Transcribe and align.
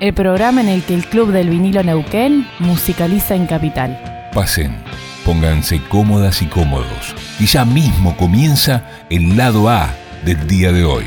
El 0.00 0.12
programa 0.12 0.60
en 0.60 0.68
el 0.68 0.82
que 0.82 0.94
el 0.94 1.06
Club 1.06 1.30
del 1.30 1.48
Vinilo 1.48 1.82
Neuquén 1.82 2.46
musicaliza 2.58 3.36
en 3.36 3.46
Capital. 3.46 4.28
Pasen, 4.34 4.76
pónganse 5.24 5.80
cómodas 5.88 6.42
y 6.42 6.46
cómodos. 6.46 7.14
Y 7.38 7.46
ya 7.46 7.64
mismo 7.64 8.16
comienza 8.16 8.82
el 9.08 9.36
lado 9.36 9.68
A 9.68 9.94
del 10.24 10.46
día 10.48 10.72
de 10.72 10.84
hoy. 10.84 11.04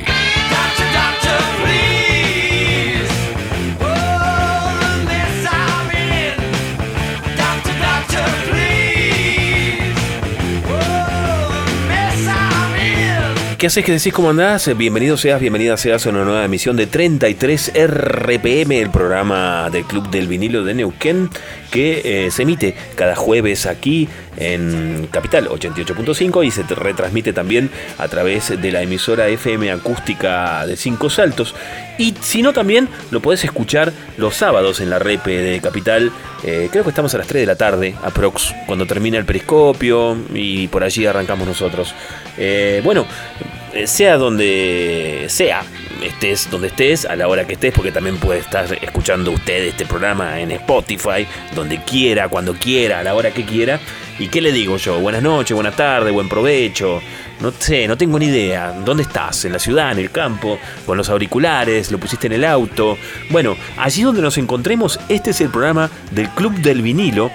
¿Qué 13.58 13.66
haces? 13.66 13.84
¿Qué 13.84 13.92
decís? 13.92 14.14
¿Cómo 14.14 14.30
andás? 14.30 14.70
Bienvenido 14.78 15.18
seas, 15.18 15.42
bienvenida 15.42 15.78
seas 15.78 16.06
a 16.06 16.12
una 16.12 16.24
nueva 16.24 16.46
emisión 16.46 16.78
de 16.78 16.86
33 16.86 17.72
RPM, 17.74 18.72
el 18.72 18.92
programa 18.92 19.72
del 19.72 19.84
Club 19.84 20.12
del 20.12 20.28
Vinilo 20.28 20.64
de 20.64 20.76
Neuquén, 20.76 21.32
que 21.72 22.26
eh, 22.26 22.32
se 22.32 22.44
emite 22.44 22.76
cada 22.96 23.16
jueves 23.16 23.66
aquí 23.66 24.08
en 24.38 25.08
Capital 25.12 25.50
88.5 25.50 26.46
y 26.46 26.52
se 26.52 26.64
retransmite 26.64 27.34
también 27.34 27.70
a 27.98 28.08
través 28.08 28.60
de 28.62 28.72
la 28.72 28.82
emisora 28.82 29.28
FM 29.28 29.72
acústica 29.72 30.66
de 30.66 30.78
Cinco 30.78 31.10
Saltos. 31.10 31.56
Y 31.98 32.14
si 32.22 32.42
no, 32.42 32.54
también 32.54 32.88
lo 33.10 33.22
podés 33.22 33.44
escuchar 33.44 33.92
los 34.18 34.36
sábados 34.36 34.80
en 34.80 34.90
la 34.90 35.00
repe 35.00 35.32
de 35.42 35.60
Capital. 35.60 36.12
Eh, 36.44 36.70
creo 36.72 36.84
que 36.84 36.90
estamos 36.90 37.14
a 37.16 37.18
las 37.18 37.28
3 37.28 37.42
de 37.42 37.48
la 37.48 37.56
tarde, 37.56 37.96
aprox, 38.04 38.54
cuando 38.68 38.86
termina 38.86 39.18
el 39.18 39.26
periscopio 39.26 40.18
y 40.34 40.68
por 40.68 40.84
allí 40.84 41.06
arrancamos 41.06 41.48
nosotros. 41.48 41.96
Eh, 42.38 42.82
bueno, 42.84 43.08
sea 43.86 44.18
donde 44.18 45.26
sea, 45.30 45.64
estés 46.02 46.50
donde 46.50 46.68
estés, 46.68 47.06
a 47.06 47.16
la 47.16 47.28
hora 47.28 47.46
que 47.46 47.54
estés, 47.54 47.74
porque 47.74 47.92
también 47.92 48.18
puede 48.18 48.40
estar 48.40 48.66
escuchando 48.82 49.32
usted 49.32 49.66
este 49.66 49.86
programa 49.86 50.40
en 50.40 50.52
Spotify, 50.52 51.28
donde 51.54 51.82
quiera, 51.84 52.30
cuando 52.30 52.54
quiera, 52.54 53.00
a 53.00 53.04
la 53.04 53.14
hora 53.14 53.32
que 53.32 53.46
quiera. 53.46 53.80
¿Y 54.20 54.30
qué 54.30 54.42
le 54.42 54.52
digo 54.52 54.78
yo? 54.78 55.00
Buenas 55.00 55.22
noches, 55.22 55.54
buenas 55.54 55.76
tardes, 55.76 56.12
buen 56.12 56.28
provecho. 56.28 57.02
No 57.40 57.52
sé, 57.52 57.88
no 57.88 57.98
tengo 57.98 58.18
ni 58.18 58.26
idea. 58.26 58.72
¿Dónde 58.84 59.04
estás? 59.04 59.46
¿En 59.46 59.54
la 59.54 59.60
ciudad, 59.60 59.92
en 59.92 60.00
el 60.00 60.10
campo? 60.10 60.58
¿Con 60.86 60.98
los 60.98 61.10
auriculares? 61.10 61.92
¿Lo 61.92 62.00
pusiste 62.00 62.26
en 62.28 62.34
el 62.34 62.46
auto? 62.46 62.98
Bueno, 63.30 63.56
allí 63.78 64.02
donde 64.02 64.22
nos 64.22 64.38
encontremos, 64.40 65.00
este 65.08 65.30
es 65.30 65.42
el 65.42 65.50
programa 65.50 65.92
del 66.12 66.30
Club 66.30 66.56
del 66.56 66.82
Vinilo 66.82 67.30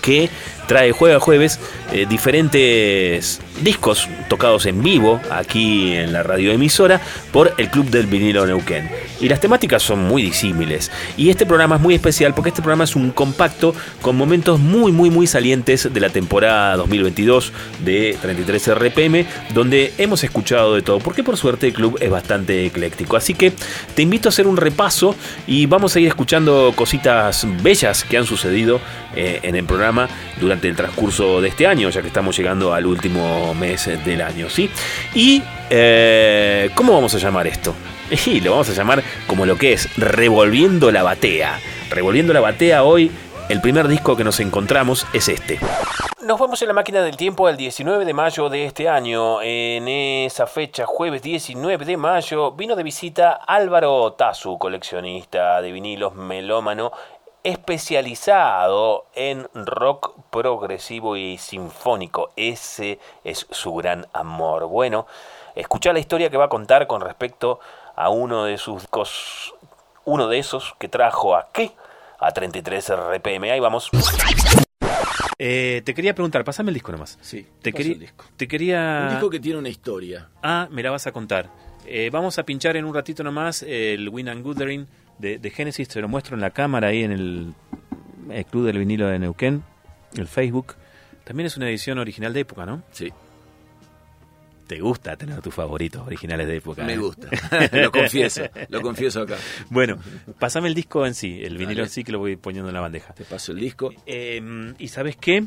que 0.00 0.28
trae 0.66 0.92
jueves 0.92 1.16
a 1.16 1.20
jueves 1.20 1.60
eh, 1.92 2.06
diferentes 2.08 3.40
discos 3.62 4.08
tocados 4.28 4.66
en 4.66 4.82
vivo 4.82 5.20
aquí 5.30 5.94
en 5.94 6.12
la 6.12 6.22
radioemisora 6.22 7.00
por 7.32 7.54
el 7.58 7.68
Club 7.70 7.90
del 7.90 8.06
Vinilo 8.06 8.46
Neuquén. 8.46 8.90
Y 9.20 9.28
las 9.28 9.40
temáticas 9.40 9.82
son 9.82 10.00
muy 10.04 10.22
disímiles. 10.22 10.90
Y 11.16 11.30
este 11.30 11.46
programa 11.46 11.76
es 11.76 11.82
muy 11.82 11.94
especial 11.94 12.34
porque 12.34 12.48
este 12.48 12.62
programa 12.62 12.84
es 12.84 12.96
un 12.96 13.10
compacto 13.10 13.74
con 14.00 14.16
momentos 14.16 14.58
muy, 14.58 14.90
muy, 14.90 15.10
muy 15.10 15.26
salientes 15.26 15.92
de 15.92 16.00
la 16.00 16.10
temporada 16.10 16.76
2022 16.76 17.52
de 17.84 18.16
33 18.20 18.74
RPM, 18.74 19.26
donde 19.54 19.92
hemos 19.98 20.24
escuchado 20.24 20.74
de 20.74 20.82
todo, 20.82 20.98
porque 20.98 21.22
por 21.22 21.36
suerte 21.36 21.68
el 21.68 21.72
club 21.72 21.98
es 22.00 22.10
bastante 22.10 22.66
ecléctico. 22.66 23.16
Así 23.16 23.34
que 23.34 23.52
te 23.94 24.02
invito 24.02 24.28
a 24.28 24.30
hacer 24.30 24.46
un 24.46 24.56
repaso 24.56 25.14
y 25.46 25.66
vamos 25.66 25.94
a 25.94 26.00
ir 26.00 26.08
escuchando 26.08 26.72
cositas 26.74 27.46
bellas 27.62 28.04
que 28.04 28.16
han 28.16 28.26
sucedido 28.26 28.80
eh, 29.14 29.40
en 29.42 29.54
el 29.54 29.64
programa 29.64 30.08
durante 30.40 30.51
el 30.52 30.76
transcurso 30.76 31.40
de 31.40 31.48
este 31.48 31.66
año, 31.66 31.90
ya 31.90 32.02
que 32.02 32.08
estamos 32.08 32.36
llegando 32.36 32.72
al 32.74 32.86
último 32.86 33.54
mes 33.54 33.90
del 34.04 34.22
año, 34.22 34.48
¿sí? 34.48 34.70
Y, 35.14 35.42
eh, 35.70 36.70
¿cómo 36.74 36.92
vamos 36.92 37.14
a 37.14 37.18
llamar 37.18 37.46
esto? 37.46 37.74
Y 38.26 38.40
lo 38.40 38.52
vamos 38.52 38.68
a 38.68 38.72
llamar 38.72 39.02
como 39.26 39.46
lo 39.46 39.56
que 39.56 39.72
es, 39.72 39.88
Revolviendo 39.96 40.90
la 40.92 41.02
Batea. 41.02 41.58
Revolviendo 41.90 42.32
la 42.32 42.40
Batea 42.40 42.84
hoy, 42.84 43.10
el 43.48 43.60
primer 43.60 43.88
disco 43.88 44.16
que 44.16 44.24
nos 44.24 44.40
encontramos 44.40 45.06
es 45.12 45.28
este. 45.28 45.58
Nos 46.24 46.38
vamos 46.38 46.62
en 46.62 46.68
la 46.68 46.74
máquina 46.74 47.02
del 47.02 47.16
tiempo 47.16 47.48
al 47.48 47.56
19 47.56 48.04
de 48.04 48.14
mayo 48.14 48.48
de 48.48 48.64
este 48.64 48.88
año. 48.88 49.42
En 49.42 49.88
esa 49.88 50.46
fecha, 50.46 50.86
jueves 50.86 51.20
19 51.20 51.84
de 51.84 51.96
mayo, 51.96 52.52
vino 52.52 52.76
de 52.76 52.84
visita 52.84 53.32
Álvaro 53.32 54.12
Tazu, 54.12 54.56
coleccionista 54.56 55.60
de 55.60 55.72
vinilos 55.72 56.14
melómano 56.14 56.92
especializado 57.44 59.06
en 59.14 59.48
rock 59.54 60.14
progresivo 60.30 61.16
y 61.16 61.38
sinfónico. 61.38 62.32
Ese 62.36 62.98
es 63.24 63.46
su 63.50 63.74
gran 63.74 64.06
amor. 64.12 64.66
Bueno, 64.66 65.06
escucha 65.54 65.92
la 65.92 65.98
historia 65.98 66.30
que 66.30 66.36
va 66.36 66.46
a 66.46 66.48
contar 66.48 66.86
con 66.86 67.00
respecto 67.00 67.60
a 67.96 68.08
uno 68.08 68.44
de 68.44 68.58
sus 68.58 68.82
discos, 68.82 69.54
uno 70.04 70.28
de 70.28 70.38
esos 70.38 70.74
que 70.78 70.88
trajo 70.88 71.36
aquí 71.36 71.72
a 72.18 72.30
33 72.30 72.92
RPM. 72.96 73.50
Ahí 73.50 73.60
vamos. 73.60 73.90
Eh, 75.38 75.82
te 75.84 75.92
quería 75.92 76.14
preguntar, 76.14 76.44
pasame 76.44 76.70
el 76.70 76.74
disco 76.74 76.92
nomás. 76.92 77.18
Sí, 77.20 77.46
te, 77.60 77.72
quería, 77.72 77.94
el 77.94 77.98
disco. 77.98 78.24
te 78.36 78.46
quería. 78.46 79.00
Un 79.02 79.10
disco 79.10 79.28
que 79.30 79.40
tiene 79.40 79.58
una 79.58 79.68
historia. 79.68 80.28
Ah, 80.42 80.68
me 80.70 80.82
la 80.82 80.92
vas 80.92 81.06
a 81.08 81.12
contar. 81.12 81.50
Eh, 81.84 82.10
vamos 82.12 82.38
a 82.38 82.44
pinchar 82.44 82.76
en 82.76 82.84
un 82.84 82.94
ratito 82.94 83.24
nomás 83.24 83.64
el 83.64 84.08
Win 84.08 84.28
and 84.28 84.44
Guthering 84.44 84.86
de, 85.22 85.38
de 85.38 85.50
Genesis, 85.50 85.88
te 85.88 86.00
lo 86.00 86.08
muestro 86.08 86.34
en 86.34 86.40
la 86.40 86.50
cámara 86.50 86.88
ahí 86.88 87.04
en 87.04 87.12
el, 87.12 87.54
el 88.30 88.44
Club 88.44 88.66
del 88.66 88.78
Vinilo 88.78 89.06
de 89.06 89.18
Neuquén, 89.18 89.62
el 90.16 90.26
Facebook. 90.26 90.74
También 91.24 91.46
es 91.46 91.56
una 91.56 91.68
edición 91.68 91.98
original 91.98 92.32
de 92.32 92.40
época, 92.40 92.66
¿no? 92.66 92.82
Sí. 92.90 93.10
¿Te 94.66 94.80
gusta 94.80 95.16
tener 95.16 95.40
tus 95.40 95.54
favoritos 95.54 96.04
originales 96.04 96.48
de 96.48 96.56
época? 96.56 96.82
Me 96.82 96.94
eh? 96.94 96.96
gusta, 96.96 97.28
lo 97.72 97.92
confieso, 97.92 98.42
lo 98.68 98.82
confieso 98.82 99.22
acá. 99.22 99.36
Bueno, 99.70 99.98
pasame 100.38 100.68
el 100.68 100.74
disco 100.74 101.06
en 101.06 101.14
sí, 101.14 101.40
el 101.42 101.52
vinilo 101.52 101.68
Dale. 101.68 101.82
en 101.84 101.88
sí 101.90 102.04
que 102.04 102.10
lo 102.10 102.18
voy 102.18 102.36
poniendo 102.36 102.68
en 102.68 102.74
la 102.74 102.80
bandeja. 102.80 103.14
Te 103.14 103.24
paso 103.24 103.52
el 103.52 103.60
disco. 103.60 103.92
Eh, 104.06 104.74
¿Y 104.78 104.88
sabes 104.88 105.16
qué? 105.16 105.44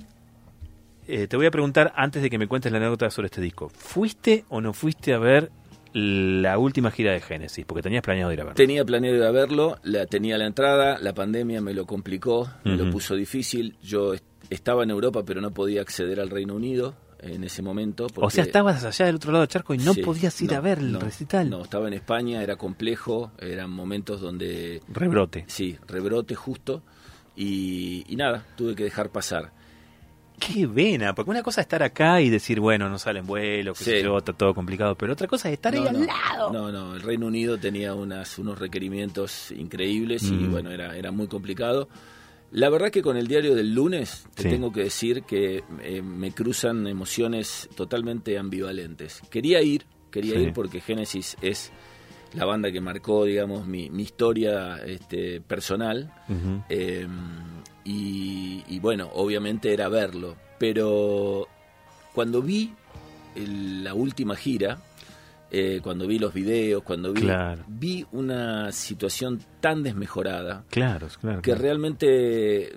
Eh, 1.07 1.27
te 1.27 1.35
voy 1.37 1.47
a 1.47 1.51
preguntar 1.51 1.91
antes 1.95 2.23
de 2.23 2.29
que 2.29 2.37
me 2.37 2.47
cuentes 2.47 2.71
la 2.71 2.77
anécdota 2.77 3.09
sobre 3.09 3.25
este 3.25 3.41
disco. 3.41 3.69
¿Fuiste 3.69 4.45
o 4.49 4.61
no 4.61 4.73
fuiste 4.73 5.13
a 5.13 5.19
ver 5.19 5.51
la 5.97 6.57
última 6.57 6.91
gira 6.91 7.13
de 7.13 7.21
Genesis? 7.21 7.63
Porque 7.65 7.81
tenías 7.81 8.03
planeado 8.03 8.31
ir 8.33 8.41
a 8.41 8.43
verlo. 8.43 8.55
Tenía 8.55 8.83
planeado 8.83 9.15
ir 9.17 9.23
a 9.23 9.31
verlo, 9.31 9.77
la, 9.83 10.05
tenía 10.05 10.37
la 10.37 10.45
entrada, 10.45 10.97
la 10.99 11.13
pandemia 11.13 11.61
me 11.61 11.73
lo 11.73 11.85
complicó, 11.85 12.49
me 12.65 12.75
lo 12.75 12.91
puso 12.91 13.15
difícil. 13.15 13.77
Yo 13.81 14.13
est- 14.13 14.25
estaba 14.49 14.83
en 14.83 14.89
Europa, 14.89 15.23
pero 15.25 15.39
no 15.39 15.51
podía 15.51 15.81
acceder 15.81 16.19
al 16.19 16.29
Reino 16.29 16.53
Unido 16.55 16.95
en 17.19 17.45
ese 17.45 17.61
momento. 17.61 18.07
o 18.07 18.09
sea, 18.09 18.15
porque- 18.19 18.41
estabas 18.41 18.83
allá 18.83 19.05
del 19.05 19.15
otro 19.15 19.31
lado 19.31 19.43
del 19.43 19.47
charco 19.49 19.73
y 19.73 19.77
no 19.77 19.93
Sí, 19.93 20.01
podías 20.01 20.39
ir 20.41 20.51
no, 20.51 20.57
a 20.57 20.59
ver 20.59 20.79
el 20.79 20.91
no, 20.91 20.99
recital. 20.99 21.49
No, 21.49 21.61
estaba 21.63 21.87
en 21.87 21.93
España, 21.93 22.43
era 22.43 22.57
complejo, 22.57 23.31
eran 23.39 23.71
momentos 23.71 24.19
donde 24.19 24.81
Rebrote. 24.89 25.45
Sí, 25.47 25.77
rebrote 25.87 26.35
justo. 26.35 26.83
Y, 27.37 28.03
y 28.07 28.15
nada, 28.17 28.45
tuve 28.55 28.75
que 28.75 28.83
dejar 28.83 29.09
pasar. 29.09 29.51
Qué 30.39 30.67
vena, 30.67 31.15
porque 31.15 31.31
una 31.31 31.41
cosa 31.43 31.61
es 31.61 31.65
estar 31.65 31.81
acá 31.81 32.21
y 32.21 32.29
decir, 32.29 32.59
bueno, 32.59 32.89
no 32.89 32.99
salen 32.99 33.25
vuelos, 33.25 33.77
sé 33.77 33.97
Sí. 33.99 34.03
yo, 34.03 34.17
está 34.17 34.33
todo 34.33 34.53
complicado, 34.53 34.95
pero 34.95 35.13
otra 35.13 35.27
cosa 35.27 35.49
es 35.49 35.53
estar 35.53 35.73
ahí 35.73 35.79
No, 35.81 35.87
al 35.89 35.99
no, 36.01 36.05
lado. 36.05 36.51
No, 36.53 36.71
no, 36.71 36.95
el 36.95 37.01
Reino 37.01 37.27
Unido 37.27 37.57
tenía 37.57 37.93
unas, 37.93 38.37
unos 38.37 38.59
requerimientos 38.59 39.51
increíbles 39.51 40.23
y 40.23 40.33
Mm. 40.33 40.51
bueno, 40.51 40.71
era, 40.71 40.95
era 40.97 41.11
muy 41.11 41.27
complicado. 41.27 41.87
La 42.51 42.69
verdad 42.69 42.89
que 42.91 43.01
con 43.01 43.17
el 43.17 43.27
diario 43.27 43.55
del 43.55 43.73
lunes 43.73 44.27
te 44.35 44.43
Sí. 44.43 44.49
tengo 44.49 44.71
que 44.71 44.83
decir 44.83 45.23
que 45.23 45.63
eh, 45.81 46.01
me 46.01 46.31
cruzan 46.31 46.85
emociones 46.87 47.67
totalmente 47.75 48.37
ambivalentes. 48.37 49.21
Quería 49.29 49.61
ir, 49.61 49.85
quería 50.11 50.35
Sí. 50.35 50.41
ir 50.41 50.53
porque 50.53 50.79
Genesis 50.81 51.35
es 51.41 51.71
la 52.33 52.45
banda 52.45 52.71
que 52.71 52.81
marcó, 52.81 53.23
digamos, 53.25 53.65
mi, 53.65 53.89
mi 53.89 54.03
historia 54.03 54.77
este, 54.85 55.39
personal. 55.41 56.11
Eh, 56.69 57.07
y, 57.85 58.63
y 58.67 58.79
bueno, 58.79 59.09
obviamente 59.13 59.71
era 59.73 59.87
verlo. 59.87 60.35
Pero 60.57 61.47
cuando 62.13 62.41
vi 62.41 62.73
el- 63.35 63.83
la 63.83 63.93
última 63.93 64.35
gira, 64.35 64.79
eh, 65.51 65.79
cuando 65.83 66.07
vi 66.07 66.19
los 66.19 66.33
videos, 66.33 66.83
cuando 66.83 67.13
vi, 67.13 67.21
Claro. 67.21 67.63
vi 67.67 68.05
una 68.11 68.71
situación 68.71 69.39
tan 69.61 69.83
desmejorada 69.83 70.65
Claro, 70.69 71.07
claro. 71.21 71.41
que 71.41 71.53
realmente 71.55 72.73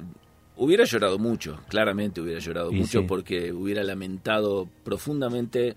hubiera 0.56 0.84
llorado 0.84 1.18
mucho, 1.18 1.60
claramente 1.68 2.20
hubiera 2.20 2.40
llorado 2.40 2.70
Y 2.72 2.76
mucho 2.76 3.00
sí. 3.00 3.06
porque 3.08 3.52
hubiera 3.52 3.82
lamentado 3.84 4.68
profundamente 4.84 5.74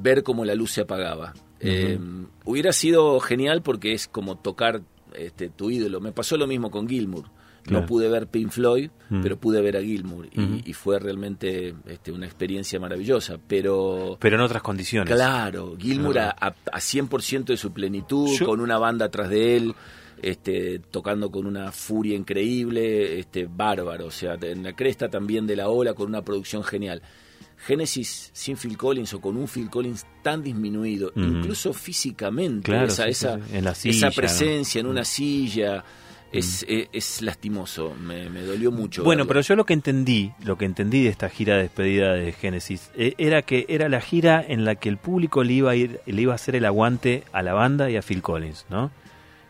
ver 0.00 0.22
cómo 0.22 0.44
la 0.44 0.54
luz 0.54 0.70
se 0.72 0.82
apagaba. 0.82 1.34
Eh, 1.58 1.98
hubiera 2.44 2.72
sido 2.72 3.18
genial 3.20 3.60
porque 3.62 3.92
es 3.92 4.06
como 4.06 4.36
tocar 4.38 4.82
este, 5.14 5.48
tu 5.48 5.70
ídolo. 5.70 6.00
Me 6.00 6.12
pasó 6.12 6.36
lo 6.36 6.46
mismo 6.46 6.70
con 6.70 6.88
Gilmour. 6.88 7.24
No 7.68 7.84
pude 7.86 8.08
ver 8.08 8.26
Pink 8.26 8.50
Floyd, 8.50 8.90
Mm. 9.10 9.22
pero 9.22 9.38
pude 9.40 9.60
ver 9.60 9.76
a 9.76 9.82
Gilmour 9.82 10.26
y, 10.32 10.62
y 10.70 10.72
fue 10.72 10.98
realmente 11.00 11.74
este, 11.86 12.12
una 12.12 12.26
experiencia 12.26 12.78
maravillosa. 12.78 13.38
Pero 13.48 14.16
Pero 14.20 14.36
en 14.36 14.42
otras 14.42 14.62
condiciones. 14.62 15.12
Claro, 15.12 15.76
Gilmour 15.78 16.12
Claro. 16.12 16.36
a, 16.40 16.46
a- 16.48 16.54
a 16.76 16.80
100% 16.80 17.52
de 17.52 17.56
su 17.56 17.72
plenitud, 17.72 18.28
Yo- 18.38 18.46
con 18.46 18.60
una 18.60 18.78
banda 18.78 19.06
atrás 19.06 19.28
de 19.28 19.56
él, 19.56 19.74
este, 20.22 20.78
tocando 20.90 21.30
con 21.30 21.46
una 21.46 21.72
furia 21.72 22.14
increíble, 22.16 23.18
este, 23.18 23.46
bárbaro, 23.46 24.06
o 24.06 24.10
sea, 24.10 24.36
en 24.40 24.62
la 24.62 24.74
cresta 24.74 25.08
también 25.08 25.46
de 25.46 25.56
la 25.56 25.68
ola, 25.68 25.94
con 25.94 26.08
una 26.08 26.22
producción 26.22 26.62
genial. 26.62 27.02
Genesis 27.66 28.30
sin 28.32 28.56
Phil 28.56 28.76
Collins 28.78 29.12
o 29.14 29.20
con 29.20 29.36
un 29.36 29.46
Phil 29.46 29.68
Collins 29.68 30.06
tan 30.22 30.42
disminuido, 30.42 31.12
incluso 31.16 31.72
físicamente, 31.74 32.70
Claro, 32.70 32.86
esa, 32.86 33.04
sí, 33.04 33.12
sí, 33.14 33.26
esa, 33.26 33.34
sí. 33.36 33.56
En 33.56 33.64
la 33.64 33.70
esa 33.72 33.80
silla, 33.80 34.06
¿no? 34.08 34.14
presencia 34.14 34.80
en 34.80 34.86
una 34.86 35.04
silla, 35.04 35.84
es, 36.32 36.64
es, 36.68 36.88
es 36.92 37.22
lastimoso, 37.22 37.94
me, 38.00 38.30
me 38.30 38.42
dolió 38.42 38.70
mucho. 38.70 39.02
Bueno, 39.02 39.20
verlo. 39.20 39.28
pero 39.28 39.40
yo 39.40 39.56
lo 39.56 39.66
que 39.66 39.72
entendí, 39.74 40.32
lo 40.44 40.56
que 40.56 40.64
entendí 40.64 41.02
de 41.02 41.10
esta 41.10 41.28
gira 41.28 41.56
de 41.56 41.62
despedida 41.62 42.12
de 42.14 42.32
Genesis, 42.32 42.90
eh, 42.96 43.14
era 43.18 43.42
que 43.42 43.66
era 43.68 43.88
la 43.88 44.00
gira 44.00 44.44
en 44.46 44.64
la 44.64 44.76
que 44.76 44.88
el 44.88 44.96
público 44.96 45.42
le 45.42 45.52
iba 45.54 45.70
a 45.72 45.76
ir, 45.76 46.00
le 46.06 46.22
iba 46.22 46.32
a 46.32 46.36
hacer 46.36 46.56
el 46.56 46.64
aguante 46.64 47.24
a 47.32 47.42
la 47.42 47.52
banda 47.52 47.90
y 47.90 47.96
a 47.96 48.02
Phil 48.02 48.22
Collins, 48.22 48.66
¿no? 48.70 48.90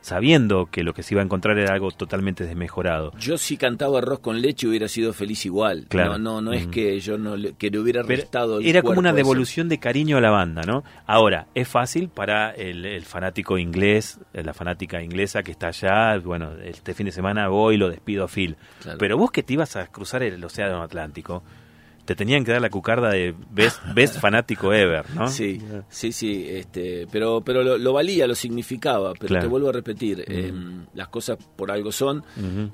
Sabiendo 0.02 0.66
que 0.66 0.82
lo 0.82 0.94
que 0.94 1.02
se 1.02 1.14
iba 1.14 1.20
a 1.20 1.24
encontrar 1.24 1.58
era 1.58 1.74
algo 1.74 1.90
totalmente 1.90 2.44
desmejorado. 2.44 3.12
Yo 3.18 3.36
si 3.36 3.56
cantaba 3.56 3.98
arroz 3.98 4.20
con 4.20 4.40
leche 4.40 4.66
hubiera 4.66 4.88
sido 4.88 5.12
feliz 5.12 5.44
igual. 5.44 5.86
Claro. 5.88 6.12
No, 6.18 6.40
no, 6.40 6.40
no 6.40 6.52
es 6.52 6.66
que 6.68 6.98
yo 7.00 7.18
no 7.18 7.36
le, 7.36 7.52
que 7.54 7.70
le 7.70 7.78
hubiera 7.78 8.02
Pero 8.04 8.20
restado 8.22 8.58
el 8.58 8.66
era 8.66 8.82
como 8.82 8.98
una 8.98 9.10
ese. 9.10 9.16
devolución 9.16 9.68
de 9.68 9.78
cariño 9.78 10.16
a 10.16 10.20
la 10.20 10.30
banda, 10.30 10.62
¿no? 10.62 10.84
Ahora, 11.06 11.46
es 11.54 11.68
fácil 11.68 12.08
para 12.08 12.50
el, 12.50 12.86
el 12.86 13.04
fanático 13.04 13.58
inglés, 13.58 14.18
eh, 14.32 14.42
la 14.42 14.54
fanática 14.54 15.02
inglesa 15.02 15.42
que 15.42 15.50
está 15.50 15.68
allá, 15.68 16.18
bueno, 16.18 16.52
este 16.64 16.94
fin 16.94 17.06
de 17.06 17.12
semana 17.12 17.48
voy 17.48 17.74
y 17.74 17.78
lo 17.78 17.90
despido 17.90 18.24
a 18.24 18.28
Phil. 18.28 18.56
Claro. 18.82 18.98
Pero 18.98 19.18
vos 19.18 19.30
que 19.30 19.42
te 19.42 19.52
ibas 19.52 19.76
a 19.76 19.86
cruzar 19.88 20.22
el 20.22 20.42
océano 20.42 20.82
Atlántico, 20.82 21.42
te 22.04 22.14
tenían 22.16 22.44
que 22.44 22.52
dar 22.52 22.60
la 22.60 22.70
cucarda 22.70 23.10
de 23.10 23.34
best, 23.50 23.80
best 23.94 24.18
fanático 24.18 24.72
ever, 24.72 25.04
¿no? 25.14 25.28
Sí, 25.28 25.60
sí, 25.88 26.10
sí, 26.12 26.46
este, 26.48 27.06
pero, 27.12 27.40
pero 27.44 27.62
lo, 27.62 27.78
lo 27.78 27.92
valía, 27.92 28.26
lo 28.26 28.34
significaba, 28.34 29.12
pero 29.12 29.28
Claro. 29.28 29.42
te 29.44 29.48
vuelvo 29.48 29.68
a 29.68 29.72
repetir, 29.72 30.24
eh, 30.26 30.52
las 30.94 31.08
cosas 31.08 31.38
por 31.56 31.70
algo 31.70 31.92
son 31.92 32.24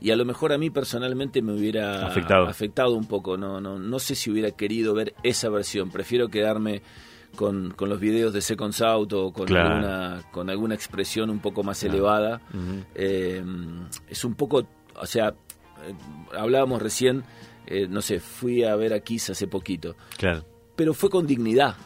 y 0.00 0.10
a 0.10 0.16
lo 0.16 0.24
mejor 0.24 0.52
a 0.52 0.58
mí 0.58 0.70
personalmente 0.70 1.42
me 1.42 1.52
hubiera 1.52 2.06
Afectado. 2.06 2.46
afectado 2.46 2.94
un 2.94 3.06
poco, 3.06 3.36
no, 3.36 3.60
no, 3.60 3.78
no 3.78 3.98
sé 3.98 4.14
si 4.14 4.30
hubiera 4.30 4.50
querido 4.52 4.94
ver 4.94 5.14
esa 5.22 5.48
versión, 5.50 5.90
prefiero 5.90 6.28
quedarme 6.28 6.80
con, 7.34 7.72
con 7.72 7.90
los 7.90 8.00
videos 8.00 8.32
de 8.32 8.40
Second 8.40 8.72
South 8.72 9.12
o 9.12 9.32
con, 9.32 9.46
Claro. 9.46 9.68
alguna, 9.74 10.22
con 10.32 10.48
alguna 10.48 10.74
expresión 10.74 11.28
un 11.28 11.40
poco 11.40 11.62
más 11.62 11.82
elevada. 11.84 12.40
Eh, 12.94 13.44
es 14.08 14.24
un 14.24 14.34
poco, 14.34 14.66
o 14.94 15.04
sea, 15.06 15.28
eh, 15.86 15.94
hablábamos 16.34 16.80
recién, 16.80 17.24
eh, 17.66 17.86
no 17.88 18.00
sé, 18.02 18.20
fui 18.20 18.64
a 18.64 18.74
ver 18.76 18.92
a 18.94 19.00
Kiss 19.00 19.30
hace 19.30 19.46
poquito, 19.46 19.96
Claro. 20.16 20.44
pero 20.74 20.94
fue 20.94 21.10
con 21.10 21.26
dignidad. 21.26 21.76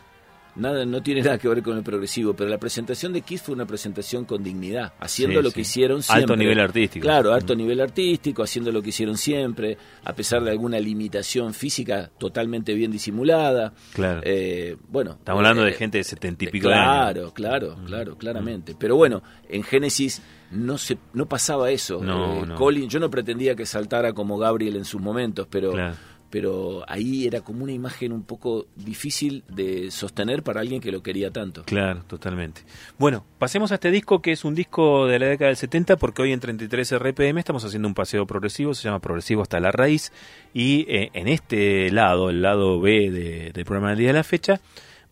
Nada, 0.57 0.85
no 0.85 1.01
tiene 1.01 1.23
nada 1.23 1.39
que 1.39 1.47
ver 1.49 1.63
con 1.63 1.77
el 1.77 1.85
progresivo, 1.85 2.35
pero 2.35 2.51
la 2.51 2.59
presentación 2.59 3.13
de 3.13 3.23
Kiss 3.23 3.41
fue 3.41 3.55
una 3.55 3.67
presentación 3.67 4.25
con 4.25 4.43
dignidad, 4.43 4.93
haciendo 4.99 5.39
Sí, 5.39 5.43
lo 5.45 5.49
sí. 5.51 5.55
que 5.55 5.61
hicieron 5.61 6.03
siempre. 6.03 6.23
Alto 6.25 6.37
nivel 6.37 6.59
artístico. 6.59 7.05
Claro, 7.05 7.33
alto 7.33 7.55
nivel 7.55 7.81
artístico, 7.81 8.43
haciendo 8.43 8.73
lo 8.73 8.83
que 8.83 8.89
hicieron 8.89 9.17
siempre, 9.17 9.79
a 10.03 10.13
pesar 10.13 10.43
de 10.43 10.51
alguna 10.51 10.81
limitación 10.81 11.55
física 11.55 12.11
totalmente 12.19 12.75
bien 12.75 12.91
disimulada. 12.91 13.73
Claro. 13.95 14.23
Eh, 14.25 14.77
bueno, 14.89 15.13
Estamos 15.13 15.39
hablando 15.39 15.63
de 15.63 15.71
eh, 15.71 15.75
gente 15.75 15.99
de 15.99 16.05
setenta 16.05 16.45
y 16.45 16.49
pico 16.49 16.69
de 16.69 16.75
años. 16.75 17.33
Claro, 17.33 17.33
claro, 17.33 17.77
claro, 17.87 18.19
claramente. 18.19 18.75
Pero 18.77 18.97
bueno, 18.97 19.23
en 19.49 19.63
Génesis 19.63 20.21
no 20.51 20.79
se 20.79 20.99
no 21.13 21.27
pasaba 21.27 21.71
eso. 21.71 22.03
No, 22.03 22.43
Eh, 22.43 22.47
no. 22.47 22.55
Colin, 22.57 22.89
yo 22.89 23.01
no 23.01 23.11
pretendía 23.11 23.55
que 23.55 23.67
saltara 23.67 24.13
como 24.13 24.39
Gabriel 24.39 24.77
en 24.77 24.85
sus 24.85 25.01
momentos, 25.01 25.47
pero 25.51 25.73
Claro. 25.73 25.95
pero 26.29 26.85
ahí 26.89 27.27
era 27.27 27.41
como 27.41 27.65
una 27.65 27.73
imagen 27.73 28.13
un 28.13 28.23
poco 28.23 28.67
difícil 28.77 29.43
de 29.49 29.91
sostener 29.91 30.45
para 30.45 30.61
alguien 30.61 30.81
que 30.81 30.93
lo 30.93 31.03
quería 31.03 31.33
tanto. 31.33 31.65
Claro, 31.65 32.05
totalmente. 32.07 32.63
Bueno, 32.99 33.25
pasemos 33.41 33.73
a 33.73 33.75
este 33.75 33.91
disco 33.91 34.23
que 34.23 34.31
es 34.31 34.45
un 34.45 34.55
disco 34.55 35.07
de 35.09 35.19
la 35.19 35.27
década 35.27 35.49
del 35.49 35.57
70 35.57 35.97
porque 35.97 36.23
hoy 36.23 36.33
en 36.33 36.39
33 36.39 36.93
RPM 37.01 37.41
estamos 37.41 37.65
haciendo 37.65 37.89
un 37.89 37.95
paseo 37.95 38.27
progresivo, 38.27 38.75
se 38.75 38.85
llama 38.85 39.01
Progresivo 39.01 39.43
hasta 39.43 39.59
la 39.59 39.73
raíz 39.73 40.13
y 40.55 40.87
eh, 40.89 41.11
en 41.15 41.27
este 41.27 41.91
lado, 41.91 42.31
el 42.31 42.43
lado 42.43 42.81
B 42.81 43.11
de- 43.11 43.51
del 43.53 43.65
programa 43.65 43.91
del 43.91 43.99
día 43.99 44.09
de 44.09 44.15
la 44.15 44.23
fecha, 44.25 44.61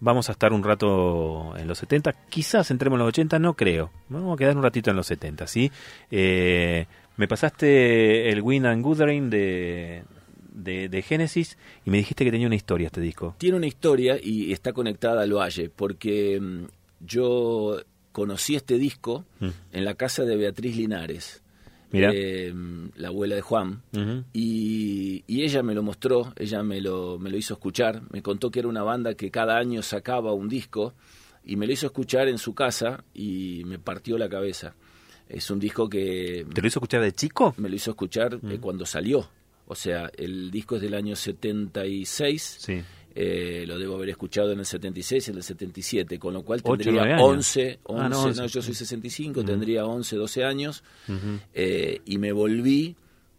vamos 0.01 0.29
a 0.29 0.33
estar 0.33 0.53
un 0.53 0.63
rato 0.63 1.55
en 1.57 1.67
los 1.69 1.79
70, 1.79 2.13
quizás 2.29 2.71
entremos 2.71 2.97
en 2.97 3.01
los 3.01 3.09
80, 3.09 3.39
no 3.39 3.55
creo, 3.55 3.91
vamos 4.09 4.35
a 4.35 4.39
quedar 4.39 4.57
un 4.57 4.63
ratito 4.63 4.91
en 4.91 4.97
los 4.97 5.07
70, 5.07 5.47
¿sí? 5.47 5.71
Eh, 6.11 6.87
me 7.17 7.27
pasaste 7.29 8.29
el 8.31 8.41
Win 8.43 8.67
and 8.67 8.83
Guthrie 8.85 9.21
de, 9.23 10.05
de, 10.53 10.89
de 10.89 11.03
Genesis 11.03 11.59
y 11.85 11.91
me 11.91 11.97
dijiste 11.99 12.25
que 12.25 12.31
tenía 12.31 12.47
una 12.47 12.57
historia 12.57 12.87
este 12.87 13.01
disco. 13.01 13.35
Tiene 13.39 13.57
una 13.57 13.67
historia 13.67 14.19
y 14.23 14.53
está 14.53 14.73
conectada 14.73 15.23
al 15.23 15.33
Valle, 15.33 15.69
porque 15.75 16.39
mm, 16.41 16.65
yo 17.01 17.81
conocí 18.13 18.55
este 18.57 18.79
disco 18.79 19.25
Mm. 19.41 19.49
en 19.73 19.85
la 19.85 19.95
casa 19.95 20.25
de 20.25 20.37
Beatriz 20.37 20.77
Linares. 20.77 21.43
Eh, 21.93 22.53
la 22.97 23.09
abuela 23.09 23.35
de 23.35 23.41
Juan. 23.41 23.83
Y 24.33 25.25
ella 25.43 25.63
me 25.63 25.75
lo 25.75 25.83
mostró, 25.83 26.33
ella 26.37 26.63
me 26.63 26.81
lo, 26.81 27.19
me 27.19 27.31
lo 27.31 27.37
hizo 27.37 27.55
escuchar, 27.55 28.03
me 28.11 28.23
contó 28.23 28.51
que 28.51 28.59
era 28.61 28.69
una 28.69 28.83
banda 28.83 29.15
que 29.15 29.31
cada 29.31 29.57
año 29.59 29.83
sacaba 29.83 30.33
un 30.33 30.49
disco 30.49 30.95
y 31.45 31.57
me 31.57 31.67
lo 31.67 31.73
hizo 31.73 31.87
escuchar 31.87 32.29
en 32.29 32.39
su 32.39 32.55
casa 32.55 33.05
y 33.15 33.63
me 33.67 33.79
partió 33.79 34.19
la 34.19 34.29
cabeza. 34.29 34.75
Es 35.29 35.51
un 35.51 35.59
disco 35.59 35.89
que 35.89 36.47
¿Te 36.55 36.61
lo 36.63 36.69
hizo 36.69 36.79
escuchar 36.79 37.03
de 37.03 37.13
chico? 37.13 37.55
me 37.59 37.69
lo 37.69 37.77
hizo 37.77 37.91
escuchar 37.91 38.39
eh, 38.49 38.59
cuando 38.61 38.87
salió. 38.87 39.29
O 39.67 39.75
sea, 39.75 40.11
el 40.17 40.51
disco 40.51 40.77
es 40.77 40.83
del 40.83 40.95
año 40.95 41.15
76, 41.15 42.57
Sí. 42.61 42.83
Eh, 43.15 43.65
lo 43.67 43.79
debo 43.79 43.95
haber 43.97 44.11
escuchado 44.11 44.53
en 44.53 44.61
el 44.61 44.67
76 44.67 45.29
y 45.29 45.31
en 45.33 45.37
el 45.39 45.43
77, 45.43 46.19
con 46.19 46.35
lo 46.35 46.43
cual 46.43 46.63
tendría 46.63 46.93
nueve 46.93 47.13
años. 47.15 47.23
11, 47.27 47.79
11 47.85 48.03
Ah, 48.05 48.09
no, 48.09 48.17
no, 48.23 48.23
11. 48.29 48.49
yo 48.49 48.63
soy 48.63 48.75
65, 48.75 49.45
tendría 49.45 49.85
11, 49.87 50.17
12 50.17 50.45
años, 50.45 50.85
Ujú. 51.09 51.39
eh, 51.55 52.01
y 52.05 52.19
me 52.19 52.33
volví 52.33 52.95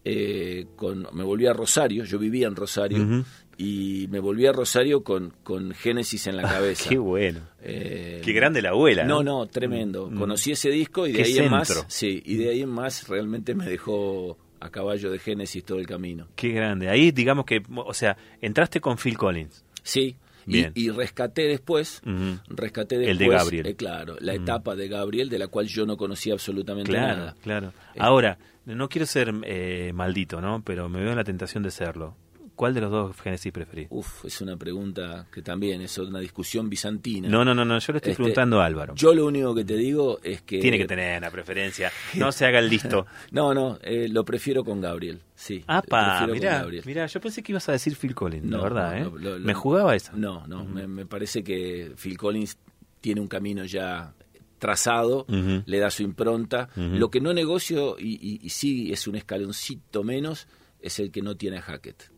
eh, 0.06 0.66
con 0.76 1.08
me 1.14 1.24
volví 1.24 1.46
a 1.46 1.54
Rosario, 1.54 2.04
yo 2.06 2.18
vivía 2.18 2.48
en 2.48 2.56
Rosario 2.56 3.04
Ujú. 3.04 3.26
y 3.58 4.08
me 4.10 4.20
volví 4.20 4.46
a 4.48 4.54
Rosario 4.54 5.04
con, 5.04 5.34
con 5.44 5.72
Génesis 5.74 6.26
en 6.28 6.38
la 6.38 6.44
cabeza. 6.50 6.90
Qué 6.90 6.98
bueno. 6.98 7.42
Eh, 7.62 8.22
Qué 8.24 8.32
grande 8.32 8.62
la 8.62 8.70
abuela. 8.70 9.04
no, 9.04 9.22
No, 9.22 9.40
no, 9.42 9.46
tremendo. 9.48 10.10
Mm. 10.10 10.18
Conocí 10.18 10.52
ese 10.54 10.70
disco 10.72 11.06
y 11.06 11.12
de 11.12 11.18
Qué 11.18 11.24
ahí 11.26 11.38
en 11.40 11.52
más, 11.52 11.68
centro. 11.68 11.86
sí, 11.90 12.22
y 12.26 12.36
de 12.38 12.50
ahí 12.50 12.62
en 12.62 12.70
más 12.70 13.08
realmente 13.10 13.54
me 13.54 13.66
dejó 13.68 14.38
a 14.60 14.70
caballo 14.70 15.12
de 15.12 15.20
Génesis 15.20 15.64
todo 15.64 15.80
el 15.80 15.88
camino. 15.88 16.28
Qué 16.36 16.50
grande. 16.50 16.90
Ahí 16.90 17.12
digamos 17.12 17.46
que, 17.46 17.62
o 17.76 17.94
sea, 17.94 18.18
entraste 18.42 18.82
con 18.82 18.98
Phil 18.98 19.18
Collins. 19.18 19.64
Sí, 19.84 20.16
y, 20.46 20.52
Bien. 20.54 20.72
y 20.76 20.90
rescaté 20.90 21.44
después, 21.44 22.02
rescaté 22.50 22.96
El 22.96 23.18
después, 23.18 23.30
de 23.30 23.36
Gabriel. 23.38 23.66
eh, 23.68 23.76
claro, 23.76 24.16
la 24.20 24.34
etapa 24.34 24.76
de 24.76 24.88
Gabriel 24.88 25.30
de 25.30 25.38
la 25.40 25.48
cual 25.48 25.68
yo 25.68 25.86
no 25.86 25.96
conocía 25.98 26.34
absolutamente 26.34 26.92
Claro, 26.92 27.18
nada. 27.18 27.36
claro. 27.42 27.68
Eh, 27.94 28.00
Ahora, 28.00 28.38
no 28.66 28.90
quiero 28.90 29.06
ser 29.06 29.34
eh, 29.44 29.92
maldito, 29.94 30.42
¿no? 30.42 30.62
Pero 30.64 30.90
me 30.90 31.00
veo 31.02 31.12
en 31.12 31.18
la 31.18 31.24
tentación 31.24 31.64
de 31.64 31.72
serlo. 31.72 32.16
¿Cuál 32.60 32.74
de 32.74 32.82
los 32.82 32.92
dos 32.92 33.16
Genesis 33.22 33.54
preferís? 33.54 33.88
Uf, 33.90 34.26
es 34.26 34.42
una 34.42 34.58
pregunta 34.58 35.26
que 35.32 35.42
también 35.42 35.80
es 35.82 35.98
una 35.98 36.20
discusión 36.20 36.70
bizantina. 36.70 37.30
No, 37.30 37.46
no, 37.46 37.56
no, 37.56 37.64
no, 37.64 37.80
yo 37.80 37.94
le 37.94 38.00
estoy 38.00 38.12
Este, 38.12 38.16
preguntando 38.22 38.60
a 38.60 38.66
Álvaro. 38.66 38.96
Yo 38.96 39.14
lo 39.14 39.28
único 39.28 39.56
que 39.56 39.64
te 39.64 39.78
digo 39.78 40.20
es 40.22 40.42
que... 40.42 40.60
Tiene 40.60 40.78
que 40.78 40.86
tener 40.86 41.20
una 41.20 41.32
preferencia. 41.32 41.90
No 42.16 42.34
se 42.34 42.46
haga 42.46 42.60
el 42.60 42.68
listo. 42.68 43.06
No, 43.32 43.54
no, 43.54 43.80
eh, 43.82 44.10
lo 44.10 44.26
prefiero 44.26 44.66
con 44.66 44.82
Gabriel, 44.82 45.22
sí. 45.36 45.64
Prefiero 45.66 46.28
con 46.28 46.32
mirá, 46.34 46.58
Gabriel. 46.60 46.84
mirá, 46.86 47.06
yo 47.06 47.22
pensé 47.22 47.42
que 47.42 47.54
ibas 47.54 47.70
a 47.70 47.72
decir 47.72 47.96
Phil 47.96 48.14
Collins, 48.14 48.46
la 48.46 48.58
No, 48.58 48.64
verdad, 48.64 48.92
no, 48.92 48.98
¿eh? 48.98 49.02
no, 49.04 49.18
lo- 49.18 49.40
lo- 49.40 49.46
me 49.46 49.54
jugaba 49.54 49.96
esa. 49.96 50.12
No, 50.12 50.46
no, 50.46 50.66
me, 50.66 50.86
me 50.86 51.06
parece 51.06 51.42
que 51.46 51.94
Phil 51.96 52.18
Collins 52.18 52.58
tiene 53.00 53.22
un 53.22 53.30
camino 53.30 53.64
ya 53.64 54.14
trazado, 54.58 55.26
le 55.66 55.80
da 55.80 55.90
su 55.90 56.04
impronta. 56.04 56.68
Lo 56.76 57.10
que 57.10 57.22
no 57.22 57.32
negocio, 57.34 57.96
y, 57.98 58.16
y- 58.22 58.40
y 58.44 58.50
sí 58.50 58.92
es 58.92 59.08
un 59.08 59.16
escaloncito 59.16 60.04
menos, 60.04 60.48
es 60.82 61.00
el 61.00 61.10
que 61.10 61.22
no 61.22 61.38
tiene 61.38 61.60
a 61.60 61.62
Hackett. 61.62 62.12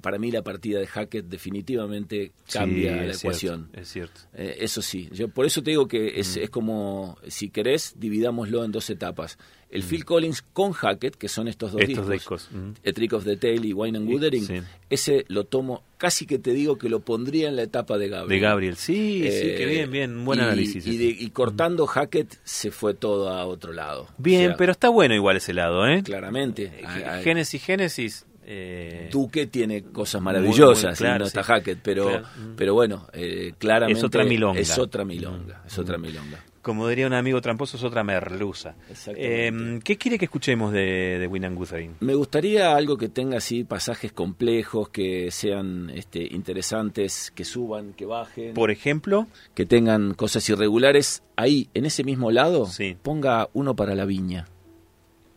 Para 0.00 0.18
mí 0.18 0.32
la 0.32 0.42
partida 0.42 0.80
de 0.80 0.86
Hackett 0.88 1.26
definitivamente 1.26 2.32
cambia 2.52 2.92
Sí, 2.92 2.96
la 2.98 3.04
es 3.04 3.18
cierto, 3.20 3.28
ecuación. 3.28 3.70
es 3.72 3.88
cierto. 3.88 4.20
Eh, 4.34 4.56
eso 4.60 4.82
sí, 4.82 5.08
yo 5.12 5.28
por 5.28 5.46
eso 5.46 5.62
te 5.62 5.70
digo 5.70 5.86
que 5.86 6.06
Mm. 6.16 6.20
es, 6.20 6.36
es 6.36 6.50
como, 6.50 7.16
si 7.28 7.50
querés, 7.50 7.94
dividámoslo 7.96 8.64
en 8.64 8.72
dos 8.72 8.90
etapas. 8.90 9.38
El 9.70 9.82
Phil 9.82 10.04
Collins 10.04 10.42
con 10.42 10.72
Hackett, 10.72 11.16
que 11.16 11.28
son 11.28 11.48
estos 11.48 11.72
dos 11.72 11.80
Mm. 11.82 11.90
Estos 11.90 12.08
discos, 12.08 12.48
discos. 12.50 12.78
A 12.86 12.92
Trick 12.92 13.12
of 13.12 13.24
the 13.24 13.36
Tail 13.36 13.64
y 13.64 13.72
Wine 13.72 13.98
and 13.98 14.08
Wuthering, 14.08 14.46
sí. 14.46 14.54
ese 14.90 15.24
lo 15.28 15.44
tomo, 15.44 15.82
casi 15.98 16.24
que 16.26 16.38
te 16.38 16.52
digo 16.52 16.78
que 16.78 16.88
lo 16.88 17.00
pondría 17.00 17.48
en 17.48 17.56
la 17.56 17.62
etapa 17.62 17.96
de 17.98 18.08
Gabriel. 18.08 18.40
De 18.40 18.46
Gabriel. 18.46 18.76
Sí, 18.76 19.20
sí, 19.22 19.28
Eh, 19.28 19.54
que 19.58 19.66
bien, 19.66 19.90
bien. 19.90 20.24
Buen 20.24 20.38
y- 20.38 20.42
análisis. 20.42 20.86
Y, 20.86 20.96
de- 20.96 21.16
y 21.18 21.30
cortando 21.30 21.86
Hackett 21.86 22.38
se 22.44 22.70
fue 22.70 22.94
todo 22.94 23.28
a 23.30 23.44
otro 23.46 23.72
lado. 23.72 24.08
Bien, 24.18 24.46
O 24.46 24.48
sea, 24.50 24.56
pero 24.56 24.72
está 24.72 24.88
bueno 24.88 25.14
igual 25.14 25.36
ese 25.36 25.52
lado, 25.52 25.86
¿eh? 25.86 26.02
Claramente. 26.04 26.72
Eh, 26.78 27.20
Génesis, 27.24 27.62
Génesis. 27.64 28.24
Eh, 28.48 29.08
Duque 29.10 29.48
tiene 29.48 29.82
cosas 29.82 30.20
Muy, 30.22 30.26
maravillosas, 30.26 30.92
muy 30.92 30.96
claro, 30.98 31.16
y 31.16 31.18
no 31.18 31.24
está 31.26 31.42
sí. 31.42 31.46
Hackett, 31.52 31.80
pero, 31.82 32.06
Claro. 32.08 32.26
pero 32.56 32.74
bueno, 32.74 33.06
eh, 33.12 33.52
claramente 33.58 33.98
Es 33.98 34.04
otra 34.04 34.24
milonga. 34.24 34.60
Es 34.60 34.78
otra 34.78 35.04
milonga, 35.04 35.62
es 35.66 35.76
otra 35.78 35.98
milonga. 35.98 36.44
Como 36.62 36.88
diría 36.88 37.06
un 37.06 37.12
amigo 37.12 37.40
tramposo, 37.40 37.76
es 37.76 37.84
otra 37.84 38.02
merluza. 38.02 38.74
Eh, 39.14 39.78
¿Qué 39.84 39.96
quiere 39.96 40.18
que 40.18 40.24
escuchemos 40.24 40.72
de, 40.72 41.16
de 41.20 41.26
Winnan 41.28 41.54
Guthrie? 41.54 41.90
Me 42.00 42.14
gustaría 42.14 42.74
algo 42.74 42.96
que 42.96 43.08
tenga 43.08 43.36
así 43.36 43.62
pasajes 43.62 44.12
complejos, 44.12 44.88
que 44.88 45.30
sean 45.30 45.90
este, 45.90 46.26
interesantes, 46.34 47.30
que 47.36 47.44
suban, 47.44 47.92
que 47.92 48.04
bajen, 48.04 48.54
Por 48.54 48.72
ejemplo, 48.72 49.28
que 49.54 49.64
tengan 49.64 50.14
cosas 50.14 50.48
irregulares. 50.48 51.22
Ahí, 51.36 51.68
en 51.74 51.86
ese 51.86 52.02
mismo 52.02 52.32
lado, 52.32 52.66
Sí. 52.66 52.96
ponga 53.00 53.48
uno 53.52 53.76
para 53.76 53.94
la 53.94 54.04
viña. 54.04 54.46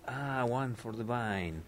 ah, 0.07 0.45
One 0.49 0.73
for 0.75 0.95
the 0.95 1.03
Vine. 1.03 1.61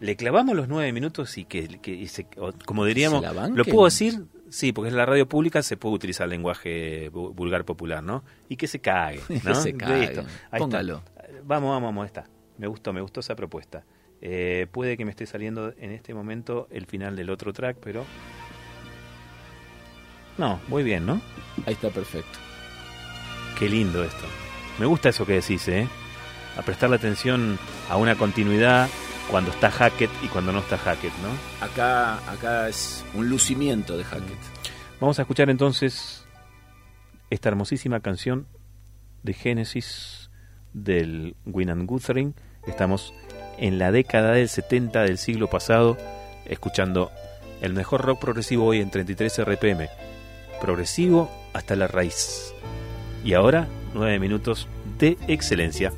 Le 0.00 0.16
clavamos 0.16 0.54
los 0.54 0.68
nueve 0.68 0.92
minutos 0.92 1.36
y 1.38 1.44
que, 1.44 1.66
que 1.80 1.90
y 1.92 2.06
se- 2.08 2.26
o 2.38 2.52
como 2.64 2.84
diríamos, 2.84 3.24
¿Se 3.24 3.34
la 3.34 3.48
lo 3.48 3.64
puedo 3.64 3.84
decir, 3.86 4.24
sí, 4.48 4.72
porque 4.72 4.88
es 4.90 4.94
la 4.94 5.04
radio 5.06 5.28
pública, 5.28 5.62
se 5.62 5.76
puede 5.76 5.96
utilizar 5.96 6.28
lenguaje 6.28 7.10
vu- 7.10 7.34
vulgar 7.34 7.64
popular, 7.64 8.02
¿no? 8.02 8.22
Y 8.48 8.56
que 8.56 8.68
se 8.68 8.78
cague, 8.80 9.20
¿no? 9.44 9.52
Que 9.52 9.54
se 9.56 9.74
cague. 9.76 10.00
Listo. 10.06 10.24
Ahí 10.50 10.60
Póngalo. 10.60 10.98
está. 10.98 11.24
Vamos, 11.44 11.70
vamos, 11.70 11.88
vamos, 11.88 12.06
está. 12.06 12.26
Me 12.58 12.66
gustó, 12.68 12.92
me 12.92 13.00
gustó 13.00 13.20
esa 13.20 13.34
propuesta. 13.34 13.84
Eh, 14.20 14.66
puede 14.72 14.96
que 14.96 15.04
me 15.04 15.10
esté 15.10 15.26
saliendo 15.26 15.72
en 15.78 15.90
este 15.92 16.12
momento 16.14 16.66
el 16.70 16.86
final 16.86 17.14
del 17.16 17.30
otro 17.30 17.52
track, 17.52 17.76
pero... 17.82 18.04
No, 20.36 20.60
muy 20.68 20.82
bien, 20.84 21.04
¿no? 21.06 21.20
Ahí 21.66 21.74
está 21.74 21.90
perfecto. 21.90 22.38
Qué 23.58 23.68
lindo 23.68 24.04
esto. 24.04 24.24
Me 24.78 24.86
gusta 24.86 25.08
eso 25.08 25.26
que 25.26 25.34
decís, 25.34 25.66
¿eh? 25.68 25.88
A 26.56 26.62
prestarle 26.62 26.96
atención 26.96 27.58
a 27.90 27.96
una 27.96 28.14
continuidad 28.16 28.88
cuando 29.30 29.50
está 29.50 29.70
Hackett 29.70 30.10
y 30.22 30.28
cuando 30.28 30.52
no 30.52 30.60
está 30.60 30.78
Hackett, 30.78 31.12
¿no? 31.22 31.64
Acá, 31.64 32.16
acá 32.30 32.68
es 32.68 33.04
un 33.14 33.28
lucimiento 33.28 33.96
de 33.96 34.04
Hackett. 34.04 34.38
Vamos 35.00 35.18
a 35.18 35.22
escuchar 35.22 35.50
entonces 35.50 36.26
esta 37.30 37.48
hermosísima 37.48 38.00
canción 38.00 38.46
de 39.22 39.34
Génesis 39.34 40.30
del 40.72 41.36
Winnan 41.44 41.86
Guthrie. 41.86 42.32
Estamos 42.66 43.12
en 43.58 43.78
la 43.78 43.92
década 43.92 44.32
del 44.32 44.48
70 44.48 45.02
del 45.02 45.18
siglo 45.18 45.48
pasado, 45.48 45.96
escuchando 46.46 47.10
el 47.60 47.74
mejor 47.74 48.02
rock 48.02 48.20
progresivo 48.20 48.66
hoy 48.66 48.80
en 48.80 48.90
33 48.90 49.44
RPM. 49.44 49.88
Progresivo 50.60 51.30
hasta 51.52 51.76
la 51.76 51.86
raíz. 51.86 52.54
Y 53.24 53.34
ahora, 53.34 53.68
nueve 53.94 54.18
minutos 54.18 54.68
de 54.98 55.18
excelencia. 55.28 55.92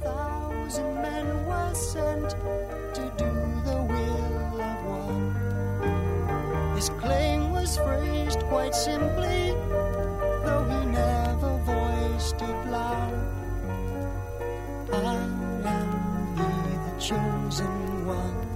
His 6.80 6.88
claim 6.88 7.50
was 7.50 7.76
phrased 7.76 8.40
quite 8.44 8.74
simply, 8.74 9.52
though 10.44 10.64
he 10.70 10.86
never 10.86 11.58
voiced 11.58 12.40
it 12.40 12.70
loud. 12.70 13.12
I 14.90 14.96
am 14.96 16.36
the 16.36 16.98
chosen 16.98 18.06
one. 18.06 18.49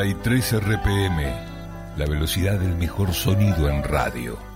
...33 0.00 0.60
RPM... 0.60 1.98
...la 1.98 2.06
velocidad 2.06 2.58
del 2.58 2.74
mejor 2.74 3.12
sonido 3.12 3.68
en 3.68 3.84
radio... 3.84 4.49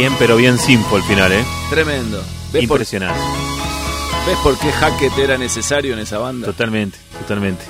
Bien, 0.00 0.14
pero 0.18 0.38
bien 0.38 0.56
simple 0.56 0.96
el 0.96 1.02
final, 1.02 1.30
¿eh? 1.30 1.44
Tremendo. 1.68 2.22
¿Ves 2.54 2.66
por, 2.66 2.78
Impresionante. 2.78 3.20
¿Ves 4.26 4.38
por 4.38 4.58
qué 4.58 4.72
Hackett 4.72 5.18
era 5.18 5.36
necesario 5.36 5.92
en 5.92 5.98
esa 5.98 6.16
banda? 6.16 6.46
Totalmente, 6.46 6.96
totalmente. 7.18 7.66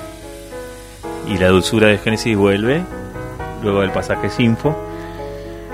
Y 1.27 1.37
la 1.37 1.49
dulzura 1.49 1.89
de 1.89 1.97
Genesis 1.97 2.37
vuelve, 2.37 2.83
luego 3.61 3.81
del 3.81 3.91
pasaje 3.91 4.29
Sinfo. 4.29 4.73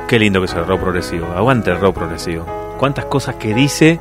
Qué 0.07 0.17
lindo 0.17 0.39
que 0.39 0.47
es 0.47 0.53
el 0.55 0.65
rock 0.65 0.81
progresivo. 0.81 1.27
Aguante 1.27 1.69
el 1.69 1.79
rock 1.79 1.93
progresivo. 1.93 2.43
Cuántas 2.79 3.05
cosas 3.05 3.35
que 3.35 3.53
dice 3.53 3.99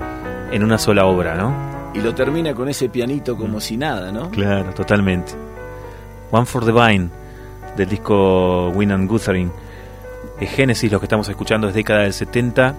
en 0.50 0.64
una 0.64 0.78
sola 0.78 1.04
obra, 1.04 1.34
¿no? 1.34 1.92
Y 1.92 2.00
lo 2.00 2.14
termina 2.14 2.54
con 2.54 2.70
ese 2.70 2.88
pianito 2.88 3.36
como 3.36 3.60
si 3.60 3.76
nada, 3.76 4.10
¿no? 4.10 4.30
Claro, 4.30 4.72
totalmente. 4.72 5.32
One 6.30 6.46
for 6.46 6.64
the 6.64 6.72
Vine, 6.72 7.10
del 7.76 7.86
disco 7.86 8.70
Win 8.70 8.92
and 8.92 9.10
Guthering. 9.10 9.52
Es 10.38 10.50
Genesis, 10.50 10.92
lo 10.92 11.00
que 11.00 11.06
estamos 11.06 11.28
escuchando 11.30 11.68
es 11.68 11.74
década 11.74 12.02
del 12.02 12.12
70. 12.12 12.74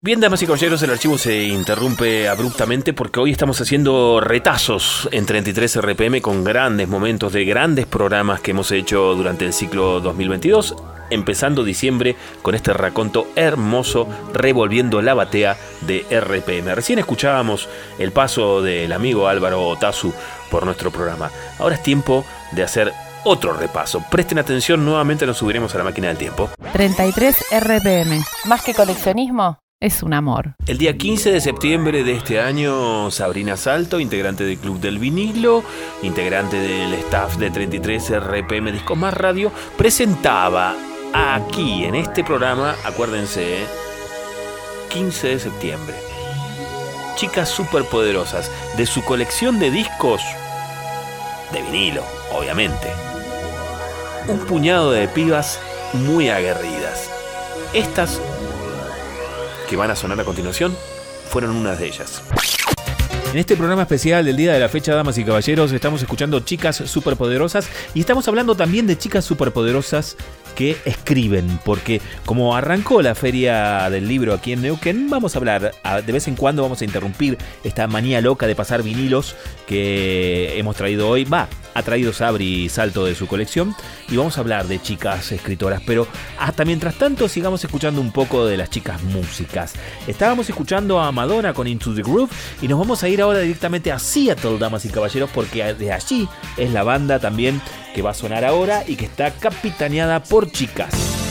Bien, 0.00 0.20
damas 0.20 0.40
y 0.40 0.46
caballeros, 0.46 0.80
el 0.82 0.90
archivo 0.90 1.18
se 1.18 1.44
interrumpe 1.44 2.28
abruptamente 2.28 2.94
porque 2.94 3.20
hoy 3.20 3.32
estamos 3.32 3.60
haciendo 3.60 4.20
retazos 4.20 5.06
en 5.12 5.26
33 5.26 5.82
RPM 5.82 6.22
con 6.22 6.44
grandes 6.44 6.88
momentos 6.88 7.34
de 7.34 7.44
grandes 7.44 7.84
programas 7.84 8.40
que 8.40 8.52
hemos 8.52 8.72
hecho 8.72 9.14
durante 9.14 9.44
el 9.44 9.52
ciclo 9.52 10.00
2022, 10.00 10.76
empezando 11.10 11.62
diciembre 11.62 12.16
con 12.40 12.54
este 12.54 12.72
raconto 12.72 13.26
hermoso 13.36 14.08
revolviendo 14.32 15.02
la 15.02 15.12
batea 15.12 15.58
de 15.82 16.06
RPM. 16.10 16.74
Recién 16.74 16.98
escuchábamos 16.98 17.68
el 17.98 18.12
paso 18.12 18.62
del 18.62 18.92
amigo 18.92 19.28
Álvaro 19.28 19.66
Otazu 19.66 20.14
por 20.50 20.64
nuestro 20.64 20.90
programa. 20.90 21.30
Ahora 21.58 21.74
es 21.74 21.82
tiempo 21.82 22.24
de 22.52 22.62
hacer 22.62 22.94
otro 23.28 23.52
repaso. 23.52 24.02
Presten 24.10 24.38
atención, 24.38 24.84
nuevamente 24.84 25.26
nos 25.26 25.36
subiremos 25.36 25.74
a 25.74 25.78
la 25.78 25.84
máquina 25.84 26.08
del 26.08 26.16
tiempo. 26.16 26.50
33 26.72 27.36
RPM. 27.60 28.24
Más 28.46 28.62
que 28.62 28.72
coleccionismo, 28.72 29.58
es 29.80 30.02
un 30.02 30.14
amor. 30.14 30.54
El 30.66 30.78
día 30.78 30.96
15 30.96 31.30
de 31.30 31.40
septiembre 31.40 32.04
de 32.04 32.14
este 32.14 32.40
año, 32.40 33.10
Sabrina 33.10 33.56
Salto, 33.56 34.00
integrante 34.00 34.44
del 34.44 34.58
Club 34.58 34.80
del 34.80 34.98
Vinilo, 34.98 35.62
integrante 36.02 36.56
del 36.56 36.94
staff 36.94 37.36
de 37.36 37.50
33 37.50 38.18
RPM 38.18 38.72
Discos 38.72 38.96
Más 38.96 39.14
Radio, 39.14 39.52
presentaba 39.76 40.74
aquí 41.12 41.84
en 41.84 41.96
este 41.96 42.24
programa, 42.24 42.74
acuérdense, 42.84 43.62
¿eh? 43.62 43.66
15 44.88 45.28
de 45.28 45.38
septiembre, 45.38 45.94
chicas 47.16 47.50
superpoderosas 47.50 48.50
de 48.78 48.86
su 48.86 49.04
colección 49.04 49.58
de 49.58 49.70
discos 49.70 50.22
de 51.52 51.62
vinilo, 51.62 52.02
obviamente. 52.32 53.07
Un 54.28 54.38
puñado 54.40 54.92
de 54.92 55.08
pibas 55.08 55.58
muy 55.94 56.28
aguerridas. 56.28 57.08
Estas 57.72 58.20
que 59.70 59.76
van 59.76 59.90
a 59.90 59.96
sonar 59.96 60.20
a 60.20 60.24
continuación 60.24 60.76
fueron 61.30 61.56
unas 61.56 61.78
de 61.78 61.86
ellas. 61.86 62.22
En 63.32 63.38
este 63.38 63.56
programa 63.56 63.82
especial 63.82 64.24
del 64.24 64.36
día 64.36 64.52
de 64.52 64.60
la 64.60 64.68
fecha, 64.68 64.94
damas 64.94 65.16
y 65.16 65.24
caballeros, 65.24 65.72
estamos 65.72 66.02
escuchando 66.02 66.40
chicas 66.40 66.76
superpoderosas 66.76 67.68
y 67.94 68.00
estamos 68.00 68.28
hablando 68.28 68.54
también 68.54 68.86
de 68.86 68.96
chicas 68.96 69.24
superpoderosas 69.24 70.16
que 70.54 70.76
escriben, 70.84 71.58
porque 71.64 72.00
como 72.24 72.56
arrancó 72.56 73.00
la 73.00 73.14
feria 73.14 73.88
del 73.90 74.08
libro 74.08 74.34
aquí 74.34 74.52
en 74.52 74.62
Neuquén, 74.62 75.08
vamos 75.08 75.34
a 75.34 75.38
hablar, 75.38 75.72
de 76.04 76.12
vez 76.12 76.26
en 76.26 76.36
cuando 76.36 76.62
vamos 76.62 76.80
a 76.80 76.84
interrumpir 76.84 77.38
esta 77.64 77.86
manía 77.86 78.20
loca 78.20 78.46
de 78.46 78.54
pasar 78.54 78.82
vinilos 78.82 79.36
que 79.66 80.58
hemos 80.58 80.74
traído 80.76 81.08
hoy, 81.08 81.24
va, 81.24 81.48
ha 81.78 81.82
traído 81.84 82.12
Sabri 82.12 82.68
Salto 82.68 83.04
de 83.04 83.14
su 83.14 83.28
colección 83.28 83.74
y 84.08 84.16
vamos 84.16 84.36
a 84.36 84.40
hablar 84.40 84.66
de 84.66 84.82
chicas 84.82 85.30
escritoras, 85.30 85.80
pero 85.86 86.08
hasta 86.38 86.64
mientras 86.64 86.96
tanto 86.96 87.28
sigamos 87.28 87.62
escuchando 87.64 88.00
un 88.00 88.10
poco 88.10 88.46
de 88.46 88.56
las 88.56 88.68
chicas 88.68 89.00
músicas. 89.04 89.74
Estábamos 90.08 90.48
escuchando 90.50 90.98
a 90.98 91.12
Madonna 91.12 91.54
con 91.54 91.68
Into 91.68 91.94
the 91.94 92.02
Groove 92.02 92.30
y 92.60 92.68
nos 92.68 92.80
vamos 92.80 93.02
a 93.04 93.08
ir 93.08 93.22
ahora 93.22 93.38
directamente 93.38 93.92
a 93.92 93.98
Seattle, 93.98 94.58
damas 94.58 94.84
y 94.84 94.88
caballeros, 94.88 95.30
porque 95.32 95.72
de 95.74 95.92
allí 95.92 96.28
es 96.56 96.72
la 96.72 96.82
banda 96.82 97.20
también 97.20 97.60
que 97.94 98.02
va 98.02 98.10
a 98.10 98.14
sonar 98.14 98.44
ahora 98.44 98.82
y 98.86 98.96
que 98.96 99.04
está 99.04 99.30
capitaneada 99.30 100.22
por 100.22 100.50
chicas. 100.50 101.27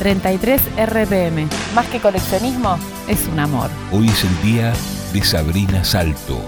$33 0.00 0.60
RPM. 0.76 1.48
Más 1.74 1.86
que 1.86 2.00
coleccionismo, 2.00 2.78
es 3.08 3.28
un 3.28 3.38
amor. 3.38 3.70
Hoy 3.92 4.08
es 4.08 4.24
el 4.24 4.42
día 4.42 4.72
de 5.12 5.22
Sabrina 5.22 5.84
Salto. 5.84 6.40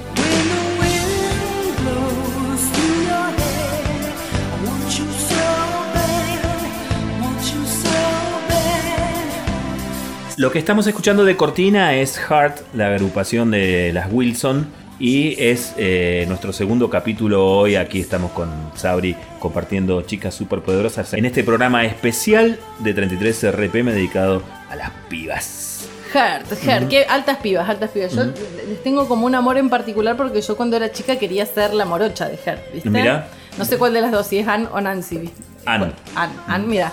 Lo 10.39 10.51
que 10.51 10.59
estamos 10.59 10.87
escuchando 10.87 11.25
de 11.25 11.37
cortina 11.37 11.95
es 11.95 12.19
Heart, 12.19 12.75
la 12.75 12.89
agrupación 12.89 13.51
de 13.53 13.93
las 13.93 14.09
Wilson. 14.11 14.82
Y 15.05 15.35
es 15.43 15.75
eh, 15.79 16.25
nuestro 16.29 16.53
segundo 16.53 16.89
capítulo 16.89 17.45
hoy. 17.45 17.75
Aquí 17.75 17.99
estamos 17.99 18.31
con 18.31 18.49
Sabri 18.77 19.17
compartiendo 19.41 20.01
chicas 20.03 20.33
superpoderosas 20.33 21.13
en 21.15 21.25
este 21.25 21.43
programa 21.43 21.85
especial 21.85 22.57
de 22.79 22.95
33 22.95 23.51
RPM 23.53 23.91
dedicado 23.91 24.45
a 24.71 24.77
las 24.77 24.91
pibas. 25.09 25.89
Heart, 26.13 26.53
Heart, 26.63 26.89
qué 26.89 27.05
altas 27.09 27.39
pibas, 27.39 27.69
altas 27.69 27.91
pibas. 27.91 28.13
Yo 28.15 28.27
les 28.27 28.81
tengo 28.85 29.09
como 29.09 29.27
un 29.27 29.35
amor 29.35 29.59
en 29.59 29.69
particular 29.71 30.17
porque 30.17 30.41
yo 30.41 30.57
cuando 30.57 30.77
era 30.77 30.93
chica 30.93 31.17
quería 31.17 31.47
ser 31.47 31.75
la 31.75 31.85
morocha 31.85 32.29
de 32.29 32.37
Heart, 32.37 32.73
¿viste? 32.73 32.89
Mirá. 32.89 33.27
No 33.59 33.65
sé 33.65 33.79
cuál 33.79 33.95
de 33.95 34.03
las 34.03 34.13
dos, 34.13 34.29
si 34.29 34.39
es 34.39 34.47
Anne 34.47 34.69
o 34.73 34.81
Nancy. 34.81 35.29
Bueno, 35.65 35.93
Anne, 36.15 36.33
Anne, 36.47 36.67
mira. 36.69 36.93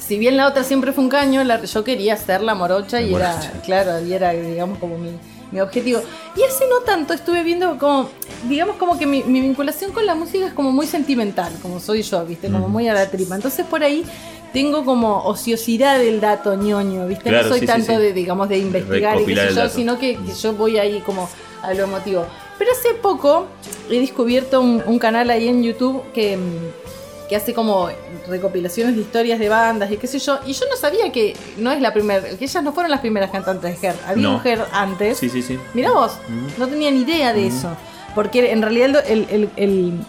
si 0.00 0.18
bien 0.18 0.36
la 0.36 0.48
otra 0.48 0.64
siempre 0.64 0.92
fue 0.92 1.04
un 1.04 1.10
caño, 1.10 1.44
la- 1.44 1.62
yo 1.62 1.84
quería 1.84 2.16
ser 2.16 2.40
la 2.40 2.56
morocha 2.56 3.00
y 3.00 3.14
era, 3.14 3.38
claro, 3.64 4.04
y 4.04 4.12
era, 4.14 4.30
digamos, 4.32 4.78
como 4.78 4.98
mi, 4.98 5.10
mi 5.50 5.60
objetivo. 5.60 6.00
Y 6.36 6.42
hace 6.42 6.66
no 6.68 6.80
tanto 6.80 7.14
estuve 7.14 7.42
viendo 7.42 7.78
como, 7.78 8.08
digamos, 8.48 8.76
como 8.76 8.98
que 8.98 9.06
mi, 9.06 9.22
mi 9.24 9.40
vinculación 9.40 9.92
con 9.92 10.06
la 10.06 10.14
música 10.14 10.46
es 10.46 10.52
como 10.52 10.72
muy 10.72 10.86
sentimental, 10.86 11.52
como 11.62 11.80
soy 11.80 12.02
yo, 12.02 12.24
¿viste? 12.24 12.50
Como 12.50 12.68
muy 12.68 12.88
a 12.88 12.94
la 12.94 13.10
tripa. 13.10 13.34
Entonces 13.34 13.66
por 13.66 13.82
ahí 13.82 14.04
tengo 14.52 14.84
como 14.84 15.24
ociosidad 15.24 15.98
del 15.98 16.20
dato 16.20 16.54
ñoño, 16.54 17.06
¿viste? 17.06 17.30
Claro, 17.30 17.44
no 17.44 17.48
soy 17.50 17.60
sí, 17.60 17.66
tanto 17.66 17.92
sí. 17.92 17.98
de, 17.98 18.12
digamos, 18.12 18.48
de 18.48 18.58
investigar 18.58 19.20
y 19.20 19.26
qué 19.26 19.36
sé 19.36 19.48
yo, 19.48 19.54
dato. 19.54 19.74
sino 19.74 19.98
que, 19.98 20.16
que 20.16 20.34
yo 20.34 20.52
voy 20.54 20.78
ahí 20.78 21.00
como 21.04 21.28
a 21.62 21.74
lo 21.74 21.84
emotivo. 21.84 22.24
Pero 22.58 22.72
hace 22.72 22.94
poco 22.94 23.46
he 23.90 24.00
descubierto 24.00 24.60
un, 24.60 24.82
un 24.86 24.98
canal 24.98 25.30
ahí 25.30 25.48
en 25.48 25.62
YouTube 25.62 26.02
que, 26.12 26.36
mm, 26.36 26.87
que 27.28 27.36
hace 27.36 27.52
como 27.54 27.88
recopilaciones 28.28 28.94
de 28.96 29.02
historias 29.02 29.38
de 29.38 29.48
bandas 29.48 29.90
y 29.92 29.96
qué 29.96 30.06
sé 30.06 30.18
yo. 30.18 30.38
Y 30.46 30.52
yo 30.54 30.64
no 30.70 30.76
sabía 30.76 31.10
que 31.12 31.34
no 31.58 31.70
es 31.70 31.80
la 31.80 31.92
primera, 31.92 32.22
que 32.22 32.44
ellas 32.44 32.62
no 32.62 32.72
fueron 32.72 32.90
las 32.90 33.00
primeras 33.00 33.30
cantantes 33.30 33.80
de 33.80 33.88
Her. 33.88 33.94
Había 34.06 34.22
No. 34.22 34.36
un 34.36 34.46
Her 34.46 34.64
antes. 34.72 35.18
Sí, 35.18 35.28
sí, 35.28 35.42
sí. 35.42 35.58
Mirá 35.74 35.92
vos, 35.92 36.12
no 36.58 36.66
tenía 36.66 36.90
ni 36.90 37.02
idea 37.02 37.32
de 37.32 37.46
eso. 37.46 37.76
Porque 38.14 38.50
en 38.52 38.62
realidad 38.62 39.04
el, 39.06 39.26
el- 39.30 39.50
el- 39.56 40.00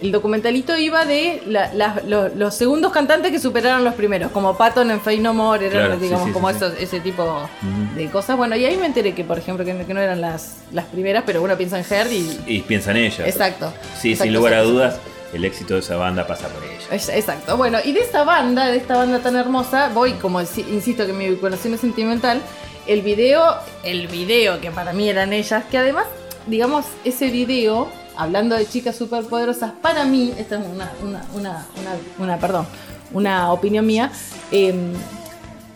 el 0.00 0.12
documentalito 0.12 0.76
iba 0.76 1.04
de 1.04 1.42
la- 1.46 1.74
la- 1.74 2.00
lo- 2.06 2.28
los 2.28 2.54
segundos 2.54 2.92
cantantes 2.92 3.32
que 3.32 3.40
superaron 3.40 3.82
los 3.82 3.94
primeros, 3.94 4.30
como 4.30 4.56
Patton 4.56 4.92
en 4.92 5.00
Fey 5.00 5.18
No 5.18 5.34
More, 5.34 5.66
eran, 5.66 5.86
Claro, 5.86 6.00
digamos, 6.00 6.26
sí, 6.28 6.32
como 6.32 6.48
sí, 6.50 6.56
esos- 6.56 6.74
ese 6.78 7.00
tipo 7.00 7.48
de 7.96 8.06
cosas. 8.10 8.36
Bueno, 8.36 8.54
y 8.54 8.64
ahí 8.64 8.76
me 8.76 8.86
enteré 8.86 9.12
que, 9.12 9.24
por 9.24 9.38
ejemplo, 9.38 9.64
que, 9.64 9.74
no- 9.74 9.84
que 9.84 9.94
no 9.94 10.00
eran 10.00 10.20
las, 10.20 10.58
las 10.72 10.84
primeras, 10.84 11.24
pero 11.26 11.42
uno 11.42 11.56
piensa 11.56 11.80
en 11.80 11.84
Her 11.90 12.12
y... 12.12 12.38
Y 12.46 12.60
piensa 12.60 12.92
en 12.92 12.98
ella. 12.98 13.26
Exacto. 13.26 13.72
Sí, 14.00 14.10
exacto, 14.12 14.24
sin 14.24 14.34
lugar 14.34 14.54
a 14.54 14.62
dudas, 14.62 14.98
el 15.32 15.44
éxito 15.44 15.74
de 15.74 15.80
esa 15.80 15.96
banda 15.96 16.26
pasa 16.26 16.48
por 16.48 16.62
ella. 16.64 16.78
Es- 16.90 17.08
Exacto. 17.08 17.56
Bueno, 17.56 17.78
y 17.84 17.92
de 17.92 18.00
esta 18.00 18.24
banda, 18.24 18.66
de 18.66 18.76
esta 18.78 18.96
banda 18.96 19.18
tan 19.20 19.36
hermosa, 19.36 19.90
voy, 19.94 20.12
como 20.14 20.44
si- 20.44 20.62
insisto 20.62 21.06
que 21.06 21.12
mi 21.12 21.28
vinculación 21.28 21.74
es 21.74 21.80
sentimental, 21.80 22.40
el 22.86 23.02
video, 23.02 23.42
el 23.82 24.08
video 24.08 24.60
que 24.60 24.70
para 24.70 24.92
mí 24.92 25.08
eran 25.08 25.32
ellas, 25.32 25.64
que 25.70 25.76
además, 25.78 26.06
digamos, 26.46 26.86
ese 27.04 27.28
video, 27.28 27.88
hablando 28.16 28.56
de 28.56 28.66
chicas 28.66 28.96
superpoderosas, 28.96 29.72
para 29.82 30.04
mí, 30.04 30.32
esta 30.38 30.58
es 30.58 30.66
una, 30.66 30.90
una, 31.02 31.24
una, 31.34 31.66
una, 31.78 31.96
una- 32.18 32.38
perdón, 32.38 32.66
una 33.12 33.52
opinión 33.52 33.86
mía, 33.86 34.10
eh, 34.50 34.74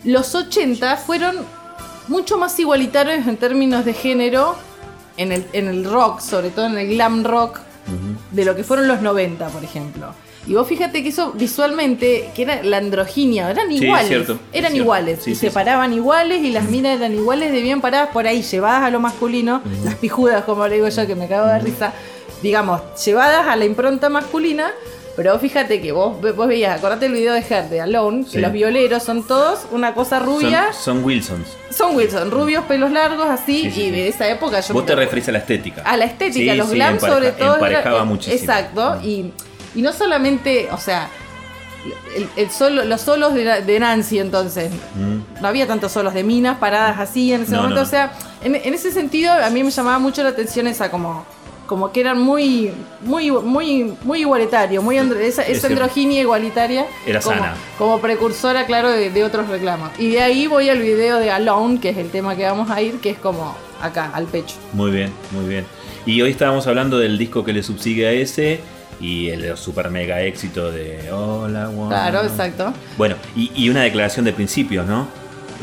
los 0.03 0.33
80 0.35 0.97
fueron 0.97 1.37
mucho 2.07 2.37
más 2.37 2.59
igualitarios 2.59 3.25
en 3.27 3.37
términos 3.37 3.85
de 3.85 3.93
género 3.93 4.55
en 5.17 5.31
el, 5.31 5.45
en 5.53 5.67
el 5.67 5.85
rock, 5.85 6.19
sobre 6.19 6.49
todo 6.49 6.65
en 6.65 6.77
el 6.77 6.89
glam 6.89 7.23
rock, 7.23 7.59
de 8.31 8.45
lo 8.45 8.55
que 8.55 8.63
fueron 8.63 8.87
los 8.87 9.01
90, 9.01 9.47
por 9.49 9.63
ejemplo. 9.63 10.13
Y 10.45 10.55
vos 10.55 10.67
fíjate 10.67 11.03
que 11.03 11.09
eso 11.09 11.31
visualmente, 11.31 12.29
que 12.35 12.41
era 12.41 12.63
la 12.63 12.77
androginia, 12.77 13.49
eran 13.49 13.71
iguales. 13.71 14.07
cierto, 14.09 14.39
eran 14.51 14.75
iguales. 14.75 15.19
Sí, 15.23 15.31
y 15.31 15.35
sí, 15.35 15.41
se 15.47 15.51
paraban 15.51 15.93
iguales 15.93 16.43
y 16.43 16.51
las 16.51 16.65
minas 16.65 16.97
eran 16.97 17.13
iguales 17.13 17.51
de 17.53 17.61
bien 17.61 17.79
paradas 17.79 18.09
por 18.09 18.27
ahí, 18.27 18.41
llevadas 18.41 18.83
a 18.83 18.89
lo 18.89 18.99
masculino, 18.99 19.61
las 19.85 19.95
pijudas, 19.95 20.43
como 20.43 20.67
le 20.67 20.75
digo 20.75 20.89
yo, 20.89 21.07
que 21.07 21.15
me 21.15 21.29
cago 21.29 21.47
de 21.47 21.59
risa, 21.59 21.93
digamos, 22.41 22.81
llevadas 23.05 23.47
a 23.47 23.55
la 23.55 23.65
impronta 23.65 24.09
masculina. 24.09 24.73
Pero 25.15 25.37
fíjate 25.37 25.79
que 25.79 25.91
vos, 25.91 26.19
vos 26.35 26.47
veías, 26.47 26.75
acordate 26.77 27.05
el 27.05 27.11
video 27.11 27.33
de 27.33 27.41
Her 27.47 27.69
de 27.69 27.81
Alone, 27.81 28.23
Sí. 28.25 28.31
que 28.31 28.39
los 28.39 28.51
violeros 28.51 29.03
son 29.03 29.21
todos 29.27 29.59
una 29.71 29.93
cosa 29.93 30.17
rubia. 30.19 30.73
Son, 30.73 30.95
son 30.97 31.03
Wilsons. 31.05 31.47
Son 31.69 31.95
Wilson, 31.95 32.31
rubios, 32.31 32.63
pelos 32.65 32.91
largos, 32.91 33.27
así, 33.29 33.63
Sí, 33.65 33.71
sí, 33.71 33.81
y 33.83 33.91
de 33.91 34.07
esa 34.07 34.27
época 34.27 34.59
yo... 34.61 34.73
Vos 34.73 34.85
te 34.87 34.95
referís 34.95 35.27
a 35.29 35.33
la 35.33 35.37
estética. 35.39 35.83
a 35.83 35.97
la 35.97 36.05
estética, 36.05 36.55
los 36.55 36.71
glam 36.71 36.99
sobre 36.99 37.31
todo. 37.31 37.57
era- 37.57 37.79
Emparejaba 37.79 38.01
eh, 38.01 38.05
muchísimo. 38.05 38.39
Exacto, 38.41 38.99
y, 39.03 39.31
y 39.75 39.81
no 39.83 39.93
solamente, 39.93 40.69
o 40.71 40.77
sea, 40.77 41.07
el, 42.15 42.27
el 42.35 42.49
solo, 42.49 42.83
los 42.85 43.01
solos 43.01 43.33
de, 43.35 43.79
Nancy 43.79 44.17
entonces, 44.17 44.71
Mm. 44.95 45.41
no 45.41 45.47
había 45.47 45.67
tantos 45.67 45.91
solos 45.91 46.13
de 46.15 46.23
minas 46.23 46.57
paradas 46.57 46.97
así 46.99 47.33
en 47.33 47.43
ese 47.43 47.51
No, 47.51 47.57
momento, 47.57 47.81
no. 47.81 47.85
o 47.85 47.89
sea, 47.89 48.13
en, 48.43 48.55
en 48.55 48.73
ese 48.73 48.91
sentido 48.91 49.31
a 49.31 49.49
mí 49.51 49.63
me 49.63 49.69
llamaba 49.69 49.99
mucho 49.99 50.23
la 50.23 50.29
atención 50.29 50.65
esa 50.65 50.89
como... 50.89 51.23
Como 51.73 51.91
que 51.91 52.01
eran 52.01 52.19
muy, 52.19 52.69
muy, 53.01 53.31
muy, 53.31 53.95
muy 54.03 54.19
igualitario, 54.19 54.83
muy 54.83 54.97
andro- 54.99 55.17
esa, 55.17 55.41
es 55.41 55.57
esa 55.57 55.65
androginia 55.69 56.21
igualitaria 56.21 56.85
Era 57.03 57.19
como, 57.19 57.35
sana. 57.35 57.55
como 57.79 57.99
precursora, 57.99 58.67
claro, 58.67 58.91
de, 58.91 59.09
de 59.09 59.23
otros 59.23 59.47
reclamos. 59.49 59.89
Y 59.97 60.11
de 60.11 60.21
ahí 60.21 60.45
voy 60.45 60.69
al 60.69 60.77
video 60.77 61.17
de 61.17 61.31
Alone, 61.31 61.79
que 61.79 61.89
es 61.89 61.97
el 61.97 62.11
tema 62.11 62.35
que 62.35 62.43
vamos 62.45 62.69
a 62.69 62.79
ir, 62.79 62.99
que 62.99 63.09
es 63.09 63.17
como 63.17 63.55
acá, 63.81 64.11
al 64.13 64.25
pecho. 64.25 64.53
Muy 64.73 64.91
bien, 64.91 65.11
muy 65.31 65.45
bien. 65.49 65.65
Y 66.05 66.21
hoy 66.21 66.29
estábamos 66.29 66.67
hablando 66.67 66.99
del 66.99 67.17
disco 67.17 67.43
que 67.43 67.53
le 67.53 67.63
subsigue 67.63 68.05
a 68.05 68.11
ese 68.11 68.59
y 69.01 69.29
el 69.29 69.57
super 69.57 69.89
mega 69.89 70.21
éxito 70.21 70.71
de 70.71 71.11
Hola. 71.11 71.71
Claro, 71.89 72.21
exacto. 72.21 72.71
Bueno, 72.99 73.15
y, 73.35 73.51
y 73.55 73.69
una 73.69 73.81
declaración 73.81 74.25
de 74.25 74.33
principios, 74.33 74.85
¿no? 74.85 75.07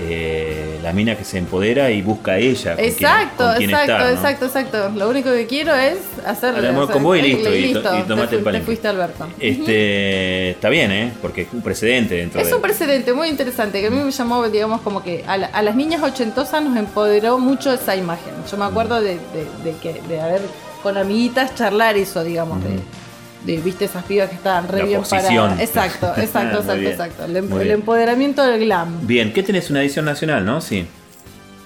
Eh, 0.03 0.79
la 0.83 0.93
mina 0.95 1.15
que 1.15 1.25
se 1.25 1.37
empodera 1.39 1.91
y 1.91 2.01
busca 2.01 2.33
a 2.33 2.39
ella. 2.39 2.71
con 2.75 2.77
quien- 2.83 2.89
Exacto, 2.93 3.45
con 3.45 3.55
quien 3.57 3.71
exacto, 3.71 3.93
estar, 3.93 4.07
¿no? 4.07 4.17
exacto, 4.17 4.45
exacto. 4.47 4.91
Lo 4.97 5.09
único 5.11 5.31
que 5.31 5.47
quiero 5.47 5.75
es 5.75 5.99
hacer 6.27 6.55
Al 6.55 6.67
amor 6.67 6.91
con 6.91 7.03
vos 7.03 7.19
y 7.19 7.23
listo, 7.23 7.55
y 7.55 7.73
to- 7.75 7.99
y 7.99 8.03
tomate 8.03 8.39
te, 8.39 8.49
el 8.49 8.53
te 8.57 8.61
fuiste 8.63 8.89
Alberto. 8.89 9.27
Este, 9.39 10.51
está 10.51 10.69
bien, 10.69 10.91
¿eh? 10.91 11.13
Porque 11.21 11.43
es 11.43 11.49
un 11.53 11.63
precedente 11.63 12.15
dentro 12.17 12.41
Es 12.41 12.49
de 12.49 12.55
un 12.55 12.63
precedente 12.63 13.13
muy 13.13 13.29
interesante 13.29 13.81
que 13.81 13.89
a 13.89 13.91
mí 13.91 13.99
me 14.03 14.11
llamó, 14.11 14.49
digamos, 14.49 14.81
como 14.81 15.03
que 15.03 15.23
a, 15.27 15.37
la- 15.37 15.47
a 15.47 15.63
las 15.63 15.77
niñas 15.77 16.03
ochentosas 16.03 16.63
nos 16.63 16.77
empoderó 16.77 17.39
mucho 17.39 17.73
esa 17.73 17.95
imagen. 17.97 18.33
Yo 18.51 18.57
me 18.57 18.65
acuerdo 18.65 19.01
de, 19.01 19.15
de- 19.15 19.49
de 19.65 19.77
que, 19.83 20.01
de 20.09 20.21
haber 20.21 20.41
con 20.83 20.97
amiguitas 20.97 21.55
charlar 21.55 21.97
eso, 21.97 22.25
digamos, 22.25 22.63
de, 22.65 22.71
de, 22.71 22.81
viste 23.45 23.85
esas 23.87 24.05
pibas 24.05 24.29
que 24.29 24.37
estaban 24.37 24.69
re 24.69 24.79
La 24.81 24.85
bien 24.85 25.01
posición. 25.01 25.25
paradas. 25.51 25.61
Exacto, 25.61 26.13
exacto, 26.17 26.59
exacto, 26.61 26.89
exacto. 26.89 27.25
El, 27.25 27.37
em- 27.37 27.61
el 27.61 27.71
empoderamiento 27.71 28.43
del 28.45 28.61
glam. 28.61 29.07
Bien, 29.07 29.33
¿qué 29.33 29.43
tenés? 29.43 29.71
Una 29.71 29.81
edición 29.83 30.05
nacional, 30.05 30.45
¿no? 30.45 30.61
Sí. 30.61 30.87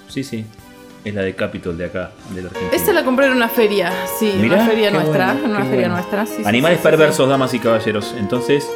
Sí, 0.07 0.23
sí. 0.23 0.45
Es 1.03 1.13
la 1.13 1.21
de 1.21 1.35
Capitol 1.35 1.77
de 1.77 1.85
acá, 1.85 2.11
de 2.31 2.41
la 2.41 2.47
Argentina. 2.49 2.75
Esa 2.75 2.91
la 2.93 3.03
compré 3.05 3.27
en 3.27 3.33
una 3.33 3.47
feria, 3.47 3.91
sí, 4.17 4.31
en 4.31 4.41
Mirá, 4.41 4.55
una 4.55 4.65
feria 4.65 4.89
nuestra, 4.91 5.33
bueno, 5.33 5.45
en 5.45 5.51
una 5.51 5.59
feria 5.65 5.75
bueno. 5.89 5.93
nuestra. 5.95 6.25
sí, 6.25 6.41
Animales 6.45 6.77
sí, 6.79 6.83
sí, 6.83 6.89
sí. 6.89 6.97
perversos, 6.97 7.29
damas 7.29 7.53
y 7.53 7.59
caballeros. 7.59 8.15
Entonces, 8.17 8.67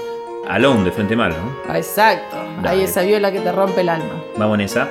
Alone 0.47 0.83
de 0.83 0.91
frente 0.91 1.15
mal, 1.15 1.31
¿no? 1.31 1.75
Exacto, 1.75 2.37
Dale. 2.57 2.69
ahí 2.69 2.81
esa 2.83 3.01
viola 3.01 3.31
que 3.31 3.39
te 3.39 3.51
rompe 3.51 3.81
el 3.81 3.89
alma. 3.89 4.21
Vamos 4.37 4.55
en 4.55 4.61
esa. 4.61 4.87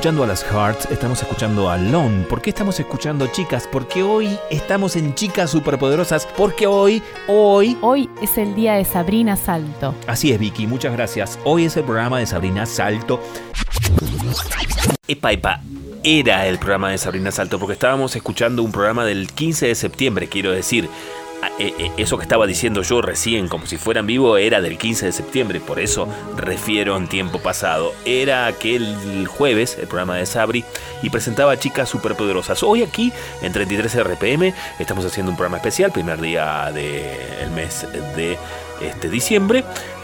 Escuchando 0.00 0.24
a 0.24 0.26
las 0.28 0.42
Hearts, 0.44 0.88
estamos 0.90 1.20
escuchando 1.20 1.68
a 1.68 1.76
Lone. 1.76 2.24
¿Por 2.24 2.40
qué 2.40 2.48
estamos 2.48 2.80
escuchando 2.80 3.26
chicas? 3.26 3.68
Porque 3.70 4.02
hoy 4.02 4.38
estamos 4.48 4.96
en 4.96 5.14
Chicas 5.14 5.50
Superpoderosas. 5.50 6.26
Porque 6.38 6.66
hoy, 6.66 7.02
hoy... 7.28 7.76
Hoy 7.82 8.08
es 8.22 8.38
el 8.38 8.54
día 8.54 8.76
de 8.76 8.86
Sabrina 8.86 9.36
Salto. 9.36 9.94
Así 10.06 10.32
es, 10.32 10.38
Vicky, 10.38 10.66
muchas 10.66 10.94
gracias. 10.94 11.38
Hoy 11.44 11.66
es 11.66 11.76
el 11.76 11.84
programa 11.84 12.18
de 12.18 12.24
Sabrina 12.24 12.64
Salto. 12.64 13.20
Epa, 15.06 15.32
epa. 15.32 15.60
Era 16.02 16.46
el 16.46 16.58
programa 16.58 16.92
de 16.92 16.96
Sabrina 16.96 17.30
Salto 17.30 17.58
porque 17.58 17.74
estábamos 17.74 18.16
escuchando 18.16 18.62
un 18.62 18.72
programa 18.72 19.04
del 19.04 19.30
15 19.30 19.66
de 19.66 19.74
septiembre, 19.74 20.28
quiero 20.28 20.50
decir. 20.50 20.88
Eh, 21.60 21.74
eh, 21.78 21.92
Eso 21.98 22.16
que 22.16 22.22
estaba 22.22 22.46
diciendo 22.46 22.80
yo 22.80 23.02
recién, 23.02 23.46
como 23.46 23.66
si 23.66 23.76
fuera 23.76 24.00
en 24.00 24.06
vivo, 24.06 24.38
era 24.38 24.62
del 24.62 24.78
15 24.78 25.04
de 25.04 25.12
septiembre, 25.12 25.60
por 25.60 25.78
eso 25.78 26.08
refiero 26.34 26.96
en 26.96 27.06
tiempo 27.06 27.38
pasado. 27.38 27.92
Era 28.06 28.46
aquel 28.46 29.26
jueves, 29.28 29.76
el 29.78 29.86
programa 29.86 30.16
de 30.16 30.24
Sabri, 30.24 30.64
y 31.02 31.10
presentaba 31.10 31.58
chicas 31.58 31.90
superpoderosas. 31.90 32.62
Hoy 32.62 32.82
aquí, 32.82 33.12
en 33.42 33.52
33 33.52 33.94
RPM, 34.04 34.54
estamos 34.78 35.04
haciendo 35.04 35.32
un 35.32 35.36
programa 35.36 35.58
especial, 35.58 35.92
primer 35.92 36.18
día 36.18 36.72
del 36.72 37.50
mes 37.50 37.86
de 38.16 38.38
este, 38.80 39.10
diciembre. 39.10 39.62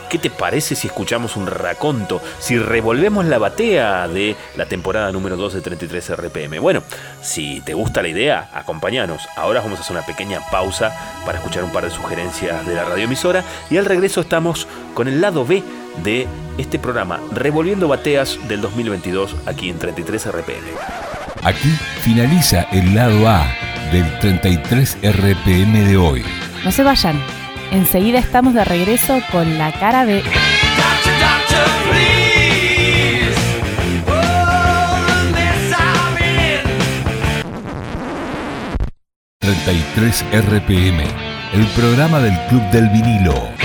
¿Qué 0.09 0.19
te 0.19 0.31
parece 0.31 0.77
si 0.77 0.87
escuchamos 0.87 1.37
un 1.37 1.47
raconto? 1.47 2.23
Si 2.39 2.59
revolvemos 2.59 3.25
la 3.25 3.39
batea 3.39 4.07
de 4.07 4.37
la 4.57 4.67
temporada 4.67 5.11
número 5.11 5.37
2 5.37 5.55
de 5.55 5.61
33 5.61 6.17
RPM. 6.17 6.61
Bueno, 6.61 6.83
si 7.23 7.61
te 7.63 7.75
gusta 7.75 8.03
la 8.03 8.09
idea, 8.09 8.49
acompáñanos. 8.55 9.23
Ahora 9.37 9.61
vamos 9.61 9.79
a 9.79 9.83
hacer 9.83 9.97
una 9.97 10.07
pequeña 10.07 10.41
pausa 10.51 10.95
para 11.25 11.39
escuchar 11.39 11.65
un 11.65 11.73
par 11.73 11.85
de 11.85 11.91
sugerencias 11.91 12.65
de 12.67 12.75
la 12.75 12.85
radioemisora. 12.85 13.43
Y 13.69 13.79
al 13.79 13.85
regreso 13.85 14.21
estamos 14.21 14.69
con 14.95 15.09
el 15.09 15.21
lado 15.21 15.45
B 15.45 15.63
de 16.05 16.29
este 16.57 16.79
programa, 16.79 17.21
Revolviendo 17.33 17.89
Bateas 17.89 18.39
del 18.49 18.61
2022, 18.61 19.35
aquí 19.47 19.71
en 19.71 19.79
33 19.79 20.27
RPM. 20.27 20.67
Aquí 21.43 21.69
finaliza 22.01 22.63
el 22.73 22.95
lado 22.95 23.29
A 23.29 23.47
del 23.93 24.19
33 24.21 24.99
RPM 25.03 25.85
de 25.85 25.97
hoy. 25.97 26.25
No 26.65 26.71
se 26.71 26.83
vayan. 26.83 27.21
Enseguida 27.73 28.19
estamos 28.19 28.55
de 28.55 28.65
regreso 28.65 29.21
con 29.33 29.59
la 29.59 29.73
cara 29.73 30.05
in. 30.05 30.23
33 39.41 40.25
RPM, 40.33 41.03
el 41.55 41.67
programa 41.77 42.21
del 42.21 42.37
Club 42.49 42.63
del 42.71 42.89
Vinilo. 42.89 43.56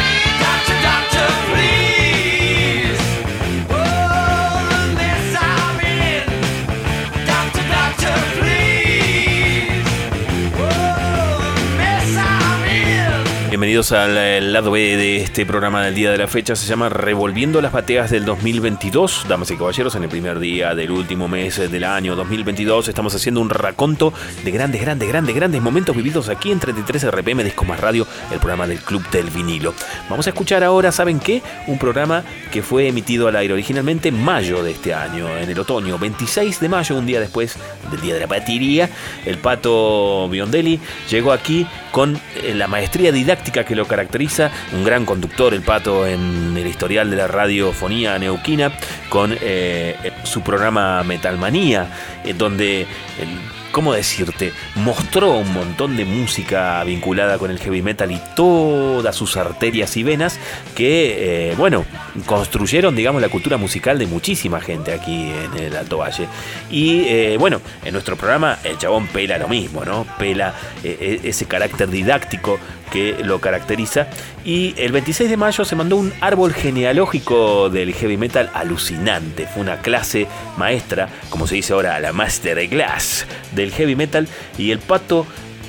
Bienvenidos 13.71 13.93
al 13.93 14.51
lado 14.51 14.71
B 14.71 14.97
de 14.97 15.21
este 15.23 15.45
programa 15.45 15.81
del 15.81 15.95
día 15.95 16.12
de 16.12 16.17
la 16.17 16.27
fecha. 16.27 16.57
Se 16.57 16.67
llama 16.67 16.89
Revolviendo 16.89 17.62
las 17.62 17.71
bateas 17.71 18.12
del 18.12 18.25
2022. 18.25 19.27
Damas 19.29 19.49
y 19.49 19.55
caballeros, 19.55 19.95
en 19.95 20.03
el 20.03 20.10
primer 20.10 20.39
día 20.39 20.75
del 20.75 20.91
último 20.91 21.29
mes 21.29 21.71
del 21.71 21.86
año 21.86 22.17
2022 22.17 22.89
estamos 22.89 23.15
haciendo 23.15 23.39
un 23.39 23.49
raconto 23.49 24.12
de 24.43 24.51
grandes, 24.51 24.81
grandes, 24.81 25.07
grandes, 25.07 25.34
grandes 25.34 25.62
momentos 25.62 25.95
vividos 25.95 26.27
aquí 26.27 26.51
en 26.51 26.60
33 26.60 27.12
RPM 27.12 27.45
Disco 27.45 27.63
Más 27.63 27.79
Radio, 27.79 28.05
el 28.29 28.39
programa 28.39 28.67
del 28.67 28.79
Club 28.79 29.10
del 29.10 29.29
Vinilo. 29.29 29.73
Vamos 30.10 30.27
a 30.27 30.31
escuchar 30.31 30.65
ahora, 30.65 30.91
¿saben 30.91 31.21
qué? 31.21 31.41
Un 31.67 31.79
programa 31.79 32.25
que 32.51 32.63
fue 32.63 32.89
emitido 32.89 33.29
al 33.29 33.38
aire 33.38 33.53
originalmente 33.53 34.10
en 34.10 34.21
mayo 34.21 34.63
de 34.63 34.71
este 34.71 34.93
año, 34.93 35.29
en 35.38 35.49
el 35.49 35.57
otoño, 35.57 35.97
26 35.97 36.60
de 36.60 36.67
mayo, 36.67 36.97
un 36.97 37.05
día 37.05 37.21
después 37.21 37.55
del 37.89 38.01
Día 38.01 38.15
de 38.15 38.19
la 38.19 38.27
Batería. 38.27 38.89
El 39.25 39.38
pato 39.38 40.27
Biondelli 40.27 40.77
llegó 41.10 41.31
aquí 41.31 41.65
con 41.93 42.19
eh, 42.36 42.53
la 42.53 42.67
maestría 42.67 43.13
didáctica 43.13 43.61
que 43.65 43.76
lo 43.76 43.86
caracteriza, 43.88 44.52
un 44.74 44.84
gran 44.84 45.06
conductor 45.06 45.54
el 45.54 45.62
pato 45.62 46.06
en 46.08 46.56
el 46.58 46.67
historial 46.67 47.10
de 47.10 47.17
la 47.17 47.28
radiofonía 47.28 48.17
neuquina, 48.19 48.71
con 49.10 49.36
eh, 49.41 49.95
su 50.24 50.41
programa 50.41 51.04
Metalmanía, 51.04 51.88
eh, 52.26 52.34
donde... 52.34 52.82
el- 52.82 53.62
¿Cómo 53.71 53.93
decirte? 53.93 54.52
Mostró 54.76 55.32
un 55.38 55.54
montón 55.54 55.95
de 55.95 56.04
música 56.04 56.84
vinculada 56.84 57.38
con 57.38 57.52
el 57.52 57.58
heavy 57.58 57.82
metal 57.82 58.12
y 58.12 58.19
todas 58.36 59.15
sus 59.15 59.38
arterias 59.38 59.95
y 59.95 60.04
venas 60.04 60.38
que, 60.76 61.52
eh, 61.52 61.56
bueno, 61.56 61.86
construyeron, 62.26 62.97
digamos, 62.97 63.21
la 63.21 63.30
cultura 63.30 63.56
musical 63.56 63.97
de 63.97 64.08
muchísima 64.08 64.60
gente 64.60 64.91
aquí 64.91 65.32
en 65.32 65.63
el 65.63 65.78
Alto 65.78 66.00
Valle. 66.00 66.28
Y, 66.69 67.06
eh, 67.08 67.38
bueno, 67.39 67.62
en 67.86 67.93
nuestro 67.93 68.17
programa 68.17 68.58
el 68.65 68.78
chabón 68.78 69.08
pela 69.08 69.38
lo 69.38 69.47
mismo, 69.47 69.86
¿no? 69.86 70.06
Pela 70.19 70.54
eh, 70.84 70.97
eh, 71.00 71.19
ese 71.24 71.45
carácter 71.45 71.89
didáctico 71.89 72.60
que 72.91 73.23
lo 73.23 73.39
caracteriza. 73.39 74.08
Y 74.45 74.75
el 74.77 74.91
26 74.91 75.30
de 75.30 75.38
mayo 75.38 75.65
se 75.65 75.75
mandó 75.75 75.95
un 75.95 76.13
árbol 76.21 76.54
genealógico 76.54 77.69
del 77.69 77.93
heavy 77.93 78.17
metal 78.17 78.51
alucinante. 78.54 79.47
Fue 79.47 79.63
una 79.63 79.77
clase 79.77 80.27
maestra, 80.58 81.10
como 81.30 81.47
se 81.47 81.56
dice 81.56 81.73
ahora, 81.73 81.99
la 81.99 82.13
masterclass 82.13 83.25
del 83.56 83.71
heavy 83.71 83.95
metal. 83.95 84.27
Y 84.58 84.71
el 84.71 84.80
pato 84.80 85.25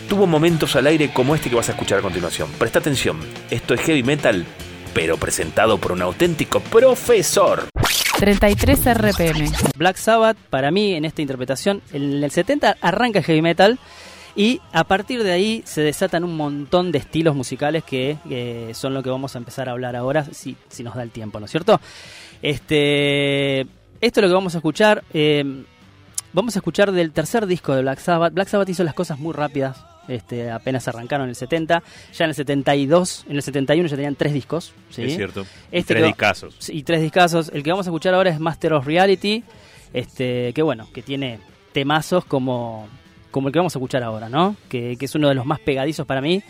tuvo 0.08 0.26
momentos 0.26 0.76
al 0.76 0.86
aire 0.88 1.10
como 1.12 1.34
este 1.34 1.48
que 1.48 1.56
vas 1.56 1.68
a 1.70 1.72
escuchar 1.72 2.00
a 2.00 2.02
continuación. 2.02 2.50
Presta 2.58 2.80
atención, 2.80 3.18
esto 3.50 3.72
es 3.72 3.80
heavy 3.80 4.02
metal, 4.02 4.44
pero 4.92 5.16
presentado 5.16 5.78
por 5.78 5.92
un 5.92 6.02
auténtico 6.02 6.60
profesor. 6.60 7.68
33 8.18 8.94
RPM. 8.94 9.50
Black 9.76 9.96
Sabbath, 9.96 10.36
para 10.50 10.70
mí, 10.70 10.94
en 10.94 11.04
esta 11.04 11.22
interpretación, 11.22 11.82
en 11.92 12.22
el 12.22 12.30
70 12.30 12.76
arranca 12.80 13.20
el 13.20 13.24
heavy 13.24 13.42
metal 13.42 13.78
y 14.36 14.60
a 14.72 14.84
partir 14.84 15.22
de 15.22 15.32
ahí 15.32 15.62
se 15.66 15.82
desatan 15.82 16.24
un 16.24 16.36
montón 16.36 16.90
de 16.92 16.98
estilos 16.98 17.34
musicales 17.36 17.84
que 17.84 18.16
eh, 18.30 18.70
son 18.74 18.94
lo 18.94 19.02
que 19.02 19.10
vamos 19.10 19.34
a 19.34 19.38
empezar 19.38 19.68
a 19.68 19.72
hablar 19.72 19.94
ahora, 19.96 20.24
si, 20.32 20.56
si 20.68 20.82
nos 20.82 20.94
da 20.94 21.02
el 21.02 21.10
tiempo, 21.10 21.38
¿no 21.40 21.46
es 21.46 21.50
cierto? 21.50 21.80
Este, 22.42 23.60
esto 23.60 23.66
es 24.00 24.22
lo 24.22 24.28
que 24.28 24.34
vamos 24.34 24.54
a 24.54 24.58
escuchar. 24.58 25.04
eh, 25.12 25.64
vamos 26.32 26.56
a 26.56 26.58
escuchar 26.60 26.92
del 26.92 27.12
tercer 27.12 27.46
disco 27.46 27.74
de 27.74 27.82
Black 27.82 27.98
Sabbath. 27.98 28.32
Black 28.34 28.48
Sabbath 28.48 28.68
hizo 28.68 28.84
las 28.84 28.94
cosas 28.94 29.18
muy 29.18 29.32
rápidas. 29.32 29.84
Este, 30.08 30.50
apenas 30.50 30.88
arrancaron 30.88 31.24
en 31.26 31.30
el 31.30 31.36
70, 31.36 31.82
ya 32.12 32.24
en 32.24 32.30
el 32.30 32.34
72, 32.34 33.24
en 33.28 33.36
el 33.36 33.42
71 33.42 33.88
ya 33.88 33.96
tenían 33.96 34.16
tres 34.16 34.32
discos. 34.32 34.72
¿sí? 34.90 35.04
Es 35.04 35.14
cierto. 35.16 35.46
Este 35.70 35.94
Tres 35.94 36.06
discazos. 36.06 36.70
y 36.70 36.82
tres 36.82 37.00
discazos. 37.00 37.50
El 37.54 37.62
que 37.62 37.70
vamos 37.70 37.86
a 37.86 37.90
escuchar 37.90 38.14
ahora 38.14 38.30
es 38.30 38.40
Master 38.40 38.72
of 38.72 38.84
Reality, 38.86 39.44
este, 39.92 40.52
que 40.54 40.62
bueno, 40.62 40.88
que 40.92 41.02
tiene 41.02 41.38
temazos 41.72 42.24
como, 42.24 42.88
como 43.32 43.48
el 43.48 43.52
que 43.52 43.58
vamos 43.58 43.74
a 43.74 43.78
escuchar 43.78 44.04
ahora, 44.04 44.28
¿no? 44.28 44.54
Que, 44.68 44.96
que 44.96 45.06
es 45.06 45.14
uno 45.16 45.28
de 45.28 45.34
los 45.34 45.44
más 45.44 45.58
pegadizos 45.58 46.06
para 46.06 46.20
mí, 46.20 46.42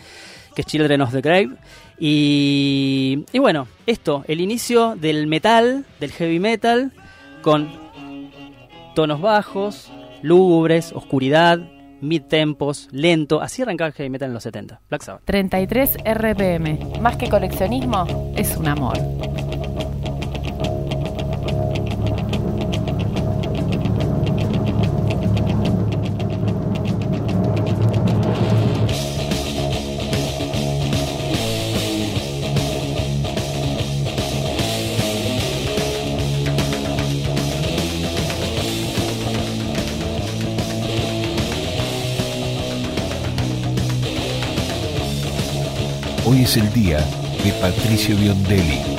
que 0.53 0.61
es 0.61 0.67
Children 0.67 1.01
of 1.01 1.11
the 1.11 1.21
Grave. 1.21 1.49
Y, 1.97 3.25
y 3.31 3.39
bueno, 3.39 3.67
esto, 3.87 4.23
el 4.27 4.41
inicio 4.41 4.95
del 4.95 5.25
metal, 5.25 5.85
del 5.99 6.11
heavy 6.11 6.39
metal, 6.39 6.91
con 7.41 7.71
tonos 8.93 9.21
bajos, 9.21 9.91
lúgubres, 10.21 10.91
oscuridad, 10.93 11.59
mid 12.01 12.23
tempos, 12.23 12.87
lento. 12.91 13.41
Así 13.41 13.61
arrancaba 13.61 13.87
el 13.87 13.93
heavy 13.93 14.09
metal 14.09 14.27
en 14.27 14.33
los 14.33 14.43
70. 14.43 14.81
Black 14.89 15.01
Sabbath. 15.01 15.23
33 15.25 15.97
RPM. 16.03 16.99
Más 17.01 17.15
que 17.15 17.29
coleccionismo, 17.29 18.33
es 18.35 18.55
un 18.57 18.67
amor. 18.67 18.97
Hoy 46.33 46.41
es 46.41 46.57
el 46.57 46.73
día 46.73 46.97
de 47.43 47.51
Patricio 47.61 48.17
Biondelli. 48.17 48.92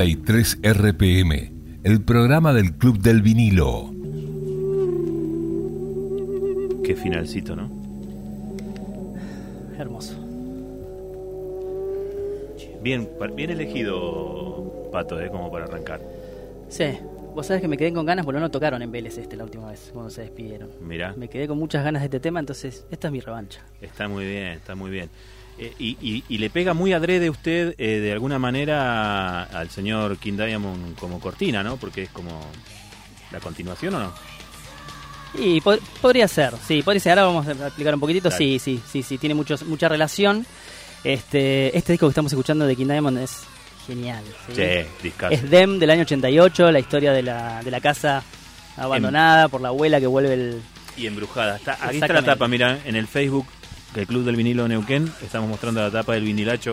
33 0.00 0.60
RPM, 0.62 1.52
el 1.84 2.00
programa 2.02 2.54
del 2.54 2.72
Club 2.72 3.00
del 3.00 3.20
Vinilo. 3.20 3.90
Qué 6.82 6.96
finalcito, 6.96 7.54
¿no? 7.54 7.70
Hermoso. 9.78 10.14
Bien, 12.82 13.10
bien 13.36 13.50
elegido, 13.50 14.88
Pato, 14.90 15.20
¿eh? 15.20 15.28
Como 15.28 15.52
para 15.52 15.66
arrancar. 15.66 16.00
Sí, 16.70 16.98
vos 17.34 17.46
sabés 17.46 17.62
que 17.62 17.68
me 17.68 17.76
quedé 17.76 17.92
con 17.92 18.04
ganas 18.06 18.24
porque 18.24 18.40
no 18.40 18.50
tocaron 18.50 18.82
en 18.82 18.90
Vélez 18.92 19.16
este 19.18 19.36
la 19.36 19.44
última 19.44 19.68
vez, 19.70 19.90
cuando 19.92 20.10
se 20.10 20.22
despidieron. 20.22 20.70
Mirá, 20.80 21.14
Me 21.16 21.28
quedé 21.28 21.46
con 21.48 21.58
muchas 21.58 21.84
ganas 21.84 22.02
de 22.02 22.06
este 22.06 22.20
tema, 22.20 22.40
entonces 22.40 22.84
esta 22.90 23.08
es 23.08 23.12
mi 23.12 23.20
revancha. 23.20 23.60
está 23.80 24.08
muy 24.08 24.24
bien, 24.26 24.46
está 24.48 24.74
muy 24.74 24.90
bien. 24.90 25.10
Eh, 25.58 25.72
y, 25.78 25.96
y- 26.00 26.24
y 26.28 26.38
le 26.38 26.48
pega 26.48 26.72
muy 26.74 26.92
adrede 26.94 27.28
usted, 27.28 27.74
eh, 27.76 28.00
de 28.00 28.12
alguna 28.12 28.38
manera, 28.38 29.42
al 29.42 29.68
señor 29.68 30.16
King 30.16 30.34
Diamond 30.38 30.96
como 30.98 31.20
cortina, 31.20 31.62
¿no? 31.62 31.76
Porque 31.76 32.04
es 32.04 32.08
como 32.10 32.40
la 33.30 33.40
continuación, 33.40 33.94
¿o 33.94 33.98
no? 34.00 34.12
Y 35.34 35.60
po- 35.60 35.76
podría 36.00 36.26
ser, 36.28 36.54
sí, 36.66 36.82
podría 36.82 37.00
ser. 37.00 37.18
Ahora 37.18 37.24
vamos 37.32 37.46
a 37.46 37.66
explicar 37.66 37.94
un 37.94 38.00
poquitito. 38.00 38.30
Sí, 38.30 38.58
sí, 38.58 38.80
sí, 38.90 39.02
sí, 39.02 39.18
tiene 39.18 39.34
muchos, 39.34 39.62
mucha 39.64 39.88
relación. 39.88 40.46
Este, 41.04 41.76
este 41.76 41.92
disco 41.92 42.06
que 42.06 42.10
estamos 42.10 42.32
escuchando 42.32 42.66
de 42.66 42.74
King 42.76 42.86
Diamond 42.88 43.18
es 43.18 43.44
genial. 43.86 44.24
¿sí? 44.54 44.62
Discazo. 45.02 45.34
Es 45.34 45.50
Dem 45.50 45.78
del 45.78 45.90
año 45.90 46.02
88, 46.02 46.70
la 46.70 46.78
historia 46.78 47.12
de 47.12 47.22
la, 47.22 47.62
de 47.62 47.70
la 47.70 47.80
casa 47.80 48.22
abandonada 48.76 49.48
por 49.48 49.60
la 49.60 49.68
abuela 49.68 50.00
que 50.00 50.06
vuelve 50.06 50.34
el... 50.34 50.62
Y 50.96 51.06
embrujada. 51.06 51.56
Está, 51.56 51.78
aquí 51.80 51.96
está 51.96 52.12
la 52.12 52.22
tapa, 52.22 52.48
mira, 52.48 52.78
en 52.84 52.96
el 52.96 53.06
Facebook 53.06 53.46
del 53.94 54.06
Club 54.06 54.24
del 54.24 54.36
Vinilo 54.36 54.66
Neuquén. 54.68 55.12
Estamos 55.22 55.48
mostrando 55.48 55.80
la 55.80 55.90
tapa 55.90 56.14
del 56.14 56.24
vinilacho. 56.24 56.72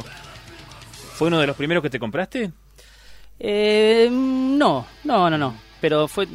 ¿Fue 1.14 1.28
uno 1.28 1.39
de 1.39 1.47
los 1.47 1.55
primeros 1.55 1.82
que 1.82 1.89
te 1.89 1.99
compraste? 1.99 2.51
Eh, 3.39 4.08
no, 4.12 4.86
no, 5.03 5.30
no, 5.30 5.38
no. 5.38 5.55
Pero 5.82 6.08
fue... 6.08 6.28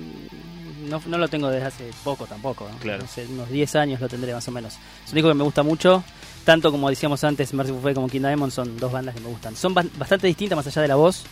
No, 0.89 1.01
no 1.07 1.17
lo 1.17 1.29
tengo 1.29 1.49
desde 1.49 1.67
hace 1.67 1.91
poco 2.05 2.27
tampoco. 2.27 2.69
¿no? 2.69 2.77
Claro. 2.79 3.05
Hace 3.05 3.27
unos 3.27 3.49
10 3.49 3.77
años 3.77 4.01
lo 4.01 4.09
tendré 4.09 4.35
más 4.35 4.47
o 4.49 4.51
menos. 4.51 4.75
Es 5.05 5.11
un 5.11 5.15
disco 5.15 5.29
que 5.29 5.35
me 5.35 5.45
gusta 5.45 5.63
mucho. 5.63 6.03
Tanto 6.45 6.71
como 6.73 6.89
decíamos 6.91 7.23
antes, 7.25 7.53
Merciful 7.55 7.81
Fate 7.83 7.95
como 7.95 8.09
King 8.09 8.21
Diamond 8.23 8.53
son 8.53 8.77
dos 8.79 8.91
bandas 8.91 9.15
que 9.15 9.21
me 9.21 9.29
gustan. 9.29 9.55
Son 9.57 9.73
ba- 9.75 9.85
bastante 9.97 10.27
distintas 10.27 10.57
más 10.57 10.67
allá 10.67 10.83
de 10.83 10.89
la 10.89 10.97
voz, 10.97 11.23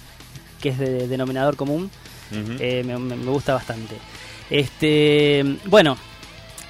que 0.61 0.69
es 0.71 0.79
de 0.79 1.09
denominador 1.09 1.57
común. 1.57 1.91
Eh, 2.61 2.85
me, 2.85 3.17
gusta 3.27 3.55
bastante. 3.55 3.97
Este, 4.49 5.45
bueno, 5.67 5.97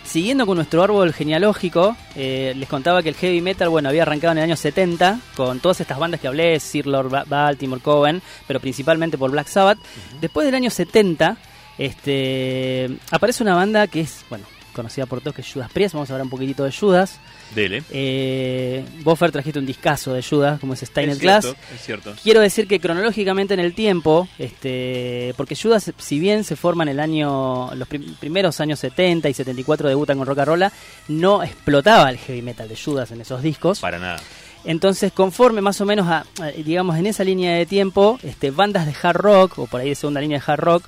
siguiendo 0.04 0.46
con 0.46 0.56
nuestro 0.56 0.82
árbol 0.82 1.12
genealógico, 1.12 1.96
eh, 2.16 2.54
les 2.56 2.68
contaba 2.68 3.02
que 3.02 3.10
el 3.10 3.14
heavy 3.14 3.42
metal, 3.42 3.68
bueno, 3.68 3.88
había 3.90 4.02
arrancado 4.02 4.32
en 4.32 4.38
el 4.38 4.44
año 4.44 4.56
70 4.56 5.20
con 5.36 5.60
todas 5.60 5.80
estas 5.82 5.98
bandas 5.98 6.18
que 6.20 6.28
hablé, 6.28 6.58
Sir 6.60 6.86
Lord 6.86 7.10
Ba- 7.10 7.24
Baltimore, 7.28 7.82
Cohen, 7.82 8.22
pero 8.46 8.58
principalmente 8.60 9.18
por 9.18 9.30
Black 9.30 9.48
Sabbath. 9.48 9.78
Después 10.20 10.46
del 10.46 10.54
año 10.54 10.70
70, 10.70 11.36
este, 11.76 12.90
aparece 13.10 13.42
una 13.42 13.54
banda 13.54 13.86
que 13.86 14.00
es, 14.00 14.24
bueno, 14.30 14.46
conocida 14.72 15.06
por 15.06 15.20
todos, 15.20 15.34
que 15.34 15.42
es 15.42 15.52
Judas 15.52 15.70
Priest. 15.72 15.94
Vamos 15.94 16.10
a 16.10 16.14
hablar 16.14 16.24
un 16.24 16.30
poquitito 16.30 16.64
de 16.64 16.72
Judas. 16.72 17.18
Dele. 17.54 17.82
Eh, 17.90 18.84
vos, 19.02 19.18
Fer, 19.18 19.32
trajiste 19.32 19.58
un 19.58 19.66
discazo 19.66 20.12
de 20.14 20.22
Judas, 20.22 20.60
como 20.60 20.74
es 20.74 20.80
Steiner 20.80 21.16
Glass. 21.16 21.46
es 21.74 21.82
cierto. 21.84 22.14
Quiero 22.22 22.40
decir 22.40 22.66
que 22.68 22.78
cronológicamente 22.80 23.54
en 23.54 23.60
el 23.60 23.74
tiempo, 23.74 24.28
este, 24.38 25.34
porque 25.36 25.56
Judas, 25.56 25.90
si 25.98 26.18
bien 26.18 26.44
se 26.44 26.56
forma 26.56 26.82
en 26.84 26.90
el 26.90 27.00
año, 27.00 27.74
los 27.74 27.88
prim- 27.88 28.14
primeros 28.20 28.60
años 28.60 28.78
70 28.80 29.28
y 29.28 29.34
74 29.34 29.88
debutan 29.88 30.18
con 30.18 30.26
Rock 30.26 30.38
and 30.40 30.48
Roll, 30.48 30.64
no 31.08 31.42
explotaba 31.42 32.10
el 32.10 32.18
heavy 32.18 32.42
metal 32.42 32.68
de 32.68 32.76
Judas 32.76 33.10
en 33.10 33.20
esos 33.20 33.42
discos. 33.42 33.80
Para 33.80 33.98
nada. 33.98 34.20
Entonces, 34.64 35.10
conforme 35.12 35.62
más 35.62 35.80
o 35.80 35.86
menos 35.86 36.06
a, 36.06 36.26
a, 36.40 36.46
digamos, 36.48 36.96
en 36.98 37.06
esa 37.06 37.24
línea 37.24 37.54
de 37.54 37.64
tiempo, 37.64 38.18
este, 38.22 38.50
bandas 38.50 38.84
de 38.86 38.94
hard 39.02 39.16
rock, 39.16 39.58
o 39.58 39.66
por 39.66 39.80
ahí 39.80 39.88
de 39.88 39.94
segunda 39.94 40.20
línea 40.20 40.38
de 40.38 40.44
hard 40.52 40.60
rock, 40.60 40.84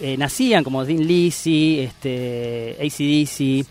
eh, 0.00 0.16
nacían 0.16 0.64
como 0.64 0.84
Dean 0.84 1.06
Lisi, 1.06 1.80
este, 1.80 2.76
ACDC. 2.80 3.66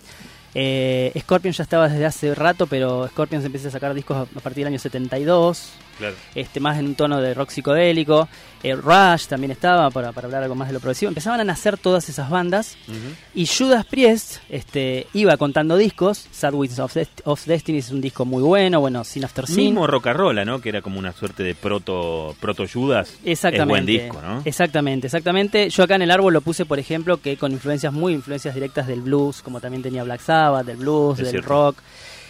Eh, 0.58 1.12
Scorpions 1.20 1.58
ya 1.58 1.64
estaba 1.64 1.90
desde 1.90 2.06
hace 2.06 2.34
rato, 2.34 2.68
pero 2.68 3.08
Scorpions 3.10 3.44
empieza 3.44 3.68
a 3.68 3.72
sacar 3.72 3.94
discos 3.94 4.28
a 4.36 4.40
partir 4.40 4.64
del 4.64 4.74
año 4.74 4.80
72 4.80 5.74
Claro. 5.98 6.16
este, 6.36 6.60
más 6.60 6.78
en 6.78 6.88
un 6.88 6.96
tono 6.96 7.22
de 7.22 7.34
rock 7.34 7.50
psicodélico. 7.50 8.28
Eh, 8.64 8.74
Rush 8.76 9.28
también 9.28 9.52
estaba, 9.52 9.92
para, 9.92 10.12
para 10.12 10.26
hablar 10.26 10.42
algo 10.42 10.56
más 10.56 10.68
de 10.70 10.74
lo 10.74 10.80
progresivo. 10.80 11.10
Empezaban 11.10 11.40
a 11.40 11.44
nacer 11.44 11.78
todas 11.78 12.10
esas 12.10 12.30
bandas. 12.32 12.76
Y 13.36 13.46
Judas 13.46 13.86
Priest 13.86 14.38
este, 14.50 15.06
iba 15.14 15.38
contando 15.38 15.78
discos. 15.78 16.28
Sad 16.32 16.54
Wings 16.56 16.80
of, 16.80 16.96
Dest- 16.96 17.22
of 17.26 17.46
Destiny 17.46 17.78
es 17.80 17.92
un 17.92 18.02
disco 18.02 18.26
muy 18.26 18.42
bueno. 18.42 18.80
Bueno, 18.80 19.04
Sin 19.04 19.24
After 19.24 19.46
Sin. 19.46 19.58
Mismo 19.58 19.86
Rocarola, 19.86 20.44
¿no? 20.46 20.60
Que 20.62 20.70
era 20.70 20.82
como 20.82 20.98
una 20.98 21.12
suerte 21.14 21.44
de 21.44 21.54
proto, 21.54 22.36
proto 22.40 22.66
Judas. 22.72 23.14
Exactamente. 23.24 23.62
Es 23.64 23.68
buen 23.68 23.86
disco, 23.86 24.22
¿no? 24.22 24.42
Exactamente, 24.46 25.08
exactamente. 25.08 25.70
Yo 25.70 25.84
acá 25.84 25.96
en 25.96 26.02
el 26.02 26.12
árbol 26.12 26.34
lo 26.34 26.42
puse, 26.42 26.66
por 26.66 26.80
ejemplo, 26.80 27.18
que 27.22 27.38
con 27.38 27.52
influencias 27.52 27.94
muy 27.94 28.14
influencias 28.14 28.56
directas 28.56 28.88
del 28.88 29.02
blues, 29.02 29.44
como 29.44 29.60
también 29.62 29.84
tenía 29.84 30.04
Black 30.04 30.22
Sabbath, 30.22 30.66
del 30.66 30.78
blues, 30.78 31.20
Es 31.20 31.26
del 31.26 31.32
cierto. 31.34 31.50
rock. 31.50 31.78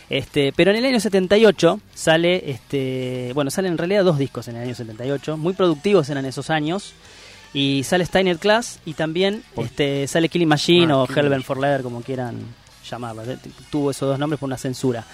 Este, 0.09 0.53
pero 0.55 0.71
en 0.71 0.77
el 0.77 0.85
año 0.85 0.99
78 0.99 1.79
sale, 1.93 2.51
este, 2.51 3.31
bueno, 3.33 3.49
salen 3.49 3.73
en 3.73 3.77
realidad 3.77 4.03
dos 4.03 4.19
discos 4.19 4.47
en 4.47 4.57
el 4.57 4.63
año 4.63 4.75
78, 4.75 5.37
muy 5.37 5.53
productivos 5.53 6.09
eran 6.09 6.25
esos 6.25 6.49
años. 6.49 6.93
Y 7.53 7.83
sale 7.83 8.05
Steiner 8.05 8.37
Class 8.37 8.79
y 8.85 8.95
también 8.95 9.41
este, 9.55 10.07
sale 10.07 10.27
Killing 10.27 10.49
Machine 10.49 10.91
Ah, 10.91 10.97
o 10.97 11.07
Hellbent 11.07 11.45
for 11.45 11.57
Leather, 11.57 11.83
como 11.83 12.01
quieran 12.01 12.41
llamarlo. 12.89 13.23
Tuvo 13.69 13.91
esos 13.91 14.09
dos 14.09 14.19
nombres 14.19 14.39
por 14.39 14.47
una 14.47 14.57
censura. 14.57 15.05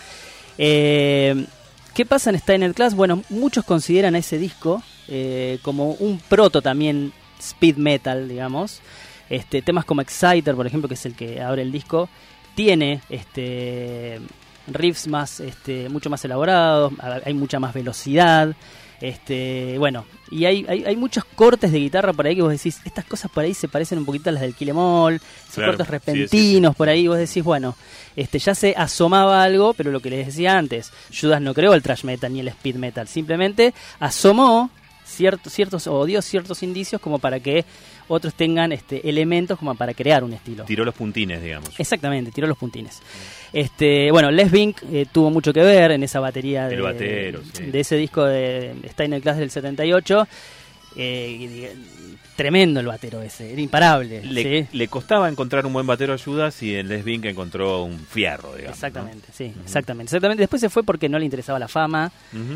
Eh, 0.57 1.45
¿Qué 1.93 2.05
pasa 2.05 2.31
en 2.31 2.39
Steiner 2.39 2.73
Class? 2.73 2.95
Bueno, 2.95 3.23
muchos 3.29 3.63
consideran 3.63 4.15
a 4.15 4.17
ese 4.17 4.39
disco 4.39 4.81
eh, 5.07 5.59
como 5.61 5.91
un 5.91 6.19
proto 6.19 6.61
también 6.61 7.13
speed 7.39 7.75
metal, 7.75 8.27
digamos. 8.27 8.79
Este, 9.29 9.61
temas 9.61 9.85
como 9.85 10.01
Exciter, 10.01 10.55
por 10.55 10.65
ejemplo, 10.65 10.87
que 10.87 10.95
es 10.95 11.05
el 11.05 11.15
que 11.15 11.41
abre 11.41 11.61
el 11.61 11.71
disco, 11.71 12.09
tiene 12.55 13.01
este, 13.09 14.19
riffs 14.67 15.07
más, 15.07 15.39
este, 15.39 15.89
mucho 15.89 16.09
más 16.09 16.23
elaborados, 16.25 16.93
hay 17.25 17.33
mucha 17.33 17.59
más 17.59 17.73
velocidad. 17.73 18.55
Este, 19.01 19.79
bueno, 19.79 20.05
y 20.29 20.45
hay, 20.45 20.63
hay, 20.69 20.83
hay 20.85 20.95
muchos 20.95 21.25
cortes 21.25 21.71
de 21.71 21.79
guitarra 21.79 22.13
por 22.13 22.27
ahí 22.27 22.35
que 22.35 22.43
vos 22.43 22.51
decís, 22.51 22.79
estas 22.85 23.03
cosas 23.03 23.31
por 23.31 23.43
ahí 23.43 23.55
se 23.55 23.67
parecen 23.67 23.97
un 23.97 24.05
poquito 24.05 24.29
a 24.29 24.33
las 24.33 24.43
del 24.43 24.53
Em 24.59 24.77
All, 24.77 25.15
esos 25.15 25.55
Claro, 25.55 25.71
cortes 25.71 25.87
sí, 25.87 25.91
repentinos 25.91 26.75
por 26.75 26.87
ahí, 26.87 27.07
vos 27.07 27.17
decís, 27.17 27.43
bueno, 27.43 27.75
este 28.15 28.37
ya 28.37 28.53
se 28.53 28.75
asomaba 28.77 29.41
algo, 29.41 29.73
pero 29.73 29.89
lo 29.89 30.01
que 30.01 30.11
les 30.11 30.27
decía 30.27 30.55
antes, 30.55 30.91
Judas 31.19 31.41
no 31.41 31.55
creó 31.55 31.73
el 31.73 31.81
thrash 31.81 32.03
metal 32.03 32.31
ni 32.31 32.41
el 32.41 32.49
speed 32.49 32.75
metal, 32.75 33.07
simplemente 33.07 33.73
asomó 33.99 34.69
ciertos, 35.03 35.51
ciertos 35.51 35.87
o 35.87 36.05
dio 36.05 36.21
ciertos 36.21 36.61
indicios 36.61 37.01
como 37.01 37.17
para 37.17 37.39
que 37.39 37.65
otros 38.07 38.33
tengan 38.33 38.71
este 38.71 39.09
elementos 39.09 39.57
como 39.57 39.73
para 39.75 39.93
crear 39.93 40.23
un 40.23 40.33
estilo. 40.33 40.63
Tiró 40.65 40.85
los 40.85 40.93
puntines, 40.95 41.41
digamos. 41.41 41.69
Exactamente, 41.79 42.31
tiró 42.31 42.47
los 42.47 42.57
puntines. 42.57 42.99
Este, 43.53 44.11
bueno, 44.11 44.31
Les 44.31 44.51
Bink 44.51 44.77
eh, 44.91 45.05
tuvo 45.11 45.29
mucho 45.29 45.51
que 45.51 45.61
ver 45.61 45.91
en 45.91 46.03
esa 46.03 46.19
batería 46.19 46.67
de, 46.67 46.75
El 46.75 46.81
batero, 46.81 47.41
sí. 47.53 47.65
de 47.65 47.79
ese 47.79 47.97
disco 47.97 48.23
de 48.23 48.73
Steiner 48.89 49.21
Class 49.21 49.37
del 49.37 49.51
78. 49.51 50.27
Eh, 50.95 51.73
tremendo 52.35 52.79
el 52.79 52.87
batero 52.87 53.21
ese, 53.21 53.51
era 53.51 53.61
imparable. 53.61 54.23
Le, 54.25 54.43
¿sí? 54.43 54.67
le 54.71 54.87
costaba 54.87 55.29
encontrar 55.29 55.65
un 55.65 55.73
buen 55.73 55.85
batero 55.85 56.13
a 56.13 56.17
Judas 56.17 56.63
y 56.63 56.75
en 56.75 56.87
Les 56.87 57.03
Bink 57.03 57.25
encontró 57.25 57.83
un 57.83 57.99
fierro, 57.99 58.55
digamos. 58.55 58.77
Exactamente, 58.77 59.27
sí, 59.31 59.53
exactamente, 59.63 60.09
exactamente. 60.09 60.41
Después 60.41 60.59
se 60.59 60.69
fue 60.69 60.83
porque 60.83 61.07
no 61.07 61.19
le 61.19 61.25
interesaba 61.25 61.59
la 61.59 61.67
fama, 61.67 62.11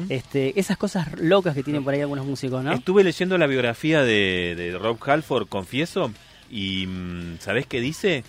este, 0.10 0.60
esas 0.60 0.78
cosas 0.78 1.20
locas 1.20 1.54
que 1.54 1.64
tienen 1.64 1.84
por 1.84 1.94
ahí 1.94 2.02
algunos 2.02 2.26
músicos, 2.26 2.64
¿no? 2.64 2.74
Estuve 2.74 3.04
leyendo 3.04 3.38
la 3.38 3.48
biografía 3.48 4.02
de, 4.02 4.56
de 4.58 4.78
Rob 4.78 4.98
Halford, 5.06 5.48
confieso, 5.48 6.12
y 6.50 6.88
mm, 6.88 7.38
¿sabés 7.40 7.68
qué 7.68 7.80
dice? 7.80 8.24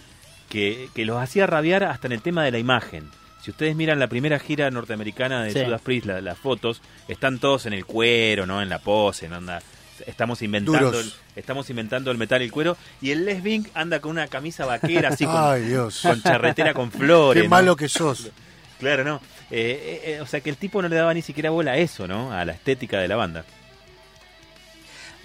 Que, 0.49 0.89
que 0.95 1.05
los 1.05 1.21
hacía 1.21 1.47
rabiar 1.47 1.85
hasta 1.85 2.07
en 2.07 2.13
el 2.13 2.23
tema 2.23 2.45
de 2.45 2.51
la 2.53 2.59
imagen. 2.59 3.09
Si 3.43 3.51
ustedes 3.51 3.77
miran 3.77 3.99
la 3.99 4.09
primera 4.09 4.39
gira 4.39 4.71
norteamericana 4.71 5.43
de 5.45 5.53
Sí. 5.53 5.65
Judas 5.65 5.81
Priest, 5.83 6.07
la- 6.07 6.21
las 6.21 6.39
fotos, 6.39 6.81
están 7.09 7.39
todos 7.39 7.67
en 7.67 7.73
el 7.73 7.85
cuero, 7.85 8.47
¿no? 8.47 8.61
En 8.63 8.69
la 8.69 8.79
pose, 8.81 9.29
¿no? 9.29 9.37
Anda, 9.37 9.61
estamos 10.07 10.43
inventando 10.43 10.99
el, 11.01 11.13
estamos 11.37 11.71
inventando 11.71 12.11
el 12.11 12.19
metal 12.19 12.43
y 12.43 12.47
el 12.47 12.53
cuero 12.53 12.77
y 13.01 13.11
el 13.13 13.25
Les 13.25 13.43
Bink 13.43 13.69
anda 13.75 14.01
con 14.01 14.11
una 14.13 14.27
camisa 14.29 14.67
vaquera 14.67 15.09
así 15.11 15.25
con, 15.27 15.35
Ay, 15.37 15.63
Dios. 15.63 16.01
con 16.03 16.21
charretera 16.23 16.75
con 16.75 16.91
flores 16.93 17.43
Qué 17.43 17.49
¿no? 17.49 17.51
malo 17.55 17.77
que 17.77 17.89
sos. 17.89 18.31
claro 18.79 19.05
no 19.05 19.21
Eh, 19.51 20.03
eh, 20.05 20.13
eh, 20.17 20.21
o 20.21 20.27
sea 20.27 20.41
que 20.41 20.51
el 20.51 20.57
tipo 20.59 20.83
no 20.83 20.89
le 20.89 20.97
daba 20.97 21.15
ni 21.15 21.23
siquiera 21.23 21.49
bola 21.51 21.73
a 21.73 21.77
eso 21.79 22.07
no 22.09 22.31
a 22.33 22.45
la 22.45 22.53
estética 22.53 22.99
de 22.99 23.09
la 23.09 23.17
banda 23.17 23.45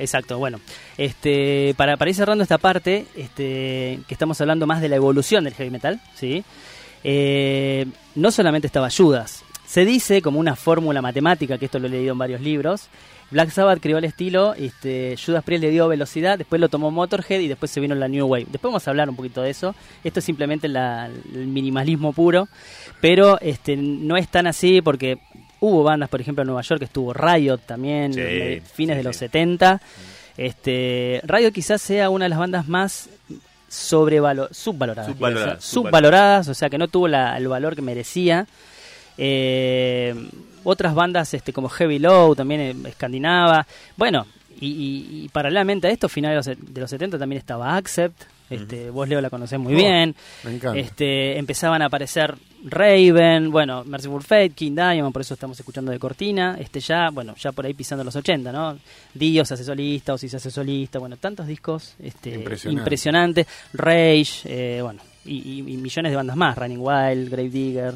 Exacto, 0.01 0.39
bueno, 0.39 0.59
este, 0.97 1.75
para, 1.77 1.95
para 1.95 2.09
ir 2.09 2.15
cerrando 2.15 2.41
esta 2.41 2.57
parte, 2.57 3.05
este, 3.15 3.99
que 4.07 4.13
estamos 4.13 4.41
hablando 4.41 4.65
más 4.65 4.81
de 4.81 4.89
la 4.89 4.95
evolución 4.95 5.43
del 5.43 5.53
heavy 5.53 5.69
metal, 5.69 6.01
¿sí? 6.15 6.43
Eh, 7.03 7.85
no 8.15 8.31
solamente 8.31 8.65
estaba 8.65 8.89
Judas, 8.89 9.43
se 9.67 9.85
dice 9.85 10.23
como 10.23 10.39
una 10.39 10.55
fórmula 10.55 11.03
matemática, 11.03 11.59
que 11.59 11.65
esto 11.65 11.77
lo 11.77 11.85
he 11.85 11.91
leído 11.91 12.13
en 12.13 12.17
varios 12.17 12.41
libros, 12.41 12.89
Black 13.29 13.51
Sabbath 13.51 13.79
creó 13.79 13.99
el 13.99 14.03
estilo, 14.03 14.55
este, 14.55 15.15
Judas 15.23 15.43
Priest 15.43 15.61
le 15.61 15.69
dio 15.69 15.87
velocidad, 15.87 16.37
después 16.37 16.59
lo 16.59 16.67
tomó 16.67 16.89
Motorhead 16.91 17.39
y 17.39 17.47
después 17.47 17.71
se 17.71 17.79
vino 17.79 17.95
la 17.95 18.09
New 18.09 18.27
Wave. 18.27 18.47
Después 18.49 18.69
vamos 18.71 18.85
a 18.85 18.91
hablar 18.91 19.09
un 19.09 19.15
poquito 19.15 19.41
de 19.41 19.49
eso. 19.49 19.73
Esto 20.03 20.19
es 20.19 20.25
simplemente 20.25 20.67
el 20.67 21.47
minimalismo 21.47 22.11
puro, 22.11 22.49
pero 22.99 23.39
este, 23.39 23.77
no 23.77 24.17
es 24.17 24.27
tan 24.27 24.47
así 24.47 24.81
porque 24.81 25.19
Hubo 25.61 25.83
bandas, 25.83 26.09
por 26.09 26.19
ejemplo, 26.19 26.41
en 26.41 26.47
Nueva 26.47 26.61
York 26.63 26.81
estuvo 26.81 27.13
Riot 27.13 27.59
también, 27.65 28.13
Sí, 28.13 28.19
eh, 28.21 28.61
fines 28.73 28.95
sí, 28.95 28.97
de 28.97 29.03
los 29.03 29.15
sí. 29.15 29.19
70. 29.19 29.79
Este, 30.35 31.21
Riot 31.23 31.51
quizás 31.53 31.81
sea 31.81 32.09
una 32.09 32.25
de 32.25 32.29
las 32.29 32.39
bandas 32.39 32.67
más 32.67 33.09
sobrevalo- 33.69 34.49
subvaloradas, 34.51 35.07
Subvaloradas, 35.63 36.47
o 36.49 36.53
sea 36.53 36.69
que 36.69 36.77
no 36.77 36.87
tuvo 36.87 37.07
la- 37.07 37.37
el 37.37 37.47
valor 37.47 37.75
que 37.75 37.81
merecía. 37.81 38.47
Eh, 39.17 40.15
otras 40.63 40.93
bandas 40.95 41.33
este, 41.33 41.53
como 41.53 41.69
Heavy 41.69 41.99
Low, 41.99 42.35
también 42.35 42.61
eh, 42.61 42.75
escandinava. 42.89 43.65
Bueno, 43.97 44.25
y, 44.59 44.67
y- 44.67 45.23
y 45.25 45.29
paralelamente 45.29 45.87
a 45.87 45.91
esto, 45.91 46.09
finales 46.09 46.45
de 46.45 46.55
los, 46.55 46.73
de 46.73 46.81
los 46.81 46.89
70 46.89 47.17
también 47.19 47.37
estaba 47.39 47.75
Accept. 47.75 48.19
Este, 48.51 48.89
Vos, 48.89 49.07
Leo, 49.07 49.21
la 49.21 49.29
conocés 49.29 49.59
muy 49.59 49.73
Oh, 49.73 49.77
bien. 49.77 50.15
me 50.43 50.55
encanta. 50.55 50.79
Este, 50.79 51.37
empezaban 51.37 51.81
a 51.81 51.85
aparecer 51.85 52.35
Raven, 52.63 53.49
bueno, 53.51 53.83
Merciful 53.85 54.21
Fate, 54.21 54.51
King 54.51 54.73
Diamond, 54.75 55.11
por 55.13 55.21
eso 55.21 55.33
estamos 55.33 55.59
escuchando 55.59 55.91
de 55.91 55.99
Cortina. 55.99 56.57
Este 56.59 56.79
ya, 56.79 57.09
bueno, 57.11 57.33
ya 57.35 57.51
por 57.51 57.65
ahí 57.65 57.73
pisando 57.73 58.03
los 58.03 58.15
80, 58.15 58.51
¿no? 58.51 58.77
Dio 59.13 59.43
se 59.45 59.53
hace 59.55 59.63
solista, 59.63 60.13
Ozzy 60.13 60.29
se 60.29 60.37
hace 60.37 60.51
solista, 60.51 60.99
bueno, 60.99 61.17
tantos 61.17 61.47
discos 61.47 61.95
este, 61.99 62.31
Impresionante. 62.35 62.81
impresionantes. 62.81 63.47
Rage, 63.73 64.41
eh, 64.45 64.81
bueno, 64.81 65.01
y, 65.25 65.37
y- 65.37 65.73
y 65.73 65.77
millones 65.77 66.11
de 66.11 66.15
bandas 66.15 66.35
más, 66.35 66.57
Running 66.57 66.79
Wild, 66.79 67.29
Grave 67.29 67.49
Digger. 67.49 67.93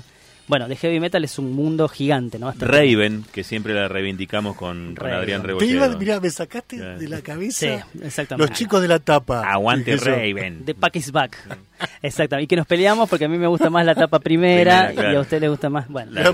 Bueno, 0.48 0.68
de 0.68 0.76
heavy 0.76 1.00
metal 1.00 1.24
es 1.24 1.40
un 1.40 1.54
mundo 1.54 1.88
gigante, 1.88 2.38
¿no? 2.38 2.48
Hasta- 2.50 2.66
Raven, 2.68 3.26
que 3.32 3.44
siempre 3.44 3.74
la 3.74 3.88
reivindicamos 3.88 4.56
con, 4.56 4.94
con. 4.96 5.12
Adrián 5.12 5.44
iba, 5.62 5.88
mirá, 5.98 6.20
me 6.20 6.30
sacaste 6.30 6.78
Ya. 6.78 6.86
de 6.96 7.08
la 7.10 7.18
Sí, 7.18 7.24
cabeza 7.24 7.88
exactamente. 8.04 8.50
los 8.52 8.58
chicos 8.58 8.82
de 8.82 8.88
la 8.88 9.00
tapa. 9.00 9.42
Aguante. 9.52 9.98
Raven. 9.98 10.64
The 10.66 10.76
Pack 10.76 10.98
is 10.98 11.12
Back. 11.12 11.38
Exactamente. 12.02 12.44
Y 12.44 12.48
que 12.48 12.56
nos 12.56 12.68
peleamos 12.68 13.10
porque 13.10 13.26
a 13.26 13.28
mí 13.28 13.38
me 13.38 13.48
gusta 13.48 13.70
más 13.70 13.86
la 13.86 13.96
tapa 13.96 14.20
primera, 14.20 14.86
Primera, 14.88 14.94
claro. 14.94 15.14
y 15.14 15.16
a 15.16 15.20
usted 15.22 15.42
le 15.42 15.50
gusta 15.50 15.70
más. 15.70 15.88
Bueno, 15.90 16.12
La- 16.12 16.34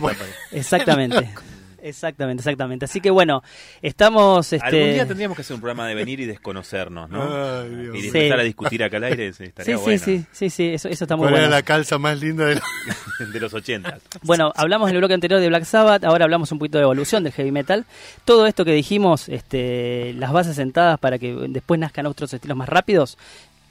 exactamente. 0.52 1.30
Exactamente, 1.82 2.42
exactamente. 2.42 2.86
Así 2.86 3.02
que 3.02 3.10
bueno, 3.10 3.42
estamos. 3.82 4.54
Este... 4.54 4.66
Algún 4.66 4.94
día 4.94 5.08
tendríamos 5.08 5.36
que 5.36 5.42
hacer 5.42 5.56
un 5.56 5.62
programa 5.62 5.88
de 5.88 5.96
venir 5.96 6.20
y 6.20 6.26
desconocernos, 6.26 7.10
¿no? 7.10 7.22
Ay, 7.24 7.70
Dios. 7.76 7.96
y 7.98 8.02
Sí. 8.02 8.08
empezar 8.08 8.40
a 8.40 8.44
discutir 8.44 8.84
acá 8.84 8.98
al 8.98 9.04
aire, 9.06 9.34
sí, 9.34 9.46
estaría 9.46 9.78
Sí, 9.78 9.82
bueno. 9.84 10.00
sí, 10.00 10.18
sí, 10.20 10.26
sí, 10.32 10.50
sí, 10.50 10.74
eso, 10.74 10.90
eso 10.90 11.04
está 11.06 11.16
muy 11.16 11.24
¿Cuál 11.24 11.34
bueno. 11.34 11.48
era 11.48 11.56
la 11.56 11.64
calza 11.64 11.98
más 11.98 12.20
linda 12.20 12.46
de 12.46 12.56
la... 12.56 12.62
de 13.34 13.40
los 13.40 13.54
80. 13.54 13.98
Bueno, 14.24 14.52
hablamos 14.56 14.90
en 14.90 14.96
el 14.96 15.02
bloque 15.02 15.14
anterior 15.14 15.40
de 15.40 15.48
Black 15.48 15.64
Sabbath, 15.66 16.04
ahora 16.04 16.26
hablamos 16.26 16.52
un 16.52 16.60
poquito 16.60 16.78
de 16.78 16.84
evolución 16.84 17.24
del 17.24 17.34
heavy 17.34 17.52
metal. 17.52 17.86
Todo 18.26 18.46
esto 18.48 18.64
que 18.66 18.74
dijimos, 18.74 19.30
este, 19.30 20.14
las 20.14 20.32
bases 20.32 20.56
sentadas 20.56 21.00
para 21.00 21.18
que 21.18 21.34
después 21.50 21.80
nazcan 21.80 22.06
otros 22.06 22.34
estilos 22.34 22.58
más 22.58 22.70
rápidos, 22.70 23.18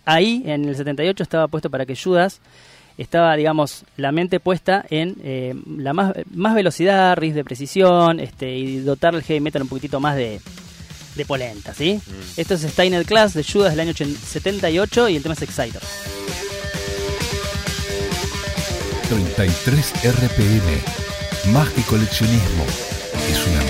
ahí 0.05 0.43
en 0.47 0.65
el 0.65 0.75
78 0.77 1.23
estaba 1.23 1.47
puesto 1.49 1.71
para 1.71 1.87
que 1.87 1.95
Judas 1.97 2.41
estaba, 3.03 3.35
digamos, 3.35 3.85
la 3.97 4.13
mente 4.13 4.41
puesta 4.41 4.85
en 4.91 5.17
eh, 5.23 5.55
la 5.79 5.93
más, 5.95 6.13
más 6.35 6.55
velocidad, 6.55 7.17
riff 7.17 7.35
de 7.35 7.45
precisión, 7.45 8.21
este, 8.21 8.55
y 8.55 8.81
dotar 8.81 9.15
el 9.15 9.23
heavy 9.23 9.41
metal 9.41 9.63
un 9.63 9.69
poquitito 9.69 10.01
más 10.01 10.17
de, 10.17 10.41
de 11.17 11.25
polenta, 11.25 11.73
¿sí? 11.73 12.01
Esto 12.37 12.55
es 12.55 12.61
Steiner 12.61 13.07
Class 13.07 13.33
de 13.35 13.43
Judas 13.43 13.73
del 13.73 13.81
año 13.81 13.91
80 13.93 14.21
78 14.21 15.09
y 15.09 15.17
el 15.17 15.23
tema 15.23 15.35
es 15.35 15.43
Exciter. 15.43 15.81
33 19.09 19.93
RPM. 20.05 21.53
Más 21.53 21.71
que 21.71 21.83
coleccionismo, 21.83 22.65
es 23.31 23.47
un 23.47 23.70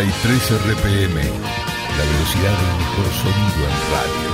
33 0.00 0.50
RPM, 0.52 1.14
la 1.14 2.04
velocidad 2.04 2.58
del 2.58 2.76
mejor 2.78 3.12
sonido 3.12 3.68
en 3.68 3.92
radio. 3.92 4.29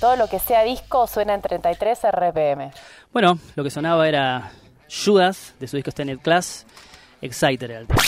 Todo 0.00 0.16
lo 0.16 0.28
que 0.28 0.38
sea 0.38 0.62
disco 0.62 1.06
suena 1.06 1.34
en 1.34 1.42
33 1.42 1.98
RPM. 2.12 2.70
Bueno, 3.12 3.38
lo 3.56 3.64
que 3.64 3.70
sonaba 3.70 4.08
era 4.08 4.52
Judas, 4.88 5.54
de 5.58 5.66
su 5.66 5.76
disco 5.76 5.90
Standard 5.90 6.20
Class, 6.20 6.66
Exciter 7.20 7.70
era 7.70 7.80
el 7.80 7.86
tema. 7.88 8.02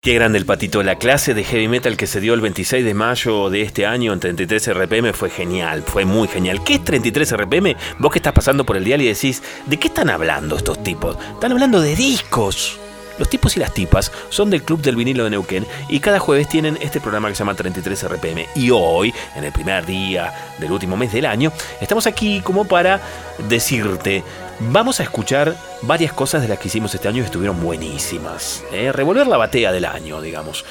Qué 0.00 0.14
grande 0.14 0.38
el 0.38 0.46
patito. 0.46 0.82
La 0.82 0.96
clase 0.96 1.32
de 1.32 1.44
heavy 1.44 1.68
metal 1.68 1.96
que 1.96 2.06
se 2.06 2.20
dio 2.20 2.34
el 2.34 2.40
26 2.40 2.84
de 2.84 2.94
mayo 2.94 3.50
de 3.50 3.62
este 3.62 3.86
año 3.86 4.12
en 4.12 4.20
33 4.20 4.74
RPM 4.74 5.12
fue 5.12 5.30
genial, 5.30 5.82
fue 5.82 6.04
muy 6.04 6.26
genial. 6.26 6.64
¿Qué 6.64 6.74
es 6.74 6.84
33 6.84 7.36
RPM? 7.36 7.76
Vos 7.98 8.10
que 8.10 8.18
estás 8.18 8.32
pasando 8.32 8.64
por 8.66 8.76
el 8.76 8.84
dial 8.84 9.00
y 9.00 9.06
decís, 9.06 9.42
¿de 9.66 9.78
qué 9.78 9.88
están 9.88 10.10
hablando 10.10 10.56
estos 10.56 10.82
tipos? 10.82 11.16
Están 11.34 11.52
hablando 11.52 11.80
de 11.80 11.94
discos. 11.94 12.81
Los 13.18 13.28
tipos 13.28 13.56
y 13.56 13.60
las 13.60 13.72
tipas 13.72 14.12
son 14.28 14.50
del 14.50 14.62
Club 14.62 14.80
del 14.82 14.96
Vinilo 14.96 15.24
de 15.24 15.30
Neuquén 15.30 15.66
y 15.88 16.00
cada 16.00 16.18
jueves 16.18 16.48
tienen 16.48 16.78
este 16.80 17.00
programa 17.00 17.28
que 17.28 17.34
se 17.34 17.40
llama 17.40 17.54
33 17.54 18.08
RPM. 18.08 18.46
Y 18.54 18.70
hoy, 18.70 19.14
en 19.36 19.44
el 19.44 19.52
primer 19.52 19.86
día 19.86 20.32
del 20.58 20.72
último 20.72 20.96
mes 20.96 21.12
del 21.12 21.26
año, 21.26 21.52
estamos 21.80 22.06
aquí 22.06 22.40
como 22.40 22.64
para 22.64 23.00
decirte, 23.48 24.22
vamos 24.60 25.00
a 25.00 25.02
escuchar 25.02 25.54
varias 25.82 26.12
cosas 26.12 26.42
de 26.42 26.48
las 26.48 26.58
que 26.58 26.68
hicimos 26.68 26.94
este 26.94 27.08
año 27.08 27.18
que 27.18 27.26
estuvieron 27.26 27.60
buenísimas. 27.60 28.62
¿eh? 28.72 28.92
Revolver 28.92 29.26
la 29.26 29.36
batea 29.36 29.72
del 29.72 29.84
año, 29.84 30.20
digamos. 30.20 30.64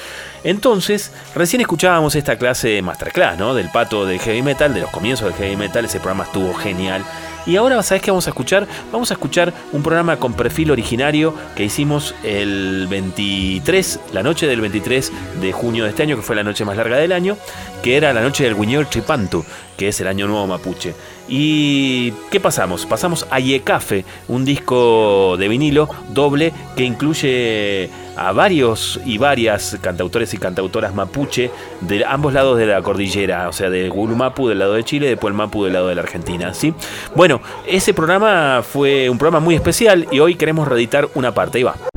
Entonces, 0.44 1.12
recién 1.34 1.60
escuchábamos 1.60 2.14
esta 2.14 2.36
clase 2.36 2.68
de 2.68 2.82
masterclass, 2.82 3.38
¿no? 3.38 3.54
Del 3.54 3.68
pato 3.68 4.06
del 4.06 4.18
heavy 4.18 4.42
metal, 4.42 4.74
de 4.74 4.80
los 4.80 4.90
comienzos 4.90 5.26
del 5.26 5.34
heavy 5.34 5.56
metal. 5.56 5.84
Ese 5.84 6.00
programa 6.00 6.24
estuvo 6.24 6.52
genial. 6.54 7.04
Y 7.44 7.56
ahora, 7.56 7.82
¿sabes 7.82 8.02
qué 8.02 8.10
vamos 8.12 8.26
a 8.28 8.30
escuchar? 8.30 8.68
Vamos 8.92 9.10
a 9.10 9.14
escuchar 9.14 9.52
un 9.72 9.82
programa 9.82 10.16
con 10.16 10.34
perfil 10.34 10.70
originario 10.70 11.34
que 11.56 11.64
hicimos 11.64 12.14
el 12.22 12.86
23, 12.88 14.00
la 14.12 14.22
noche 14.22 14.46
del 14.46 14.60
23 14.60 15.12
de 15.40 15.52
junio 15.52 15.84
de 15.84 15.90
este 15.90 16.04
año, 16.04 16.14
que 16.14 16.22
fue 16.22 16.36
la 16.36 16.44
noche 16.44 16.64
más 16.64 16.76
larga 16.76 16.98
del 16.98 17.10
año, 17.10 17.36
que 17.82 17.96
era 17.96 18.12
la 18.12 18.20
noche 18.22 18.44
del 18.44 18.54
Guiñol 18.54 18.86
Tripantu, 18.86 19.44
que 19.76 19.88
es 19.88 20.00
el 20.00 20.06
año 20.06 20.28
nuevo 20.28 20.46
mapuche. 20.46 20.94
¿Y 21.28 22.12
qué 22.30 22.38
pasamos? 22.38 22.86
Pasamos 22.86 23.26
a 23.28 23.40
Yecafe, 23.40 24.04
un 24.28 24.44
disco 24.44 25.36
de 25.36 25.48
vinilo 25.48 25.88
doble 26.10 26.52
que 26.76 26.84
incluye 26.84 27.90
a 28.16 28.32
varios 28.32 29.00
y 29.04 29.18
varias 29.18 29.78
cantautores 29.80 30.32
y 30.34 30.38
cantautoras 30.38 30.94
mapuche 30.94 31.50
de 31.80 32.04
ambos 32.04 32.32
lados 32.32 32.58
de 32.58 32.66
la 32.66 32.82
cordillera, 32.82 33.48
o 33.48 33.52
sea, 33.52 33.70
de 33.70 33.88
Gulumapu 33.88 34.48
del 34.48 34.58
lado 34.58 34.74
de 34.74 34.84
Chile 34.84 35.08
de 35.08 35.16
Puelmapu 35.16 35.64
del 35.64 35.74
lado 35.74 35.88
de 35.88 35.94
la 35.94 36.02
Argentina, 36.02 36.54
¿sí? 36.54 36.74
Bueno, 37.14 37.40
ese 37.66 37.94
programa 37.94 38.62
fue 38.62 39.08
un 39.08 39.18
programa 39.18 39.40
muy 39.40 39.54
especial 39.54 40.06
y 40.10 40.20
hoy 40.20 40.34
queremos 40.34 40.68
reeditar 40.68 41.08
una 41.14 41.32
parte, 41.32 41.58
ahí 41.58 41.64
va. 41.64 41.91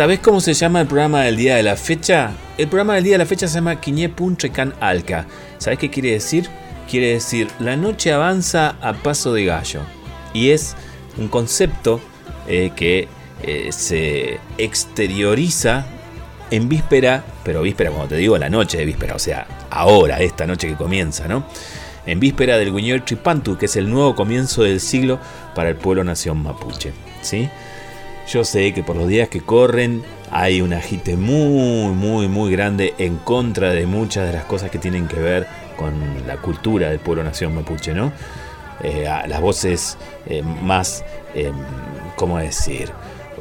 ¿Sabés 0.00 0.20
cómo 0.20 0.40
se 0.40 0.54
llama 0.54 0.80
el 0.80 0.86
programa 0.86 1.24
del 1.24 1.36
día 1.36 1.56
de 1.56 1.62
la 1.62 1.76
fecha? 1.76 2.32
El 2.56 2.68
programa 2.68 2.94
del 2.94 3.04
día 3.04 3.12
de 3.12 3.18
la 3.18 3.26
fecha 3.26 3.46
se 3.46 3.56
llama 3.56 3.82
Quiñepun 3.82 4.34
Trecan 4.34 4.72
Alca. 4.80 5.26
¿Sabés 5.58 5.78
qué 5.78 5.90
quiere 5.90 6.12
decir? 6.12 6.48
Quiere 6.90 7.08
decir 7.08 7.48
la 7.58 7.76
noche 7.76 8.10
avanza 8.10 8.76
a 8.80 8.94
paso 8.94 9.34
de 9.34 9.44
gallo. 9.44 9.82
Y 10.32 10.52
es 10.52 10.74
un 11.18 11.28
concepto 11.28 12.00
eh, 12.48 12.72
que 12.74 13.08
eh, 13.42 13.68
se 13.72 14.40
exterioriza 14.56 15.84
en 16.50 16.70
víspera, 16.70 17.22
pero 17.44 17.60
víspera, 17.60 17.90
como 17.90 18.06
te 18.06 18.16
digo, 18.16 18.38
la 18.38 18.48
noche 18.48 18.78
de 18.78 18.86
víspera, 18.86 19.14
o 19.14 19.18
sea, 19.18 19.46
ahora, 19.68 20.20
esta 20.20 20.46
noche 20.46 20.66
que 20.66 20.76
comienza, 20.76 21.28
¿no? 21.28 21.44
En 22.06 22.20
víspera 22.20 22.56
del 22.56 22.74
Guiñol 22.74 23.04
Tripantu, 23.04 23.58
que 23.58 23.66
es 23.66 23.76
el 23.76 23.90
nuevo 23.90 24.14
comienzo 24.16 24.62
del 24.62 24.80
siglo 24.80 25.18
para 25.54 25.68
el 25.68 25.76
pueblo 25.76 26.04
nación 26.04 26.42
mapuche, 26.42 26.94
¿sí? 27.20 27.50
Yo 28.30 28.44
sé 28.44 28.72
que 28.72 28.82
por 28.84 28.96
los 28.96 29.08
días 29.08 29.28
que 29.28 29.40
corren 29.40 30.02
hay 30.30 30.60
un 30.60 30.72
agite 30.72 31.16
muy, 31.16 31.92
muy, 31.92 32.28
muy 32.28 32.52
grande 32.52 32.94
en 32.98 33.16
contra 33.16 33.70
de 33.70 33.86
muchas 33.86 34.26
de 34.26 34.32
las 34.32 34.44
cosas 34.44 34.70
que 34.70 34.78
tienen 34.78 35.08
que 35.08 35.18
ver 35.18 35.46
con 35.76 35.92
la 36.26 36.36
cultura 36.36 36.90
del 36.90 37.00
pueblo 37.00 37.24
nación 37.24 37.54
mapuche, 37.54 37.92
¿no? 37.92 38.12
Eh, 38.84 39.08
a- 39.08 39.26
las 39.26 39.40
voces 39.40 39.98
eh, 40.26 40.42
más, 40.42 41.04
eh, 41.34 41.50
¿cómo 42.16 42.38
decir? 42.38 42.90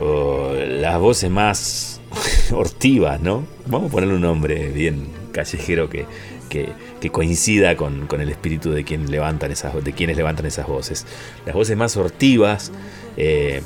Las 0.02 0.98
voces 1.00 1.30
más 1.30 2.02
hortivas, 2.52 3.20
¿no? 3.22 3.46
Vamos 3.68 3.90
a 3.90 3.92
ponerle 3.92 4.16
un 4.16 4.22
nombre 4.22 4.70
bien 4.70 5.08
callejero 5.34 5.90
que, 5.90 6.06
que, 6.50 6.70
que 7.00 7.10
coincida 7.12 7.76
con, 7.76 8.08
con 8.08 8.22
el 8.22 8.30
espíritu 8.30 8.72
de, 8.72 8.84
quien 8.84 9.12
levantan 9.12 9.52
esas, 9.52 9.84
de 9.84 9.94
quienes 9.94 10.18
levantan 10.18 10.46
esas 10.48 10.68
voces. 10.68 11.06
Las 11.46 11.54
voces 11.54 11.78
más 11.78 11.96
hortivas 11.98 12.72
eh, 13.18 13.62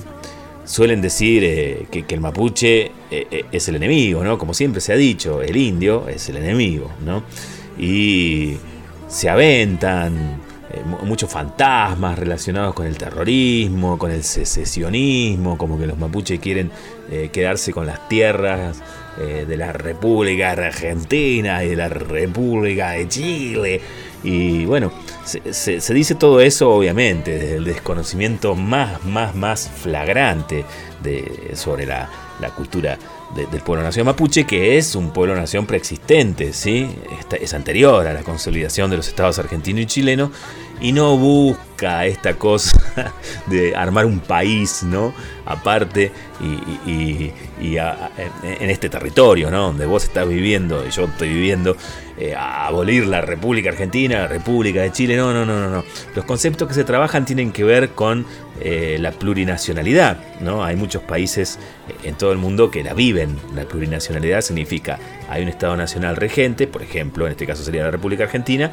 suelen 0.66 1.02
decir 1.02 1.44
eh, 1.44 1.86
que, 1.92 2.06
el 2.10 2.22
mapuche 2.22 2.84
eh, 2.86 2.92
eh, 3.12 3.46
es 3.52 3.68
el 3.68 3.76
enemigo, 3.76 4.24
¿no? 4.24 4.38
Como 4.38 4.54
siempre 4.54 4.82
se 4.82 4.94
ha 4.94 4.96
dicho, 4.96 5.42
el 5.42 5.56
indio 5.58 6.08
es 6.08 6.30
el 6.30 6.38
enemigo, 6.38 6.90
¿no? 7.06 7.24
y 7.78 8.56
se 9.08 9.30
aventan 9.30 10.40
eh, 10.72 10.82
mu- 10.86 11.06
muchos 11.08 11.30
fantasmas 11.32 12.18
relacionados 12.20 12.74
con 12.76 12.86
el 12.86 12.98
terrorismo, 12.98 13.98
con 13.98 14.12
el 14.12 14.24
secesionismo, 14.24 15.58
como 15.58 15.80
que 15.80 15.88
los 15.88 15.98
mapuches 15.98 16.40
quieren 16.40 16.72
eh, 17.12 17.30
quedarse 17.34 17.72
con 17.74 17.86
las 17.86 18.08
tierras 18.08 18.82
de 19.16 19.58
la 19.58 19.72
República 19.72 20.54
Argentina 20.54 21.64
y 21.64 21.70
de 21.70 21.76
la 21.76 21.88
República 21.88 22.92
de 22.92 23.08
Chile. 23.08 23.80
Y 24.24 24.66
bueno, 24.66 24.92
se, 25.26 25.54
se- 25.82 25.94
dice 25.94 26.16
todo 26.16 26.40
eso 26.42 26.72
obviamente 26.72 27.32
desde 27.32 27.58
el 27.58 27.66
desconocimiento 27.66 28.56
más, 28.56 29.04
más, 29.06 29.36
más 29.36 29.70
flagrante 29.70 30.64
de, 31.02 31.52
sobre 31.56 31.86
la, 31.86 32.10
la 32.40 32.50
cultura 32.52 32.98
de- 33.36 33.46
del 33.48 33.62
pueblo 33.62 33.84
nación 33.84 34.06
mapuche, 34.06 34.46
que 34.46 34.78
es 34.78 34.96
un 34.96 35.12
pueblo 35.12 35.36
nación 35.36 35.66
preexistente, 35.66 36.54
¿sí? 36.54 36.90
Es 37.42 37.54
anterior 37.54 38.06
a 38.08 38.14
la 38.14 38.22
consolidación 38.24 38.90
de 38.92 38.98
los 38.98 39.08
estados 39.08 39.40
argentino 39.40 39.80
y 39.80 39.86
chileno 39.86 40.32
y 40.82 40.92
no 40.92 41.18
busca 41.18 42.06
esta 42.06 42.34
cosa 42.36 42.78
de 43.48 43.76
armar 43.76 44.06
un 44.06 44.20
país, 44.20 44.84
¿no? 44.84 45.14
Aparte 45.46 46.12
y, 46.42 46.90
y- 46.92 47.34
en 48.44 48.70
este 48.70 48.90
territorio, 48.90 49.50
¿no? 49.50 49.64
Donde 49.68 49.86
vos 49.86 50.04
estás 50.04 50.28
viviendo 50.28 50.86
y 50.86 50.92
yo 50.92 51.06
estoy 51.06 51.30
viviendo, 51.30 51.76
eh, 52.18 52.36
a 52.36 52.68
abolir 52.68 53.06
la 53.08 53.22
República 53.22 53.70
Argentina, 53.70 54.20
la 54.20 54.28
República 54.28 54.82
de 54.82 54.92
Chile, 54.92 55.16
no, 55.16 55.34
no, 55.34 55.46
no, 55.46 55.60
no, 55.60 55.70
no. 55.70 55.84
Los 56.16 56.26
conceptos 56.26 56.68
que 56.68 56.74
se 56.74 56.84
trabajan 56.84 57.26
tienen 57.26 57.52
que 57.52 57.64
ver 57.64 57.90
con 57.92 58.26
eh, 58.64 58.98
la 59.00 59.12
plurinacionalidad, 59.12 60.18
¿no? 60.40 60.64
Hay 60.64 60.78
muchos 60.78 61.04
países 61.04 61.60
eh, 61.90 62.08
en 62.08 62.16
todo 62.16 62.32
el 62.32 62.38
mundo 62.38 62.72
que 62.72 62.82
la 62.84 62.94
viven. 62.94 63.38
La 63.56 63.66
plurinacionalidad 63.66 64.42
significa 64.42 65.00
hay 65.30 65.44
un 65.44 65.50
Estado 65.50 65.76
nacional 65.76 66.16
regente, 66.16 66.66
por 66.68 66.82
ejemplo, 66.82 67.26
en 67.26 67.34
este 67.34 67.46
caso 67.46 67.64
sería 67.64 67.84
la 67.84 67.92
República 67.92 68.24
Argentina, 68.24 68.72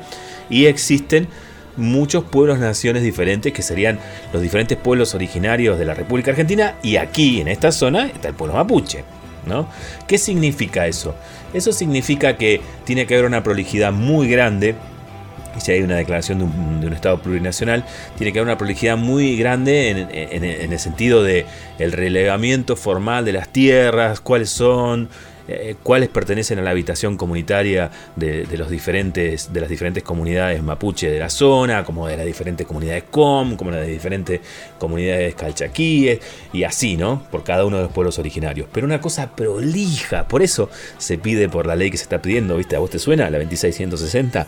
y 0.49 0.67
existen 0.67 1.27
muchos 1.77 2.25
pueblos, 2.25 2.59
naciones 2.59 3.03
diferentes 3.03 3.53
que 3.53 3.63
serían 3.63 3.99
los 4.33 4.43
diferentes 4.43 4.79
pueblos 4.79 5.15
originarios 5.15 5.79
de 5.79 5.85
la 5.85 5.95
República 5.95 6.31
Argentina 6.31 6.77
y 6.83 6.97
aquí 6.97 7.41
en 7.41 7.49
esta 7.49 7.73
zona 7.73 8.07
está 8.07 8.29
el 8.29 8.35
pueblo 8.35 8.55
mapuche. 8.55 9.05
¿no? 9.47 9.69
¿Qué 10.07 10.19
significa 10.19 10.87
eso? 10.87 11.15
Eso 11.53 11.73
significa 11.73 12.37
que 12.37 12.61
tiene 12.85 13.07
que 13.07 13.15
haber 13.15 13.27
una 13.27 13.43
prolijidad 13.43 13.93
muy 13.93 14.29
grande 14.29 14.75
si 15.61 15.73
hay 15.73 15.83
una 15.83 15.97
declaración 15.97 16.39
de 16.39 16.45
un, 16.45 16.81
de 16.81 16.87
un 16.87 16.93
Estado 16.93 17.21
plurinacional, 17.23 17.85
tiene 18.17 18.33
que 18.33 18.39
haber 18.39 18.49
una 18.49 18.59
prolijidad 18.59 18.97
muy 18.97 19.37
grande 19.37 19.91
en, 19.91 19.99
en- 20.13 20.45
en 20.45 20.73
el 20.73 20.79
sentido 20.79 21.23
de 21.23 21.47
el 21.79 21.93
relevamiento 21.93 22.77
formal 22.77 23.25
de 23.25 23.33
las 23.33 23.49
tierras, 23.49 24.21
cuáles 24.21 24.51
son, 24.51 25.09
eh, 25.51 25.77
cuáles 25.83 26.09
pertenecen 26.09 26.59
a 26.59 26.63
la 26.63 26.71
habitación 26.71 27.17
comunitaria 27.17 27.91
de, 28.17 28.47
los 28.57 28.71
diferentes, 28.71 29.53
de 29.53 29.61
las 29.61 29.69
diferentes 29.69 30.03
comunidades 30.03 30.63
mapuche 30.63 31.11
de 31.11 31.19
la 31.19 31.29
zona, 31.31 31.85
como 31.85 32.07
de 32.07 32.17
las 32.17 32.27
diferentes 32.27 32.67
comunidades 32.67 33.05
com, 33.11 33.57
como 33.57 33.71
de 33.71 33.79
las 33.79 33.87
diferentes 33.89 34.41
comunidades 34.79 35.35
calchaquíes, 35.35 36.21
y 36.53 36.65
así, 36.65 36.97
¿no? 36.97 37.23
Por 37.31 37.45
cada 37.45 37.65
uno 37.65 37.79
de 37.79 37.83
los 37.85 37.93
pueblos 37.93 38.19
originarios. 38.19 38.69
Pero 38.73 38.87
una 38.87 39.01
cosa 39.01 39.35
prolija, 39.35 40.29
por 40.29 40.43
eso 40.43 40.71
se 40.99 41.19
pide 41.19 41.49
por 41.49 41.67
la 41.67 41.77
ley 41.77 41.91
que 41.91 41.97
se 41.97 42.05
está 42.05 42.23
pidiendo, 42.23 42.57
¿viste? 42.57 42.77
¿A 42.77 42.79
vos 42.79 42.91
te 42.91 42.99
suena? 42.99 43.29
La 43.31 43.39
2660 43.39 44.47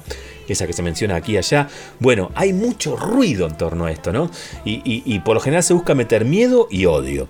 esa 0.49 0.67
que 0.67 0.73
se 0.73 0.83
menciona 0.83 1.17
aquí 1.17 1.33
y 1.33 1.37
allá. 1.39 1.69
Bueno, 1.99 2.31
hay 2.35 2.53
mucho 2.53 2.97
ruido 2.97 3.47
en 3.47 3.57
torno 3.57 3.87
a 3.87 3.93
esto, 3.93 4.13
¿no? 4.13 4.31
Y- 4.65 4.83
y 4.85 5.19
por 5.21 5.35
lo 5.35 5.41
general 5.41 5.63
se 5.63 5.73
busca 5.73 5.95
meter 5.95 6.25
miedo 6.27 6.69
y 6.71 6.85
odio. 6.87 7.27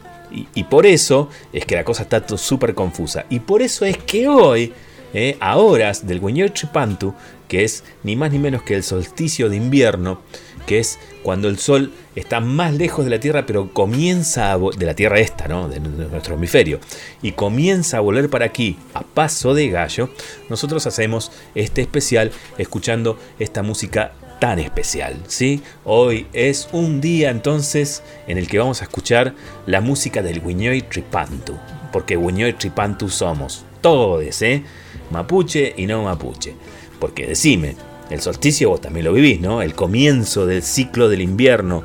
Y, 0.55 0.65
por 0.65 0.87
eso 0.87 1.29
es 1.53 1.65
que 1.67 1.75
la 1.75 1.85
cosa 1.85 2.03
está 2.03 2.25
súper 2.37 2.75
confusa. 2.75 3.27
Y 3.29 3.41
por 3.41 3.63
eso 3.63 3.85
es 3.85 3.99
que 3.99 4.29
hoy, 4.29 4.73
eh, 5.15 5.37
a 5.41 5.59
horas 5.59 6.07
del 6.07 6.21
Chipantu, 6.53 7.15
que 7.49 7.65
es 7.65 7.85
ni 8.03 8.17
más 8.17 8.33
ni 8.33 8.39
menos 8.39 8.63
que 8.63 8.75
el 8.75 8.83
solsticio 8.83 9.51
de 9.51 9.57
invierno, 9.57 10.21
que 10.67 10.79
es 10.79 10.99
cuando 11.23 11.49
el 11.49 11.59
sol 11.59 11.93
está 12.15 12.41
más 12.41 12.75
lejos 12.75 13.05
de 13.05 13.11
la 13.11 13.21
Tierra, 13.21 13.47
pero 13.47 13.73
comienza 13.73 14.53
a 14.53 14.59
de 14.59 14.87
la 14.87 14.95
Tierra 14.95 15.19
esta, 15.19 15.49
¿no? 15.49 15.69
De 15.69 15.81
nuestro 15.81 16.35
hemisferio, 16.35 16.81
y 17.21 17.33
comienza 17.33 17.99
a 17.99 18.01
volver 18.01 18.31
para 18.31 18.47
aquí 18.47 18.79
a 18.95 19.03
paso 19.03 19.55
de 19.55 19.69
gallo, 19.69 20.11
nosotros 20.49 20.87
hacemos 20.87 21.31
este 21.55 21.83
especial 21.83 22.31
escuchando 22.59 23.19
esta 23.39 23.63
música 23.63 24.13
tan 24.43 24.59
especial, 24.59 25.15
¿sí? 25.29 25.63
Hoy 25.85 26.27
es 26.33 26.69
un 26.73 27.01
día 27.01 27.31
entonces 27.31 28.03
en 28.27 28.39
el 28.39 28.49
que 28.49 28.59
vamos 28.59 28.81
a 28.81 28.87
escuchar 28.87 29.37
la 29.67 29.81
música 29.81 30.21
del 30.21 30.43
Guiñoy 30.43 30.83
Tripantu, 30.83 31.57
porque 31.93 32.17
Guiñoy 32.17 32.55
Tripantu 32.55 33.09
somos 33.09 33.65
todos, 33.81 34.43
¿eh? 34.43 34.65
Mapuche 35.13 35.75
y 35.77 35.87
no 35.87 36.03
mapuche. 36.03 36.55
Porque 36.99 37.25
decime, 37.25 37.77
el 38.11 38.21
solsticio 38.21 38.71
vos 38.71 38.81
también 38.81 39.05
lo 39.05 39.13
vivís, 39.13 39.41
¿no? 39.41 39.63
El 39.63 39.77
comienzo 39.77 40.45
del 40.45 40.65
ciclo 40.65 41.09
del 41.09 41.21
invierno, 41.21 41.85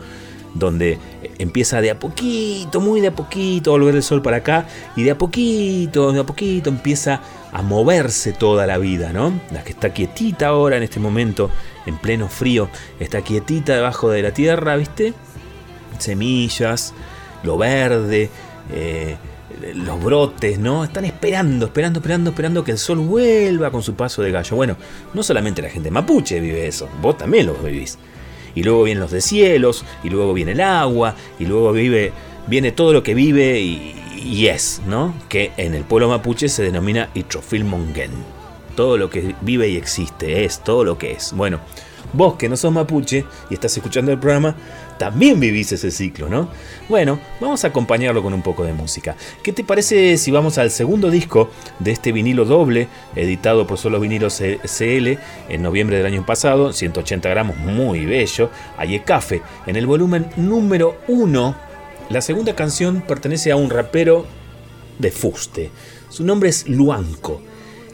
donde 0.56 0.98
empieza 1.38 1.80
de 1.80 1.92
a 1.92 2.00
poquito, 2.00 2.82
muy 2.82 3.02
de 3.02 3.10
a 3.10 3.16
poquito, 3.16 3.70
volver 3.70 3.94
el 3.94 4.02
sol 4.02 4.24
para 4.24 4.38
acá, 4.38 4.66
y 4.96 5.04
de 5.04 5.12
a 5.12 5.18
poquito, 5.20 6.12
de 6.12 6.22
a 6.22 6.26
poquito 6.26 6.72
empieza 6.72 7.22
a 7.52 7.62
moverse 7.62 8.34
toda 8.34 8.66
la 8.66 8.80
vida, 8.80 9.14
¿no? 9.14 9.32
La 9.52 9.64
que 9.64 9.74
está 9.74 9.94
quietita 9.94 10.48
ahora 10.48 10.78
en 10.78 10.82
este 10.82 11.00
momento, 11.00 11.52
en 11.88 11.98
pleno 11.98 12.28
frío, 12.28 12.70
está 13.00 13.22
quietita 13.22 13.76
debajo 13.76 14.10
de 14.10 14.22
la 14.22 14.32
tierra, 14.32 14.76
¿viste? 14.76 15.14
Semillas, 15.98 16.94
lo 17.44 17.58
verde, 17.58 18.30
eh, 18.72 19.16
los 19.74 20.04
brotes, 20.04 20.60
¿no? 20.60 20.84
Están 20.84 21.06
esperando, 21.06 21.66
esperando, 21.66 22.00
esperando, 22.00 22.30
esperando 22.30 22.64
que 22.64 22.72
el 22.72 22.78
sol 22.78 23.00
vuelva 23.00 23.72
con 23.72 23.82
su 23.82 23.96
paso 23.96 24.22
de 24.22 24.32
gallo. 24.32 24.56
Bueno, 24.56 24.78
no 25.14 25.24
solamente 25.24 25.62
la 25.62 25.70
gente 25.70 25.90
mapuche 25.90 26.40
vive 26.40 26.68
eso, 26.68 26.88
vos 27.02 27.18
también 27.18 27.48
lo 27.48 27.56
vivís. 27.56 27.98
Y 28.54 28.64
luego 28.64 28.84
vienen 28.84 29.02
los 29.02 29.12
deshielos, 29.12 29.86
y 30.04 30.10
luego 30.10 30.34
viene 30.34 30.52
el 30.52 30.62
agua, 30.62 31.16
y 31.40 31.46
luego 31.46 31.72
vive, 31.72 32.12
viene 32.48 32.72
todo 32.72 32.92
lo 32.92 33.04
que 33.04 33.14
vive 33.14 33.60
y, 33.60 33.96
y 34.16 34.48
es, 34.48 34.82
¿no? 34.88 35.14
Que 35.30 35.52
en 35.58 35.74
el 35.74 35.84
pueblo 35.84 36.10
mapuche 36.10 36.50
se 36.50 36.64
denomina 36.64 37.10
Itrofil 37.14 37.66
Mongen. 37.66 38.37
Todo 38.78 38.96
lo 38.96 39.10
que 39.10 39.34
vive 39.42 39.70
y 39.70 39.76
existe 39.76 40.46
es 40.46 40.60
todo 40.64 40.84
lo 40.84 41.00
que 41.00 41.14
es. 41.14 41.34
Bueno, 41.34 41.60
vos 42.14 42.36
que 42.36 42.48
no 42.48 42.56
sos 42.56 42.72
mapuche 42.72 43.26
y 43.50 43.56
estás 43.56 43.76
escuchando 43.76 44.12
el 44.12 44.20
programa, 44.20 44.56
también 45.00 45.40
vivís 45.40 45.72
ese 45.72 45.90
ciclo, 45.90 46.30
¿no? 46.30 46.48
Bueno, 46.88 47.20
vamos 47.42 47.64
a 47.64 47.70
acompañarlo 47.70 48.22
con 48.22 48.36
un 48.36 48.44
poco 48.44 48.64
de 48.64 48.74
música. 48.74 49.16
¿Qué 49.42 49.52
te 49.52 49.64
parece 49.64 50.16
si 50.18 50.30
vamos 50.30 50.60
al 50.60 50.70
segundo 50.70 51.10
disco 51.10 51.50
de 51.80 51.90
este 51.90 52.12
vinilo 52.12 52.46
doble, 52.46 52.88
editado 53.16 53.66
por 53.66 53.80
Solo 53.80 54.00
Vinilos 54.00 54.38
CL 54.38 55.18
en 55.50 55.64
noviembre 55.64 55.98
del 55.98 56.06
año 56.06 56.24
pasado, 56.24 56.72
180 56.72 57.30
gramos, 57.30 57.58
muy 57.58 58.06
bello, 58.06 58.52
Café, 59.06 59.42
en 59.66 59.76
el 59.76 59.88
volumen 59.88 60.30
número 60.36 61.00
1. 61.08 61.56
La 62.12 62.22
segunda 62.22 62.56
canción 62.56 63.02
pertenece 63.02 63.52
a 63.52 63.56
un 63.56 63.72
rapero 63.72 64.28
de 65.00 65.10
fuste. 65.10 65.72
Su 66.10 66.24
nombre 66.24 66.50
es 66.50 66.70
Luanco. 66.70 67.42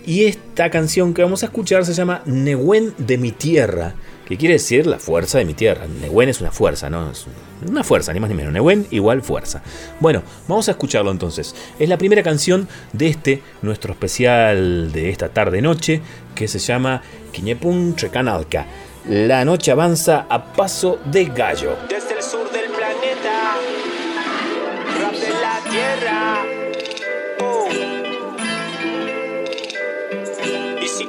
Y 0.05 0.25
esta 0.25 0.69
canción 0.69 1.13
que 1.13 1.21
vamos 1.21 1.43
a 1.43 1.45
escuchar 1.45 1.85
se 1.85 1.93
llama 1.93 2.21
Nehuen 2.25 2.93
de 2.97 3.17
mi 3.17 3.31
tierra, 3.31 3.95
que 4.27 4.35
quiere 4.37 4.55
decir 4.55 4.85
la 4.85 4.99
fuerza 4.99 5.37
de 5.37 5.45
mi 5.45 5.53
tierra. 5.53 5.85
Nehuen 6.01 6.27
es 6.27 6.41
una 6.41 6.51
fuerza, 6.51 6.89
¿no? 6.89 7.09
Es 7.09 7.25
una 7.65 7.85
fuerza, 7.85 8.11
ni 8.11 8.19
más 8.19 8.29
ni 8.29 8.35
menos. 8.35 8.51
Nehuen 8.51 8.85
igual 8.91 9.21
fuerza. 9.21 9.61
Bueno, 10.01 10.21
vamos 10.49 10.67
a 10.67 10.71
escucharlo 10.71 11.09
entonces. 11.09 11.55
Es 11.79 11.87
la 11.87 11.97
primera 11.97 12.21
canción 12.21 12.67
de 12.91 13.07
este, 13.07 13.41
nuestro 13.61 13.93
especial 13.93 14.91
de 14.91 15.09
esta 15.09 15.29
tarde-noche, 15.29 16.01
que 16.35 16.49
se 16.49 16.59
llama 16.59 17.01
Quiñepun 17.31 17.95
Trecanalca. 17.95 18.65
La 19.07 19.45
noche 19.45 19.71
avanza 19.71 20.25
a 20.29 20.53
paso 20.53 20.99
de 21.05 21.25
gallo. 21.25 21.77
Desde 21.89 22.15
el 22.17 22.23
sur 22.23 22.51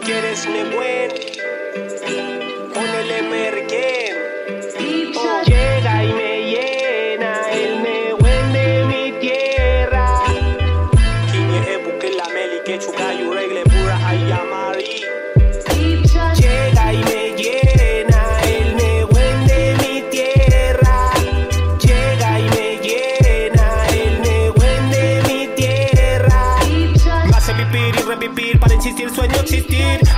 quieres 0.04 0.46
me 0.46 0.64
buen, 0.64 1.10
ponele 2.74 3.22
merquén. 3.22 4.03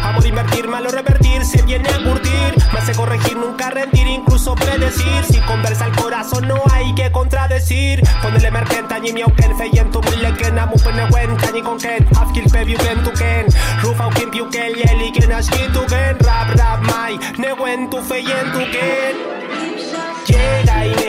Existir. 0.06 0.08
Amor 0.08 0.26
invertir, 0.26 0.68
mal 0.68 1.44
se 1.44 1.62
viene 1.62 1.88
a 1.88 1.98
curtir. 2.04 2.54
Me 2.72 2.78
hace 2.78 2.92
corregir, 2.92 3.36
nunca 3.36 3.70
rendir, 3.70 4.06
incluso 4.06 4.54
predecir. 4.54 5.24
Si 5.28 5.38
conversa 5.40 5.86
el 5.86 5.92
corazón, 5.96 6.48
no 6.48 6.62
hay 6.72 6.94
que 6.94 7.10
contradecir. 7.12 8.02
Ponele 8.22 8.50
merkenta, 8.50 8.98
ni 8.98 9.12
miauken, 9.12 9.56
feyen 9.56 9.90
tu 9.90 10.00
muleken, 10.02 10.58
amu 10.58 10.76
peneguen, 10.76 11.36
kani 11.36 11.62
konken, 11.62 12.06
afkil 12.16 12.50
pebiuken 12.50 13.02
tuken. 13.04 13.46
Rufa 13.82 14.08
ukin 14.08 14.30
piuken, 14.30 14.74
yeli 14.76 15.12
ken 15.12 15.32
ashkituken. 15.32 16.18
Rap, 16.20 16.54
rap, 16.56 16.80
mai, 16.82 17.18
neguen 17.38 17.90
tu 17.90 18.00
feyen 18.02 18.52
tuken. 18.52 19.36
Llega 20.26 20.86
y 20.86 21.05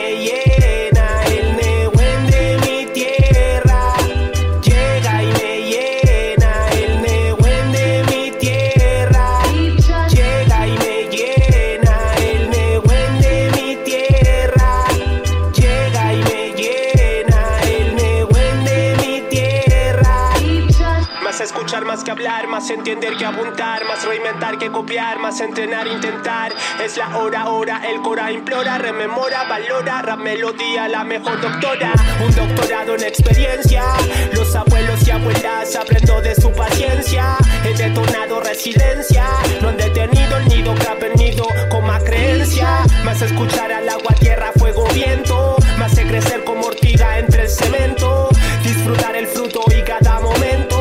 hablar, 22.10 22.46
más 22.48 22.70
entender 22.70 23.16
que 23.16 23.24
apuntar, 23.24 23.84
más 23.84 24.04
reinventar 24.04 24.58
que 24.58 24.70
copiar, 24.70 25.18
más 25.18 25.40
entrenar, 25.40 25.86
intentar. 25.86 26.52
Es 26.82 26.96
la 26.96 27.16
hora, 27.18 27.48
hora, 27.48 27.82
el 27.86 28.00
cora 28.00 28.32
implora, 28.32 28.78
rememora, 28.78 29.44
valora, 29.48 30.02
rap 30.02 30.18
melodía, 30.18 30.88
la 30.88 31.04
mejor 31.04 31.40
doctora. 31.40 31.92
Un 32.24 32.34
doctorado 32.34 32.94
en 32.94 33.04
experiencia, 33.04 33.82
los 34.32 34.54
abuelos 34.54 35.06
y 35.06 35.10
abuelas 35.10 35.76
aprendo 35.76 36.20
de 36.20 36.34
su 36.34 36.50
paciencia. 36.52 37.36
He 37.64 37.74
detonado 37.74 38.40
residencia, 38.40 39.26
no 39.60 39.68
han 39.68 39.76
detenido 39.76 40.36
el 40.38 40.48
nido 40.48 40.74
que 40.74 40.86
ha 40.86 40.94
venido 40.94 41.46
con 41.70 41.84
más 41.84 42.02
creencia. 42.04 42.84
Más 43.04 43.20
escuchar 43.22 43.72
al 43.72 43.88
agua, 43.88 44.14
tierra, 44.18 44.52
fuego, 44.56 44.86
viento, 44.94 45.56
más 45.78 45.92
sé 45.92 46.04
crecer 46.04 46.44
como 46.44 46.66
ortiga 46.66 47.18
entre 47.18 47.42
el 47.42 47.48
cemento. 47.48 48.28
Disfrutar 48.62 49.16
el 49.16 49.26
fruto 49.26 49.62
y 49.76 49.82
cada 49.82 50.20
momento, 50.20 50.77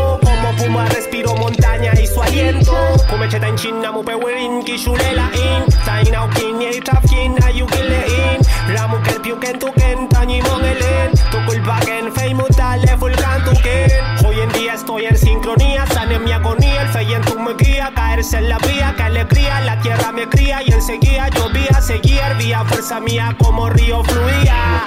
respiro 0.85 1.35
montaña 1.35 1.93
y 2.01 2.07
su 2.07 2.21
aliento. 2.21 2.73
Kumecheta 3.09 3.47
en 3.47 3.55
China, 3.55 3.91
mupe 3.91 4.15
wirin, 4.15 4.63
kishulela 4.63 5.29
in. 5.33 5.65
Taina 5.85 6.25
ukin, 6.25 6.61
ye 6.61 6.81
trafkin, 6.81 7.35
ayukile 7.43 8.05
in. 8.07 8.75
Ramu 8.75 9.01
ken 9.03 9.21
piuken 9.21 9.59
tuken, 9.59 10.09
tañi 10.09 10.41
mongelen. 10.41 11.11
Tu 11.31 11.37
culpa 11.45 11.79
ken, 11.85 12.11
fei 12.13 12.33
mutale, 12.33 12.97
fulcan 12.97 13.43
tuken. 13.45 13.91
Hoy 14.25 14.39
en 14.39 14.49
día 14.53 14.73
estoy 14.73 15.05
en 15.05 15.17
sincronía, 15.17 15.85
sana 15.87 16.15
en 16.15 16.23
mi 16.23 16.31
agonía. 16.31 16.81
El 16.81 16.87
fe 16.89 17.03
y 17.03 17.13
en 17.13 17.21
tu 17.21 17.39
me 17.39 17.53
guía, 17.55 17.91
caerse 17.95 18.37
en 18.37 18.49
la 18.49 18.57
vía, 18.59 18.93
que 18.95 19.03
alegría. 19.03 19.61
La 19.61 19.79
tierra 19.81 20.11
me 20.11 20.27
cría 20.27 20.61
y 20.63 20.71
enseguida 20.71 21.29
llovía, 21.29 21.81
seguía, 21.81 22.27
hervía, 22.27 22.63
fuerza 22.65 22.99
mía 22.99 23.35
como 23.37 23.69
río 23.69 24.03
fluía. 24.03 24.83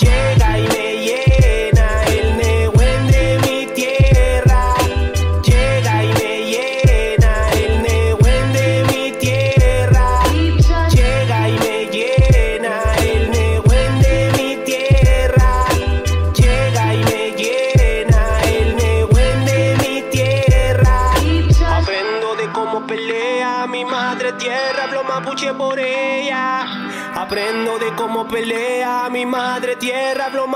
Llega 0.00 0.58
y 0.58 0.68
me 0.68 0.95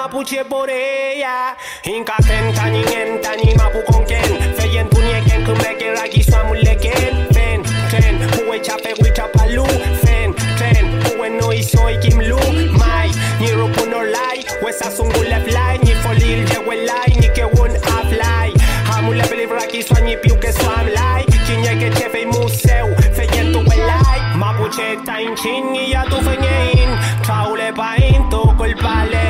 tierra, 0.01 0.05
hablo 0.05 0.09
mapuche 0.09 0.44
por 0.44 0.70
ella. 0.70 1.57
Incaten, 1.84 2.55
tañingen, 2.55 3.20
tañi 3.20 3.55
mapu 3.57 3.82
con 3.86 4.05
ken. 4.05 4.55
Feyen 4.57 4.88
tunieken, 4.88 5.44
kumreke, 5.44 5.94
ragi 5.94 6.22
suamuleken. 6.22 7.26
Fen, 7.32 7.62
tren, 7.90 8.18
huwe 8.36 8.61
chape, 8.61 8.94
huichapalu. 8.98 9.66
Fen, 10.03 10.34
tren, 10.57 11.01
huwe 11.05 11.30
no 11.30 11.53
y 11.53 11.62
soy 11.62 11.98
Kim 12.01 12.20
Lu. 12.20 12.38
Mai, 12.72 13.11
ni 13.40 13.53
rupu 13.53 13.86
no 13.88 14.03
lai. 14.03 14.44
Wesa 14.62 14.90
sungule 14.90 15.40
fly, 15.44 15.78
ni 15.82 15.94
folil, 16.03 16.48
yewe 16.48 16.86
lai, 16.86 17.14
ni 17.20 17.28
que 17.34 17.44
won 17.44 17.70
a 17.76 18.03
fly. 18.09 18.53
Hamule 18.90 19.26
believe 19.28 19.53
ragi 19.53 19.82
suanyi 19.82 20.16
piu 20.16 20.36
que 20.38 20.53
swam 20.53 20.86
lai. 20.94 21.24
Kinye 21.46 21.78
que 21.78 21.90
chefe 21.90 22.26
museu, 22.26 22.94
feyen 23.12 23.53
tu 23.53 23.59
welai. 23.68 24.20
Mapuche 24.36 24.96
tain 25.05 25.34
chin 25.36 25.74
y 25.74 25.90
ya 25.92 26.05
tu 26.05 26.16
feñein. 26.16 26.90
Traule 27.22 27.72
pain, 27.72 28.28
toko 28.30 28.64
el 28.64 28.74
palein. 28.76 29.30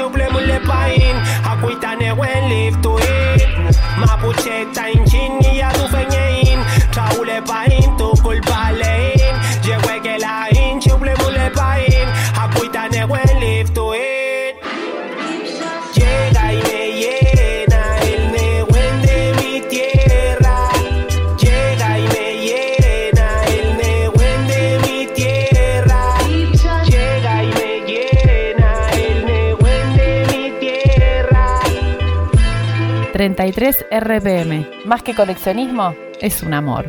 I 0.00 0.08
quit 0.10 0.62
pain 0.62 1.16
Acuitane 1.42 2.16
when 2.16 2.48
live 2.48 2.80
to 2.82 2.98
it 3.00 3.76
Ma 3.98 4.16
puce 4.16 4.72
time 4.72 4.97
33 33.18 33.86
RPM. 33.90 34.64
Más 34.84 35.02
que 35.02 35.12
coleccionismo, 35.12 35.92
es 36.20 36.40
un 36.44 36.54
amor. 36.54 36.86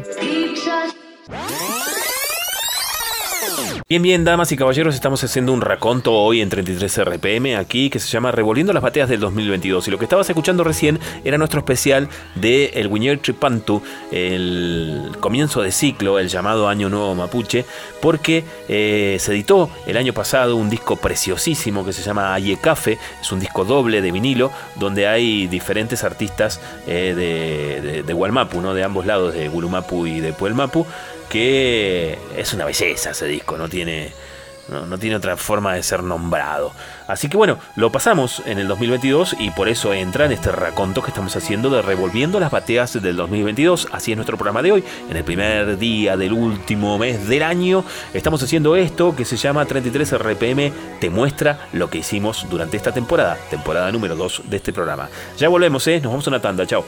Bien, 3.92 4.04
bien, 4.04 4.24
damas 4.24 4.52
y 4.52 4.56
caballeros, 4.56 4.94
estamos 4.94 5.24
haciendo 5.24 5.52
un 5.52 5.62
raconto 5.62 6.14
hoy 6.14 6.42
en 6.42 6.50
33 6.50 7.06
RPM 7.06 7.56
aquí 7.58 7.90
que 7.90 7.98
se 7.98 8.08
llama 8.08 8.32
Revolviendo 8.32 8.72
las 8.72 8.84
bateas 8.84 9.10
del 9.10 9.20
2022. 9.20 9.88
Y 9.88 9.90
lo 9.90 9.98
que 9.98 10.06
estabas 10.06 10.30
escuchando 10.30 10.64
recién 10.64 11.00
era 11.24 11.40
nuestro 11.40 11.62
especial 11.62 12.08
de 12.36 12.66
El 12.76 12.90
Guiñer 12.90 13.18
Tripantu, 13.18 13.82
el 14.12 15.10
comienzo 15.20 15.64
de 15.64 15.72
ciclo, 15.72 16.20
el 16.20 16.28
llamado 16.28 16.68
Año 16.68 16.88
Nuevo 16.88 17.16
Mapuche, 17.16 17.66
porque 18.00 18.44
eh, 18.68 19.18
se 19.20 19.32
editó 19.32 19.72
el 19.88 19.98
año 19.98 20.14
pasado 20.14 20.56
un 20.56 20.70
disco 20.70 20.96
preciosísimo 20.96 21.84
que 21.84 21.92
se 21.92 22.04
llama 22.04 22.36
Aye 22.36 22.60
Café, 22.62 23.00
es 23.20 23.32
un 23.32 23.40
disco 23.40 23.66
doble 23.66 24.04
de 24.04 24.12
vinilo 24.12 24.52
donde 24.76 25.08
hay 25.08 25.48
diferentes 25.48 26.04
artistas 26.04 26.62
eh, 26.86 27.16
de, 27.18 27.82
de, 27.82 28.04
de 28.04 28.60
¿no? 28.62 28.74
de 28.76 28.84
ambos 28.84 29.08
lados, 29.08 29.34
de 29.34 29.48
Gulumapu 29.50 30.06
y 30.06 30.20
de 30.20 30.32
Puelmapu 30.32 30.86
que 31.30 32.18
es 32.36 32.54
una 32.54 32.66
belleza 32.66 33.12
ese 33.12 33.28
disco, 33.28 33.58
no 33.58 33.70
tiene, 33.70 34.12
no, 34.70 34.98
tiene 34.98 35.16
otra 35.16 35.38
forma 35.38 35.74
de 35.74 35.84
ser 35.84 36.04
nombrado. 36.04 36.72
Así 37.08 37.28
que 37.28 37.38
bueno, 37.38 37.58
lo 37.76 37.92
pasamos 37.92 38.42
en 38.46 38.60
el 38.60 38.68
2022 38.68 39.36
y 39.40 39.50
por 39.52 39.68
eso 39.68 39.94
entra 39.94 40.26
en 40.26 40.32
este 40.32 40.52
raconto 40.52 41.02
que 41.02 41.10
estamos 41.10 41.36
haciendo 41.36 41.70
de 41.70 41.82
Revolviendo 41.82 42.40
las 42.40 42.52
Bateas 42.52 43.02
del 43.02 43.16
2022. 43.16 43.88
Así 43.92 44.12
es 44.12 44.18
nuestro 44.18 44.38
programa 44.38 44.62
de 44.62 44.72
hoy. 44.72 44.84
En 45.10 45.18
el 45.18 45.24
primer 45.24 45.78
día 45.78 46.18
del 46.18 46.34
último 46.34 46.98
mes 46.98 47.28
del 47.28 47.44
año 47.44 47.84
estamos 48.14 48.44
haciendo 48.44 48.76
esto 48.76 49.16
que 49.16 49.26
se 49.26 49.38
llama 49.38 49.66
33 49.66 50.18
RPM. 50.20 50.72
Te 51.00 51.10
muestra 51.10 51.68
lo 51.74 51.90
que 51.90 52.00
hicimos 52.00 52.46
durante 52.50 52.78
esta 52.78 52.92
temporada, 52.92 53.38
temporada 53.50 53.92
número 53.92 54.16
2 54.16 54.44
de 54.46 54.58
este 54.58 54.74
programa. 54.74 55.10
Ya 55.38 55.50
volvemos, 55.50 55.88
¿eh? 55.88 56.00
Nos 56.02 56.12
vamos 56.12 56.28
a 56.28 56.30
una 56.30 56.42
tanda. 56.42 56.66
Chao. 56.66 56.86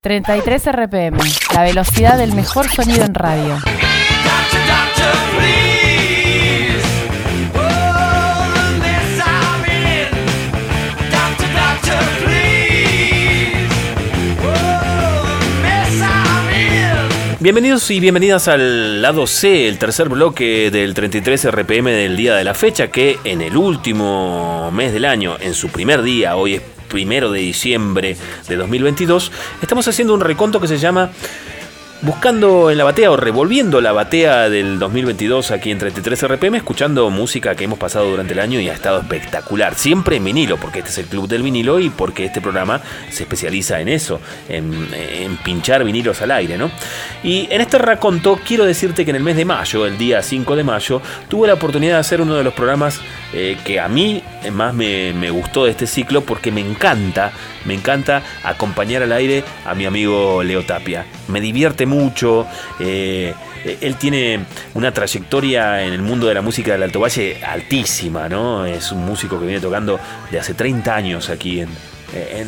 33 0.00 0.66
RPM. 0.72 1.18
La 1.54 1.62
velocidad 1.62 2.18
del 2.18 2.34
mejor 2.34 2.68
sonido 2.68 3.04
en 3.04 3.14
radio. 3.14 3.58
Bienvenidos 17.42 17.90
y 17.90 17.98
bienvenidas 17.98 18.46
al 18.46 19.02
lado 19.02 19.26
C, 19.26 19.66
el 19.66 19.76
tercer 19.76 20.08
bloque 20.08 20.70
del 20.70 20.94
33 20.94 21.50
RPM 21.50 21.90
del 21.90 22.16
día 22.16 22.36
de 22.36 22.44
la 22.44 22.54
fecha, 22.54 22.86
que 22.86 23.18
en 23.24 23.40
el 23.40 23.56
último 23.56 24.70
mes 24.70 24.92
del 24.92 25.04
año, 25.04 25.36
en 25.40 25.52
su 25.52 25.68
primer 25.68 26.02
día, 26.02 26.36
hoy 26.36 26.54
es 26.54 26.62
primero 26.86 27.32
de 27.32 27.40
diciembre 27.40 28.16
de 28.46 28.54
2022, 28.54 29.32
estamos 29.60 29.88
haciendo 29.88 30.14
un 30.14 30.20
reconto 30.20 30.60
que 30.60 30.68
se 30.68 30.78
llama 30.78 31.10
buscando 32.02 32.68
en 32.72 32.78
la 32.78 32.84
batea 32.84 33.12
o 33.12 33.16
revolviendo 33.16 33.80
la 33.80 33.92
batea 33.92 34.50
del 34.50 34.80
2022 34.80 35.52
aquí 35.52 35.70
en 35.70 35.78
33 35.78 36.28
RPM, 36.28 36.56
escuchando 36.56 37.08
música 37.10 37.54
que 37.54 37.64
hemos 37.64 37.78
pasado 37.78 38.10
durante 38.10 38.32
el 38.32 38.40
año 38.40 38.58
y 38.58 38.68
ha 38.68 38.74
estado 38.74 39.00
espectacular. 39.00 39.76
Siempre 39.76 40.16
en 40.16 40.24
vinilo, 40.24 40.56
porque 40.56 40.80
este 40.80 40.90
es 40.90 40.98
el 40.98 41.06
club 41.06 41.28
del 41.28 41.42
vinilo 41.42 41.78
y 41.78 41.90
porque 41.90 42.24
este 42.24 42.40
programa 42.40 42.80
se 43.10 43.22
especializa 43.22 43.80
en 43.80 43.88
eso, 43.88 44.20
en, 44.48 44.72
pinchar 45.44 45.84
vinilos 45.84 46.20
al 46.22 46.32
aire, 46.32 46.58
¿no? 46.58 46.70
Y 47.22 47.46
en 47.50 47.60
este 47.60 47.78
raconto 47.78 48.38
quiero 48.44 48.64
decirte 48.64 49.04
que 49.04 49.10
en 49.10 49.16
el 49.16 49.22
mes 49.22 49.36
de 49.36 49.44
mayo, 49.44 49.86
el 49.86 49.96
día 49.96 50.22
5 50.22 50.56
de 50.56 50.64
mayo, 50.64 51.00
tuve 51.28 51.46
la 51.46 51.54
oportunidad 51.54 51.94
de 51.94 52.00
hacer 52.00 52.20
uno 52.20 52.34
de 52.34 52.42
los 52.42 52.52
programas 52.52 53.00
eh, 53.32 53.56
que 53.64 53.78
a 53.78 53.88
mí 53.88 54.22
más 54.52 54.74
me, 54.74 55.12
me 55.12 55.30
gustó 55.30 55.64
de 55.64 55.70
este 55.70 55.86
ciclo 55.86 56.22
porque 56.22 56.50
me 56.50 56.60
encanta, 56.60 57.32
me 57.64 57.74
encanta 57.74 58.22
acompañar 58.42 59.02
al 59.02 59.12
aire 59.12 59.44
a 59.64 59.74
mi 59.74 59.86
amigo 59.86 60.42
Leo 60.42 60.64
Tapia. 60.64 61.06
Me 61.28 61.40
divierte. 61.40 61.86
Eh, 62.80 63.34
él 63.80 63.96
tiene 63.96 64.44
una 64.74 64.92
trayectoria 64.92 65.82
en 65.82 65.92
el 65.92 66.02
mundo 66.02 66.26
de 66.26 66.34
la 66.34 66.42
música 66.42 66.72
del 66.72 66.82
Alto 66.82 67.00
Valle 67.00 67.42
altísima, 67.44 68.28
¿no? 68.28 68.66
Es 68.66 68.92
un 68.92 69.04
músico 69.04 69.38
que 69.38 69.46
viene 69.46 69.60
tocando 69.60 69.98
de 70.30 70.38
hace 70.38 70.54
30 70.54 70.94
años 70.94 71.30
aquí 71.30 71.60
en, 71.60 71.68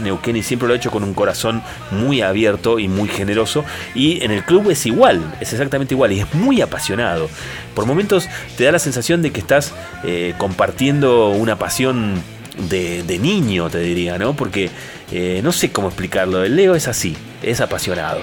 Neuquén 0.02 0.36
y 0.36 0.42
siempre 0.42 0.68
lo 0.68 0.74
ha 0.74 0.76
hecho 0.76 0.90
con 0.90 1.02
un 1.02 1.14
corazón 1.14 1.62
muy 1.90 2.20
abierto 2.20 2.78
y 2.78 2.86
muy 2.86 3.08
generoso. 3.08 3.64
Y 3.94 4.22
en 4.22 4.30
el 4.30 4.44
club 4.44 4.70
es 4.70 4.84
igual, 4.84 5.36
es 5.40 5.54
exactamente 5.54 5.94
igual 5.94 6.12
y 6.12 6.20
es 6.20 6.34
muy 6.34 6.60
apasionado. 6.60 7.30
Por 7.74 7.86
momentos 7.86 8.28
te 8.58 8.64
da 8.64 8.72
la 8.72 8.78
sensación 8.78 9.22
de 9.22 9.30
que 9.30 9.40
estás 9.40 9.72
eh, 10.04 10.34
compartiendo 10.36 11.30
una 11.30 11.56
pasión 11.56 12.20
de, 12.68 13.04
de 13.04 13.18
niño, 13.18 13.70
te 13.70 13.78
diría, 13.78 14.18
¿no? 14.18 14.36
Porque 14.36 14.70
eh, 15.12 15.40
no 15.42 15.52
sé 15.52 15.70
cómo 15.70 15.88
explicarlo. 15.88 16.44
El 16.44 16.56
Leo 16.56 16.74
es 16.74 16.88
así, 16.88 17.16
es 17.42 17.60
apasionado. 17.60 18.20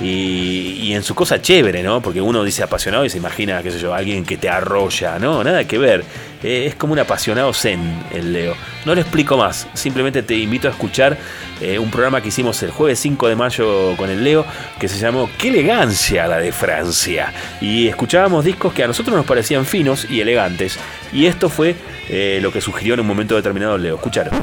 Y, 0.00 0.92
en 0.92 1.02
su 1.02 1.14
cosa 1.14 1.40
chévere, 1.40 1.82
¿no? 1.82 2.00
Porque 2.00 2.20
uno 2.20 2.44
dice 2.44 2.62
apasionado 2.62 3.04
y 3.04 3.10
se 3.10 3.18
imagina, 3.18 3.62
qué 3.62 3.70
sé 3.70 3.78
yo, 3.78 3.94
alguien 3.94 4.24
que 4.24 4.36
te 4.36 4.48
arrolla, 4.48 5.18
¿no? 5.18 5.42
Nada 5.42 5.64
que 5.64 5.78
ver. 5.78 6.04
Eh, 6.42 6.66
es 6.66 6.74
como 6.74 6.92
un 6.92 6.98
apasionado 6.98 7.52
zen 7.52 7.80
el 8.12 8.32
Leo. 8.32 8.54
No 8.84 8.94
lo 8.94 9.00
explico 9.00 9.36
más, 9.36 9.66
simplemente 9.74 10.22
te 10.22 10.34
invito 10.34 10.68
a 10.68 10.70
escuchar 10.70 11.16
eh, 11.60 11.78
un 11.78 11.90
programa 11.90 12.20
que 12.20 12.28
hicimos 12.28 12.62
el 12.62 12.70
jueves 12.70 12.98
5 12.98 13.28
de 13.28 13.36
mayo 13.36 13.96
con 13.96 14.10
el 14.10 14.22
Leo 14.22 14.44
que 14.78 14.88
se 14.88 14.98
llamó 14.98 15.30
Qué 15.38 15.48
elegancia 15.48 16.26
la 16.26 16.38
de 16.38 16.52
Francia. 16.52 17.32
Y 17.60 17.88
escuchábamos 17.88 18.44
discos 18.44 18.74
que 18.74 18.84
a 18.84 18.86
nosotros 18.86 19.16
nos 19.16 19.24
parecían 19.24 19.64
finos 19.64 20.06
y 20.10 20.20
elegantes. 20.20 20.78
Y 21.12 21.26
esto 21.26 21.48
fue 21.48 21.74
eh, 22.08 22.38
lo 22.42 22.52
que 22.52 22.60
sugirió 22.60 22.94
en 22.94 23.00
un 23.00 23.06
momento 23.06 23.34
determinado 23.34 23.76
el 23.76 23.82
Leo. 23.82 23.96
Escucharon. 23.96 24.34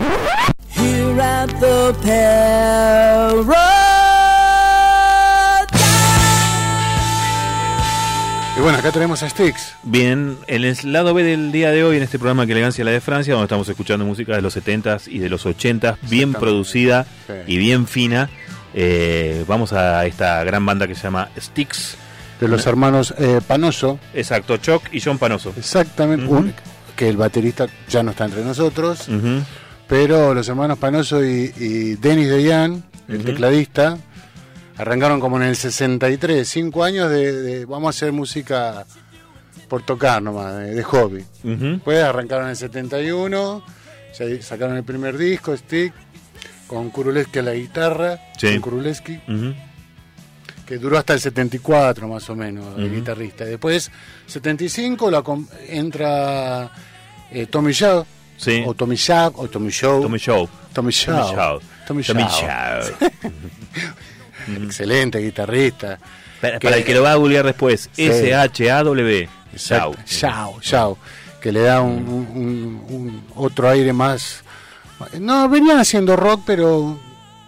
Bueno, 8.64 8.78
acá 8.78 8.92
tenemos 8.92 9.22
a 9.24 9.30
Sticks. 9.30 9.74
Bien, 9.84 10.38
en 10.48 10.64
el 10.64 10.78
lado 10.94 11.14
B 11.14 11.24
del 11.24 11.52
día 11.52 11.72
de 11.72 11.84
hoy, 11.84 11.98
en 11.98 12.04
este 12.04 12.18
programa 12.18 12.46
Que 12.46 12.54
Elegancia 12.54 12.86
la 12.86 12.92
de 12.92 13.02
Francia, 13.02 13.34
donde 13.34 13.46
estamos 13.46 13.68
escuchando 13.68 14.06
música 14.06 14.36
de 14.36 14.42
los 14.42 14.56
70s 14.56 15.08
y 15.08 15.20
de 15.20 15.30
los 15.30 15.46
80s, 15.46 15.98
bien 16.10 16.34
producida 16.34 17.06
Sí. 17.28 17.34
y 17.48 17.58
bien 17.58 17.88
fina. 17.88 18.30
Eh, 18.74 19.44
vamos 19.48 19.74
a 19.74 20.06
esta 20.06 20.44
gran 20.46 20.66
banda 20.66 20.88
que 20.88 20.96
se 20.96 21.04
llama 21.04 21.30
Styx. 21.38 21.98
De 22.40 22.48
los 22.48 22.66
hermanos 22.66 23.14
eh, 23.18 23.42
Panoso. 23.46 24.00
Exacto, 24.14 24.58
Choc 24.58 24.84
y 24.94 25.02
John 25.02 25.18
Panoso. 25.18 25.54
Exactamente. 25.58 26.26
Un- 26.26 26.54
que 26.96 27.10
el 27.10 27.18
baterista 27.18 27.68
ya 27.90 28.02
no 28.04 28.12
está 28.12 28.26
entre 28.26 28.44
nosotros. 28.44 29.08
Pero 29.88 30.34
los 30.34 30.48
hermanos 30.48 30.78
Panoso 30.78 31.24
y, 31.24 31.52
y 31.58 31.96
Denis 31.96 32.30
Deyan, 32.30 32.84
el 33.10 33.24
tecladista, 33.26 33.98
arrancaron 34.84 35.20
como 35.22 35.38
en 35.38 35.44
el 35.44 35.56
63, 35.56 36.48
cinco 36.48 36.84
años 36.84 37.10
de, 37.10 37.32
de 37.42 37.66
vamos 37.66 37.88
a 37.88 37.90
hacer 37.98 38.12
música 38.12 38.86
por 39.70 39.82
tocar 39.84 40.22
nomás, 40.22 40.58
de, 40.58 40.76
de 40.76 40.84
hobby. 40.84 41.26
Ujú. 41.44 41.66
Después 41.66 42.04
arrancaron 42.04 42.46
en 42.46 42.50
el 42.52 42.58
71, 42.58 43.64
ya 44.20 44.42
sacaron 44.42 44.76
el 44.78 44.84
primer 44.84 45.18
disco, 45.18 45.56
Stick, 45.56 45.94
con 46.68 46.90
Kuruleski 46.90 47.40
a 47.40 47.44
la 47.44 47.54
guitarra, 47.54 48.20
Sí. 48.38 48.48
con 48.54 48.60
Kuruleski, 48.62 49.20
que 50.66 50.78
duró 50.78 50.98
hasta 50.98 51.14
el 51.14 51.20
74 51.22 52.08
más 52.08 52.30
o 52.30 52.36
menos, 52.36 52.78
el 52.78 52.94
guitarrista. 52.94 53.46
Después, 53.46 53.90
75, 54.28 55.10
la 55.10 55.24
entra 55.70 56.72
eh, 57.32 57.48
Tommy 57.48 57.72
Shaw, 57.72 58.06
Sí. 58.38 58.64
o 58.66 58.74
Tommy 58.74 58.96
Shaw, 58.98 59.32
o 59.36 59.48
Tommy 59.48 59.70
Show. 59.72 60.02
Tommy 60.02 60.20
Show. 60.20 60.50
Tommy 60.74 60.92
Shaw. 60.92 61.34
Show. 61.36 61.60
Tommy 61.88 62.04
Tommy 62.04 62.24
Shaw. 62.24 62.82
Excelente 64.48 65.20
guitarrista. 65.20 66.00
Para, 66.42 66.60
para 66.60 66.78
el 66.78 66.84
que 66.84 66.94
lo 66.94 67.04
va 67.04 67.14
a 67.14 67.16
googlear 67.16 67.46
después, 67.46 67.90
Sí. 67.94 68.04
S-H-A-W. 68.06 69.30
Show. 69.56 69.96
Shaw, 70.06 70.60
Shaw, 70.62 70.98
que 71.42 71.52
le 71.52 71.62
da 71.62 71.80
un, 71.82 72.08
un- 72.10 72.28
un- 72.36 72.86
un 72.96 73.24
otro 73.36 73.70
aire 73.70 73.94
más. 73.94 74.44
No, 75.20 75.48
venían 75.50 75.80
haciendo 75.80 76.16
rock, 76.16 76.42
pero 76.46 77.00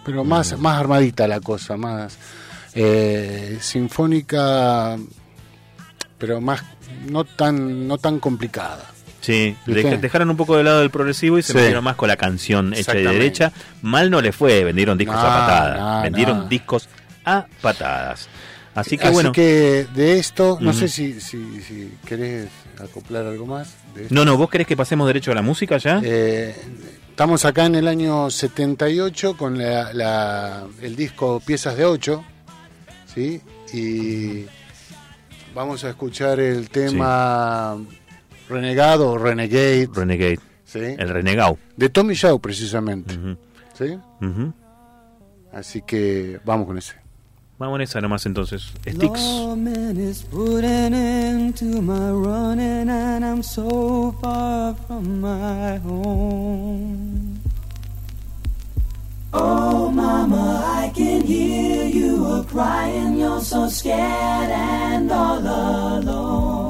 pero 0.04 0.22
más, 0.22 0.56
más 0.58 0.78
armadita 0.78 1.26
la 1.26 1.40
cosa, 1.40 1.76
más 1.76 2.16
eh, 2.74 3.58
sinfónica, 3.60 4.96
pero 6.18 6.40
más 6.40 6.62
no 7.08 7.24
tan 7.24 7.88
no 7.88 7.98
tan 7.98 8.20
complicada. 8.20 8.84
Sí, 9.26 9.56
dejaron 9.66 10.30
un 10.30 10.36
poco 10.36 10.56
de 10.56 10.62
lado 10.62 10.82
el 10.82 10.90
progresivo 10.90 11.36
y 11.38 11.42
se 11.42 11.52
Sí. 11.52 11.58
metieron 11.58 11.82
más 11.82 11.96
con 11.96 12.06
la 12.08 12.16
canción 12.16 12.72
hecha 12.74 12.92
de 12.92 13.02
derecha. 13.02 13.52
Mal 13.82 14.08
no 14.08 14.20
le 14.20 14.30
fue, 14.30 14.62
vendieron 14.62 14.96
discos 14.96 15.16
No, 15.16 15.22
a 15.22 15.24
patadas. 15.46 15.80
no, 15.80 16.02
vendieron 16.02 16.38
no. 16.38 16.44
discos 16.48 16.88
a 17.24 17.46
patadas. 17.60 18.28
Así 18.76 18.96
que 18.98 19.04
Así 19.06 19.14
bueno. 19.14 19.32
que 19.32 19.86
de 19.94 20.18
esto, 20.18 20.58
no 20.60 20.72
sé 20.72 20.86
si, 20.88 21.20
si, 21.20 21.60
si 21.62 21.92
querés 22.06 22.48
acoplar 22.78 23.26
algo 23.26 23.46
más. 23.46 23.74
de 23.94 24.02
esto. 24.02 24.14
No, 24.14 24.24
no, 24.24 24.36
¿vos 24.36 24.48
querés 24.50 24.66
que 24.66 24.76
pasemos 24.76 25.06
derecho 25.06 25.32
a 25.32 25.34
la 25.34 25.42
música 25.42 25.78
ya? 25.78 26.00
Eh, 26.04 26.54
estamos 27.10 27.44
acá 27.46 27.64
en 27.64 27.74
el 27.76 27.88
año 27.88 28.30
78 28.30 29.36
con 29.36 29.58
la, 29.58 29.92
la- 29.94 30.64
el 30.82 30.94
disco 30.94 31.40
Piezas 31.44 31.76
de 31.76 31.84
8, 31.86 32.22
¿sí? 33.12 33.40
Y 33.72 34.44
vamos 35.54 35.82
a 35.84 35.88
escuchar 35.88 36.38
el 36.38 36.68
tema 36.68 37.78
Renegado 38.48 39.10
o 39.10 39.18
Renegade, 39.18 39.88
Renegade. 39.92 40.40
¿sí? 40.64 40.80
El 40.80 41.08
renegado. 41.08 41.58
De 41.76 41.88
Tommy 41.88 42.14
Shaw, 42.14 42.38
precisamente, 42.40 43.18
¿sí? 43.74 43.98
Así 45.52 45.82
que 45.82 46.40
vamos 46.44 46.66
con 46.66 46.78
ese. 46.78 46.94
Vamos 47.58 47.76
en 47.76 47.82
esa 47.82 48.00
nomás 48.02 48.26
entonces. 48.26 48.72
Sticks. 48.86 49.20
Lawman 49.22 49.96
is 49.96 50.22
putting 50.22 50.92
into 50.92 51.80
my 51.80 52.10
running, 52.10 52.90
and 52.90 53.24
I'm 53.24 53.42
so 53.42 54.14
far 54.20 54.74
from 54.86 55.22
my 55.22 55.78
home. 55.78 57.40
Oh, 59.32 59.90
mama, 59.90 60.62
I 60.66 60.92
can 60.94 61.22
hear 61.22 61.86
you 61.86 62.26
a 62.26 62.44
crying. 62.44 63.18
You're 63.18 63.40
so 63.40 63.68
scared 63.68 64.50
and 64.50 65.10
all 65.10 65.38
alone. 65.38 66.65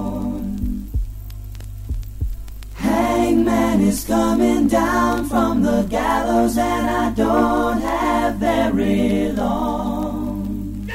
Hangman 2.97 3.81
is 3.83 4.05
coming 4.05 4.69
down 4.69 5.29
from 5.29 5.63
the 5.63 5.83
gallows, 5.97 6.57
and 6.57 6.87
I 7.05 7.11
don't 7.11 7.81
have 7.81 8.37
very 8.37 9.33
long. 9.33 10.87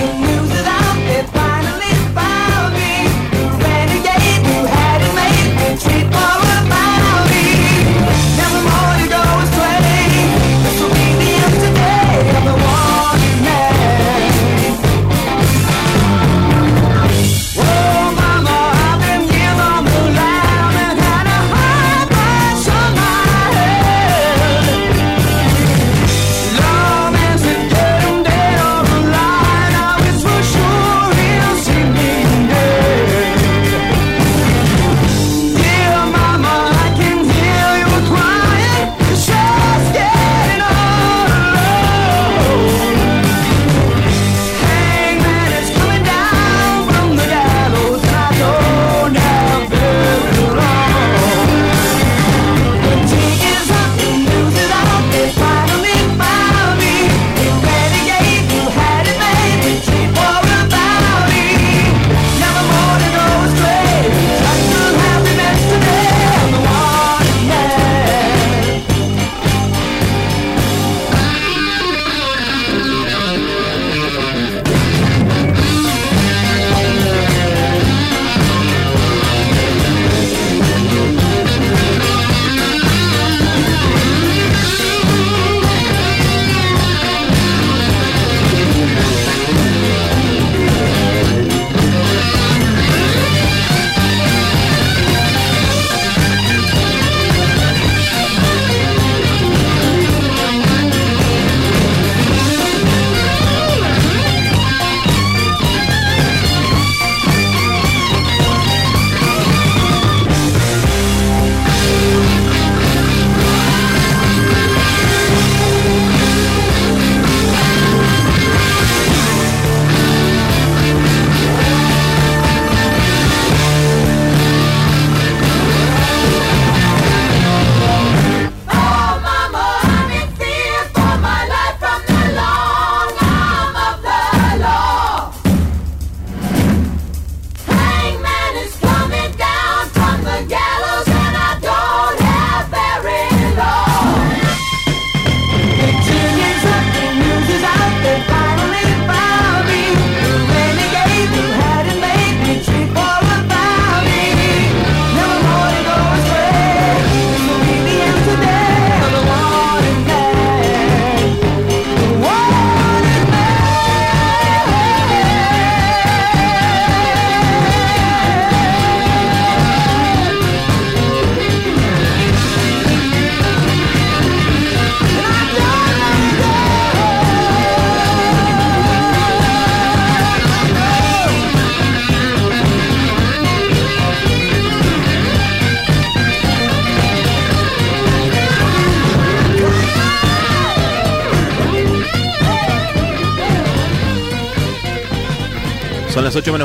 And 0.00 0.16
news 0.26 0.52
it 0.60 0.68
out, 0.80 0.98
they 1.08 1.22
finally 1.38 1.94
found 2.16 2.70
me. 2.78 2.92
Renegade 3.64 4.42
who 4.48 4.58
had 4.76 4.98
it 5.06 5.12
made, 5.20 5.76
treat 5.82 6.08
more 6.16 6.47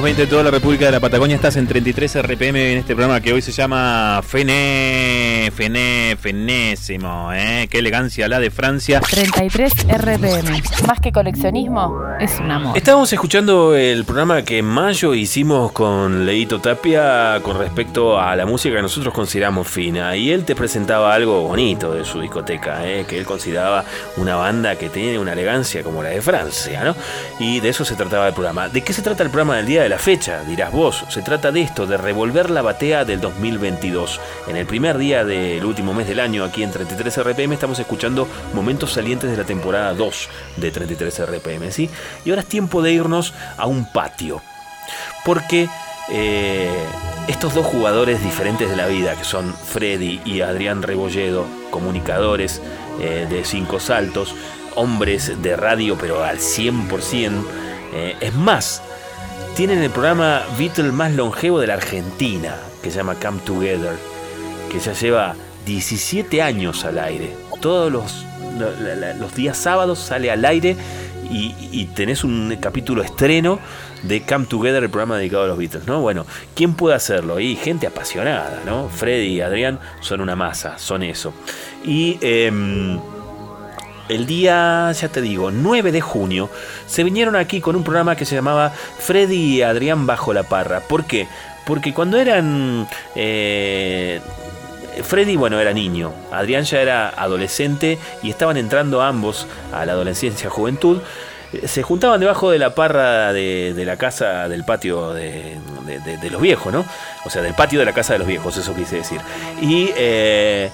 20 0.03 0.23
de 0.23 0.27
toda 0.27 0.43
la 0.43 0.51
República 0.51 0.87
de 0.87 0.91
la 0.91 0.99
Patagonia. 0.99 1.37
Estás 1.37 1.55
en 1.55 1.65
33 1.65 2.23
RPM 2.23 2.57
en 2.57 2.77
este 2.79 2.93
programa 2.93 3.21
que 3.21 3.31
hoy 3.31 3.41
se 3.41 3.53
llama 3.53 4.21
Fené, 4.21 5.49
Fené, 5.55 6.17
Fenésimo. 6.19 7.31
¿eh? 7.31 7.69
Qué 7.71 7.79
elegancia 7.79 8.27
la 8.27 8.41
de 8.41 8.51
Francia. 8.51 8.99
33 8.99 9.71
RPM. 9.87 10.61
Más 10.85 10.99
que 10.99 11.13
coleccionismo, 11.13 12.01
es 12.19 12.37
un 12.41 12.51
amor. 12.51 12.77
Estábamos 12.77 13.13
escuchando 13.13 13.75
el 13.75 14.03
programa 14.03 14.41
que 14.41 14.57
en 14.57 14.65
mayo 14.65 15.13
hicimos 15.13 15.71
con 15.71 16.25
Leito 16.25 16.59
Tapia 16.59 17.39
con 17.41 17.57
respecto 17.57 18.19
a 18.19 18.35
la 18.35 18.45
música 18.45 18.75
que 18.75 18.81
nosotros 18.81 19.13
consideramos 19.13 19.69
fina. 19.69 20.17
Y 20.17 20.31
él 20.31 20.43
te 20.43 20.53
presentaba 20.53 21.13
algo 21.13 21.43
bonito 21.43 21.93
de 21.93 22.03
su 22.03 22.19
discoteca, 22.19 22.85
¿eh? 22.85 23.05
que 23.07 23.17
él 23.17 23.25
consideraba 23.25 23.85
una 24.17 24.35
banda 24.35 24.75
que 24.75 24.89
tiene 24.89 25.17
una 25.17 25.31
elegancia 25.31 25.81
como 25.81 26.03
la 26.03 26.09
de 26.09 26.21
Francia, 26.21 26.83
¿no? 26.83 26.93
Y 27.39 27.61
de 27.61 27.69
eso 27.69 27.85
se 27.85 27.95
trataba 27.95 28.27
el 28.27 28.33
programa. 28.33 28.67
¿De 28.67 28.81
qué 28.81 28.91
se 28.91 29.01
trata 29.01 29.23
el 29.23 29.29
programa 29.29 29.55
del 29.55 29.65
día 29.65 29.83
de 29.83 29.92
la 29.93 29.99
fecha? 29.99 30.43
Dirás 30.43 30.71
vos. 30.71 31.05
Se 31.09 31.21
trata 31.21 31.51
de 31.51 31.61
esto, 31.61 31.85
de 31.85 31.97
revolver 31.97 32.49
la 32.49 32.63
batea 32.63 33.05
del 33.05 33.21
2022. 33.21 34.19
En 34.47 34.55
el 34.55 34.65
primer 34.65 34.97
día 34.97 35.23
del 35.23 35.63
último 35.63 35.93
mes 35.93 36.07
del 36.07 36.19
año, 36.19 36.43
aquí 36.43 36.63
en 36.63 36.71
33 36.71 37.15
RPM, 37.23 37.53
estamos 37.53 37.77
escuchando 37.77 38.27
momentos 38.55 38.91
salientes 38.93 39.29
de 39.29 39.37
la 39.37 39.43
temporada 39.43 39.93
2 39.93 40.29
de 40.57 40.71
33 40.71 41.27
RPM, 41.27 41.71
¿sí? 41.71 41.91
Y 42.25 42.31
ahora 42.31 42.41
es 42.41 42.47
tiempo 42.47 42.81
de 42.81 42.91
irnos 42.91 43.35
a 43.55 43.67
un 43.67 43.85
patio. 43.85 44.41
Porque 45.23 45.69
eh, 46.09 46.71
estos 47.27 47.53
dos 47.53 47.67
jugadores 47.67 48.23
diferentes 48.23 48.67
de 48.67 48.75
la 48.75 48.87
vida, 48.87 49.13
que 49.15 49.23
son 49.23 49.53
Freddy 49.53 50.21
y 50.25 50.41
Adrián 50.41 50.81
Rebolledo, 50.81 51.45
comunicadores 51.69 52.63
eh, 52.99 53.27
de 53.29 53.45
cinco 53.45 53.79
saltos, 53.79 54.33
hombres 54.73 55.39
de 55.43 55.55
radio, 55.55 55.99
pero 56.01 56.23
al 56.23 56.39
100%, 56.39 57.43
eh, 57.93 58.15
es 58.21 58.33
más, 58.33 58.81
tienen 59.55 59.83
el 59.83 59.91
programa 59.91 60.41
Beatle 60.57 60.91
más 60.91 61.13
longevo 61.13 61.59
de 61.59 61.67
la 61.67 61.75
Argentina, 61.75 62.55
que 62.81 62.89
se 62.89 62.97
llama 62.97 63.15
Come 63.15 63.39
Together, 63.45 63.95
que 64.71 64.79
ya 64.79 64.93
lleva 64.93 65.35
17 65.65 66.41
años 66.41 66.83
al 66.85 66.97
aire. 66.97 67.35
Todos 67.61 67.91
los, 67.91 68.25
los 69.19 69.35
días 69.35 69.55
sábados 69.55 69.99
sale 69.99 70.31
al 70.31 70.43
aire 70.43 70.75
y, 71.29 71.53
y 71.71 71.85
tenés 71.95 72.23
un 72.23 72.57
capítulo 72.59 73.03
estreno 73.03 73.59
de 74.01 74.23
Come 74.23 74.45
Together, 74.45 74.83
el 74.83 74.89
programa 74.89 75.17
dedicado 75.17 75.43
a 75.43 75.47
los 75.47 75.57
Beatles, 75.57 75.85
¿no? 75.85 76.01
Bueno, 76.01 76.25
¿quién 76.55 76.73
puede 76.73 76.95
hacerlo? 76.95 77.39
Y 77.39 77.55
gente 77.55 77.85
apasionada, 77.85 78.61
¿no? 78.65 78.89
Freddy 78.89 79.35
y 79.35 79.41
Adrián 79.41 79.79
son 80.01 80.21
una 80.21 80.35
masa, 80.35 80.79
son 80.79 81.03
eso. 81.03 81.31
Y 81.85 82.17
em, 82.21 82.99
el 84.09 84.25
día, 84.25 84.91
ya 84.91 85.07
te 85.09 85.21
digo, 85.21 85.49
9 85.51 85.91
de 85.91 86.01
junio, 86.01 86.49
se 86.87 87.03
vinieron 87.03 87.35
aquí 87.35 87.61
con 87.61 87.75
un 87.75 87.83
programa 87.83 88.15
que 88.15 88.25
se 88.25 88.35
llamaba 88.35 88.69
Freddy 88.71 89.35
y 89.57 89.61
Adrián 89.61 90.05
bajo 90.05 90.33
la 90.33 90.43
parra. 90.43 90.81
¿Por 90.81 91.05
qué? 91.05 91.27
Porque 91.65 91.93
cuando 91.93 92.17
eran... 92.19 92.87
eh, 93.15 94.19
Freddy, 95.03 95.35
bueno, 95.37 95.59
era 95.59 95.73
niño, 95.73 96.11
Adrián 96.31 96.63
ya 96.65 96.79
era 96.79 97.09
adolescente 97.09 97.97
y 98.21 98.29
estaban 98.29 98.57
entrando 98.57 99.01
ambos 99.01 99.47
a 99.73 99.85
la 99.87 99.93
adolescencia 99.93 100.49
juventud. 100.51 100.99
Eh, 101.51 101.67
Se 101.67 101.81
juntaban 101.81 102.19
debajo 102.19 102.51
de 102.51 102.59
la 102.59 102.75
parra 102.75 103.33
de, 103.33 103.73
de 103.73 103.85
la 103.85 103.97
casa 103.97 104.47
del 104.49 104.63
patio 104.63 105.11
de, 105.13 105.57
de- 106.21 106.29
los 106.29 106.41
viejos, 106.41 106.71
¿no? 106.71 106.85
O 107.25 107.29
sea, 107.31 107.41
del 107.41 107.55
patio 107.55 107.79
de 107.79 107.85
la 107.85 107.93
casa 107.93 108.13
de 108.13 108.19
los 108.19 108.27
viejos, 108.27 108.55
eso 108.57 108.75
quise 108.75 108.97
decir. 108.97 109.19
Y 109.61 109.89
eh, 109.97 110.69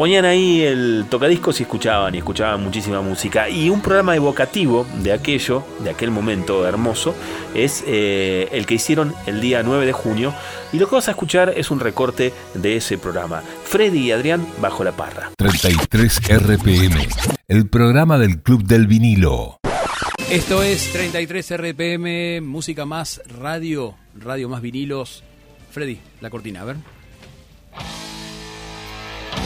ponían 0.00 0.24
ahí 0.24 0.62
el 0.62 1.04
tocadiscos 1.10 1.60
y 1.60 1.64
escuchaban, 1.64 2.14
y 2.14 2.18
escuchaban 2.18 2.64
muchísima 2.64 3.02
música. 3.02 3.50
Y 3.50 3.68
un 3.68 3.82
programa 3.82 4.16
evocativo 4.16 4.86
de 5.02 5.12
aquello, 5.12 5.62
de 5.84 5.90
aquel 5.90 6.10
momento 6.10 6.66
hermoso, 6.66 7.14
es 7.54 7.84
eh, 7.86 8.48
el 8.52 8.64
que 8.64 8.76
hicieron 8.76 9.14
el 9.26 9.42
día 9.42 9.62
9 9.62 9.84
de 9.84 9.92
junio. 9.92 10.32
Y 10.72 10.78
lo 10.78 10.88
que 10.88 10.94
vas 10.94 11.08
a 11.08 11.10
escuchar 11.10 11.52
es 11.54 11.70
un 11.70 11.80
recorte 11.80 12.32
de 12.54 12.76
ese 12.76 12.96
programa. 12.96 13.42
Freddy 13.64 14.06
y 14.06 14.12
Adrián 14.12 14.46
bajo 14.58 14.84
la 14.84 14.92
parra. 14.92 15.32
33 15.36 16.20
RPM, 16.46 17.06
el 17.48 17.68
programa 17.68 18.16
del 18.16 18.40
Club 18.40 18.64
del 18.64 18.86
Vinilo. 18.86 19.58
Esto 20.30 20.62
es 20.62 20.92
33 20.92 21.58
RPM, 21.58 22.40
música 22.40 22.86
más 22.86 23.20
radio, 23.38 23.96
radio 24.18 24.48
más 24.48 24.62
vinilos. 24.62 25.24
Freddy, 25.70 25.98
la 26.22 26.30
cortina, 26.30 26.62
a 26.62 26.64
ver. 26.64 26.99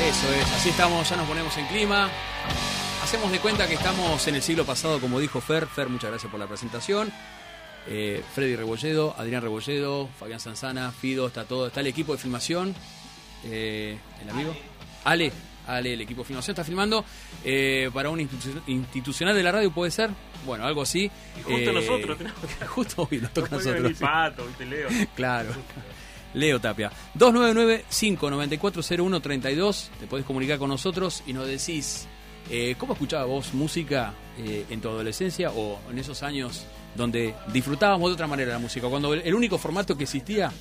Eso 0.03 0.33
es, 0.35 0.53
así 0.53 0.69
estamos, 0.71 1.09
ya 1.09 1.17
nos 1.17 1.27
ponemos 1.27 1.57
en 1.57 1.67
clima. 1.67 2.09
Hacemos 3.03 3.31
de 3.33 3.39
cuenta 3.39 3.67
que 3.67 3.75
estamos 3.75 4.27
en 4.29 4.35
el 4.35 4.43
siglo 4.43 4.65
pasado, 4.65 5.01
como 5.01 5.21
dijo 5.21 5.41
Fer. 5.41 5.67
Fer, 5.67 5.89
muchas 5.89 6.11
gracias 6.11 6.31
por 6.31 6.41
la 6.41 6.47
presentación. 6.47 7.13
Eh, 7.87 8.23
Freddy 8.35 8.57
Rebolledo, 8.57 9.15
Adrián 9.19 9.43
Rebolledo, 9.43 10.09
Fabián 10.19 10.41
Sanzana, 10.41 10.91
Fido, 10.93 11.27
está 11.27 11.45
todo, 11.45 11.67
está 11.69 11.81
el 11.81 11.87
equipo 11.87 12.13
de 12.13 12.19
filmación. 12.19 12.75
Eh, 13.45 13.99
el 14.23 14.31
amigo. 14.31 14.55
Ale, 15.05 15.33
Ale, 15.67 15.95
el 15.95 16.01
equipo 16.01 16.23
de 16.23 16.29
filmación 16.29 16.53
está 16.55 16.65
filmando 16.65 17.05
eh, 17.45 17.91
para 17.93 18.09
un 18.11 18.21
institu- 18.21 18.63
institucional 18.69 19.35
de 19.35 19.43
la 19.43 19.53
radio, 19.53 19.71
puede 19.71 19.91
ser. 19.91 20.11
Bueno, 20.47 20.65
algo 20.67 20.83
así. 20.83 21.11
Y 21.41 21.43
justo 21.43 21.71
Eh, 21.71 21.73
nosotros 21.73 22.19
que- 22.59 22.67
Justo 22.67 23.09
hoy 23.11 23.19
nos 23.21 23.33
toca 23.33 23.49
a 23.49 23.51
No 23.51 23.57
nosotros. 23.59 23.93
Pato, 23.99 24.47
¿viste, 24.47 24.67
Leo? 24.67 24.89
Claro. 25.15 25.51
Leo 26.35 26.61
Tapia. 26.61 26.93
299-594-0132. 27.19 29.89
Te 30.01 30.07
podés 30.07 30.27
comunicar 30.27 30.59
con 30.59 30.69
nosotros 30.69 31.23
y 31.27 31.33
nos 31.33 31.47
decís 31.47 32.07
eh, 32.51 32.75
cómo 32.77 32.93
escuchabas 32.93 33.27
vos 33.27 33.55
música 33.55 34.13
eh, 34.39 34.67
en 34.69 34.81
tu 34.81 34.89
adolescencia 34.89 35.51
o 35.51 35.79
en 35.91 35.99
esos 35.99 36.23
años 36.23 36.67
donde 36.95 37.35
disfrutábamos 37.53 38.11
de 38.11 38.15
otra 38.15 38.27
manera 38.27 38.53
la 38.53 38.59
música. 38.59 38.89
Cuando 38.89 39.15
el, 39.15 39.35
único 39.35 39.59
formato 39.59 39.97
que 39.97 40.05
existía 40.05 40.53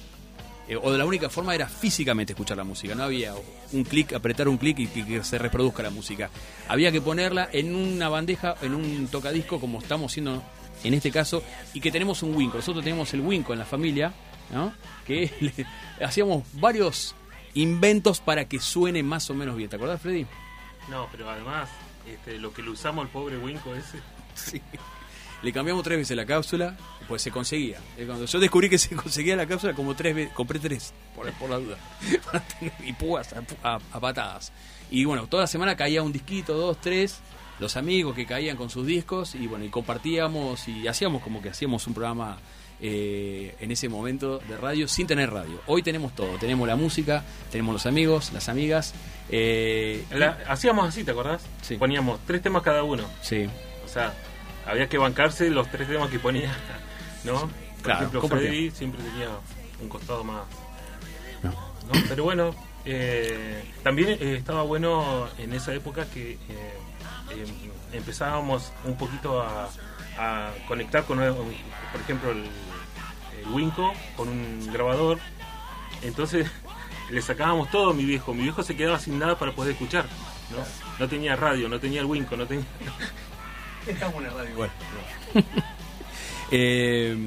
eh, 0.68 0.76
o 0.76 0.92
de 0.92 0.98
la 0.98 1.06
única 1.06 1.30
forma 1.30 1.54
era 1.54 1.68
físicamente 1.68 2.34
escuchar 2.34 2.58
la 2.58 2.64
música. 2.64 2.96
No 2.96 3.04
había 3.04 3.34
un 3.74 3.84
clic, 3.84 4.14
apretar 4.14 4.48
un 4.48 4.58
clic 4.58 4.80
y 4.80 4.88
que, 4.88 5.06
que 5.06 5.24
se 5.24 5.38
reproduzca 5.38 5.84
la 5.84 5.90
música. 5.90 6.30
Había 6.68 6.92
que 6.92 7.02
ponerla 7.02 7.50
en 7.52 7.76
una 7.76 8.10
bandeja, 8.10 8.56
en 8.62 8.74
un 8.74 9.08
tocadisco, 9.08 9.60
como 9.60 9.80
estamos 9.80 10.12
haciendo 10.12 10.42
en 10.84 10.94
este 10.94 11.12
caso, 11.12 11.44
y 11.74 11.80
que 11.80 11.92
tenemos 11.92 12.24
un 12.24 12.36
Winco. 12.36 12.58
Nosotros 12.58 12.84
tenemos 12.84 13.14
el 13.14 13.22
Winco 13.22 13.54
en 13.54 13.60
la 13.60 13.66
familia, 13.66 14.14
¿no? 14.52 14.74
Que 15.06 15.32
le- 16.00 16.06
hacíamos 16.06 16.44
varios 16.54 17.16
inventos 17.54 18.20
para 18.20 18.46
que 18.46 18.60
suene 18.60 19.04
más 19.04 19.30
o 19.30 19.34
menos 19.34 19.56
bien. 19.56 19.70
¿Te 19.70 19.76
acordás, 19.76 20.02
Freddy? 20.02 20.26
No, 20.90 21.08
pero 21.12 21.30
además, 21.30 21.70
este, 22.08 22.38
lo 22.40 22.54
que 22.54 22.62
le 22.64 22.70
usamos 22.72 23.06
al 23.06 23.12
pobre 23.12 23.38
Winco 23.38 23.74
ese. 23.76 24.00
Sí. 24.36 24.60
Le 25.44 25.52
cambiamos 25.54 25.84
tres 25.84 26.00
veces 26.00 26.18
la 26.18 26.26
cápsula, 26.26 26.76
pues 27.08 27.22
se 27.22 27.30
conseguía. 27.30 27.78
Cuando 28.08 28.26
yo 28.26 28.40
descubrí 28.40 28.68
que 28.70 28.78
se 28.80 28.96
conseguía 28.96 29.36
la 29.36 29.46
cápsula, 29.46 29.74
como 29.74 29.94
tres 29.96 30.16
veces, 30.16 30.34
compré 30.34 30.58
tres, 30.58 30.94
por, 31.16 31.30
por 31.34 31.50
la 31.52 31.58
duda. 31.60 31.78
Y 32.84 32.94
púas 32.94 33.34
a, 33.34 33.44
a- 33.76 33.80
a 33.92 34.00
patadas. 34.00 34.52
Y 34.90 35.06
bueno, 35.06 35.28
toda 35.28 35.44
la 35.44 35.48
semana 35.48 35.76
caía 35.76 36.02
un 36.02 36.12
disquito, 36.14 36.54
dos, 36.56 36.80
tres, 36.82 37.20
los 37.60 37.78
amigos 37.78 38.16
que 38.16 38.26
caían 38.26 38.58
con 38.58 38.70
sus 38.72 38.88
discos, 38.88 39.36
y 39.36 39.46
bueno, 39.48 39.66
y 39.66 39.70
compartíamos 39.70 40.68
y 40.68 40.88
hacíamos 40.88 41.22
como 41.22 41.42
que 41.42 41.50
hacíamos 41.50 41.86
un 41.88 41.94
programa 41.94 42.38
eh, 42.86 43.56
en 43.62 43.72
ese 43.72 43.88
momento 43.88 44.40
de 44.40 44.58
radio 44.58 44.88
sin 44.90 45.08
tener 45.08 45.32
radio. 45.32 45.62
Hoy 45.68 45.82
tenemos 45.82 46.14
todo, 46.14 46.38
tenemos 46.38 46.68
la 46.68 46.76
música, 46.76 47.24
tenemos 47.50 47.72
los 47.74 47.86
amigos, 47.86 48.32
las 48.34 48.50
amigas. 48.50 48.94
eh, 49.30 50.04
La- 50.12 50.38
hacíamos 50.50 50.88
así, 50.88 51.04
¿te 51.06 51.12
acordás? 51.12 51.42
Sí. 51.62 51.78
Poníamos 51.78 52.20
tres 52.28 52.42
temas 52.42 52.62
cada 52.62 52.84
uno. 52.84 53.04
Sí. 53.22 53.48
O 53.86 53.88
sea, 53.88 54.14
había 54.66 54.88
que 54.90 54.98
bancarse 54.98 55.50
los 55.50 55.72
tres 55.72 55.88
temas 55.88 56.10
que 56.10 56.20
ponía, 56.20 56.52
¿no? 57.24 57.40
Por 57.40 57.50
Claro, 57.84 58.08
ejemplo. 58.08 58.28
Freddy 58.28 58.70
siempre 58.72 59.02
tenía 59.02 59.30
un 59.82 59.88
costado 59.90 60.24
más. 60.26 60.44
¿no? 61.42 61.52
Pero 62.10 62.24
bueno, 62.26 62.54
eh, 62.86 63.64
también 63.82 64.10
eh, 64.10 64.36
estaba 64.38 64.64
bueno 64.64 65.28
en 65.38 65.54
esa 65.54 65.74
época 65.74 66.06
que 66.14 66.34
eh, 66.34 66.38
eh, 67.32 67.46
empezábamos 67.94 68.72
un 68.86 68.96
poquito 68.98 69.42
a, 69.42 69.70
a 70.18 70.52
conectar 70.68 71.04
con, 71.06 71.18
por 71.18 72.02
ejemplo, 72.02 72.32
el, 72.32 72.44
Winco 73.48 73.94
con 74.16 74.30
un 74.30 74.70
grabador. 74.72 75.20
Entonces 76.02 76.50
le 77.12 77.22
sacábamos 77.22 77.70
todo 77.72 77.92
a 77.92 77.94
mi 77.94 78.06
viejo. 78.06 78.34
Mi 78.34 78.44
viejo 78.44 78.64
se 78.64 78.76
quedaba 78.76 79.00
sin 79.00 79.20
nada 79.20 79.38
para 79.38 79.54
poder 79.54 79.74
escuchar. 79.74 80.06
No, 80.52 80.58
no 81.00 81.10
tenía 81.10 81.36
radio, 81.36 81.70
no 81.70 81.80
tenía 81.80 82.02
el 82.02 82.06
Winco, 82.06 82.36
no 82.38 82.46
tenía. 82.46 82.66
Estamos 83.88 84.16
en 84.18 84.24
la 84.24 84.30
radio 84.30 84.50
igual. 84.50 84.72
Eh, 86.56 87.18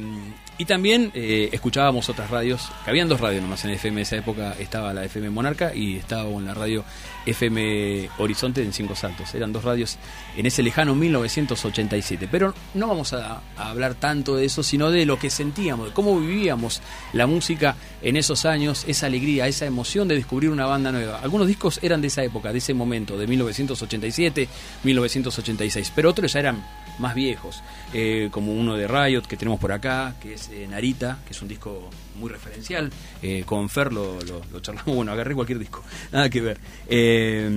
y 0.58 0.64
también 0.64 1.10
eh, 1.14 1.50
escuchábamos 1.52 2.08
otras 2.08 2.30
radios, 2.30 2.70
que 2.84 2.90
habían 2.90 3.08
dos 3.08 3.20
radios 3.20 3.42
nomás 3.42 3.64
en 3.64 3.72
FM 3.72 3.96
de 3.96 4.02
esa 4.02 4.16
época, 4.16 4.54
estaba 4.58 4.94
la 4.94 5.04
FM 5.04 5.30
Monarca 5.30 5.74
y 5.74 5.96
estaba 5.96 6.30
en 6.30 6.46
la 6.46 6.54
radio 6.54 6.84
FM 7.26 8.08
Horizonte 8.18 8.62
en 8.62 8.72
Cinco 8.72 8.94
Saltos. 8.94 9.34
Eran 9.34 9.52
dos 9.52 9.64
radios 9.64 9.98
en 10.36 10.46
ese 10.46 10.62
lejano 10.62 10.94
1987. 10.94 12.28
Pero 12.30 12.54
no 12.74 12.86
vamos 12.86 13.12
a, 13.12 13.42
hablar 13.56 13.94
tanto 13.94 14.36
de 14.36 14.44
eso, 14.46 14.62
sino 14.62 14.90
de 14.90 15.04
lo 15.04 15.18
que 15.18 15.30
sentíamos, 15.30 15.88
de 15.88 15.92
cómo 15.92 16.18
vivíamos 16.18 16.80
la 17.12 17.26
música 17.26 17.76
en 18.02 18.16
esos 18.16 18.46
años, 18.46 18.84
esa 18.86 19.06
alegría, 19.06 19.46
esa 19.48 19.66
emoción 19.66 20.08
de 20.08 20.14
descubrir 20.14 20.50
una 20.50 20.66
banda 20.66 20.92
nueva. 20.92 21.20
Algunos 21.20 21.48
discos 21.48 21.80
eran 21.82 22.00
de 22.00 22.08
esa 22.08 22.22
época, 22.22 22.52
de 22.52 22.58
ese 22.58 22.74
momento, 22.74 23.18
de 23.18 23.26
1987, 23.26 24.48
1986, 24.84 25.92
pero 25.94 26.10
otros 26.10 26.32
ya 26.32 26.40
eran 26.40 26.64
más 26.98 27.14
viejos, 27.14 27.62
eh, 27.92 28.28
como 28.30 28.52
uno 28.52 28.76
de 28.76 28.88
Riot 28.88 29.22
que 29.22 29.36
tenemos 29.36 29.60
por 29.60 29.72
acá, 29.72 30.14
que 30.20 30.34
es 30.34 30.48
eh, 30.50 30.66
Narita, 30.68 31.18
que 31.26 31.32
es 31.32 31.42
un 31.42 31.48
disco 31.48 31.90
muy 32.16 32.30
referencial. 32.30 32.90
Eh, 33.22 33.42
con 33.46 33.68
Fer 33.68 33.92
lo, 33.92 34.20
lo- 34.22 34.42
lo 34.52 34.60
charlamos, 34.60 34.94
bueno, 34.96 35.12
agarré 35.12 35.34
cualquier 35.34 35.58
disco, 35.58 35.82
nada 36.12 36.28
que 36.30 36.40
ver. 36.40 36.58
Eh, 36.88 37.48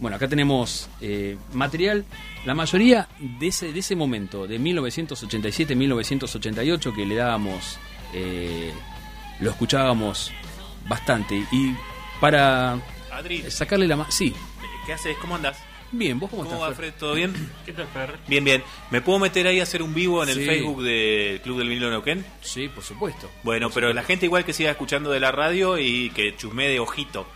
bueno, 0.00 0.16
acá 0.16 0.26
tenemos 0.28 0.88
eh, 1.00 1.36
material, 1.52 2.04
la 2.44 2.54
mayoría 2.54 3.08
de 3.38 3.46
ese, 3.46 3.72
de 3.72 3.78
ese 3.78 3.94
momento, 3.94 4.48
de 4.48 4.58
1987-1988, 4.58 6.92
que 6.94 7.06
le 7.06 7.14
dábamos, 7.14 7.78
eh, 8.12 8.72
lo 9.40 9.50
escuchábamos 9.50 10.32
bastante. 10.88 11.46
Y 11.52 11.74
para 12.20 12.80
Adri, 13.12 13.48
sacarle 13.50 13.86
la 13.86 13.94
mano... 13.96 14.10
Sí, 14.10 14.34
¿qué 14.86 14.92
haces? 14.92 15.16
¿Cómo 15.18 15.36
andás? 15.36 15.56
Bien, 15.92 16.18
¿vos 16.18 16.30
cómo, 16.30 16.42
¿Cómo 16.44 16.54
estás? 16.56 16.70
va? 16.70 16.74
Fred? 16.74 16.92
¿Todo 16.98 17.14
bien? 17.14 17.50
¿Qué 17.64 17.72
tal, 17.72 17.86
Fer? 17.88 18.16
Bien, 18.26 18.42
bien. 18.44 18.62
¿Me 18.90 19.00
puedo 19.00 19.18
meter 19.18 19.46
ahí 19.46 19.60
a 19.60 19.62
hacer 19.62 19.82
un 19.82 19.94
vivo 19.94 20.22
en 20.22 20.28
el 20.30 20.36
Sí. 20.36 20.44
Facebook 20.46 20.82
del 20.82 21.40
Club 21.40 21.58
del 21.58 21.68
Vinilo 21.68 21.90
Neuquén? 21.90 22.24
Sí, 22.40 22.68
por 22.68 22.82
supuesto. 22.82 23.30
Bueno, 23.42 23.68
Por 23.68 23.74
pero 23.74 23.86
supuesto. 23.88 23.94
la 23.94 24.02
gente 24.06 24.26
igual 24.26 24.44
que 24.44 24.52
siga 24.52 24.70
escuchando 24.70 25.10
de 25.10 25.20
la 25.20 25.30
radio 25.32 25.78
y 25.78 26.10
que 26.10 26.36
chusme 26.36 26.68
de 26.68 26.80
ojito 26.80 27.26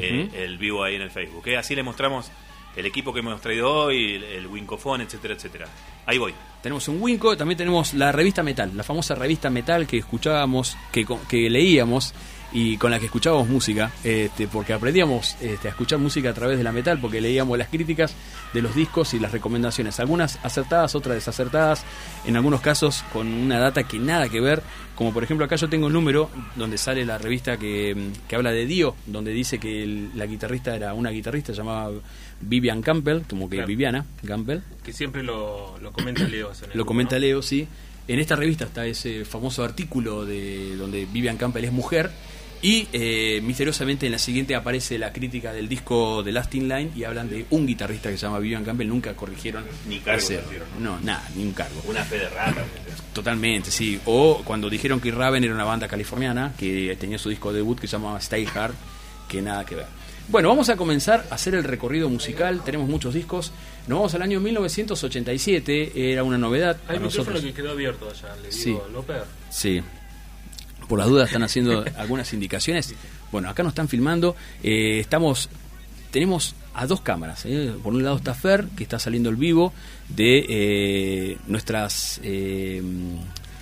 eh, 0.00 0.28
el 0.34 0.58
vivo 0.58 0.82
ahí 0.82 0.96
en 0.96 1.02
el 1.02 1.10
Facebook. 1.10 1.46
¿eh? 1.46 1.56
Así 1.56 1.74
le 1.76 1.82
mostramos 1.82 2.30
el 2.74 2.84
equipo 2.86 3.12
que 3.12 3.20
hemos 3.20 3.40
traído 3.40 3.70
hoy, 3.72 4.16
el, 4.16 4.24
el 4.24 4.46
Wincofone, 4.48 5.04
etcétera, 5.04 5.34
etcétera. 5.34 5.66
Ahí 6.06 6.18
voy. 6.18 6.34
Tenemos 6.62 6.88
un 6.88 7.00
Winco, 7.00 7.36
también 7.36 7.56
tenemos 7.56 7.94
la 7.94 8.10
revista 8.12 8.42
Metal, 8.42 8.70
la 8.74 8.82
famosa 8.82 9.14
revista 9.14 9.48
Metal 9.50 9.86
que 9.86 9.98
escuchábamos, 9.98 10.76
que, 10.92 11.06
que 11.28 11.48
leíamos 11.48 12.12
y 12.52 12.76
con 12.78 12.90
la 12.90 12.98
que 12.98 13.06
escuchábamos 13.06 13.48
música, 13.48 13.90
este, 14.04 14.46
porque 14.48 14.72
aprendíamos 14.72 15.36
este, 15.40 15.68
a 15.68 15.70
escuchar 15.72 15.98
música 15.98 16.30
a 16.30 16.34
través 16.34 16.56
de 16.56 16.64
la 16.64 16.72
Metal, 16.72 16.98
porque 17.00 17.20
leíamos 17.20 17.58
las 17.58 17.68
críticas 17.68 18.14
de 18.54 18.62
los 18.62 18.74
discos 18.74 19.12
y 19.14 19.18
las 19.18 19.32
recomendaciones, 19.32 19.98
algunas 20.00 20.38
acertadas, 20.42 20.94
otras 20.94 21.16
desacertadas, 21.16 21.84
en 22.24 22.36
algunos 22.36 22.60
casos 22.60 23.04
con 23.12 23.26
una 23.26 23.58
data 23.58 23.82
que 23.82 23.98
nada 23.98 24.28
que 24.28 24.40
ver, 24.40 24.62
como 24.94 25.12
por 25.12 25.24
ejemplo 25.24 25.44
acá 25.44 25.56
yo 25.56 25.68
tengo 25.68 25.86
un 25.88 25.92
número 25.92 26.30
donde 26.54 26.78
sale 26.78 27.04
la 27.04 27.18
revista 27.18 27.56
que, 27.58 28.10
que 28.28 28.36
habla 28.36 28.52
de 28.52 28.64
Dio, 28.64 28.94
donde 29.06 29.32
dice 29.32 29.58
que 29.58 29.82
el- 29.82 30.10
la 30.14 30.24
guitarrista 30.26 30.74
era 30.74 30.94
una 30.94 31.10
guitarrista 31.10 31.52
llamada 31.52 31.90
Vivian 32.40 32.80
Campbell, 32.80 33.22
como 33.28 33.48
que 33.50 33.56
Claro. 33.56 33.68
Viviana 33.68 34.06
Campbell, 34.26 34.60
Que 34.84 34.92
siempre 34.92 35.22
lo, 35.22 35.76
lo 35.80 35.92
comenta 35.92 36.24
Leo. 36.24 36.48
en 36.50 36.54
el 36.56 36.60
lo 36.68 36.72
grupo, 36.74 36.86
comenta 36.86 37.16
¿no? 37.16 37.20
Leo, 37.20 37.42
sí. 37.42 37.66
En 38.08 38.20
esta 38.20 38.36
revista 38.36 38.64
está 38.66 38.86
ese 38.86 39.24
famoso 39.24 39.64
artículo 39.64 40.24
de 40.24 40.76
donde 40.76 41.06
Vivian 41.12 41.36
Campbell 41.36 41.64
es 41.64 41.72
mujer. 41.72 42.10
Y 42.66 42.88
eh, 42.92 43.40
misteriosamente 43.44 44.06
en 44.06 44.12
la 44.12 44.18
siguiente 44.18 44.56
aparece 44.56 44.98
la 44.98 45.12
crítica 45.12 45.52
del 45.52 45.68
disco 45.68 46.24
de 46.24 46.32
Last 46.32 46.52
in 46.56 46.68
Line 46.68 46.90
y 46.96 47.04
hablan 47.04 47.30
de 47.30 47.46
un 47.50 47.64
guitarrista 47.64 48.10
que 48.10 48.16
se 48.18 48.22
llama 48.26 48.40
Vivian 48.40 48.64
Campbell. 48.64 48.88
Nunca 48.88 49.14
corrigieron. 49.14 49.64
Ni 49.88 50.00
cargo 50.00 50.26
No, 50.80 50.98
nada, 50.98 51.22
ni 51.36 51.44
un 51.44 51.52
cargo. 51.52 51.80
Una 51.86 52.02
fe 52.02 52.18
de 52.18 52.28
rata. 52.28 52.64
Totalmente, 53.12 53.70
sí. 53.70 54.00
O 54.06 54.42
cuando 54.44 54.68
dijeron 54.68 55.00
que 55.00 55.12
Raven 55.12 55.44
era 55.44 55.54
una 55.54 55.62
banda 55.62 55.86
californiana 55.86 56.54
que 56.58 56.96
tenía 56.98 57.18
su 57.18 57.28
disco 57.28 57.52
debut 57.52 57.78
que 57.78 57.86
se 57.86 57.92
llamaba 57.92 58.18
Stay 58.18 58.48
Hard, 58.52 58.74
que 59.28 59.40
nada 59.40 59.64
que 59.64 59.76
ver. 59.76 59.86
Bueno, 60.28 60.48
vamos 60.48 60.68
a 60.68 60.76
comenzar 60.76 61.24
a 61.30 61.36
hacer 61.36 61.54
el 61.54 61.62
recorrido 61.62 62.08
musical. 62.10 62.64
Tenemos 62.64 62.88
muchos 62.88 63.14
discos. 63.14 63.52
Nos 63.86 63.98
vamos 64.00 64.14
al 64.16 64.22
año 64.22 64.40
1987. 64.40 66.10
Era 66.12 66.24
una 66.24 66.36
novedad 66.36 66.78
Hay 66.88 66.96
un 66.96 67.04
micrófono 67.04 67.40
que 67.40 67.52
quedó 67.54 67.70
abierto 67.70 68.10
allá, 68.10 68.34
le 68.42 68.50
Sí. 68.50 68.70
digo, 68.70 68.88
López. 68.92 69.18
Sí. 69.50 69.80
Por 70.88 70.98
las 70.98 71.08
dudas 71.08 71.28
están 71.28 71.42
haciendo 71.42 71.84
algunas 71.96 72.32
indicaciones. 72.32 72.94
Bueno, 73.32 73.48
acá 73.48 73.62
nos 73.62 73.72
están 73.72 73.88
filmando. 73.88 74.36
Eh, 74.62 75.00
estamos, 75.00 75.48
tenemos 76.10 76.54
a 76.74 76.86
dos 76.86 77.00
cámaras. 77.00 77.44
¿eh? 77.46 77.72
Por 77.82 77.94
un 77.94 78.04
lado 78.04 78.16
está 78.16 78.34
Fer, 78.34 78.66
que 78.76 78.84
está 78.84 78.98
saliendo 78.98 79.30
el 79.30 79.36
vivo 79.36 79.72
de 80.08 80.46
eh, 80.48 81.38
nuestras 81.46 82.20
eh, 82.22 82.82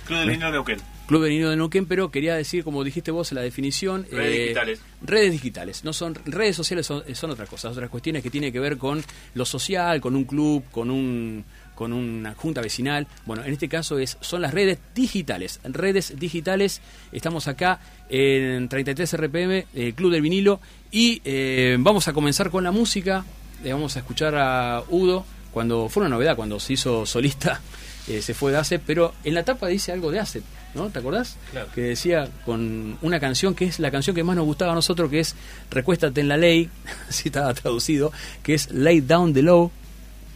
Club 0.05 0.19
del 0.19 0.29
Vinilo 0.29 0.51
Neuquén. 0.51 0.79
Club 1.07 1.23
de 1.23 1.29
Niño 1.29 1.49
de 1.49 1.55
Neuquén, 1.55 1.85
pero 1.85 2.09
quería 2.09 2.35
decir, 2.35 2.63
como 2.63 2.83
dijiste 2.83 3.11
vos 3.11 3.31
en 3.31 3.35
la 3.35 3.41
definición... 3.41 4.07
Redes 4.11 4.35
eh, 4.35 4.41
digitales. 4.41 4.81
Redes 5.01 5.31
digitales. 5.31 5.83
No 5.83 5.93
son 5.93 6.15
redes 6.25 6.55
sociales 6.55 6.85
son, 6.85 7.03
son 7.13 7.31
otras 7.31 7.47
cosas, 7.47 7.73
otras 7.73 7.89
cuestiones 7.89 8.23
que 8.23 8.31
tienen 8.31 8.51
que 8.51 8.59
ver 8.59 8.77
con 8.77 9.03
lo 9.35 9.45
social, 9.45 10.01
con 10.01 10.15
un 10.15 10.25
club, 10.25 10.63
con 10.71 10.89
un 10.89 11.45
con 11.75 11.93
una 11.93 12.33
junta 12.33 12.61
vecinal. 12.61 13.07
Bueno, 13.25 13.43
en 13.43 13.53
este 13.53 13.69
caso 13.69 13.99
es 13.99 14.17
son 14.21 14.41
las 14.41 14.53
redes 14.53 14.79
digitales. 14.95 15.59
Redes 15.63 16.13
digitales. 16.17 16.81
Estamos 17.11 17.47
acá 17.47 17.79
en 18.09 18.67
33 18.69 19.17
RPM, 19.17 19.65
el 19.73 19.93
Club 19.93 20.11
del 20.11 20.21
Vinilo 20.21 20.59
y 20.91 21.21
eh, 21.25 21.75
vamos 21.79 22.07
a 22.07 22.13
comenzar 22.13 22.49
con 22.49 22.63
la 22.63 22.71
música. 22.71 23.25
Le 23.63 23.73
vamos 23.73 23.95
a 23.95 23.99
escuchar 23.99 24.35
a 24.35 24.83
Udo 24.89 25.25
cuando 25.51 25.89
fue 25.89 26.01
una 26.01 26.09
novedad 26.09 26.35
cuando 26.35 26.59
se 26.59 26.73
hizo 26.73 27.05
solista. 27.05 27.61
eh, 28.07 28.21
se 28.21 28.33
fue 28.33 28.51
de 28.51 28.57
ACEP, 28.57 28.83
pero 28.85 29.13
en 29.23 29.33
la 29.33 29.43
tapa 29.43 29.67
dice 29.67 29.91
algo 29.91 30.11
de 30.11 30.19
ACEP, 30.19 30.43
¿no? 30.73 30.89
¿Te 30.89 30.99
acordás? 30.99 31.37
Claro. 31.51 31.69
Que 31.73 31.81
decía 31.81 32.29
con 32.45 32.97
una 33.01 33.19
canción 33.19 33.55
que 33.55 33.65
es 33.65 33.79
la 33.79 33.91
canción 33.91 34.15
que 34.15 34.23
más 34.23 34.35
nos 34.35 34.45
gustaba 34.45 34.71
a 34.71 34.75
nosotros, 34.75 35.09
que 35.09 35.19
es 35.19 35.35
Recuéstate 35.71 36.21
en 36.21 36.27
la 36.27 36.37
ley, 36.37 36.69
así 37.09 37.29
estaba 37.29 37.53
traducido, 37.53 38.11
que 38.43 38.53
es 38.53 38.71
Lay 38.71 39.01
Down 39.01 39.33
the 39.33 39.41
Law. 39.41 39.71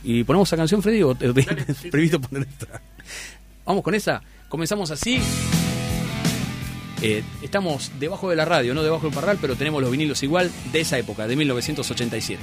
¿Y 0.04 0.24
ponemos 0.24 0.50
esa 0.50 0.58
canción, 0.58 0.82
Freddy? 0.82 1.04
¿O 1.04 1.16
te 1.16 1.32
previsto 1.92 2.20
poner 2.22 2.48
esta? 2.48 2.82
Vamos 3.66 3.84
con 3.84 3.96
esa. 3.96 4.22
Comenzamos 4.48 4.92
así. 4.92 5.22
Eh, 7.02 7.24
estamos 7.42 7.92
debajo 8.00 8.30
de 8.30 8.36
la 8.36 8.46
radio, 8.46 8.74
no 8.74 8.84
debajo 8.84 9.06
del 9.06 9.14
parral, 9.14 9.38
pero 9.40 9.56
tenemos 9.56 9.82
los 9.82 9.92
vinilos 9.92 10.22
igual 10.24 10.52
de 10.74 10.82
esa 10.82 10.98
época, 10.98 11.28
de 11.28 11.36
1987. 11.36 12.42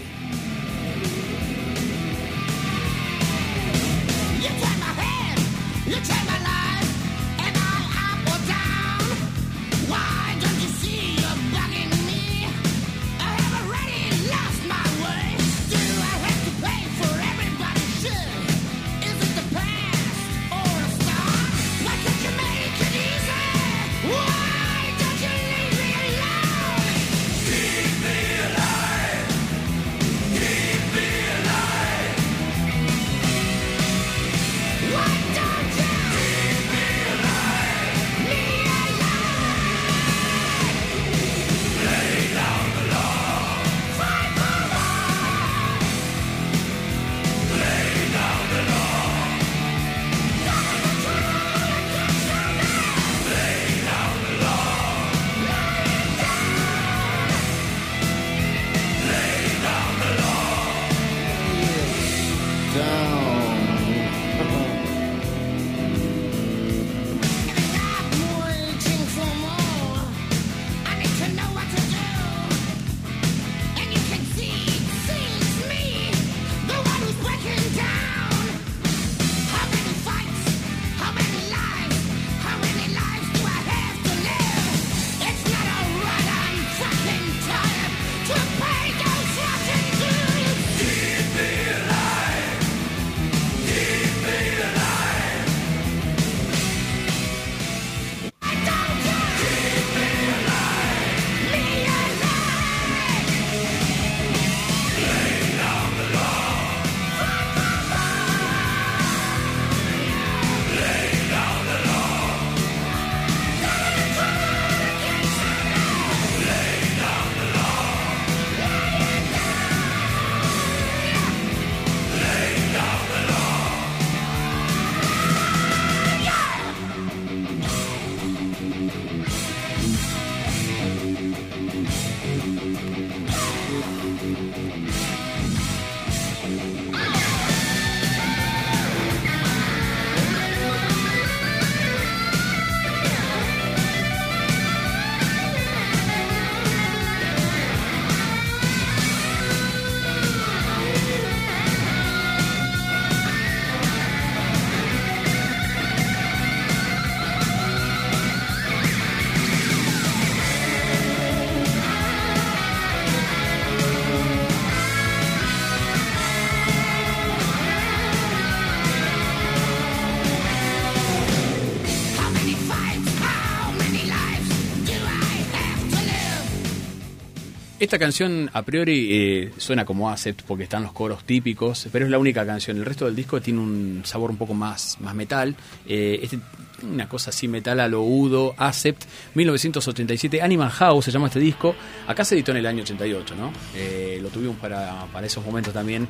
Esta 177.86 178.00
canción 178.00 178.50
a 178.52 178.62
priori 178.62 179.08
eh, 179.12 179.52
suena 179.58 179.84
como 179.84 180.10
Acept 180.10 180.42
porque 180.42 180.64
están 180.64 180.82
los 180.82 180.90
coros 180.90 181.22
típicos, 181.22 181.86
pero 181.92 182.04
es 182.04 182.10
la 182.10 182.18
única 182.18 182.44
canción. 182.44 182.76
El 182.78 182.84
resto 182.84 183.04
del 183.04 183.14
disco 183.14 183.40
tiene 183.40 183.60
un 183.60 184.02
sabor 184.04 184.28
un 184.32 184.36
poco 184.36 184.54
más, 184.54 184.96
más 185.00 185.14
metal. 185.14 185.54
Eh, 185.86 186.18
este- 186.20 186.40
una 186.82 187.08
cosa 187.08 187.30
así 187.30 187.46
metal 187.46 187.78
a 187.78 187.86
lo 187.86 188.02
Udo, 188.02 188.54
Acept, 188.58 189.04
1987, 189.34 190.42
Animal 190.42 190.68
House 190.70 191.04
se 191.04 191.12
llama 191.12 191.28
este 191.28 191.38
disco. 191.38 191.76
Acá 192.08 192.24
se 192.24 192.34
editó 192.34 192.50
en 192.50 192.56
el 192.56 192.66
año 192.66 192.82
88, 192.82 193.36
¿no? 193.36 193.52
Eh, 193.76 194.18
lo 194.20 194.30
tuvimos 194.30 194.56
para, 194.56 195.06
para 195.12 195.24
esos 195.28 195.46
momentos 195.46 195.72
también. 195.72 196.08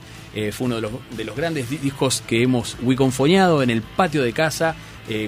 Fue 0.53 0.65
uno 0.65 0.77
de 0.77 0.81
los, 0.81 0.93
de 1.15 1.25
los 1.25 1.37
grandes 1.37 1.69
di- 1.69 1.77
discos 1.77 2.23
que 2.27 2.43
hemos 2.43 2.79
wiconfoneado 2.83 3.63
en 3.63 3.69
el 3.69 3.83
patio 3.83 4.23
de 4.23 4.33
casa 4.33 4.75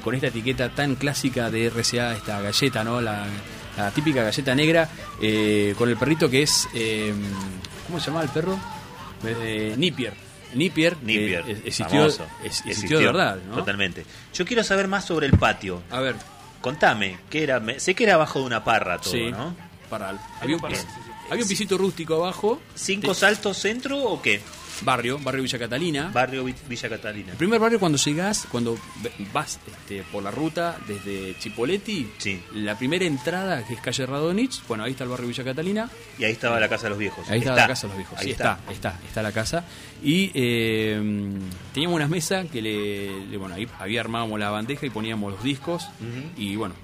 con 0.03 0.15
esta 0.17 0.27
etiqueta 0.29 0.71
tan 0.71 0.97
clásica 0.97 1.51
de 1.53 1.67
RCA, 1.71 2.15
esta 2.17 2.41
galleta, 2.41 2.83
¿no? 2.83 3.01
La 3.85 3.91
típica 3.91 4.23
galleta 4.23 4.55
negra 4.55 4.89
eh, 5.21 5.75
con 5.79 5.89
el 5.89 5.97
perrito 5.97 6.29
que 6.29 6.43
es. 6.43 6.69
eh, 6.75 7.13
¿Cómo 7.87 7.99
se 8.01 8.07
llama 8.11 8.23
el 8.23 8.29
perro? 8.29 8.59
Eh, 9.25 9.75
Nipier. 9.77 10.13
Nipier, 10.55 10.97
que 10.97 11.05
Nipier, 11.07 11.41
es- 11.49 11.59
existió, 11.59 11.99
famoso. 12.01 12.27
es- 12.43 12.65
existió 12.67 12.99
de 12.99 13.07
verdad, 13.07 13.39
¿no? 13.49 13.57
Totalmente. 13.57 14.05
Yo 14.35 14.45
quiero 14.47 14.63
saber 14.65 14.89
más 14.89 15.05
sobre 15.05 15.27
el 15.27 15.33
patio. 15.37 15.83
A 15.91 16.01
ver. 16.01 16.17
Contame, 16.61 17.19
¿qué 17.31 17.43
era? 17.45 17.61
Me- 17.61 17.79
sé 17.81 17.95
que 17.95 18.05
era 18.05 18.15
abajo 18.15 18.41
de 18.41 18.47
una 18.47 18.65
parra 18.65 18.99
todo, 18.99 19.13
Sí, 19.13 19.31
¿no? 19.31 19.55
Parral. 19.91 20.19
Había 20.41 20.57
un, 20.57 20.65
había 21.31 21.43
un 21.43 21.49
pisito 21.49 21.79
rústico 21.79 22.15
abajo. 22.17 22.61
¿Cinco 22.75 23.15
saltos 23.15 23.57
centro 23.59 23.99
o 24.03 24.21
qué? 24.21 24.41
Barrio, 24.83 25.19
barrio 25.19 25.43
Villa 25.43 25.59
Catalina. 25.59 26.11
Barrio 26.13 26.45
Vi- 26.45 26.55
Villa 26.69 26.89
Catalina. 26.89 27.33
El 27.33 27.39
primer 27.39 27.59
barrio 27.61 27.79
cuando 27.81 27.99
llegás, 27.99 28.47
cuando 28.51 28.79
vas 29.33 29.59
este, 29.67 30.03
por 30.13 30.23
la 30.23 30.31
ruta 30.31 30.79
desde 30.87 31.37
Chipoletti, 31.39 32.09
la 32.55 32.77
primera 32.79 33.05
entrada 33.05 33.67
que 33.67 33.75
es 33.75 33.81
calle 33.81 34.07
Radonich, 34.07 34.63
bueno, 34.69 34.85
ahí 34.85 34.93
está 34.93 35.05
el 35.05 35.11
barrio 35.11 35.29
Villa 35.29 35.45
Catalina. 35.45 35.91
Y 36.19 36.25
ahí 36.25 36.33
estaba 36.33 36.59
la 36.61 36.69
casa 36.69 36.85
de 36.85 36.91
los 36.91 36.99
viejos. 36.99 37.29
Ahí 37.29 37.39
estaba 37.41 37.57
Está. 37.57 37.63
la 37.67 37.75
casa 37.75 37.83
de 37.83 37.89
los 37.89 37.97
viejos. 37.99 38.19
Ahí 38.19 38.25
sí, 38.27 38.31
está. 38.33 38.53
está. 38.71 38.73
está, 38.73 39.07
está 39.07 39.23
la 39.23 39.33
casa. 39.33 39.65
Y 40.03 40.31
eh, 40.35 41.01
teníamos 41.75 41.97
unas 41.97 42.09
mesas 42.11 42.47
que 42.51 42.63
le, 42.63 43.27
le- 43.27 43.37
bueno, 43.37 43.55
ahí 43.57 43.67
había 43.79 44.01
armábamos 44.01 44.39
la 44.39 44.51
bandeja 44.51 44.87
y 44.87 44.91
poníamos 44.91 45.33
los 45.33 45.43
discos 45.43 45.89
y 46.37 46.55
bueno, 46.57 46.75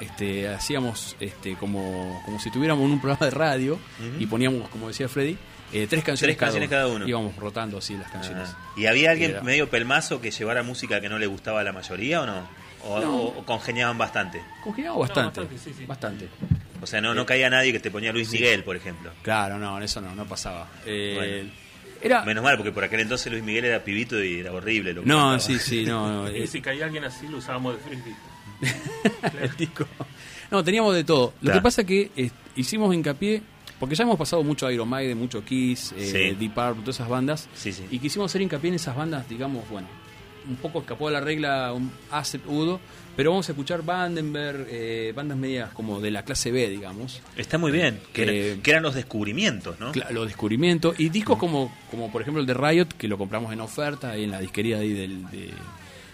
este, 0.00 0.48
hacíamos 0.48 1.16
este, 1.20 1.56
como, 1.56 2.20
como 2.24 2.38
si 2.38 2.50
tuviéramos 2.50 2.84
un 2.84 3.00
programa 3.00 3.26
de 3.26 3.30
radio 3.30 3.78
y 4.18 4.26
poníamos, 4.26 4.68
como 4.68 4.88
decía 4.88 5.08
Freddy, 5.08 5.36
eh, 5.72 5.86
tres 5.88 6.04
canciones, 6.04 6.36
Tres 6.36 6.36
canciones 6.36 6.68
cada 6.70 6.86
uno. 6.88 7.06
Íbamos 7.08 7.36
rotando 7.36 7.78
así 7.78 7.94
las 7.96 8.10
canciones. 8.10 8.48
Ah. 8.52 8.72
¿Y 8.76 8.86
había 8.86 9.10
alguien 9.10 9.32
Era- 9.32 9.42
medio 9.42 9.68
pelmazo 9.68 10.20
que 10.20 10.30
llevara 10.30 10.62
música 10.62 11.00
que 11.00 11.08
no 11.08 11.18
le 11.18 11.26
gustaba 11.26 11.60
a 11.60 11.64
la 11.64 11.72
mayoría 11.72 12.22
o 12.22 12.26
no? 12.26 12.48
¿O, 12.84 13.00
No. 13.00 13.16
o- 13.16 13.38
o 13.40 13.44
congeniaban 13.44 13.98
bastante? 13.98 14.40
Congeniamos 14.62 15.00
bastante, 15.00 15.40
bastante. 15.86 16.28
O 16.80 16.86
sea, 16.86 17.00
no, 17.00 17.14
no 17.14 17.26
caía 17.26 17.50
nadie 17.50 17.72
que 17.72 17.80
te 17.80 17.90
ponía 17.90 18.12
Luis 18.12 18.28
Sí. 18.28 18.36
Miguel, 18.36 18.62
por 18.62 18.76
ejemplo. 18.76 19.10
Claro, 19.22 19.58
no, 19.58 19.80
eso 19.80 20.00
no, 20.00 20.14
no 20.14 20.24
pasaba. 20.26 20.68
Eh, 20.84 21.14
Bueno. 21.16 21.50
era... 22.00 22.22
Menos 22.24 22.44
mal, 22.44 22.56
porque 22.56 22.70
por 22.72 22.84
aquel 22.84 23.00
entonces 23.00 23.32
Luis 23.32 23.42
Miguel 23.42 23.64
era 23.64 23.82
pibito 23.82 24.22
y 24.22 24.40
era 24.40 24.52
horrible. 24.52 24.92
Lo 24.92 25.02
que 25.02 25.08
No, 25.08 25.40
sí, 25.40 25.58
sí, 25.58 25.84
no. 25.84 26.24
no, 26.24 26.30
Y 26.36 26.42
eh, 26.42 26.46
si 26.46 26.60
caía 26.60 26.84
alguien 26.84 27.02
así, 27.04 27.26
lo 27.26 27.38
usábamos 27.38 27.76
de 27.76 27.82
frisbee. 27.82 28.14
disco. 29.58 29.86
No, 30.50 30.62
teníamos 30.62 30.94
de 30.94 31.04
todo. 31.04 31.32
Lo 31.40 31.40
Claro. 31.40 31.58
que 31.58 31.62
pasa 31.62 31.84
que 31.84 32.10
eh, 32.16 32.30
hicimos 32.54 32.94
hincapié, 32.94 33.42
porque 33.80 33.94
ya 33.94 34.04
hemos 34.04 34.18
pasado 34.18 34.42
mucho 34.42 34.70
Iron 34.70 34.88
Maiden, 34.88 35.18
mucho 35.18 35.44
Kiss, 35.44 35.92
eh, 35.96 36.06
Sí. 36.06 36.36
Deep 36.38 36.54
Purple, 36.54 36.82
todas 36.82 36.96
esas 36.96 37.08
bandas, 37.08 37.48
Sí, 37.54 37.72
sí. 37.72 37.84
y 37.90 37.98
quisimos 37.98 38.30
hacer 38.30 38.42
hincapié 38.42 38.68
en 38.68 38.74
esas 38.76 38.96
bandas, 38.96 39.28
digamos, 39.28 39.68
bueno, 39.68 39.88
un 40.48 40.56
poco 40.56 40.80
escapó 40.80 41.08
de 41.08 41.14
la 41.14 41.20
regla 41.20 41.72
un 41.72 41.90
Asset 42.10 42.40
Udo, 42.46 42.78
pero 43.16 43.30
vamos 43.30 43.48
a 43.48 43.52
escuchar 43.52 43.82
Vandenberg, 43.82 44.66
eh, 44.70 45.12
bandas 45.16 45.36
medias 45.36 45.70
como 45.72 46.00
de 46.00 46.10
la 46.10 46.22
clase 46.22 46.52
B, 46.52 46.68
digamos. 46.68 47.20
Está 47.36 47.58
muy 47.58 47.72
bien. 47.72 47.98
Que, 48.12 48.22
Eh, 48.22 48.52
era- 48.52 48.62
que 48.62 48.70
eran 48.70 48.82
los 48.84 48.94
descubrimientos, 48.94 49.80
¿no? 49.80 49.90
Los 50.10 50.26
descubrimientos 50.26 50.94
y 51.00 51.08
discos 51.08 51.36
como, 51.38 51.74
como 51.90 52.12
por 52.12 52.22
ejemplo 52.22 52.40
el 52.40 52.46
de 52.46 52.54
Riot, 52.54 52.88
que 52.96 53.08
lo 53.08 53.18
compramos 53.18 53.52
en 53.52 53.60
oferta 53.60 54.10
ahí 54.10 54.24
en 54.24 54.30
la 54.30 54.38
disquería 54.40 54.76
de, 54.78 54.82
ahí 54.84 54.92
del- 54.92 55.30
de, 55.30 55.50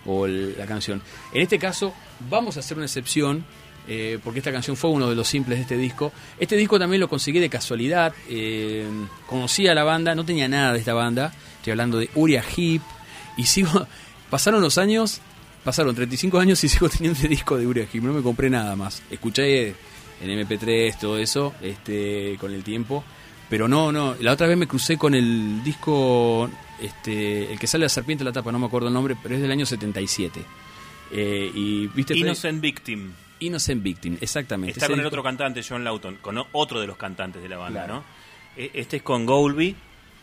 o 0.06 0.26
el- 0.26 0.56
la 0.58 0.66
canción. 0.66 1.00
En 1.32 1.42
este 1.42 1.58
caso, 1.58 1.92
vamos 2.30 2.56
a 2.56 2.60
hacer 2.60 2.76
una 2.76 2.86
excepción. 2.86 3.44
eh, 3.88 4.20
porque 4.22 4.38
esta 4.38 4.52
canción 4.52 4.76
fue 4.76 4.90
uno 4.90 5.10
de 5.10 5.16
los 5.16 5.26
simples 5.26 5.58
de 5.58 5.62
este 5.62 5.76
disco. 5.76 6.12
Este 6.38 6.54
disco 6.56 6.78
también 6.78 7.00
lo 7.00 7.08
conseguí 7.08 7.40
de 7.40 7.48
casualidad. 7.50 8.14
eh, 8.28 8.86
conocí 9.26 9.66
a 9.66 9.74
la 9.74 9.82
banda, 9.82 10.14
no 10.14 10.24
tenía 10.24 10.46
nada 10.46 10.72
de 10.72 10.78
esta 10.78 10.94
banda. 10.94 11.32
Estoy 11.56 11.72
hablando 11.72 11.98
de 11.98 12.08
Uriah 12.14 12.44
Heep. 12.56 12.80
Y 13.36 13.44
sigo. 13.46 13.88
Pasaron 14.30 14.60
los 14.62 14.78
años, 14.78 15.20
pasaron 15.64 15.96
35 15.96 16.38
años 16.38 16.62
y 16.62 16.68
sigo 16.68 16.88
teniendo 16.88 17.16
este 17.16 17.26
disco 17.28 17.56
de 17.58 17.66
Uriah 17.66 17.88
Heep. 17.92 18.04
No 18.04 18.12
me 18.12 18.22
compré 18.22 18.48
nada 18.50 18.76
más. 18.76 19.02
Escuché 19.10 19.70
en 19.70 20.30
MP3, 20.46 20.96
todo 21.00 21.18
eso, 21.18 21.52
este, 21.60 22.36
con 22.38 22.52
el 22.54 22.62
tiempo. 22.62 23.02
Pero 23.50 23.66
no, 23.66 23.90
no. 23.90 24.14
La 24.20 24.30
otra 24.32 24.46
vez 24.46 24.56
me 24.56 24.68
crucé 24.68 24.96
con 24.96 25.12
el 25.16 25.60
disco, 25.64 26.48
este, 26.82 27.52
el 27.52 27.58
que 27.58 27.66
sale 27.66 27.84
la 27.84 27.88
serpiente 27.88 28.22
en 28.22 28.26
la 28.26 28.32
tapa, 28.32 28.52
no 28.52 28.58
me 28.58 28.66
acuerdo 28.66 28.88
el 28.88 28.94
nombre, 28.94 29.16
pero 29.22 29.34
es 29.34 29.40
del 29.40 29.50
año 29.50 29.64
77. 29.66 30.40
Eh, 31.12 31.50
y 31.54 31.86
viste 31.88 32.14
Freddy? 32.14 32.20
Innocent 32.22 32.60
Victim. 32.60 33.12
Innocent 33.40 33.82
Victim, 33.82 34.16
exactamente. 34.20 34.72
Está 34.72 34.86
Ese 34.86 34.92
con 34.92 35.00
el 35.00 35.04
disco- 35.04 35.14
otro 35.14 35.22
cantante, 35.22 35.62
John 35.68 35.84
Lawton, 35.84 36.16
con 36.20 36.38
otro 36.52 36.80
de 36.80 36.86
los 36.86 36.96
cantantes 36.96 37.42
de 37.42 37.48
la 37.48 37.56
banda, 37.58 37.84
Claro. 37.84 37.94
¿no? 38.00 38.04
E- 38.56 38.70
Este 38.74 38.98
es 38.98 39.02
con 39.02 39.26
Goulby, 39.26 39.74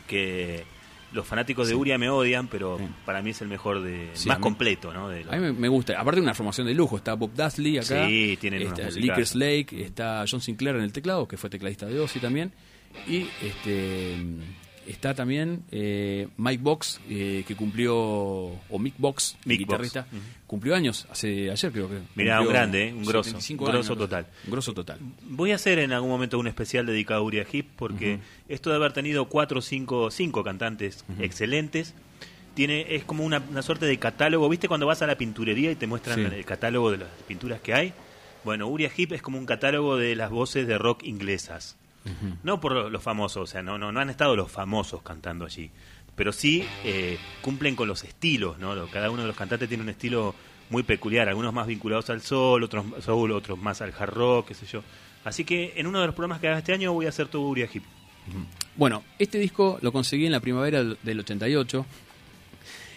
que 0.07 0.63
los 1.11 1.25
fanáticos 1.27 1.67
de 1.67 1.73
Sí. 1.73 1.79
Uria 1.79 1.97
me 1.97 2.09
odian, 2.09 2.47
pero 2.47 2.79
para 3.05 3.21
mí 3.21 3.31
es 3.31 3.41
el 3.41 3.47
mejor 3.47 3.81
de 3.81 4.09
Sí, 4.13 4.27
más 4.27 4.37
mí- 4.37 4.43
completo, 4.43 4.93
¿no? 4.93 5.09
De 5.09 5.25
A 5.29 5.35
mí 5.37 5.51
me, 5.53 5.67
gusta. 5.67 5.99
Aparte 5.99 6.17
de 6.19 6.23
una 6.23 6.33
formación 6.35 6.67
de 6.67 6.73
lujo. 6.75 6.97
Está 6.97 7.15
Bob 7.15 7.31
Dudley 7.33 7.77
acá. 7.77 8.07
Sí, 8.07 8.37
tienen 8.39 8.61
está. 8.61 8.89
Lickers 8.91 9.35
Lake. 9.35 9.69
Está 9.83 10.23
John 10.29 10.39
Sinclair 10.41 10.75
en 10.77 10.83
el 10.83 10.93
teclado, 10.93 11.27
que 11.27 11.35
fue 11.37 11.49
tecladista 11.49 11.87
de 11.87 11.99
Ozzy 11.99 12.19
también. 12.19 12.53
Y 13.07 13.27
este 13.41 14.15
está 14.89 15.13
también 15.13 15.63
eh, 15.71 16.27
Mike 16.37 16.61
Box, 16.63 16.99
eh, 17.09 17.43
que 17.47 17.55
cumplió, 17.55 17.95
o 17.97 18.79
Mick 18.79 18.95
Box, 18.97 19.37
guitarrista, 19.45 20.07
cumplió 20.47 20.75
años, 20.75 21.07
hace 21.09 21.49
ayer 21.51 21.71
creo 21.71 21.89
que. 21.89 21.99
Mirá, 22.15 22.41
un 22.41 22.47
grande, 22.47 22.87
¿eh? 22.89 22.93
un 22.93 23.03
grosso, 23.03 23.29
75 23.29 23.63
un 23.65 23.71
grosso 23.71 23.93
años, 23.93 23.99
total. 24.03 24.27
Un 24.45 24.51
grosso 24.51 24.73
total. 24.73 24.99
Voy 25.23 25.51
a 25.51 25.55
hacer 25.55 25.79
en 25.79 25.91
algún 25.93 26.09
momento 26.09 26.39
un 26.39 26.47
especial 26.47 26.85
dedicado 26.85 27.21
a 27.21 27.23
Uriah 27.23 27.45
Heep 27.51 27.65
porque 27.75 28.19
esto 28.47 28.69
de 28.69 28.75
haber 28.77 28.93
tenido 28.93 29.25
cuatro 29.25 29.59
o 29.59 29.61
cinco, 29.61 30.11
cinco 30.11 30.43
cantantes 30.43 31.05
excelentes 31.19 31.93
tiene 32.55 32.95
es 32.95 33.03
como 33.05 33.23
una, 33.23 33.41
una 33.49 33.61
suerte 33.61 33.85
de 33.85 33.97
catálogo. 33.99 34.49
¿Viste 34.49 34.67
cuando 34.67 34.85
vas 34.87 35.01
a 35.01 35.07
la 35.07 35.17
pinturería 35.17 35.71
y 35.71 35.75
te 35.75 35.87
muestran 35.87 36.17
Sí. 36.29 36.35
el 36.35 36.45
catálogo 36.45 36.91
de 36.91 36.97
las 36.97 37.09
pinturas 37.27 37.61
que 37.61 37.73
hay? 37.73 37.93
Bueno, 38.43 38.67
Uriah 38.67 38.89
Heep 38.95 39.13
es 39.13 39.21
como 39.21 39.37
un 39.37 39.45
catálogo 39.45 39.97
de 39.97 40.15
las 40.15 40.29
voces 40.29 40.67
de 40.67 40.77
rock 40.77 41.03
inglesas. 41.03 41.77
No 42.43 42.59
por 42.59 42.71
lo- 42.73 42.89
los 42.89 43.03
famosos, 43.03 43.43
o 43.43 43.47
sea, 43.51 43.61
no, 43.61 43.77
no, 43.77 43.91
no 43.91 43.99
han 43.99 44.09
estado 44.09 44.35
los 44.35 44.51
famosos 44.51 45.01
cantando 45.03 45.45
allí, 45.45 45.69
pero 46.15 46.31
sí 46.31 46.65
eh, 46.83 47.17
cumplen 47.41 47.75
con 47.75 47.87
los 47.87 48.03
estilos, 48.03 48.57
¿no? 48.57 48.87
Cada 48.87 49.09
uno 49.11 49.21
de 49.23 49.27
los 49.27 49.37
cantantes 49.37 49.67
tiene 49.69 49.83
un 49.83 49.89
estilo 49.89 50.33
muy 50.69 50.83
peculiar, 50.83 51.27
algunos 51.29 51.53
más 51.53 51.67
vinculados 51.67 52.09
al 52.09 52.21
soul, 52.21 52.63
otros 52.63 52.85
soul, 53.03 53.31
otros 53.31 53.57
más 53.59 53.81
al 53.81 53.93
hard 53.97 54.13
rock, 54.13 54.47
qué 54.49 54.53
sé 54.53 54.65
yo. 54.65 54.81
Así 55.23 55.43
que 55.43 55.73
en 55.75 55.87
uno 55.87 55.99
de 55.99 56.05
los 56.07 56.15
programas 56.15 56.39
que 56.39 56.47
haga 56.47 56.59
este 56.59 56.73
año 56.73 56.93
voy 56.93 57.05
a 57.05 57.09
hacer 57.09 57.27
todo 57.27 57.41
Uriah 57.43 57.67
Heep. 57.71 57.83
Bueno, 58.75 59.03
este 59.17 59.37
disco 59.39 59.77
lo 59.81 59.91
conseguí 59.91 60.25
en 60.25 60.31
la 60.31 60.39
primavera 60.39 60.79
del- 60.79 60.97
del 61.03 61.19
88. 61.19 61.85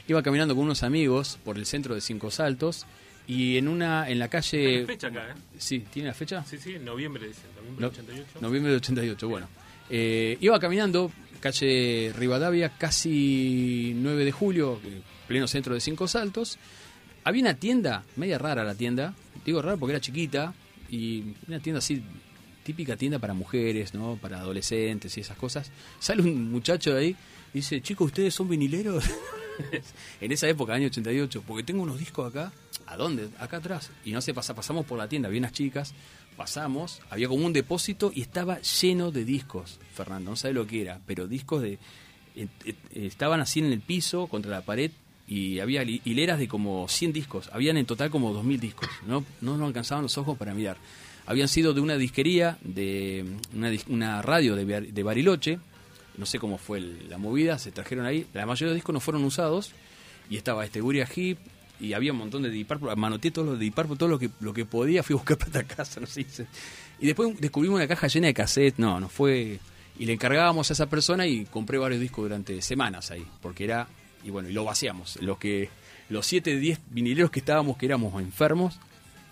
Iba 0.09 0.23
caminando 0.23 0.55
con 0.55 0.65
unos 0.65 0.83
amigos 0.83 1.39
por 1.45 1.57
el 1.59 1.67
centro 1.67 1.95
de 1.95 2.01
Cinco 2.01 2.31
Saltos 2.31 2.87
y 3.27 3.57
en 3.57 3.69
una 3.69 4.09
en 4.11 4.19
la 4.19 4.29
calle 4.29 4.79
Hay 4.81 4.87
fecha 4.87 5.07
acá, 5.09 5.31
¿eh? 5.31 5.35
Sí, 5.59 5.81
¿tiene 5.93 6.09
la 6.09 6.15
fecha? 6.15 6.45
Sí, 6.45 6.59
sí, 6.59 6.77
noviembre. 6.79 7.31
Noviembre 7.57 7.81
No- 7.81 7.91
del 7.91 8.01
88. 8.01 8.39
Noviembre 8.41 8.73
del 8.73 8.79
88, 8.81 9.29
bueno. 9.29 9.49
Eh, 9.91 10.39
iba 10.41 10.59
caminando, 10.59 11.13
calle 11.41 12.13
Rivadavia, 12.17 12.71
casi 12.79 13.93
9 13.97 14.25
de 14.25 14.33
julio, 14.33 14.81
eh, 14.85 15.01
pleno 15.29 15.47
centro 15.47 15.75
de 15.75 15.81
Cinco 15.81 16.09
Saltos. 16.09 16.59
Había 17.25 17.43
una 17.43 17.55
tienda, 17.55 18.05
media 18.17 18.39
rara 18.39 18.65
la 18.65 18.75
tienda, 18.75 19.15
digo 19.45 19.63
rara 19.63 19.77
porque 19.77 19.93
era 19.95 20.01
chiquita, 20.01 20.55
y 20.91 21.23
una 21.47 21.61
tienda 21.61 21.79
así, 21.79 22.03
típica 22.65 22.97
tienda 22.97 23.19
para 23.19 23.35
mujeres, 23.35 23.95
¿no? 23.95 24.17
Para 24.21 24.39
adolescentes 24.41 25.17
y 25.17 25.21
esas 25.21 25.37
cosas. 25.37 25.71
Sale 26.01 26.23
un 26.23 26.51
muchacho 26.51 26.93
de 26.95 26.99
ahí 27.01 27.17
y 27.55 27.59
dice, 27.59 27.81
chicos, 27.81 28.07
¿ustedes 28.07 28.35
son 28.35 28.49
vinileros? 28.49 29.05
en 30.21 30.33
esa 30.33 30.49
época, 30.49 30.75
año 30.75 30.87
88, 30.87 31.45
porque 31.47 31.63
tengo 31.63 31.83
unos 31.83 31.99
discos 31.99 32.29
acá. 32.31 32.53
¿A 32.87 32.97
dónde? 32.97 33.29
Acá 33.39 33.59
atrás. 33.59 33.91
Y 34.05 34.13
no 34.13 34.21
sé, 34.21 34.35
pasa, 34.35 34.55
pasamos 34.55 34.85
por 34.87 34.99
la 34.99 35.09
tienda, 35.09 35.29
había 35.29 35.39
unas 35.41 35.53
chicas, 35.53 35.95
pasamos, 36.37 37.01
había 37.11 37.29
como 37.29 37.45
un 37.47 37.53
depósito 37.53 38.11
y 38.15 38.23
estaba 38.23 38.61
lleno 38.61 39.11
de 39.11 39.25
discos, 39.25 39.79
Fernando, 39.95 40.31
no 40.31 40.37
sabe 40.37 40.55
lo 40.55 40.67
que 40.67 40.81
era, 40.83 41.01
pero 41.07 41.27
discos 41.29 41.63
de... 41.63 41.79
eh, 42.37 42.49
eh, 42.65 42.75
estaban 42.95 43.41
así 43.41 43.61
en 43.61 43.67
el 43.73 43.81
piso, 43.81 44.27
contra 44.27 44.51
la 44.51 44.63
pared, 44.63 44.91
y 45.29 45.61
había 45.61 45.83
hi- 45.85 46.01
hileras 46.05 46.39
de 46.39 46.49
como 46.49 46.89
100 46.89 47.13
discos, 47.13 47.49
habían 47.53 47.77
en 47.77 47.87
total 47.87 48.11
como 48.11 48.33
2.000 48.35 48.59
discos, 48.59 48.89
no, 49.07 49.25
no 49.41 49.57
nos 49.57 49.67
alcanzaban 49.69 50.03
los 50.03 50.17
ojos 50.19 50.37
para 50.39 50.55
mirar. 50.55 50.77
Habían 51.27 51.47
sido 51.49 51.73
de 51.75 51.81
una 51.81 51.97
disquería, 51.97 52.59
de 52.63 53.25
una, 53.89 54.23
radio 54.23 54.57
de, 54.57 54.65
Bar- 54.65 54.89
de 54.93 55.03
Bariloche, 55.03 55.59
no 56.19 56.27
sé 56.27 56.39
cómo 56.39 56.59
fue 56.59 56.81
la 56.81 57.17
movida, 57.19 57.59
se 57.59 57.71
trajeron 57.73 58.05
ahí, 58.07 58.27
la 58.35 58.45
mayoría 58.45 58.69
de 58.69 58.73
los 58.73 58.77
discos 58.77 58.93
no 58.95 59.01
fueron 59.01 59.25
usados, 59.25 59.73
y 60.29 60.37
estaba 60.37 60.65
este 60.65 60.83
Uriah 60.83 61.07
Heep, 61.15 61.39
y 61.83 61.95
había 61.95 62.13
un 62.13 62.19
montón 62.19 62.43
de 62.43 62.51
Deep 62.51 62.79
manoteé 62.97 63.33
todos 63.33 63.49
los 63.49 63.59
de 63.59 63.65
Deep 63.65 63.99
todo 63.99 64.09
lo 64.09 64.19
que, 64.19 64.31
lo 64.41 64.55
que 64.55 64.65
podía, 64.65 65.03
fui 65.03 65.15
a 65.15 65.17
buscar 65.17 65.37
para 65.37 65.65
casa, 65.65 66.01
no 66.01 66.07
sé. 66.07 66.25
Y 67.01 67.07
después 67.07 67.39
descubrimos 67.41 67.77
una 67.77 67.89
caja 67.89 68.07
llena 68.07 68.29
de 68.29 68.35
cassettes, 68.35 68.79
no, 68.79 69.01
no 69.01 69.09
fue... 69.09 69.59
Y 69.99 70.07
le 70.07 70.13
encargábamos 70.15 70.71
a 70.71 70.73
esa 70.73 70.89
persona 70.89 71.27
y 71.27 71.45
compré 71.45 71.79
varios 71.79 72.01
discos 72.01 72.25
durante 72.25 72.63
semanas 72.63 73.11
ahí, 73.11 73.27
porque 73.43 73.65
era... 73.65 73.89
Y 74.25 74.31
bueno, 74.31 74.49
y 74.49 74.53
lo 74.53 74.65
vaciamos. 74.65 75.19
Los 75.21 75.39
que 75.39 75.69
los 76.09 76.25
7, 76.27 76.57
10 76.57 76.79
vinileros 76.91 77.31
que 77.33 77.41
estábamos, 77.41 77.77
que 77.77 77.87
éramos 77.87 78.21
enfermos, 78.23 78.79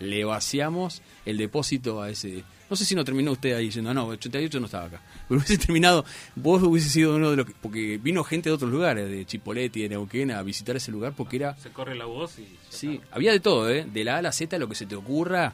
le 0.00 0.24
vaciamos 0.24 1.02
el 1.24 1.36
depósito 1.38 2.02
a 2.02 2.10
ese... 2.10 2.42
No 2.68 2.76
sé 2.76 2.84
si 2.84 2.94
no 2.94 3.04
terminó 3.04 3.32
usted 3.32 3.54
ahí 3.56 3.64
diciendo, 3.66 3.92
no, 3.92 4.06
88 4.06 4.60
no 4.60 4.66
estaba 4.66 4.86
acá. 4.86 5.02
Pero 5.28 5.38
hubiese 5.40 5.58
terminado, 5.58 6.04
vos 6.36 6.62
hubiese 6.62 6.88
sido 6.88 7.16
uno 7.16 7.30
de 7.30 7.36
los 7.36 7.46
que... 7.46 7.52
Porque 7.60 7.98
vino 7.98 8.22
gente 8.24 8.48
de 8.48 8.54
otros 8.54 8.70
lugares, 8.70 9.08
de 9.10 9.24
Chipoleti, 9.26 9.82
de 9.82 9.88
Neuquén, 9.90 10.30
a 10.30 10.42
visitar 10.42 10.76
ese 10.76 10.90
lugar 10.92 11.12
porque 11.16 11.36
era... 11.36 11.56
Se 11.56 11.70
corre 11.70 11.94
la 11.96 12.04
voz 12.06 12.38
y. 12.38 12.46
Sí, 12.68 13.00
había 13.10 13.32
de 13.32 13.40
todo, 13.40 13.68
¿eh? 13.70 13.84
De 13.92 14.04
la 14.04 14.14
A 14.14 14.18
a 14.18 14.22
la 14.22 14.32
Z, 14.32 14.56
lo 14.58 14.68
que 14.68 14.74
se 14.76 14.86
te 14.86 14.94
ocurra, 14.94 15.52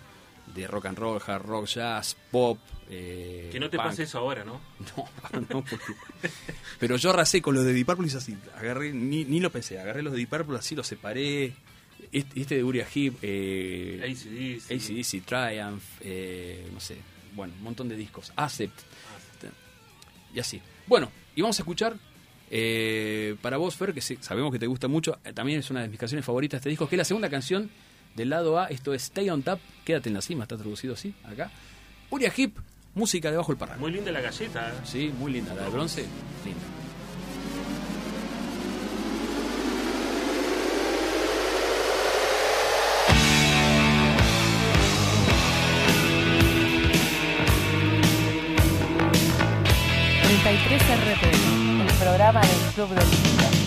de 0.54 0.66
rock 0.66 0.86
and 0.86 0.98
roll, 0.98 1.20
hard 1.26 1.42
rock, 1.46 1.66
jazz, 1.66 2.16
pop. 2.30 2.58
eh, 2.90 3.48
Que 3.50 3.58
no 3.58 3.70
te 3.70 3.78
punk. 3.78 3.88
pase 3.88 4.02
eso 4.02 4.18
ahora, 4.18 4.44
¿no? 4.44 4.60
No, 5.32 5.40
no, 5.40 5.46
porque... 5.64 5.78
Pero 6.78 6.96
yo 6.96 7.10
arrasé 7.10 7.40
con 7.40 7.54
los 7.54 7.64
de 7.64 7.72
Deep 7.72 7.86
Purple 7.86 8.08
y 8.12 8.14
así, 8.16 8.36
agarré, 8.58 8.92
ni, 8.92 9.24
ni 9.24 9.40
lo 9.40 9.50
pensé, 9.50 9.80
agarré 9.80 10.02
los 10.02 10.12
de 10.12 10.18
Deep 10.18 10.28
Purple 10.28 10.58
así, 10.58 10.74
los 10.76 10.86
separé. 10.86 11.54
Este, 12.12 12.56
de 12.56 12.64
Uriah 12.64 12.86
Heep, 12.92 13.18
eh, 13.22 14.00
AC/DC. 14.02 14.74
AC/DC, 14.74 15.20
Triumph, 15.22 15.82
eh, 16.00 16.68
no 16.72 16.80
sé, 16.80 16.96
bueno, 17.34 17.54
un 17.58 17.62
montón 17.62 17.88
de 17.88 17.96
discos, 17.96 18.32
Acept, 18.36 18.78
y 20.34 20.40
así. 20.40 20.60
Bueno, 20.86 21.10
y 21.34 21.42
vamos 21.42 21.58
a 21.58 21.62
escuchar 21.62 21.96
eh, 22.50 23.36
para 23.42 23.56
vos, 23.56 23.74
Fer, 23.74 23.92
que 23.92 24.00
sabemos 24.00 24.52
que 24.52 24.58
te 24.58 24.66
gusta 24.66 24.88
mucho, 24.88 25.18
eh, 25.24 25.32
también 25.32 25.60
es 25.60 25.70
una 25.70 25.82
de 25.82 25.88
mis 25.88 25.98
canciones 25.98 26.24
favoritas 26.24 26.58
de 26.58 26.58
este 26.58 26.70
disco, 26.70 26.88
que 26.88 26.96
es 26.96 26.98
la 26.98 27.04
segunda 27.04 27.28
canción 27.28 27.70
del 28.14 28.30
lado 28.30 28.58
A, 28.58 28.66
esto 28.66 28.94
es 28.94 29.04
Stay 29.04 29.28
on 29.30 29.42
Top, 29.42 29.58
quédate 29.84 30.08
en 30.08 30.14
la 30.14 30.22
cima, 30.22 30.44
está 30.44 30.56
traducido 30.56 30.94
así, 30.94 31.14
acá. 31.24 31.50
Uriah 32.10 32.32
Heep, 32.34 32.56
música 32.94 33.30
debajo 33.30 33.52
del 33.52 33.58
parral. 33.58 33.78
Muy 33.78 33.92
linda 33.92 34.12
la 34.12 34.20
galleta. 34.20 34.70
¿eh? 34.70 34.74
Sí, 34.84 35.12
muy 35.18 35.32
linda, 35.32 35.54
la 35.54 35.64
de 35.64 35.70
bronce, 35.70 36.06
linda. 36.44 36.85
El 51.22 51.94
programa 51.98 52.40
del 52.40 52.74
Club 52.74 52.90
del 52.90 53.65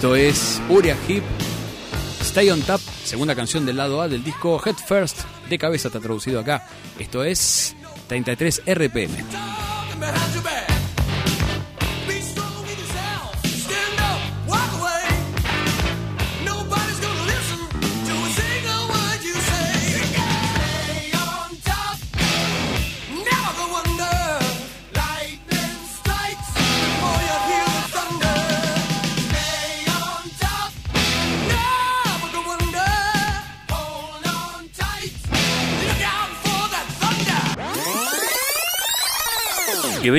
Esto 0.00 0.16
es 0.16 0.62
Uriah 0.70 0.96
Heep, 1.06 1.22
Stay 2.22 2.48
on 2.48 2.62
Top, 2.62 2.80
segunda 3.04 3.34
canción 3.34 3.66
del 3.66 3.76
lado 3.76 4.00
A 4.00 4.08
del 4.08 4.24
disco 4.24 4.58
Head 4.64 4.76
First, 4.76 5.18
de 5.50 5.58
cabeza 5.58 5.88
está 5.88 6.00
traducido 6.00 6.40
acá. 6.40 6.66
Esto 6.98 7.22
es 7.22 7.76
33 8.08 8.62
RPM. 8.64 9.12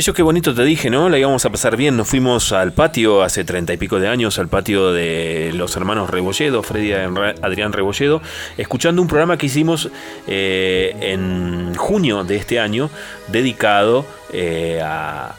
Bello, 0.01 0.15
qué 0.15 0.23
bonito 0.23 0.55
te 0.55 0.63
dije, 0.63 0.89
¿no? 0.89 1.09
La 1.09 1.19
íbamos 1.19 1.45
a 1.45 1.51
pasar 1.51 1.77
bien. 1.77 1.95
Nos 1.95 2.07
fuimos 2.07 2.53
al 2.53 2.73
patio 2.73 3.21
hace 3.21 3.43
treinta 3.43 3.71
y 3.71 3.77
pico 3.77 3.99
de 3.99 4.07
años, 4.07 4.39
al 4.39 4.47
patio 4.47 4.91
de 4.91 5.51
los 5.53 5.75
hermanos 5.75 6.09
Rebolledo, 6.09 6.63
Freddy 6.63 6.89
y 6.89 6.93
Adrián 6.93 7.71
Rebolledo, 7.71 8.19
escuchando 8.57 9.03
un 9.03 9.07
programa 9.07 9.37
que 9.37 9.45
hicimos 9.45 9.91
eh, 10.25 10.95
en 11.01 11.75
junio 11.75 12.23
de 12.23 12.35
este 12.37 12.59
año, 12.59 12.89
dedicado 13.27 14.03
eh, 14.33 14.81
a, 14.83 15.35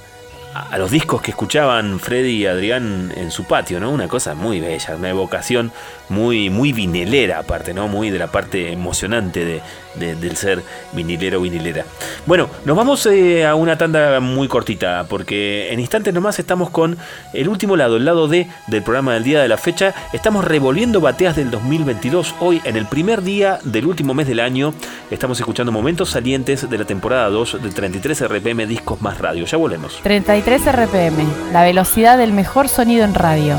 a 0.55 0.79
los 0.79 0.93
discos 0.93 1.23
que 1.23 1.33
escuchaban 1.33 1.99
Freddy 1.99 2.43
y 2.43 2.47
Adrián 2.47 3.13
en 3.17 3.33
su 3.33 3.43
patio, 3.43 3.81
¿no? 3.81 3.91
Una 3.91 4.07
cosa 4.07 4.37
muy 4.37 4.61
bella, 4.61 4.95
una 4.95 5.11
evocación 5.11 5.73
muy, 6.09 6.51
muy 6.51 6.73
vinilera 6.73 7.41
aparte, 7.41 7.75
¿no? 7.75 7.89
Muy 7.89 8.11
de 8.11 8.19
la 8.21 8.29
parte 8.29 8.71
emocionante 8.71 9.45
de, 9.45 9.61
de- 9.95 10.15
del 10.15 10.37
ser 10.37 10.63
vinilero 10.93 11.39
o 11.39 11.43
vinilera. 11.43 11.85
Bueno, 12.27 12.49
nos 12.65 12.77
vamos 12.77 13.07
eh, 13.07 13.47
a 13.47 13.55
una 13.55 13.77
tanda 13.79 14.21
muy 14.21 14.49
cortita, 14.49 15.07
porque 15.09 15.73
en 15.73 15.81
instantes 15.81 16.13
nomás 16.15 16.39
estamos 16.39 16.71
con 16.71 16.97
el 17.33 17.49
último 17.49 17.77
lado, 17.77 17.97
el 17.97 18.05
lado 18.05 18.29
D 18.29 18.49
del 18.69 18.83
programa 18.83 19.15
del 19.15 19.25
día 19.25 19.41
de 19.43 19.49
la 19.49 19.57
fecha. 19.57 19.95
Estamos 20.13 20.45
revolviendo 20.45 21.01
bateas 21.01 21.37
del 21.37 21.51
2022. 21.51 22.35
Hoy, 22.41 22.61
en 22.65 22.77
el 22.77 22.87
primer 22.87 23.23
día 23.23 23.59
del 23.65 23.87
último 23.87 24.15
mes 24.15 24.27
del 24.27 24.41
año, 24.41 24.75
estamos 25.11 25.39
escuchando 25.41 25.73
momentos 25.73 26.11
salientes 26.11 26.69
de 26.69 26.79
la 26.79 26.85
temporada 26.85 27.29
2 27.29 27.63
de 27.63 27.71
33 27.71 28.29
RPM 28.29 28.67
Discos 28.67 29.01
más 29.03 29.19
Radio. 29.19 29.45
Ya 29.45 29.57
volvemos. 29.59 29.99
33 30.03 30.63
RPM, 30.73 31.53
la 31.53 31.63
velocidad 31.63 32.19
del 32.19 32.33
mejor 32.33 32.69
sonido 32.69 33.05
en 33.05 33.15
radio. 33.15 33.57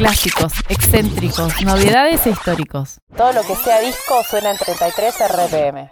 Clásicos, 0.00 0.54
excéntricos, 0.70 1.62
novedades 1.62 2.26
e 2.26 2.30
históricos. 2.30 3.00
Todo 3.14 3.34
lo 3.34 3.42
que 3.42 3.54
sea 3.54 3.80
disco 3.80 4.24
suena 4.24 4.50
en 4.50 4.56
33 4.56 5.14
RPM. 5.28 5.90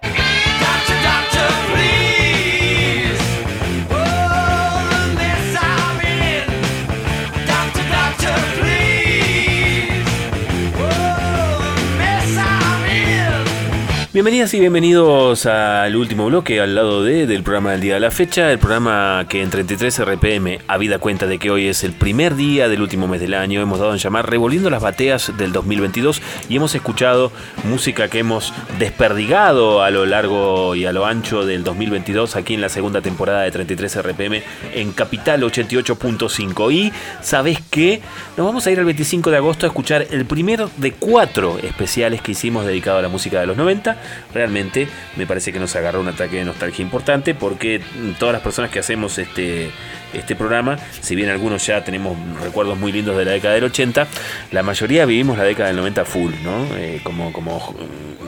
Bienvenidas 14.18 14.52
y 14.52 14.58
bienvenidos 14.58 15.46
al 15.46 15.94
último 15.94 16.26
bloque, 16.26 16.60
al 16.60 16.74
lado 16.74 17.04
D 17.04 17.28
del 17.28 17.44
programa 17.44 17.70
del 17.70 17.82
día 17.82 17.94
de 17.94 18.00
la 18.00 18.10
fecha, 18.10 18.50
el 18.50 18.58
programa 18.58 19.24
que 19.28 19.42
en 19.42 19.48
33 19.48 20.04
RPM, 20.04 20.58
habida 20.66 20.98
cuenta 20.98 21.28
de 21.28 21.38
que 21.38 21.52
hoy 21.52 21.68
es 21.68 21.84
el 21.84 21.92
primer 21.92 22.34
día 22.34 22.68
del 22.68 22.82
último 22.82 23.06
mes 23.06 23.20
del 23.20 23.34
año, 23.34 23.60
hemos 23.60 23.78
dado 23.78 23.92
en 23.92 23.98
llamar 23.98 24.28
Revolviendo 24.28 24.70
las 24.70 24.82
Bateas 24.82 25.32
del 25.38 25.52
2022 25.52 26.20
y 26.48 26.56
hemos 26.56 26.74
escuchado 26.74 27.30
música 27.62 28.08
que 28.08 28.18
hemos 28.18 28.52
desperdigado 28.80 29.84
a 29.84 29.90
lo 29.90 30.04
largo 30.04 30.74
y 30.74 30.84
a 30.84 30.92
lo 30.92 31.06
ancho 31.06 31.46
del 31.46 31.62
2022 31.62 32.34
aquí 32.34 32.54
en 32.54 32.60
la 32.60 32.70
segunda 32.70 33.00
temporada 33.00 33.42
de 33.42 33.52
33 33.52 34.02
RPM 34.02 34.42
en 34.74 34.90
Capital 34.94 35.44
88.5. 35.44 36.72
Y 36.72 36.92
sabes 37.22 37.60
qué, 37.70 38.02
nos 38.36 38.44
vamos 38.44 38.66
a 38.66 38.72
ir 38.72 38.80
al 38.80 38.84
25 38.84 39.30
de 39.30 39.36
agosto 39.36 39.64
a 39.64 39.68
escuchar 39.68 40.08
el 40.10 40.24
primero 40.24 40.68
de 40.76 40.90
cuatro 40.90 41.56
especiales 41.62 42.20
que 42.20 42.32
hicimos 42.32 42.66
dedicado 42.66 42.98
a 42.98 43.02
la 43.02 43.08
música 43.08 43.38
de 43.38 43.46
los 43.46 43.56
90. 43.56 44.07
Realmente 44.34 44.88
me 45.16 45.26
parece 45.26 45.52
que 45.52 45.58
nos 45.58 45.74
agarró 45.76 46.00
un 46.00 46.08
ataque 46.08 46.36
de 46.36 46.44
nostalgia 46.44 46.82
importante 46.82 47.34
porque 47.34 47.80
todas 48.18 48.32
las 48.32 48.42
personas 48.42 48.70
que 48.70 48.78
hacemos 48.78 49.18
este, 49.18 49.70
este 50.12 50.36
programa, 50.36 50.78
si 51.00 51.14
bien 51.16 51.28
algunos 51.30 51.66
ya 51.66 51.84
tenemos 51.84 52.16
recuerdos 52.42 52.78
muy 52.78 52.92
lindos 52.92 53.16
de 53.16 53.24
la 53.24 53.32
década 53.32 53.54
del 53.54 53.64
80, 53.64 54.06
la 54.52 54.62
mayoría 54.62 55.04
vivimos 55.06 55.36
la 55.38 55.44
década 55.44 55.68
del 55.68 55.76
90 55.76 56.04
full, 56.04 56.32
¿no? 56.44 56.66
Eh, 56.76 57.00
como, 57.02 57.32
como 57.32 57.60
ju- 57.60 57.76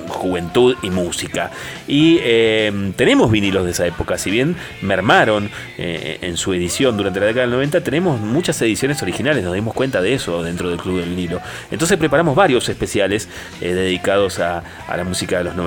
juventud 0.09 0.77
y 0.83 0.91
música. 0.91 1.51
Y 1.87 2.19
eh, 2.23 2.93
tenemos 2.97 3.31
vinilos 3.31 3.65
de 3.65 3.71
esa 3.71 3.87
época, 3.87 4.19
si 4.19 4.31
bien 4.31 4.57
mermaron 4.83 5.51
eh, 5.79 6.19
en 6.23 6.37
su 6.37 6.53
edición 6.53 6.97
durante 6.97 7.21
la 7.21 7.27
década 7.27 7.43
del 7.47 7.53
90, 7.55 7.81
tenemos 7.83 8.21
muchas 8.21 8.61
ediciones 8.63 9.03
originales, 9.03 9.45
nos 9.45 9.55
dimos 9.55 9.73
cuenta 9.75 10.01
de 10.03 10.15
eso 10.15 10.43
dentro 10.43 10.69
del 10.69 10.79
Club 10.79 11.01
del 11.01 11.11
Vinilo. 11.11 11.41
Entonces 11.71 11.97
preparamos 11.99 12.35
varios 12.35 12.69
especiales 12.69 13.29
dedicados 13.61 14.39
a, 14.41 14.63
a 14.89 14.97
la 14.97 15.05
música 15.05 15.39
de 15.39 15.45
los 15.45 15.55
90. 15.55 15.60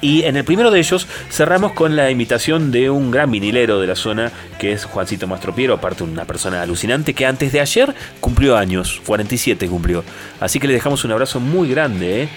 Y 0.00 0.22
en 0.22 0.36
el 0.36 0.44
primero 0.44 0.70
de 0.70 0.78
ellos 0.78 1.06
cerramos 1.30 1.72
con 1.72 1.94
la 1.94 2.10
imitación 2.10 2.70
de 2.70 2.88
un 2.88 3.10
gran 3.10 3.30
vinilero 3.30 3.80
de 3.80 3.86
la 3.86 3.96
zona 3.96 4.32
que 4.58 4.72
es 4.72 4.84
Juancito 4.84 5.26
Mastropiero, 5.26 5.74
aparte 5.74 6.04
una 6.04 6.24
persona 6.24 6.62
alucinante 6.62 7.12
que 7.12 7.26
antes 7.26 7.52
de 7.52 7.60
ayer 7.60 7.94
cumplió 8.20 8.56
años, 8.56 9.02
47 9.04 9.68
cumplió. 9.68 10.02
Así 10.40 10.58
que 10.58 10.66
le 10.66 10.74
dejamos 10.74 11.04
un 11.04 11.12
abrazo 11.12 11.38
muy 11.38 11.68
grande, 11.68 12.22
¿eh? 12.22 12.28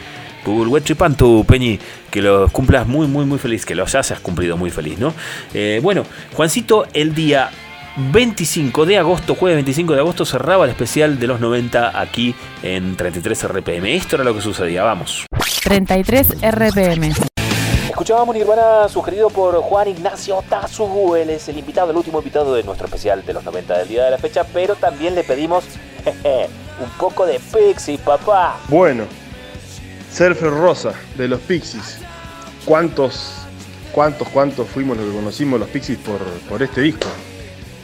Pugulhuechipantu, 0.43 1.45
Peñi, 1.47 1.79
que 2.11 2.21
los 2.21 2.51
cumplas 2.51 2.85
muy, 2.85 3.07
muy, 3.07 3.23
muy 3.25 3.39
feliz, 3.39 3.65
que 3.65 3.75
los 3.75 3.95
hayas 3.95 4.19
cumplido 4.19 4.57
muy 4.57 4.69
feliz, 4.69 4.99
¿no? 4.99 5.13
Eh, 5.53 5.79
bueno, 5.81 6.05
Juancito 6.33 6.85
el 6.93 7.15
día 7.15 7.49
25 7.95 8.85
de 8.85 8.97
agosto, 8.97 9.35
jueves 9.35 9.55
25 9.55 9.93
de 9.93 9.99
agosto, 9.99 10.25
cerraba 10.25 10.65
el 10.65 10.71
especial 10.71 11.17
de 11.17 11.27
los 11.27 11.39
90 11.39 11.97
aquí 11.97 12.35
en 12.61 12.97
33 12.97 13.47
RPM. 13.47 13.85
Esto 13.95 14.17
era 14.17 14.25
lo 14.25 14.35
que 14.35 14.41
sucedía, 14.41 14.83
vamos. 14.83 15.25
33 15.63 16.27
RPM. 16.41 17.13
Escuchábamos 17.89 18.35
Nirvana 18.35 18.89
sugerido 18.89 19.29
por 19.29 19.55
Juan 19.61 19.87
Ignacio 19.87 20.43
Tazu, 20.49 21.15
él 21.15 21.29
es 21.29 21.47
el 21.47 21.57
invitado, 21.57 21.91
el 21.91 21.97
último 21.97 22.19
invitado 22.19 22.53
de 22.53 22.63
nuestro 22.63 22.87
especial 22.87 23.25
de 23.25 23.33
los 23.33 23.43
90 23.43 23.77
del 23.77 23.87
día 23.87 24.03
de 24.03 24.11
la 24.11 24.17
fecha, 24.17 24.43
pero 24.43 24.75
también 24.75 25.15
le 25.15 25.23
pedimos 25.23 25.63
jeje, 26.03 26.49
un 26.81 26.89
poco 26.97 27.25
de 27.25 27.39
Pixie, 27.39 27.97
papá. 27.97 28.59
Bueno, 28.67 29.05
Surfer 30.11 30.49
Rosa 30.49 30.93
de 31.15 31.27
los 31.29 31.39
Pixies. 31.41 31.99
¿Cuántos, 32.65 33.33
cuántos, 33.93 34.27
cuántos 34.29 34.67
fuimos 34.67 34.97
los 34.97 35.07
que 35.07 35.13
conocimos 35.13 35.59
los 35.59 35.69
Pixies 35.69 35.99
por, 35.99 36.19
por 36.49 36.61
este 36.61 36.81
disco? 36.81 37.07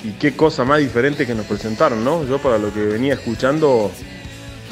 Y 0.03 0.11
qué 0.13 0.35
cosa 0.35 0.65
más 0.65 0.79
diferente 0.79 1.25
que 1.25 1.35
nos 1.35 1.45
presentaron, 1.45 2.03
¿no? 2.03 2.25
Yo 2.25 2.39
para 2.39 2.57
lo 2.57 2.73
que 2.73 2.81
venía 2.81 3.13
escuchando 3.13 3.91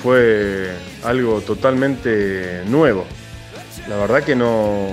fue 0.02 0.69
algo 1.03 1.41
totalmente 1.41 2.61
nuevo. 2.68 3.06
La 3.90 3.95
verdad 3.98 4.24
que 4.24 4.36
no, 4.36 4.90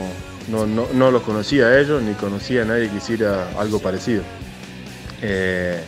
no, 0.48 0.66
no- 0.66 0.88
no 0.92 1.10
los 1.10 1.22
conocía 1.22 1.66
a 1.66 1.80
ellos 1.80 2.02
ni 2.02 2.14
conocía 2.14 2.62
a 2.62 2.64
nadie 2.64 2.88
que 2.90 2.96
hiciera 2.96 3.48
algo 3.58 3.80
parecido. 3.80 4.22
Eh, 5.22 5.80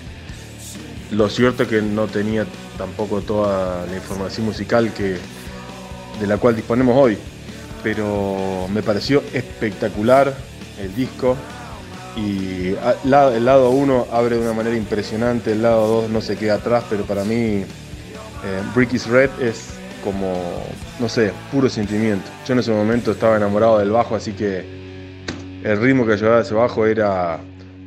lo 1.13 1.29
cierto 1.29 1.65
es 1.65 1.69
que 1.69 1.83
no 1.83 2.07
tenía 2.07 2.47
tampoco 2.79 3.21
toda 3.21 3.87
la 3.87 3.95
información 3.95 4.47
musical 4.47 4.93
que, 4.93 5.17
de 6.21 6.27
la 6.27 6.37
cual 6.39 6.57
disponemos 6.57 6.97
hoy, 6.97 7.17
pero 7.83 8.67
me 8.73 8.83
pareció 8.83 9.23
espectacular 9.33 10.35
el 10.81 10.95
disco 10.95 11.37
y 12.17 12.75
el 13.05 13.45
lado 13.45 13.71
1 13.71 14.09
abre 14.13 14.37
de 14.37 14.43
una 14.43 14.53
manera 14.53 14.77
impresionante, 14.77 15.53
el 15.53 15.63
lado 15.63 16.03
2 16.03 16.11
no 16.11 16.21
se 16.21 16.37
queda 16.37 16.55
atrás, 16.55 16.85
pero 16.91 17.05
para 17.05 17.25
mí 17.25 17.65
eh, 18.45 18.63
Brick 18.75 18.93
is 18.93 19.07
Red 19.07 19.31
es 19.41 19.75
como, 20.05 20.65
no 21.01 21.09
sé, 21.09 21.33
puro 21.51 21.69
sentimiento. 21.69 22.31
Yo 22.47 22.53
en 22.53 22.61
ese 22.61 22.71
momento 22.71 23.13
estaba 23.13 23.37
enamorado 23.37 23.79
del 23.79 23.91
bajo, 23.91 24.15
así 24.15 24.33
que 24.33 24.65
el 25.65 25.81
ritmo 25.81 26.07
que 26.07 26.17
llevaba 26.17 26.43
ese 26.43 26.55
bajo 26.55 26.87
era 26.87 27.41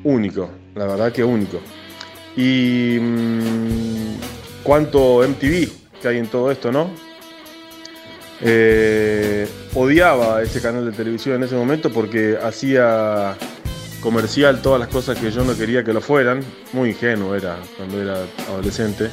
único, 0.03 0.49
la 0.76 0.85
verdad 0.85 1.11
que 1.11 1.23
único. 1.23 1.59
Y 2.35 2.97
mm, 2.99 4.63
cuánto 4.63 5.21
MTV 5.27 5.69
que 6.01 6.07
hay 6.07 6.17
en 6.17 6.27
todo 6.27 6.51
esto, 6.51 6.71
¿no? 6.71 6.89
Eh, 8.41 9.47
odiaba 9.73 10.41
ese 10.41 10.61
canal 10.61 10.85
de 10.85 10.91
televisión 10.93 11.35
en 11.35 11.43
ese 11.43 11.55
momento 11.55 11.89
porque 11.89 12.38
hacía 12.41 13.35
comercial 13.99 14.61
todas 14.61 14.80
las 14.80 14.88
cosas 14.88 15.17
que 15.17 15.30
yo 15.30 15.43
no 15.43 15.57
quería 15.57 15.84
que 15.84 15.93
lo 15.93 16.01
fueran. 16.01 16.41
Muy 16.73 16.89
ingenuo 16.89 17.35
era 17.35 17.57
cuando 17.77 18.01
era 18.01 18.17
adolescente. 18.47 19.09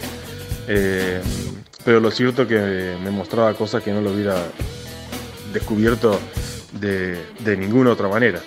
Eh, 0.69 1.21
pero 1.85 2.01
lo 2.01 2.11
cierto 2.11 2.47
que 2.47 2.97
me 3.03 3.11
mostraba 3.11 3.55
cosas 3.55 3.83
que 3.83 3.93
no 3.93 4.01
lo 4.01 4.11
hubiera 4.13 4.37
descubierto 5.53 6.19
de, 6.81 7.25
de 7.41 7.57
ninguna 7.57 7.93
otra 7.93 8.09
manera. 8.09 8.41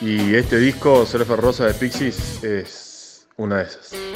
Y 0.00 0.34
este 0.34 0.58
disco, 0.58 1.04
Surfer 1.06 1.40
Rosa 1.40 1.66
de 1.66 1.74
Pixies, 1.74 2.44
es 2.44 3.26
una 3.36 3.58
de 3.58 3.64
esas. 3.64 4.07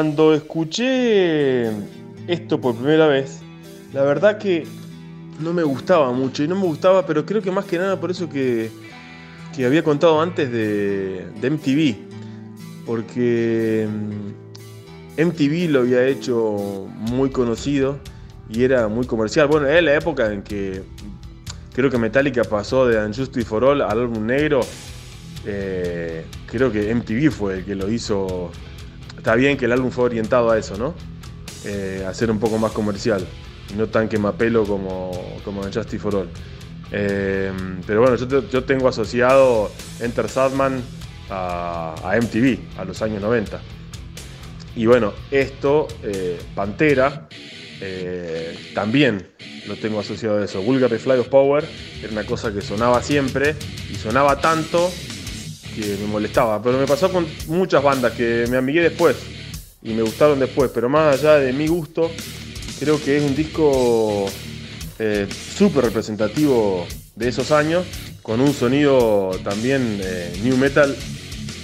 Cuando 0.00 0.32
escuché 0.32 1.68
esto 2.26 2.58
por 2.58 2.74
primera 2.74 3.06
vez, 3.06 3.40
la 3.92 4.02
verdad 4.02 4.38
que 4.38 4.66
no 5.40 5.52
me 5.52 5.62
gustaba 5.62 6.10
mucho. 6.10 6.42
Y 6.42 6.48
no 6.48 6.54
me 6.54 6.62
gustaba, 6.62 7.04
pero 7.04 7.26
creo 7.26 7.42
que 7.42 7.50
más 7.50 7.66
que 7.66 7.76
nada 7.76 8.00
por 8.00 8.10
eso 8.10 8.26
que, 8.26 8.70
que 9.54 9.66
había 9.66 9.84
contado 9.84 10.18
antes 10.22 10.50
de, 10.50 11.26
MTV. 11.42 12.86
Porque 12.86 13.86
mm, 13.90 15.22
MTV 15.22 15.70
lo 15.70 15.80
había 15.80 16.06
hecho 16.06 16.88
muy 16.96 17.28
conocido 17.28 17.98
y 18.48 18.64
era 18.64 18.88
muy 18.88 19.06
comercial. 19.06 19.48
Bueno, 19.48 19.66
era 19.66 19.82
la 19.82 19.96
época 19.96 20.32
en 20.32 20.40
que 20.42 20.82
creo 21.74 21.90
que 21.90 21.98
Metallica 21.98 22.42
pasó 22.44 22.88
de 22.88 23.04
Unjustice 23.04 23.44
for 23.44 23.64
All 23.64 23.82
al 23.82 23.98
álbum 23.98 24.24
negro. 24.24 24.62
Eh, 25.44 26.24
creo 26.46 26.72
que 26.72 26.94
MTV 26.94 27.30
fue 27.30 27.58
el 27.58 27.64
que 27.66 27.74
lo 27.74 27.90
hizo. 27.90 28.50
Está 29.20 29.34
bien 29.34 29.58
que 29.58 29.66
el 29.66 29.72
álbum 29.72 29.90
fue 29.90 30.04
orientado 30.04 30.50
a 30.50 30.56
eso, 30.56 30.78
¿no? 30.78 30.94
Eh, 31.66 32.06
a 32.08 32.14
ser 32.14 32.30
un 32.30 32.38
poco 32.38 32.56
más 32.56 32.72
comercial. 32.72 33.26
No 33.76 33.86
tan 33.86 34.08
quemapelo 34.08 34.64
como, 34.64 35.10
como 35.44 35.60
Unjustice 35.60 35.98
for 35.98 36.14
All. 36.16 36.28
Eh, 36.90 37.52
pero 37.86 38.00
bueno, 38.00 38.16
yo, 38.16 38.48
yo 38.48 38.64
tengo 38.64 38.88
asociado 38.88 39.70
Enter 40.00 40.26
Sadman 40.26 40.82
a, 41.28 42.18
MTV, 42.18 42.78
a 42.78 42.86
los 42.86 43.02
años 43.02 43.20
90. 43.20 43.60
Y 44.74 44.86
bueno, 44.86 45.12
esto, 45.30 45.86
eh, 46.02 46.40
Pantera, 46.54 47.28
eh, 47.82 48.58
también 48.74 49.32
lo 49.66 49.76
tengo 49.76 50.00
asociado 50.00 50.38
a 50.38 50.46
eso. 50.46 50.62
Vulgar 50.62 50.96
Fly 50.98 51.18
of 51.18 51.28
Power 51.28 51.68
era 52.02 52.10
una 52.10 52.24
cosa 52.24 52.54
que 52.54 52.62
sonaba 52.62 53.02
siempre 53.02 53.54
y 53.90 53.96
sonaba 53.96 54.40
tanto 54.40 54.90
que 55.74 55.96
me 56.00 56.06
molestaba. 56.06 56.62
Pero 56.62 56.78
me 56.78 56.86
pasó 56.86 57.10
con 57.10 57.26
muchas 57.48 57.82
bandas 57.82 58.12
que 58.12 58.46
me 58.50 58.56
amigué 58.56 58.82
después 58.82 59.16
y 59.82 59.92
me 59.92 60.02
gustaron 60.02 60.38
después. 60.38 60.70
Pero 60.74 60.88
más 60.88 61.18
allá 61.18 61.36
de 61.36 61.52
mi 61.52 61.66
gusto, 61.66 62.10
creo 62.78 63.02
que 63.02 63.18
es 63.18 63.22
un 63.22 63.34
disco 63.34 64.26
eh, 64.98 65.26
súper 65.56 65.84
representativo 65.84 66.86
de 67.16 67.28
esos 67.28 67.50
años, 67.50 67.84
con 68.22 68.40
un 68.40 68.52
sonido 68.52 69.30
también 69.42 70.00
eh, 70.02 70.38
new 70.42 70.56
metal 70.56 70.96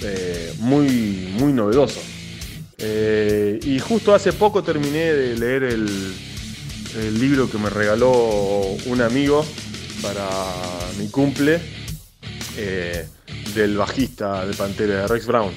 eh, 0.03 0.53
muy, 0.59 1.33
muy 1.39 1.53
novedoso. 1.53 1.99
Eh, 2.77 3.59
y 3.63 3.79
justo 3.79 4.13
hace 4.13 4.33
poco 4.33 4.63
terminé 4.63 5.11
de 5.13 5.35
leer 5.35 5.63
el, 5.63 6.13
libro 7.19 7.47
que 7.47 7.59
me 7.59 7.69
regaló 7.69 8.11
un 8.87 9.01
amigo 9.01 9.45
para 10.01 10.27
mi 10.97 11.07
cumple 11.09 11.59
eh, 12.57 13.05
del 13.53 13.77
bajista 13.77 14.45
de 14.45 14.53
Pantera, 14.53 15.01
de 15.01 15.07
Rex 15.07 15.25
Brown. 15.25 15.53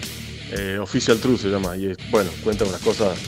Eh, 0.53 0.79
Official 0.81 1.19
Truth 1.19 1.41
se 1.41 1.49
llama. 1.49 1.77
Y 1.77 1.87
es, 1.87 1.97
bueno, 2.11 2.31
cuenta 2.43 2.65
unas 2.65 2.81
cosas 2.81 3.19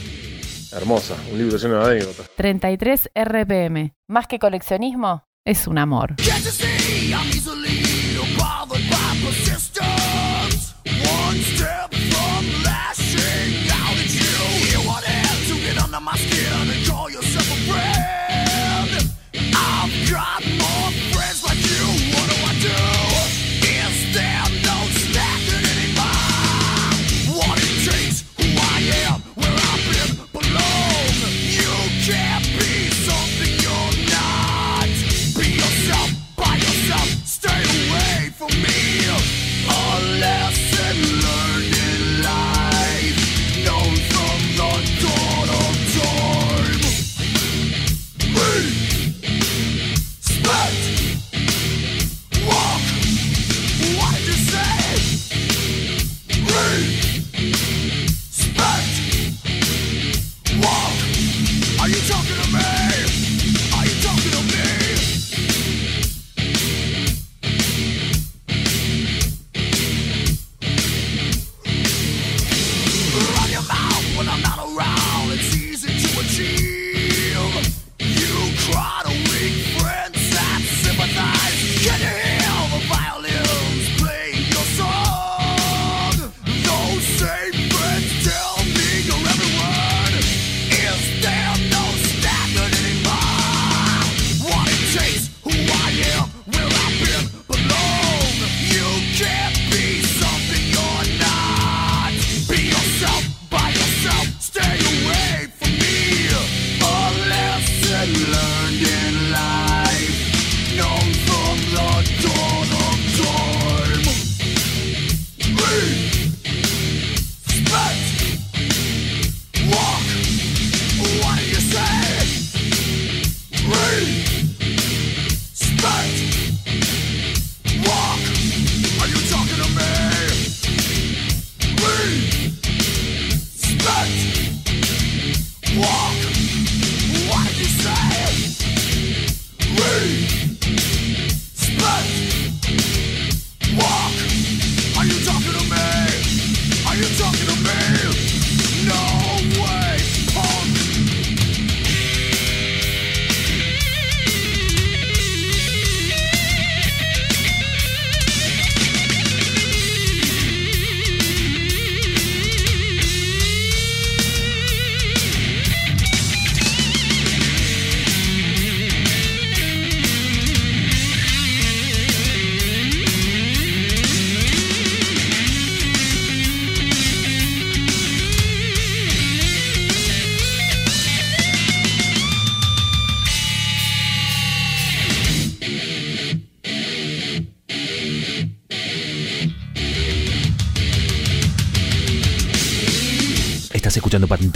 hermosas. 0.73 1.17
Un 1.31 1.37
libro 1.37 1.57
lleno 1.57 1.79
de 1.79 1.91
anécdotas. 1.91 2.29
33 2.35 3.09
RPM. 3.15 3.93
Más 4.07 4.27
que 4.27 4.39
coleccionismo, 4.39 5.23
es 5.45 5.67
un 5.67 5.77
amor. 5.77 6.15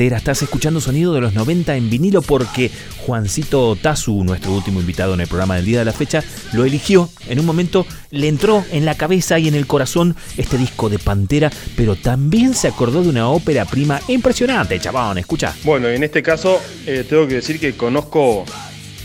Estás 0.06 0.44
escuchando 0.44 0.80
sonido 0.80 1.14
de 1.14 1.22
los 1.22 1.34
90 1.34 1.76
en 1.76 1.90
vinilo 1.90 2.22
porque 2.22 2.70
Juancito 3.06 3.76
Tazu, 3.76 4.24
nuestro 4.24 4.52
último 4.52 4.80
invitado 4.80 5.16
en 5.16 5.22
el 5.22 5.28
programa 5.28 5.56
del 5.56 5.66
día 5.66 5.80
de 5.80 5.86
la 5.86 5.92
fecha, 5.92 6.24
lo 6.54 6.66
eligió. 6.66 7.10
En 7.28 7.40
un 7.40 7.46
momento 7.46 7.86
le 8.12 8.28
entró 8.28 8.64
en 8.72 8.86
la 8.86 8.96
cabeza 8.96 9.40
y 9.40 9.48
en 9.48 9.56
el 9.56 9.66
corazón 9.66 10.16
este 10.38 10.58
disco 10.58 10.90
de 10.90 11.00
Pantera, 11.00 11.52
pero 11.76 11.96
también 11.96 12.54
se 12.54 12.68
acordó 12.68 13.02
de 13.02 13.10
una 13.10 13.30
ópera 13.30 13.66
prima 13.66 14.00
impresionante, 14.08 14.80
chabón, 14.80 15.18
escucha. 15.18 15.54
Bueno, 15.64 15.88
en 15.88 16.04
este 16.04 16.22
caso 16.22 16.62
eh, 16.86 17.04
tengo 17.10 17.28
que 17.28 17.36
decir 17.36 17.60
que 17.60 17.74
conozco 17.76 18.46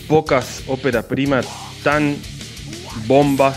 pocas 0.08 0.62
óperas 0.66 1.06
primas 1.06 1.46
tan 1.82 2.16
bombas 3.06 3.56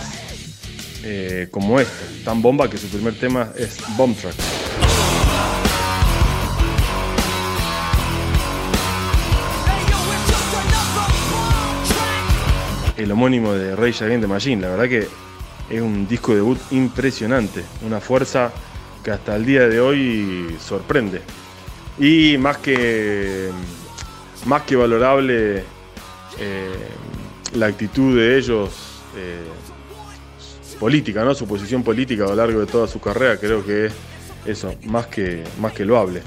eh, 1.03 1.49
como 1.51 1.79
esta. 1.79 2.05
Tan 2.23 2.41
bomba 2.41 2.69
que 2.69 2.77
su 2.77 2.87
primer 2.87 3.13
tema 3.15 3.51
es 3.57 3.77
Bomb 3.97 4.15
Track. 4.15 4.54
El 13.05 13.11
homónimo 13.11 13.53
de 13.53 13.75
Rage 13.75 14.03
Against 14.03 14.27
Machine, 14.27 14.63
la 14.63 14.69
verdad 14.69 14.89
que 14.89 15.07
es 15.69 15.79
un 15.79 16.07
disco 16.07 16.31
de 16.31 16.37
debut 16.37 16.57
impresionante, 16.71 17.63
una 17.85 17.99
fuerza 17.99 18.51
que 19.03 19.11
hasta 19.11 19.35
el 19.35 19.45
día 19.45 19.69
de 19.69 19.79
hoy 19.79 20.55
sorprende. 20.59 21.21
Y 21.99 22.35
más 22.39 22.57
que, 22.57 23.51
más 24.47 24.63
que 24.63 24.75
valorable 24.75 25.63
eh, 26.39 26.73
la 27.53 27.67
actitud 27.67 28.17
de 28.17 28.39
ellos 28.39 28.71
eh, 29.15 29.45
política, 30.79 31.23
¿no? 31.23 31.35
Su 31.35 31.45
posición 31.45 31.83
política 31.83 32.23
a 32.23 32.29
lo 32.29 32.35
largo 32.37 32.59
de 32.59 32.65
toda 32.65 32.87
su 32.87 32.99
carrera, 32.99 33.37
creo 33.37 33.63
que 33.63 33.85
es 33.85 33.93
eso, 34.47 34.73
más 34.85 35.05
que, 35.05 35.43
más 35.59 35.73
que 35.73 35.85
loable. 35.85 36.23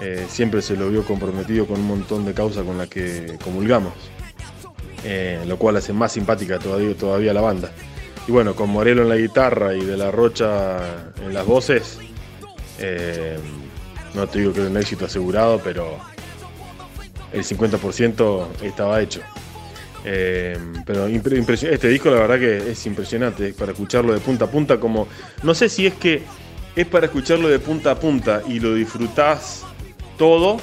Eh, 0.00 0.24
siempre 0.30 0.62
se 0.62 0.78
lo 0.78 0.88
vio 0.88 1.04
comprometido 1.04 1.66
con 1.66 1.78
un 1.78 1.86
montón 1.86 2.24
de 2.24 2.32
causas 2.32 2.64
con 2.64 2.78
las 2.78 2.88
que 2.88 3.36
comulgamos, 3.44 3.92
eh, 5.08 5.44
lo 5.46 5.56
cual 5.56 5.76
hace 5.76 5.92
más 5.92 6.10
simpática 6.10 6.58
todavía, 6.58 6.92
todavía 6.96 7.32
la 7.32 7.40
banda. 7.40 7.70
Y 8.26 8.32
bueno, 8.32 8.56
con 8.56 8.70
Morelo 8.70 9.02
en 9.02 9.08
la 9.08 9.16
guitarra 9.16 9.72
y 9.72 9.84
De 9.84 9.96
la 9.96 10.10
Rocha 10.10 11.12
en 11.24 11.32
las 11.32 11.46
voces, 11.46 12.00
eh, 12.80 13.38
no 14.14 14.26
te 14.26 14.40
digo 14.40 14.52
que 14.52 14.62
era 14.62 14.68
un 14.68 14.76
éxito 14.76 15.04
asegurado, 15.04 15.60
pero 15.62 15.96
el 17.32 17.44
50% 17.44 18.48
estaba 18.62 19.00
hecho. 19.00 19.20
Eh, 20.04 20.58
pero 20.84 21.06
este 21.06 21.88
disco 21.88 22.10
la 22.10 22.16
verdad 22.16 22.40
que 22.40 22.72
es 22.72 22.86
impresionante, 22.86 23.50
es 23.50 23.54
para 23.54 23.70
escucharlo 23.70 24.12
de 24.12 24.18
punta 24.18 24.46
a 24.46 24.50
punta 24.50 24.80
como... 24.80 25.06
No 25.44 25.54
sé 25.54 25.68
si 25.68 25.86
es 25.86 25.94
que 25.94 26.22
es 26.74 26.86
para 26.88 27.06
escucharlo 27.06 27.48
de 27.48 27.60
punta 27.60 27.92
a 27.92 27.94
punta 27.94 28.42
y 28.48 28.58
lo 28.58 28.74
disfrutás 28.74 29.62
todo, 30.18 30.56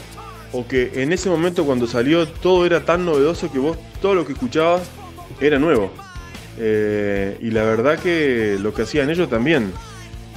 o 0.54 0.66
que 0.68 0.92
en 1.02 1.12
ese 1.12 1.30
momento 1.30 1.66
cuando 1.66 1.88
salió 1.88 2.28
todo 2.28 2.66
era 2.66 2.86
tan 2.86 3.06
novedoso 3.06 3.52
que 3.52 3.60
vos 3.60 3.78
todo 4.02 4.16
lo 4.16 4.26
que 4.26 4.34
escuchabas 4.34 4.84
era 5.42 5.60
nuevo. 5.60 5.92
Eh, 6.58 7.38
y 7.42 7.50
la 7.50 7.64
verdad 7.64 7.98
que 8.00 8.58
lo 8.60 8.74
que 8.74 8.84
hacían 8.84 9.10
ellos 9.10 9.30
también 9.30 9.74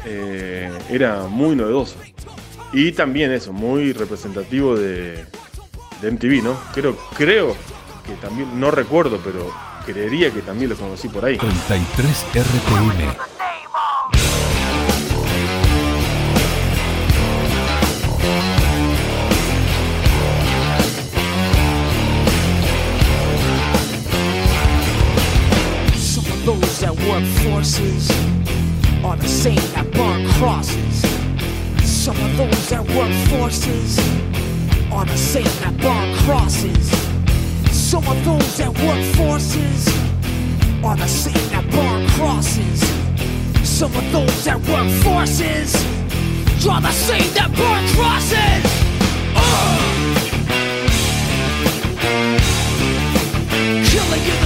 eh, 0.06 0.70
era 0.90 1.26
muy 1.28 1.54
novedoso. 1.54 1.96
Y 2.72 2.92
también 2.92 3.32
eso, 3.32 3.52
muy 3.52 3.92
representativo 3.92 4.76
de, 4.76 5.24
MTV, 6.02 6.42
¿no? 6.42 6.58
Creo, 6.74 6.96
creo 7.16 7.56
que 8.06 8.14
también, 8.20 8.58
no 8.58 8.70
recuerdo, 8.70 9.20
pero 9.22 9.52
creería 9.84 10.30
que 10.30 10.42
también 10.42 10.70
lo 10.70 10.76
conocí 10.76 11.08
por 11.08 11.24
ahí. 11.24 11.38
33 11.38 12.26
RPM. 12.34 13.35
Work 27.16 27.24
forces 27.44 28.10
are 29.02 29.16
the 29.16 29.28
same 29.28 29.56
that 29.72 29.90
burn 29.92 30.28
crosses. 30.32 31.00
Some 31.82 32.16
of 32.16 32.36
those 32.36 32.68
that 32.68 32.84
work 32.94 33.12
forces 33.30 33.98
are 34.92 35.06
the 35.06 35.16
same 35.16 35.44
that 35.62 35.74
burn 35.78 36.14
crosses. 36.24 36.90
Some 37.72 38.06
of 38.06 38.22
those 38.24 38.56
that 38.58 38.68
work 38.68 39.02
forces 39.14 39.88
are 40.84 40.96
the 40.96 41.06
same 41.06 41.48
that 41.52 41.64
burn 41.70 42.06
crosses. 42.10 42.80
Some 43.66 43.94
of 43.96 44.12
those 44.12 44.44
that 44.44 44.60
work 44.68 44.90
forces 45.02 45.74
are 46.66 46.80
the 46.82 46.92
same 46.92 47.32
that 47.34 47.50
burn 47.56 47.84
crosses. 47.96 48.64
Ugh. 49.36 49.96
Killing 53.90 54.24
in 54.32 54.45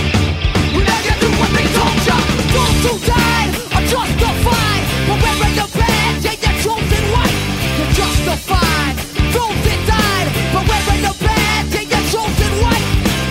Those 2.53 2.79
who 2.83 2.93
died 3.07 3.51
are 3.75 3.85
justified 3.87 4.83
the 5.07 6.51
chosen 6.63 7.03
white. 7.13 7.37
You're 7.77 7.93
justified. 7.95 8.95
Those 9.31 9.57
died 9.87 10.27
the 10.51 12.01
chosen 12.11 12.53
white. 12.61 12.85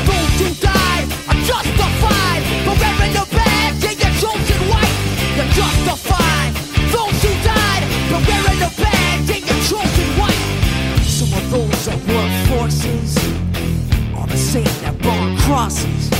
Those 0.09 0.35
who 0.41 0.49
died 0.61 1.05
are 1.29 1.41
justified 1.45 2.43
the 2.65 4.11
chosen 4.21 4.61
white. 4.73 4.95
You're 5.37 5.53
justified. 5.61 6.51
Those 6.95 7.19
who 7.23 7.33
died 7.45 7.83
the 8.09 8.19
chosen 9.69 10.09
white. 10.19 10.45
Some 11.05 11.33
of 11.39 11.45
those 11.51 11.85
that 11.87 11.99
forces 12.49 13.11
are 14.17 14.27
the 14.27 14.37
same 14.37 14.75
that 14.83 14.99
burn 15.03 15.37
crosses. 15.39 16.20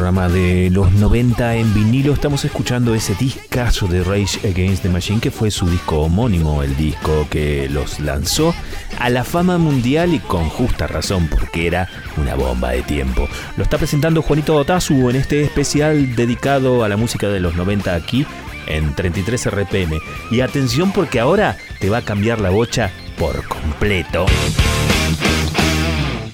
programa 0.00 0.30
de 0.30 0.70
los 0.70 0.90
90 0.92 1.56
en 1.56 1.74
vinilo. 1.74 2.14
Estamos 2.14 2.46
escuchando 2.46 2.94
ese 2.94 3.14
discazo 3.16 3.86
de 3.86 4.02
Rage 4.02 4.48
Against 4.48 4.82
the 4.82 4.88
Machine, 4.88 5.20
que 5.20 5.30
fue 5.30 5.50
su 5.50 5.68
disco 5.68 5.98
homónimo, 6.00 6.62
el 6.62 6.74
disco 6.74 7.26
que 7.28 7.68
los 7.68 8.00
lanzó 8.00 8.54
a 8.98 9.10
la 9.10 9.24
fama 9.24 9.58
mundial 9.58 10.14
y 10.14 10.18
con 10.20 10.48
justa 10.48 10.86
razón, 10.86 11.28
porque 11.28 11.66
era 11.66 11.86
una 12.16 12.34
bomba 12.34 12.70
de 12.70 12.80
tiempo. 12.80 13.28
Lo 13.58 13.62
está 13.62 13.76
presentando 13.76 14.22
Juanito 14.22 14.56
Otazu 14.56 15.10
en 15.10 15.16
este 15.16 15.42
especial 15.42 16.16
dedicado 16.16 16.82
a 16.82 16.88
la 16.88 16.96
música 16.96 17.28
de 17.28 17.40
los 17.40 17.54
90 17.54 17.94
aquí 17.94 18.24
en 18.68 18.94
33 18.94 19.50
RPM. 19.50 20.00
Y 20.30 20.40
atención 20.40 20.92
porque 20.92 21.20
ahora 21.20 21.58
te 21.78 21.90
va 21.90 21.98
a 21.98 22.02
cambiar 22.02 22.40
la 22.40 22.48
bocha 22.48 22.90
por 23.18 23.46
completo. 23.46 24.24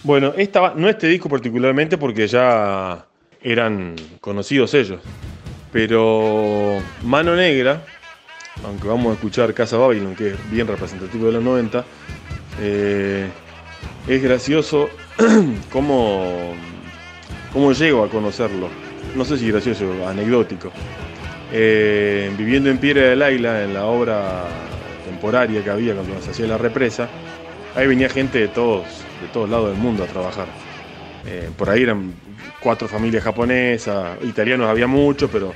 Bueno, 0.05 0.35
esta, 0.37 0.73
no 0.77 0.89
este 0.89 1.09
disco 1.09 1.29
particularmente 1.29 1.99
porque 1.99 2.29
ya 2.29 3.07
eran 3.43 3.97
conocidos 4.21 4.75
ellos. 4.75 5.01
Pero 5.73 6.79
Mano 7.05 7.37
Negra, 7.37 7.85
aunque 8.65 8.89
vamos 8.89 9.09
a 9.11 9.13
escuchar 9.15 9.53
Casa 9.55 9.77
Babylon, 9.77 10.15
que 10.15 10.31
es 10.31 10.51
bien 10.51 10.67
representativo 10.67 11.27
de 11.27 11.33
los 11.33 11.43
90, 11.43 11.85
eh, 12.61 13.29
es 14.09 14.23
gracioso 14.23 14.89
cómo, 15.73 16.55
cómo 17.53 17.73
llego 17.73 18.05
a 18.05 18.09
conocerlo. 18.09 18.69
No 19.15 19.25
sé 19.25 19.39
si 19.39 19.51
gracioso, 19.51 20.07
anecdótico. 20.07 20.71
Eh, 21.53 22.33
viviendo 22.37 22.71
en 22.71 22.79
Piedra 22.79 23.03
del 23.03 23.23
Águila, 23.23 23.63
en 23.63 23.75
la 23.75 23.85
obra 23.85 24.45
temporaria 25.05 25.63
que 25.63 25.71
había 25.71 25.95
cuando 25.95 26.21
se 26.21 26.31
hacía 26.31 26.47
la 26.47 26.59
represa, 26.59 27.09
ahí 27.75 27.87
venía 27.87 28.09
gente 28.09 28.39
de 28.39 28.49
todos, 28.49 28.85
de 29.21 29.29
todos 29.33 29.49
lados 29.49 29.71
del 29.71 29.79
mundo 29.79 30.05
a 30.05 30.07
trabajar. 30.07 30.47
Eh, 31.27 31.51
por 31.57 31.71
ahí 31.71 31.83
eran 31.83 32.15
cuatro 32.67 32.89
familias 32.89 33.23
japonesas, 33.23 34.19
italianos 34.25 34.69
había 34.69 34.89
muchos, 34.89 35.31
pero 35.31 35.55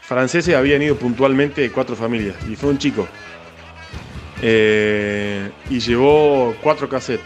franceses 0.00 0.56
habían 0.56 0.82
ido 0.82 0.96
puntualmente 0.96 1.70
cuatro 1.70 1.94
familias, 1.94 2.34
y 2.50 2.56
fue 2.56 2.70
un 2.70 2.78
chico. 2.78 3.06
Eh, 4.42 5.52
y 5.70 5.78
llevó 5.78 6.56
cuatro 6.60 6.88
cassettes. 6.88 7.24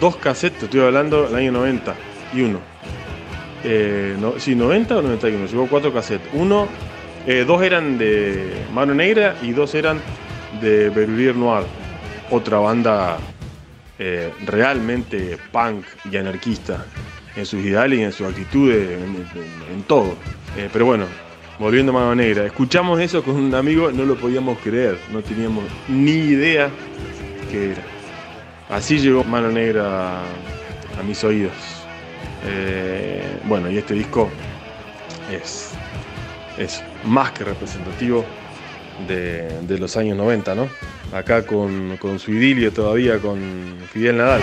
Dos 0.00 0.16
cassettes, 0.16 0.58
te 0.60 0.64
estoy 0.64 0.80
hablando, 0.80 1.26
del 1.26 1.34
año 1.34 1.52
90 1.52 1.94
y 2.32 2.40
uno. 2.40 2.60
Eh, 3.62 4.16
no, 4.18 4.40
sí, 4.40 4.54
90 4.54 4.96
o 4.96 5.02
91, 5.02 5.46
llevó 5.48 5.66
cuatro 5.66 5.92
cassettes. 5.92 6.26
Uno, 6.32 6.66
eh, 7.26 7.44
dos 7.46 7.60
eran 7.60 7.98
de 7.98 8.54
Mano 8.72 8.94
Negra 8.94 9.36
y 9.42 9.50
dos 9.50 9.74
eran 9.74 10.00
de 10.62 10.88
Berurier 10.88 11.36
Noir, 11.36 11.66
otra 12.30 12.56
banda 12.56 13.18
eh, 13.98 14.32
realmente 14.46 15.36
punk 15.52 15.84
y 16.10 16.16
anarquista 16.16 16.86
en 17.36 17.46
sus 17.46 17.62
ideales 17.64 18.00
en 18.00 18.12
sus 18.12 18.26
actitudes, 18.26 18.98
en, 19.72 19.82
todo. 19.82 20.16
Eh, 20.56 20.68
pero 20.72 20.86
bueno, 20.86 21.04
volviendo 21.58 21.92
a 21.92 21.94
Mano 21.94 22.14
Negra, 22.14 22.46
escuchamos 22.46 22.98
eso 23.00 23.22
con 23.22 23.36
un 23.36 23.54
amigo, 23.54 23.92
no 23.92 24.04
lo 24.04 24.16
podíamos 24.16 24.58
creer, 24.58 24.98
no 25.12 25.22
teníamos 25.22 25.64
ni 25.88 26.12
idea 26.12 26.70
qué 27.50 27.72
era. 27.72 27.82
Así 28.70 28.98
llegó 28.98 29.22
Mano 29.22 29.50
Negra 29.50 30.20
a, 30.20 31.02
mis 31.06 31.22
oídos. 31.22 31.52
Eh, 32.46 33.22
bueno, 33.44 33.70
y 33.70 33.78
este 33.78 33.94
disco 33.94 34.28
es, 35.30 35.72
es 36.58 36.82
más 37.04 37.32
que 37.32 37.44
representativo 37.44 38.24
de, 39.06 39.78
los 39.78 39.96
años 39.96 40.16
90, 40.16 40.54
¿no? 40.54 40.68
Acá 41.12 41.46
con 41.46 42.18
su 42.18 42.32
idilio 42.32 42.72
todavía 42.72 43.18
con 43.18 43.38
Fidel 43.92 44.16
Nadal. 44.16 44.42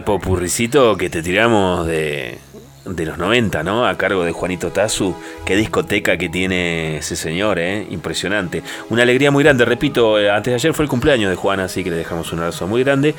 Popurricito 0.00 0.96
que 0.96 1.10
te 1.10 1.22
tiramos 1.22 1.86
de, 1.86 2.38
de 2.84 3.06
los 3.06 3.18
90, 3.18 3.62
¿no? 3.62 3.86
A 3.86 3.96
cargo 3.96 4.24
de 4.24 4.32
Juanito 4.32 4.70
Tazu. 4.70 5.14
Qué 5.44 5.56
discoteca 5.56 6.16
que 6.16 6.28
tiene 6.28 6.98
ese 6.98 7.16
señor, 7.16 7.58
¿eh? 7.58 7.86
Impresionante. 7.90 8.62
Una 8.90 9.02
alegría 9.02 9.30
muy 9.30 9.44
grande, 9.44 9.64
repito, 9.64 10.18
eh, 10.18 10.30
antes 10.30 10.50
de 10.50 10.54
ayer 10.56 10.74
fue 10.74 10.84
el 10.84 10.88
cumpleaños 10.88 11.30
de 11.30 11.36
Juan, 11.36 11.60
así 11.60 11.84
que 11.84 11.90
le 11.90 11.96
dejamos 11.96 12.32
un 12.32 12.40
abrazo 12.40 12.66
muy 12.66 12.82
grande. 12.82 13.14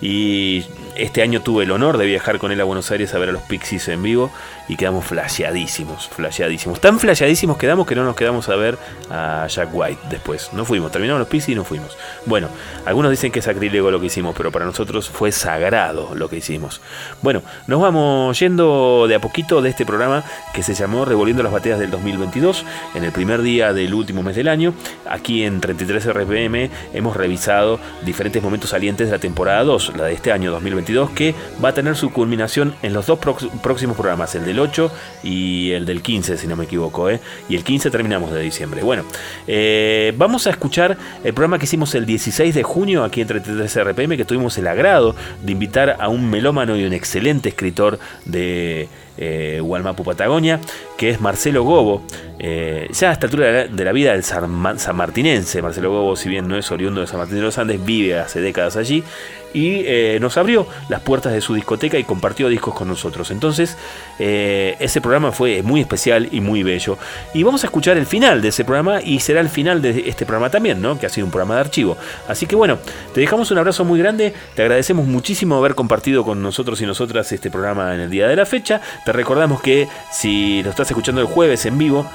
Y 0.00 0.64
este 0.94 1.22
año 1.22 1.42
tuve 1.42 1.64
el 1.64 1.70
honor 1.70 1.98
de 1.98 2.06
viajar 2.06 2.38
con 2.38 2.52
él 2.52 2.60
a 2.60 2.64
Buenos 2.64 2.90
Aires 2.90 3.14
a 3.14 3.18
ver 3.18 3.28
a 3.28 3.32
los 3.32 3.42
Pixies 3.42 3.88
en 3.88 4.02
vivo 4.02 4.30
y 4.68 4.76
quedamos 4.76 5.06
flasheadísimos, 5.06 6.08
flasheadísimos. 6.08 6.80
Tan 6.80 7.00
flasheadísimos 7.00 7.56
quedamos 7.56 7.86
que 7.86 7.94
no 7.94 8.04
nos 8.04 8.14
quedamos 8.14 8.48
a 8.48 8.56
ver 8.56 8.78
a 9.10 9.46
Jack 9.48 9.70
White 9.72 10.00
después. 10.10 10.50
No 10.52 10.64
fuimos, 10.64 10.92
terminamos 10.92 11.20
los 11.20 11.28
Pixies 11.28 11.54
y 11.54 11.54
no 11.54 11.64
fuimos. 11.64 11.96
Bueno, 12.26 12.48
algunos 12.84 13.10
dicen 13.10 13.32
que 13.32 13.38
es 13.38 13.44
sacrílego 13.46 13.90
lo 13.90 14.00
que 14.00 14.06
hicimos, 14.06 14.34
pero 14.36 14.52
para 14.52 14.64
nosotros 14.64 15.08
fue 15.08 15.32
sagrado 15.32 16.14
lo 16.14 16.28
que 16.28 16.36
hicimos. 16.36 16.80
Bueno, 17.22 17.42
nos 17.66 17.80
vamos 17.80 18.38
yendo 18.38 19.06
de 19.08 19.14
a 19.14 19.20
poquito 19.20 19.62
de 19.62 19.70
este 19.70 19.86
programa 19.86 20.22
que 20.52 20.62
se 20.62 20.74
llamó 20.74 21.04
Revolviendo 21.04 21.42
las 21.42 21.52
Bateas 21.52 21.78
del 21.78 21.90
2022. 21.90 22.64
En 22.94 23.04
el 23.04 23.12
primer 23.12 23.42
día 23.42 23.72
del 23.72 23.94
último 23.94 24.22
mes 24.22 24.36
del 24.36 24.48
año, 24.48 24.74
aquí 25.08 25.44
en 25.44 25.60
33 25.60 26.12
RPM 26.12 26.70
hemos 26.92 27.16
revisado 27.16 27.80
diferentes 28.04 28.42
momentos 28.42 28.70
salientes 28.70 29.06
de 29.06 29.12
la 29.12 29.18
temporada 29.18 29.64
2, 29.64 29.87
la 29.96 30.04
de 30.04 30.12
este 30.14 30.32
año 30.32 30.50
2022, 30.52 31.10
que 31.10 31.34
va 31.62 31.70
a 31.70 31.74
tener 31.74 31.96
su 31.96 32.10
culminación 32.12 32.74
en 32.82 32.92
los 32.92 33.06
dos 33.06 33.18
próximos 33.62 33.96
programas, 33.96 34.34
el 34.34 34.44
del 34.44 34.58
8 34.60 34.90
y 35.24 35.70
el 35.72 35.86
del 35.86 36.02
15, 36.02 36.36
si 36.36 36.46
no 36.46 36.56
me 36.56 36.64
equivoco. 36.64 37.08
¿eh? 37.10 37.20
Y 37.48 37.56
el 37.56 37.64
15 37.64 37.90
terminamos 37.90 38.32
de 38.32 38.40
diciembre. 38.40 38.82
Bueno, 38.82 39.04
eh, 39.46 40.12
vamos 40.16 40.46
a 40.46 40.50
escuchar 40.50 40.96
el 41.24 41.34
programa 41.34 41.58
que 41.58 41.64
hicimos 41.64 41.94
el 41.94 42.06
16 42.06 42.54
de 42.54 42.62
junio 42.62 43.04
aquí 43.04 43.20
en 43.20 43.28
33 43.28 43.84
RPM, 43.84 44.16
que 44.16 44.24
tuvimos 44.24 44.56
el 44.58 44.66
agrado 44.66 45.14
de 45.42 45.52
invitar 45.52 45.96
a 45.98 46.08
un 46.08 46.28
melómano 46.30 46.76
y 46.76 46.84
un 46.84 46.92
excelente 46.92 47.48
escritor 47.48 47.98
de 48.24 48.88
eh, 49.16 49.62
Patagonia, 50.04 50.60
que 50.96 51.10
es 51.10 51.20
Marcelo 51.20 51.64
Gobo. 51.64 52.02
Eh, 52.38 52.88
ya 52.92 53.10
a 53.10 53.12
esta 53.12 53.26
altura 53.26 53.66
de 53.66 53.84
la, 53.84 53.92
vida 53.92 54.12
del 54.12 54.22
san, 54.22 54.48
Ma- 54.48 54.78
sanmartinense, 54.78 55.60
Marcelo 55.60 55.90
Gobo, 55.90 56.14
si 56.14 56.28
bien 56.28 56.46
no 56.46 56.56
es 56.56 56.70
oriundo 56.70 57.00
de 57.00 57.06
San 57.08 57.18
Martín 57.18 57.36
de 57.36 57.42
los 57.42 57.58
Andes, 57.58 57.84
vive 57.84 58.18
hace 58.18 58.40
décadas 58.40 58.76
allí 58.76 59.02
y 59.52 59.82
eh, 59.86 60.18
nos 60.20 60.36
abrió 60.36 60.66
las 60.88 61.00
puertas 61.00 61.32
de 61.32 61.40
su 61.40 61.54
discoteca 61.54 61.98
y 61.98 62.04
compartió 62.04 62.48
discos 62.48 62.74
con 62.74 62.88
nosotros. 62.88 63.30
Entonces, 63.30 63.76
eh, 64.18 64.76
ese 64.78 65.00
programa 65.00 65.32
fue 65.32 65.62
muy 65.62 65.80
especial 65.80 66.28
y 66.30 66.40
muy 66.40 66.62
bello. 66.62 66.98
Y 67.34 67.42
vamos 67.42 67.64
a 67.64 67.66
escuchar 67.66 67.96
el 67.96 68.06
final 68.06 68.42
de 68.42 68.48
ese 68.48 68.64
programa 68.64 69.00
y 69.02 69.20
será 69.20 69.40
el 69.40 69.48
final 69.48 69.82
de 69.82 70.04
este 70.06 70.26
programa 70.26 70.50
también, 70.50 70.80
¿no? 70.80 70.98
Que 70.98 71.06
ha 71.06 71.10
sido 71.10 71.26
un 71.26 71.30
programa 71.30 71.54
de 71.54 71.60
archivo. 71.60 71.96
Así 72.28 72.46
que 72.46 72.56
bueno, 72.56 72.78
te 73.14 73.20
dejamos 73.20 73.50
un 73.50 73.58
abrazo 73.58 73.84
muy 73.84 73.98
grande, 73.98 74.34
te 74.54 74.62
agradecemos 74.62 75.06
muchísimo 75.06 75.56
haber 75.56 75.74
compartido 75.74 76.24
con 76.24 76.42
nosotros 76.42 76.80
y 76.80 76.86
nosotras 76.86 77.30
este 77.32 77.50
programa 77.50 77.94
en 77.94 78.00
el 78.00 78.10
día 78.10 78.28
de 78.28 78.36
la 78.36 78.46
fecha. 78.46 78.80
Te 79.04 79.12
recordamos 79.12 79.60
que 79.60 79.88
si 80.12 80.62
lo 80.62 80.70
estás 80.70 80.90
escuchando 80.90 81.20
el 81.20 81.26
jueves 81.26 81.66
en 81.66 81.78
vivo, 81.78 82.06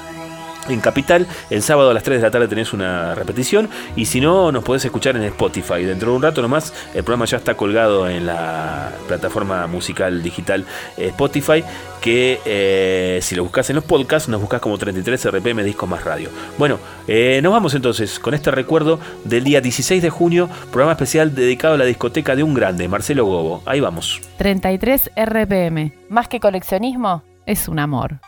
en 0.68 0.80
Capital. 0.80 1.26
El 1.50 1.62
sábado 1.62 1.90
a 1.90 1.94
las 1.94 2.02
3 2.02 2.18
de 2.18 2.22
la 2.22 2.30
tarde 2.30 2.48
tenés 2.48 2.72
una 2.72 3.14
repetición. 3.14 3.68
Y 3.96 4.06
si 4.06 4.20
no, 4.20 4.52
nos 4.52 4.64
podés 4.64 4.84
escuchar 4.84 5.16
en 5.16 5.22
Spotify. 5.24 5.84
Dentro 5.84 6.10
de 6.10 6.16
un 6.16 6.22
rato 6.22 6.42
nomás, 6.42 6.72
el 6.94 7.04
programa 7.04 7.24
ya 7.24 7.38
está 7.38 7.54
colgado 7.54 8.08
en 8.08 8.26
la 8.26 8.92
plataforma 9.06 9.66
musical 9.66 10.22
digital 10.22 10.64
eh, 10.96 11.08
Spotify. 11.08 11.64
Que 12.00 12.40
eh, 12.44 13.20
si 13.22 13.34
lo 13.34 13.44
buscas 13.44 13.70
en 13.70 13.76
los 13.76 13.84
podcasts, 13.84 14.28
nos 14.28 14.40
buscas 14.40 14.60
como 14.60 14.76
33 14.76 15.30
RPM 15.30 15.62
Disco 15.64 15.86
Más 15.86 16.04
Radio. 16.04 16.28
Bueno, 16.58 16.78
eh, 17.08 17.40
nos 17.42 17.52
vamos 17.52 17.74
entonces 17.74 18.18
con 18.18 18.34
este 18.34 18.50
recuerdo 18.50 19.00
del 19.24 19.42
día 19.44 19.62
16 19.62 20.02
de 20.02 20.10
junio, 20.10 20.50
programa 20.70 20.92
especial 20.92 21.34
dedicado 21.34 21.74
a 21.74 21.78
la 21.78 21.84
discoteca 21.84 22.36
de 22.36 22.42
un 22.42 22.52
grande, 22.52 22.88
Marcelo 22.88 23.24
Gobo. 23.24 23.62
Ahí 23.64 23.80
vamos. 23.80 24.20
33 24.36 25.10
RPM. 25.16 25.92
Más 26.10 26.28
que 26.28 26.40
coleccionismo, 26.40 27.22
es 27.46 27.68
un 27.68 27.78
amor. 27.78 28.20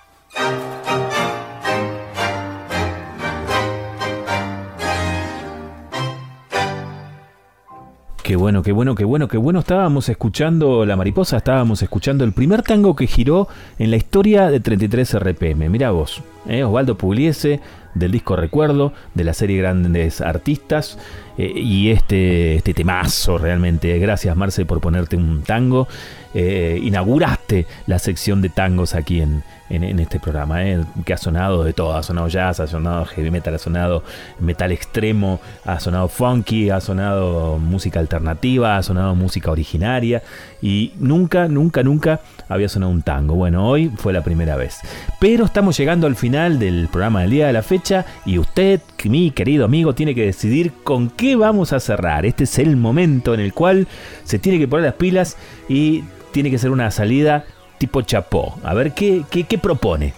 Qué 8.26 8.34
bueno, 8.34 8.64
qué 8.64 8.72
bueno, 8.72 8.96
qué 8.96 9.04
bueno, 9.04 9.28
qué 9.28 9.36
bueno. 9.36 9.60
Estábamos 9.60 10.08
escuchando 10.08 10.84
La 10.84 10.96
Mariposa, 10.96 11.36
estábamos 11.36 11.80
escuchando 11.82 12.24
el 12.24 12.32
primer 12.32 12.64
tango 12.64 12.96
que 12.96 13.06
giró 13.06 13.46
en 13.78 13.92
la 13.92 13.98
historia 13.98 14.50
de 14.50 14.58
33 14.58 15.20
RPM. 15.20 15.70
Mirá 15.70 15.92
vos, 15.92 16.24
¿eh? 16.48 16.64
Osvaldo 16.64 16.98
Pugliese, 16.98 17.60
del 17.94 18.10
disco 18.10 18.34
Recuerdo, 18.34 18.92
de 19.14 19.22
la 19.22 19.32
serie 19.32 19.58
Grandes 19.58 20.20
Artistas, 20.20 20.98
eh, 21.38 21.52
y 21.54 21.90
este, 21.90 22.56
este 22.56 22.74
temazo 22.74 23.38
realmente. 23.38 23.96
Gracias, 24.00 24.36
Marce, 24.36 24.64
por 24.64 24.80
ponerte 24.80 25.14
un 25.14 25.42
tango. 25.42 25.86
Eh, 26.34 26.80
inauguraste 26.82 27.66
la 27.86 28.00
sección 28.00 28.42
de 28.42 28.48
tangos 28.48 28.96
aquí 28.96 29.20
en, 29.20 29.44
en, 29.70 29.98
este 29.98 30.20
programa, 30.20 30.64
¿eh? 30.64 30.84
que 31.04 31.12
ha 31.12 31.18
sonado 31.18 31.64
de 31.64 31.72
todo. 31.72 31.96
Ha 31.96 32.02
sonado 32.02 32.28
jazz, 32.28 32.60
ha 32.60 32.66
sonado 32.66 33.04
heavy 33.06 33.30
metal, 33.30 33.54
ha 33.54 33.58
sonado 33.58 34.02
metal 34.38 34.72
extremo, 34.72 35.40
ha 35.64 35.80
sonado 35.80 36.08
funky, 36.08 36.70
ha 36.70 36.80
sonado 36.80 37.58
música 37.58 38.00
alternativa, 38.00 38.76
ha 38.76 38.82
sonado 38.82 39.14
música 39.14 39.50
originaria 39.50 40.22
y 40.62 40.92
nunca, 40.98 41.48
nunca, 41.48 41.82
nunca 41.82 42.20
había 42.48 42.68
sonado 42.68 42.92
un 42.92 43.02
tango. 43.02 43.34
Bueno, 43.34 43.68
hoy 43.68 43.90
fue 43.96 44.12
la 44.12 44.22
primera 44.22 44.56
vez. 44.56 44.80
Pero 45.18 45.44
estamos 45.44 45.76
llegando 45.76 46.06
al 46.06 46.16
final 46.16 46.58
del 46.58 46.88
programa 46.90 47.22
del 47.22 47.30
día 47.30 47.46
de 47.46 47.52
la 47.52 47.62
fecha 47.62 48.04
y 48.24 48.38
usted, 48.38 48.80
mi 49.04 49.30
querido 49.30 49.64
amigo, 49.64 49.94
tiene 49.94 50.14
que 50.14 50.24
decidir 50.24 50.72
con 50.84 51.10
qué 51.10 51.36
vamos 51.36 51.72
a 51.72 51.80
cerrar. 51.80 52.26
Este 52.26 52.44
es 52.44 52.58
el 52.58 52.76
momento 52.76 53.34
en 53.34 53.40
el 53.40 53.52
cual 53.52 53.88
se 54.24 54.38
tiene 54.38 54.58
que 54.58 54.68
poner 54.68 54.86
las 54.86 54.94
pilas 54.94 55.36
y 55.68 56.04
tiene 56.32 56.50
que 56.50 56.58
ser 56.58 56.70
una 56.70 56.90
salida 56.90 57.44
tipo 57.78 58.02
chapó. 58.02 58.58
A 58.62 58.74
ver, 58.74 58.92
¿qué, 58.94 59.24
qué, 59.30 59.58
propone? 59.58 60.14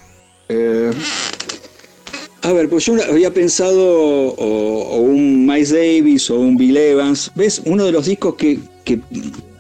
Eh, 0.49 0.91
a 2.43 2.53
ver, 2.53 2.69
pues 2.69 2.87
yo 2.87 2.95
había 3.09 3.33
pensado 3.33 3.79
o, 3.79 4.97
un 4.99 5.47
Miles 5.47 5.71
Davis 5.71 6.31
o 6.31 6.39
un 6.39 6.57
Bill 6.57 6.77
Evans. 6.77 7.31
¿Ves? 7.35 7.63
Uno 7.65 7.85
de 7.85 7.93
los 7.93 8.07
discos 8.07 8.35
que, 8.35 8.59
que 8.85 9.01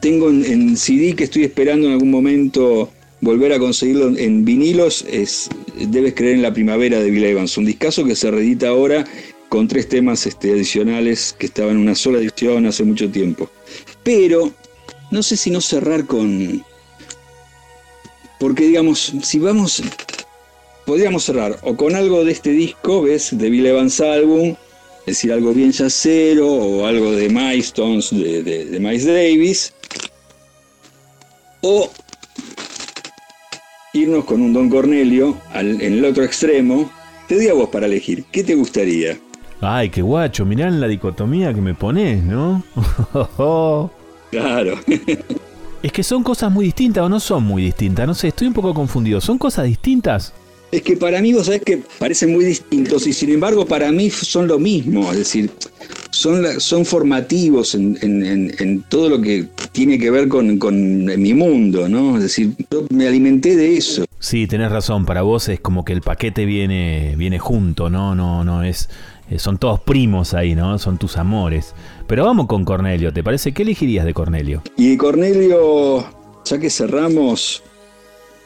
tengo 0.01 0.31
en, 0.31 0.45
en 0.45 0.77
CD 0.77 1.15
que 1.15 1.25
estoy 1.25 1.45
esperando 1.45 1.87
en 1.87 1.95
algún 1.95 2.11
momento 2.11 2.91
volver 3.21 3.53
a 3.53 3.59
conseguirlo 3.59 4.17
en 4.17 4.45
vinilos 4.45 5.05
es 5.11 5.49
Debes 5.77 6.15
creer 6.15 6.37
en 6.37 6.43
la 6.43 6.53
primavera 6.53 7.01
de 7.01 7.11
Bill 7.11 7.25
Evans, 7.25 7.57
un 7.57 7.65
discazo 7.65 8.05
que 8.05 8.17
se 8.17 8.31
reedita 8.31 8.69
ahora 8.69 9.05
con 9.49 9.69
tres 9.69 9.89
temas 9.89 10.27
este, 10.27 10.53
adicionales 10.53 11.35
que 11.39 11.47
estaban 11.47 11.77
en 11.77 11.83
una 11.83 11.95
sola 11.95 12.19
edición 12.19 12.67
hace 12.67 12.85
mucho 12.85 13.11
tiempo. 13.11 13.51
Pero 14.03 14.53
no 15.11 15.23
sé 15.23 15.37
si 15.37 15.51
no 15.51 15.61
cerrar 15.61 16.07
con... 16.07 16.65
Porque 18.39 18.65
digamos, 18.67 19.13
si 19.23 19.39
vamos... 19.39 19.83
Podríamos 20.87 21.25
cerrar 21.25 21.59
o 21.65 21.77
con 21.77 21.95
algo 21.95 22.25
de 22.25 22.33
este 22.33 22.51
disco, 22.51 23.03
¿ves? 23.03 23.37
De 23.37 23.51
Bill 23.51 23.67
Evans 23.67 24.01
Album, 24.01 24.55
es 25.01 25.07
decir, 25.07 25.31
algo 25.35 25.53
bien 25.53 25.71
yacero 25.71 26.51
o 26.51 26.87
algo 26.87 27.13
de 27.13 27.29
Milestones, 27.29 28.09
de, 28.11 28.43
de, 28.43 28.65
de 28.65 28.81
Miles 28.81 29.05
Davis. 29.05 29.75
O 31.61 31.91
irnos 33.93 34.25
con 34.25 34.41
un 34.41 34.55
Don 34.55 34.71
Cornelio 34.71 35.37
al- 35.53 35.81
en 35.83 35.93
el 35.95 36.05
otro 36.07 36.25
extremo. 36.25 36.91
Te 37.27 37.39
di 37.39 37.49
a 37.49 37.53
vos 37.55 37.69
para 37.69 37.85
elegir. 37.85 38.25
¿Qué 38.33 38.43
te 38.43 38.55
gustaría? 38.55 39.19
Ay, 39.61 39.91
qué 39.91 40.01
guacho, 40.01 40.47
mirá 40.47 40.71
la 40.71 40.87
dicotomía 40.89 41.53
que 41.53 41.61
me 41.61 41.75
pones, 41.75 42.23
¿no? 42.25 42.63
Claro. 44.31 44.79
es 45.83 45.93
que 45.93 46.03
son 46.03 46.23
cosas 46.23 46.51
muy 46.53 46.67
distintas 46.67 47.05
o 47.05 47.09
no 47.09 47.21
son 47.21 47.45
muy 47.45 47.63
distintas, 47.65 48.07
no 48.07 48.15
sé, 48.15 48.29
estoy 48.29 48.49
un 48.49 48.55
poco 48.55 48.75
confundido. 48.75 49.21
¿Son 49.21 49.39
cosas 49.39 49.67
distintas? 49.67 50.33
Es 50.71 50.83
que 50.83 50.99
para 50.99 51.23
mí, 51.23 51.33
vos 51.33 51.47
sabés 51.47 51.63
que 51.63 51.83
parecen 51.99 52.31
muy 52.33 52.45
distintos 52.45 53.07
y 53.07 53.15
sin 53.15 53.31
embargo 53.31 53.65
para 53.65 53.91
mí 53.91 54.11
son 54.11 54.47
lo 54.47 54.59
mismo. 54.59 55.11
Es 55.13 55.19
decir, 55.19 55.51
son, 56.11 56.43
la- 56.43 56.61
son 56.61 56.85
formativos 56.85 57.75
en, 57.75 57.97
en- 58.03 58.27
en- 58.27 58.55
en 58.59 58.83
todo 58.83 59.09
lo 59.09 59.21
que 59.21 59.47
tiene 59.73 59.99
que 59.99 60.11
ver 60.11 60.29
con, 60.29 60.59
con 60.59 61.05
mi 61.07 61.33
mundo, 61.33 61.89
¿no? 61.89 62.17
Es 62.17 62.23
decir, 62.25 62.53
yo 62.71 62.85
me 62.91 63.07
alimenté 63.09 63.57
de 63.57 63.79
eso. 63.79 64.05
Sí, 64.19 64.47
tenés 64.47 64.71
razón, 64.71 65.07
para 65.07 65.23
vos 65.23 65.49
es 65.49 65.59
como 65.61 65.87
que 65.87 65.95
el 65.95 66.03
paquete 66.03 66.45
viene, 66.45 67.15
viene 67.17 67.39
junto, 67.39 67.89
¿no? 67.89 68.15
No, 68.15 68.45
no, 68.45 68.63
es. 68.63 68.91
eh, 69.31 69.39
Son 69.39 69.57
todos 69.57 69.81
primos 69.81 70.35
ahí, 70.35 70.55
¿no? 70.55 70.79
Son 70.79 70.99
tus 70.99 71.17
amores. 71.17 71.75
Pero 72.09 72.25
vamos 72.25 72.47
con 72.47 72.65
Cornelio, 72.65 73.13
¿te 73.13 73.23
parece? 73.23 73.53
¿Qué 73.53 73.63
elegirías 73.63 74.05
de 74.07 74.15
Cornelio? 74.15 74.63
Y 74.77 74.97
Cornelio, 74.97 76.05
ya 76.45 76.59
que 76.59 76.71
cerramos, 76.71 77.63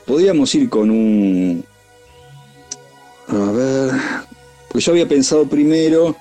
podríamos 0.05 0.55
ir 0.57 0.69
con 0.69 0.91
un... 0.91 1.65
A 3.29 3.53
ver, 3.53 3.91
porque 4.69 4.85
yo 4.85 4.93
había 4.93 5.09
pensado 5.09 5.47
primero, 5.47 6.17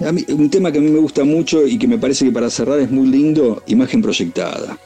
a 0.00 0.10
un 0.34 0.50
tema 0.50 0.70
que 0.70 0.78
a 0.78 0.82
mí 0.82 0.90
me 0.90 1.00
gusta 1.00 1.24
mucho 1.24 1.66
y 1.66 1.78
que 1.78 1.88
me 1.88 1.96
parece 1.98 2.26
que 2.26 2.30
para 2.30 2.50
cerrar 2.50 2.78
es 2.78 2.90
muy 2.90 3.06
lindo, 3.08 3.62
imagen 3.66 4.02
proyectada. 4.02 4.78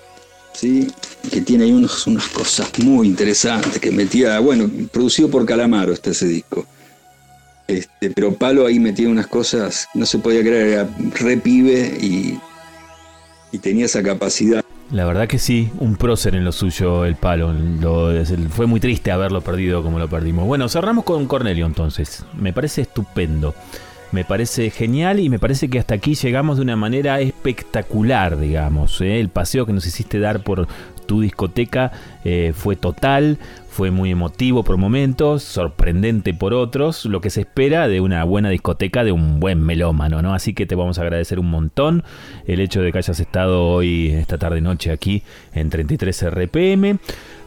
¿Sí? 0.53 0.87
Que 1.31 1.41
tiene 1.41 1.65
ahí 1.65 1.73
unos- 1.73 2.07
unas 2.07 2.29
cosas 2.29 2.71
muy 2.79 3.07
interesantes 3.09 3.79
que 3.81 3.91
metía, 3.91 4.39
bueno, 4.41 4.71
producido 4.93 5.29
por 5.29 5.45
Calamaro 5.45 5.93
este 5.93 6.11
ese 6.11 6.27
disco. 6.29 6.67
Este, 7.71 8.11
pero 8.11 8.35
Palo 8.35 8.67
ahí 8.67 8.81
metía 8.81 9.09
unas 9.09 9.29
cosas, 9.29 9.89
no 9.95 10.05
se 10.05 10.19
podía 10.19 10.41
creer, 10.41 10.67
era 10.67 10.89
re 11.21 11.37
pibe 11.37 11.97
y, 12.01 12.39
tenía 13.59 13.85
esa 13.85 14.03
capacidad. 14.03 14.65
La 14.91 15.05
verdad 15.05 15.29
que 15.29 15.39
sí, 15.39 15.71
un 15.79 15.95
prócer 15.95 16.35
en 16.35 16.45
lo 16.45 16.51
suyo, 16.51 17.05
el 17.05 17.15
palo. 17.15 17.55
Fue 18.51 18.67
muy 18.67 18.81
triste 18.81 19.13
haberlo 19.13 19.41
perdido 19.41 19.85
como 19.85 20.01
lo 20.01 20.09
perdimos. 20.09 20.47
Bueno, 20.47 20.69
cerramos 20.69 21.05
con 21.05 21.27
Cornelio 21.27 21.65
entonces. 21.67 22.25
Me 22.37 22.53
parece 22.53 22.83
estupendo. 22.83 23.55
me 24.11 24.25
parece 24.25 24.71
genial 24.71 25.21
y 25.21 25.29
me 25.29 25.39
parece 25.39 25.69
que 25.69 25.79
hasta 25.79 25.95
aquí 25.95 26.17
llegamos 26.17 26.57
de 26.57 26.63
una 26.63 26.75
manera 26.75 27.21
espectacular, 27.21 28.41
digamos. 28.41 29.01
¿eh? 29.01 29.21
El 29.21 29.29
paseo 29.29 29.65
que 29.67 29.73
nos 29.73 29.87
hiciste 29.87 30.19
dar 30.19 30.43
por 30.43 30.67
tu 31.07 31.21
discoteca 31.21 31.93
eh, 32.25 32.53
fue 32.57 32.75
total, 32.75 33.39
fue 33.81 33.90
muy 33.90 34.11
emotivo 34.11 34.62
por 34.62 34.77
momentos, 34.77 35.43
sorprendente 35.43 36.35
por 36.35 36.52
otros, 36.52 37.07
lo 37.07 37.23
que 37.23 37.31
se 37.31 37.40
espera 37.40 37.89
de 37.89 38.02
una 38.02 38.24
buena 38.24 38.51
discoteca 38.51 39.05
de 39.05 39.12
un 39.12 39.40
buen 39.40 39.62
melómano, 39.62 40.20
¿no? 40.20 40.35
Así 40.35 40.52
que 40.52 40.66
te 40.66 40.74
vamos 40.74 40.98
a 40.98 41.01
agradecer 41.01 41.39
un 41.39 41.48
montón 41.48 42.05
el 42.47 42.61
hecho 42.61 42.82
de 42.82 42.93
que 42.93 42.98
hayas 42.98 43.19
estado 43.19 43.66
hoy, 43.66 44.11
esta 44.11 44.36
tarde 44.36 44.61
noche 44.61 44.93
aquí 44.93 45.23
en 45.55 45.70
33 45.70 46.31
RPM. 46.31 46.98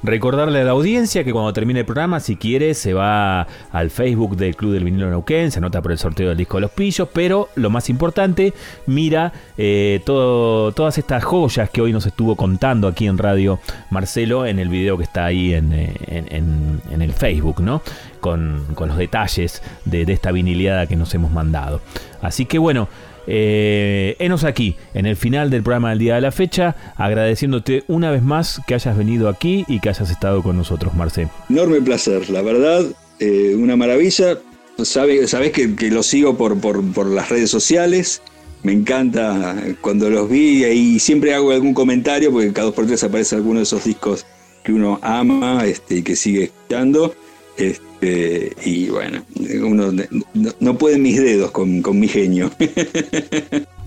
Recordarle 0.03 0.59
a 0.59 0.63
la 0.65 0.71
audiencia 0.71 1.23
que 1.23 1.31
cuando 1.31 1.53
termine 1.53 1.79
el 1.79 1.85
programa, 1.85 2.19
si 2.19 2.35
quiere, 2.35 2.73
se 2.73 2.93
va 2.93 3.47
al 3.71 3.89
Facebook 3.89 4.35
del 4.35 4.53
Club 4.53 4.73
del 4.73 4.83
Vinilo 4.83 5.09
Neuquén, 5.09 5.49
se 5.49 5.59
anota 5.59 5.81
por 5.81 5.93
el 5.93 5.97
sorteo 5.97 6.27
del 6.27 6.37
disco 6.37 6.57
de 6.57 6.61
los 6.61 6.71
pillos, 6.71 7.07
pero 7.13 7.47
lo 7.55 7.69
más 7.69 7.89
importante, 7.89 8.53
mira 8.85 9.31
eh, 9.57 10.01
todas 10.05 10.97
estas 10.97 11.23
joyas 11.23 11.69
que 11.69 11.81
hoy 11.81 11.93
nos 11.93 12.05
estuvo 12.05 12.35
contando 12.35 12.89
aquí 12.89 13.07
en 13.07 13.17
Radio 13.17 13.59
Marcelo 13.91 14.45
en 14.45 14.59
el 14.59 14.67
video 14.67 14.97
que 14.97 15.03
está 15.03 15.23
ahí 15.23 15.53
en, 15.53 15.71
eh, 15.71 16.22
en- 16.29 16.81
el 17.01 17.13
Facebook, 17.13 17.61
¿no? 17.61 17.81
Con, 18.19 18.65
con 18.75 18.89
los 18.89 18.97
detalles 18.97 19.61
de, 19.85 20.03
esta 20.03 20.31
viniliada 20.31 20.87
que 20.87 20.95
nos 20.95 21.13
hemos 21.13 21.31
mandado. 21.31 21.81
Así 22.21 22.45
que 22.45 22.57
bueno. 22.57 22.87
Eh, 23.25 24.17
aquí, 24.45 24.75
en 24.93 25.05
el 25.05 25.15
final 25.15 25.49
del 25.49 25.63
programa 25.63 25.91
del 25.91 25.99
día 25.99 26.15
de 26.15 26.21
la 26.21 26.31
fecha, 26.31 26.75
agradeciéndote 26.97 27.85
una 27.87 28.11
vez 28.11 28.21
más 28.21 28.59
que 28.67 28.73
hayas 28.73 28.97
venido 28.97 29.29
aquí 29.29 29.63
y 29.69 29.79
que 29.79 29.87
hayas 29.89 30.09
estado 30.09 30.43
con 30.43 30.57
nosotros, 30.57 30.93
Marce. 30.93 31.29
Enorme 31.49 31.81
placer, 31.81 32.29
la 32.29 32.41
verdad, 32.41 32.83
eh, 33.19 33.55
una 33.57 33.77
maravilla. 33.77 34.37
Sabe, 34.83 35.27
sabés 35.27 35.51
que, 35.51 35.75
que 35.75 35.89
lo 35.89 36.03
sigo 36.03 36.35
por, 36.35 36.59
por, 36.59 36.83
por 36.93 37.07
las 37.07 37.29
redes 37.29 37.49
sociales. 37.49 38.21
Me 38.63 38.71
encanta 38.71 39.55
cuando 39.81 40.09
los 40.09 40.29
vi 40.29 40.63
y 40.65 40.99
siempre 40.99 41.33
hago 41.33 41.51
algún 41.51 41.73
comentario 41.73 42.31
porque 42.31 42.51
cada 42.53 42.65
dos 42.67 42.75
por 42.75 42.87
tres 42.87 43.03
aparece 43.03 43.35
alguno 43.35 43.59
de 43.59 43.63
esos 43.63 43.83
discos 43.83 44.25
que 44.63 44.73
uno 44.73 44.99
ama 45.01 45.65
este, 45.65 45.97
y 45.97 46.01
que 46.03 46.15
sigue 46.15 46.43
escuchando. 46.45 47.13
Este, 47.57 48.51
y 48.65 48.89
bueno, 48.89 49.21
uno 49.63 49.91
no, 50.33 50.51
no 50.59 50.77
pueden 50.77 51.03
mis 51.03 51.21
dedos 51.21 51.51
con, 51.51 51.81
con 51.81 51.99
mi 51.99 52.07
genio. 52.07 52.49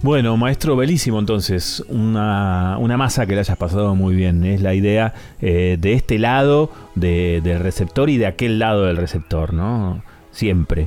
Bueno, 0.02 0.36
maestro 0.36 0.76
belísimo 0.76 1.18
entonces, 1.18 1.82
una, 1.88 2.76
una 2.78 2.96
masa 2.96 3.26
que 3.26 3.32
le 3.32 3.40
hayas 3.40 3.56
pasado 3.56 3.94
muy 3.96 4.14
bien, 4.14 4.44
es 4.44 4.60
la 4.60 4.74
idea 4.74 5.14
eh, 5.40 5.78
de 5.80 5.94
este 5.94 6.18
lado 6.18 6.70
de- 6.94 7.40
del 7.42 7.58
receptor 7.60 8.08
y 8.10 8.16
de 8.18 8.26
aquel 8.26 8.58
lado 8.60 8.84
del 8.84 8.98
receptor, 8.98 9.52
¿no? 9.54 10.02
Siempre. 10.30 10.86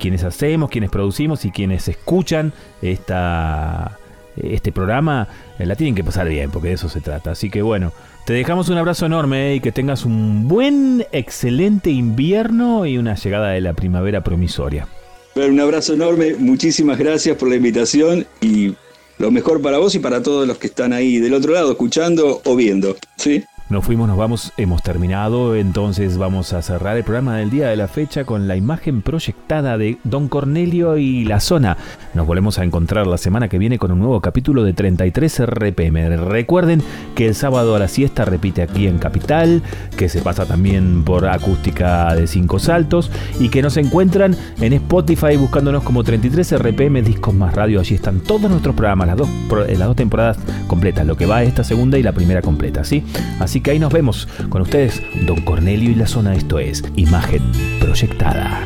Quienes 0.00 0.24
hacemos, 0.24 0.70
quienes 0.70 0.90
producimos 0.90 1.44
y 1.44 1.50
quienes 1.50 1.86
escuchan 1.86 2.54
esta, 2.82 3.98
este 4.36 4.72
programa, 4.72 5.28
eh, 5.58 5.66
la 5.66 5.76
tienen 5.76 5.94
que 5.94 6.02
pasar 6.02 6.26
bien, 6.28 6.50
porque 6.50 6.68
de 6.68 6.74
eso 6.74 6.88
se 6.88 7.00
trata. 7.02 7.32
Así 7.32 7.50
que 7.50 7.62
bueno, 7.62 7.92
te 8.26 8.32
dejamos 8.32 8.68
un 8.70 8.76
abrazo 8.76 9.06
enorme 9.06 9.52
eh, 9.52 9.54
y 9.54 9.60
que 9.60 9.70
tengas 9.70 10.04
un 10.04 10.48
buen, 10.48 11.06
excelente 11.12 11.90
invierno 11.90 12.84
y 12.84 12.98
una 12.98 13.14
llegada 13.14 13.50
de 13.50 13.60
la 13.60 13.72
primavera 13.72 14.24
promisoria. 14.24 14.88
Pero 15.32 15.52
un 15.52 15.60
abrazo 15.60 15.94
enorme, 15.94 16.34
muchísimas 16.34 16.98
gracias 16.98 17.36
por 17.36 17.48
la 17.48 17.54
invitación 17.54 18.26
y 18.40 18.74
lo 19.18 19.30
mejor 19.30 19.62
para 19.62 19.78
vos 19.78 19.94
y 19.94 20.00
para 20.00 20.24
todos 20.24 20.44
los 20.44 20.58
que 20.58 20.66
están 20.66 20.92
ahí 20.92 21.18
del 21.18 21.34
otro 21.34 21.52
lado 21.52 21.70
escuchando 21.70 22.42
o 22.44 22.56
viendo. 22.56 22.96
¿sí? 23.16 23.44
Nos 23.68 23.84
fuimos, 23.84 24.06
nos 24.06 24.16
vamos, 24.16 24.52
hemos 24.56 24.80
terminado, 24.80 25.56
entonces 25.56 26.18
vamos 26.18 26.52
a 26.52 26.62
cerrar 26.62 26.96
el 26.96 27.02
programa 27.02 27.38
del 27.38 27.50
día 27.50 27.66
de 27.66 27.74
la 27.74 27.88
fecha 27.88 28.22
con 28.22 28.46
la 28.46 28.54
imagen 28.54 29.02
proyectada 29.02 29.76
de 29.76 29.98
Don 30.04 30.28
Cornelio 30.28 30.98
y 30.98 31.24
la 31.24 31.40
zona. 31.40 31.76
Nos 32.14 32.28
volvemos 32.28 32.60
a 32.60 32.64
encontrar 32.64 33.08
la 33.08 33.18
semana 33.18 33.48
que 33.48 33.58
viene 33.58 33.80
con 33.80 33.90
un 33.90 33.98
nuevo 33.98 34.20
capítulo 34.20 34.62
de 34.62 34.72
33 34.72 35.46
RPM. 35.46 36.16
Recuerden 36.28 36.80
que 37.16 37.26
el 37.26 37.34
sábado 37.34 37.74
a 37.74 37.80
la 37.80 37.88
siesta 37.88 38.24
repite 38.24 38.62
aquí 38.62 38.86
en 38.86 38.98
Capital, 38.98 39.64
que 39.96 40.08
se 40.08 40.20
pasa 40.20 40.46
también 40.46 41.02
por 41.02 41.26
acústica 41.26 42.14
de 42.14 42.28
cinco 42.28 42.60
saltos 42.60 43.10
y 43.40 43.48
que 43.48 43.62
nos 43.62 43.76
encuentran 43.78 44.36
en 44.60 44.74
Spotify 44.74 45.36
buscándonos 45.36 45.82
como 45.82 46.04
33 46.04 46.56
RPM 46.60 47.02
Discos 47.02 47.34
Más 47.34 47.52
Radio. 47.52 47.80
Allí 47.80 47.96
están 47.96 48.20
todos 48.20 48.48
nuestros 48.48 48.76
programas, 48.76 49.08
las 49.08 49.16
dos, 49.16 49.28
eh, 49.66 49.74
las 49.76 49.88
dos 49.88 49.96
temporadas 49.96 50.38
completas, 50.68 51.04
lo 51.04 51.16
que 51.16 51.26
va 51.26 51.42
esta 51.42 51.64
segunda 51.64 51.98
y 51.98 52.04
la 52.04 52.12
primera 52.12 52.42
completa, 52.42 52.84
¿sí? 52.84 53.02
Así 53.40 53.55
que 53.60 53.72
ahí 53.72 53.78
nos 53.78 53.92
vemos 53.92 54.28
con 54.48 54.62
ustedes, 54.62 55.02
Don 55.26 55.40
Cornelio 55.42 55.90
y 55.90 55.94
la 55.94 56.06
zona. 56.06 56.34
Esto 56.34 56.58
es 56.58 56.82
Imagen 56.96 57.42
Proyectada. 57.80 58.64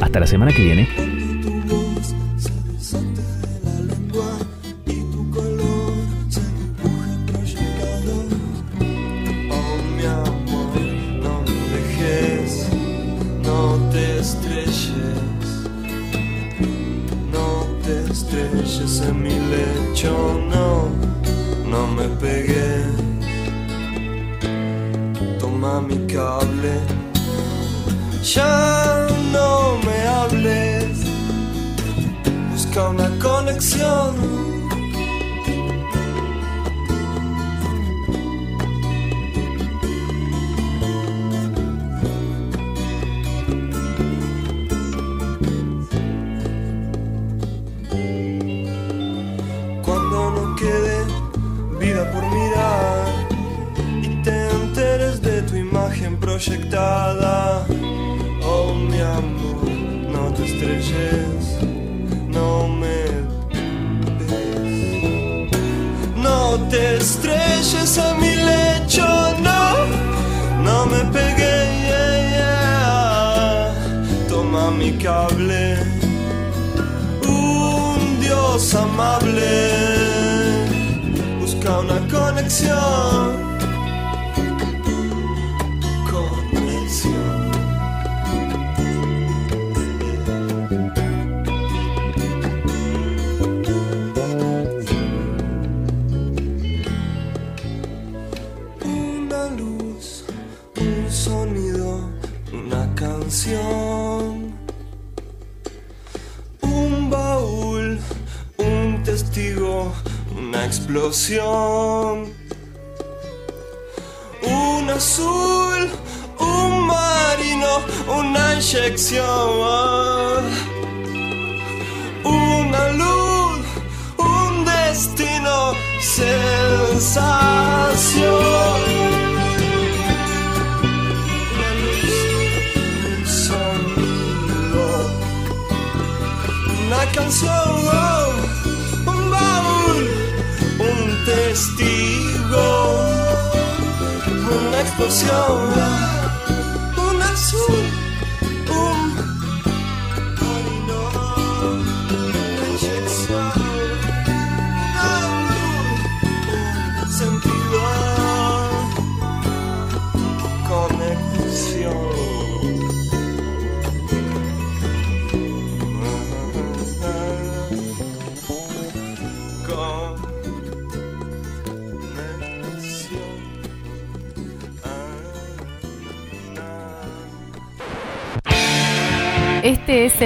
Hasta 0.00 0.20
la 0.20 0.26
semana 0.26 0.52
que 0.52 0.62
viene. 0.62 0.88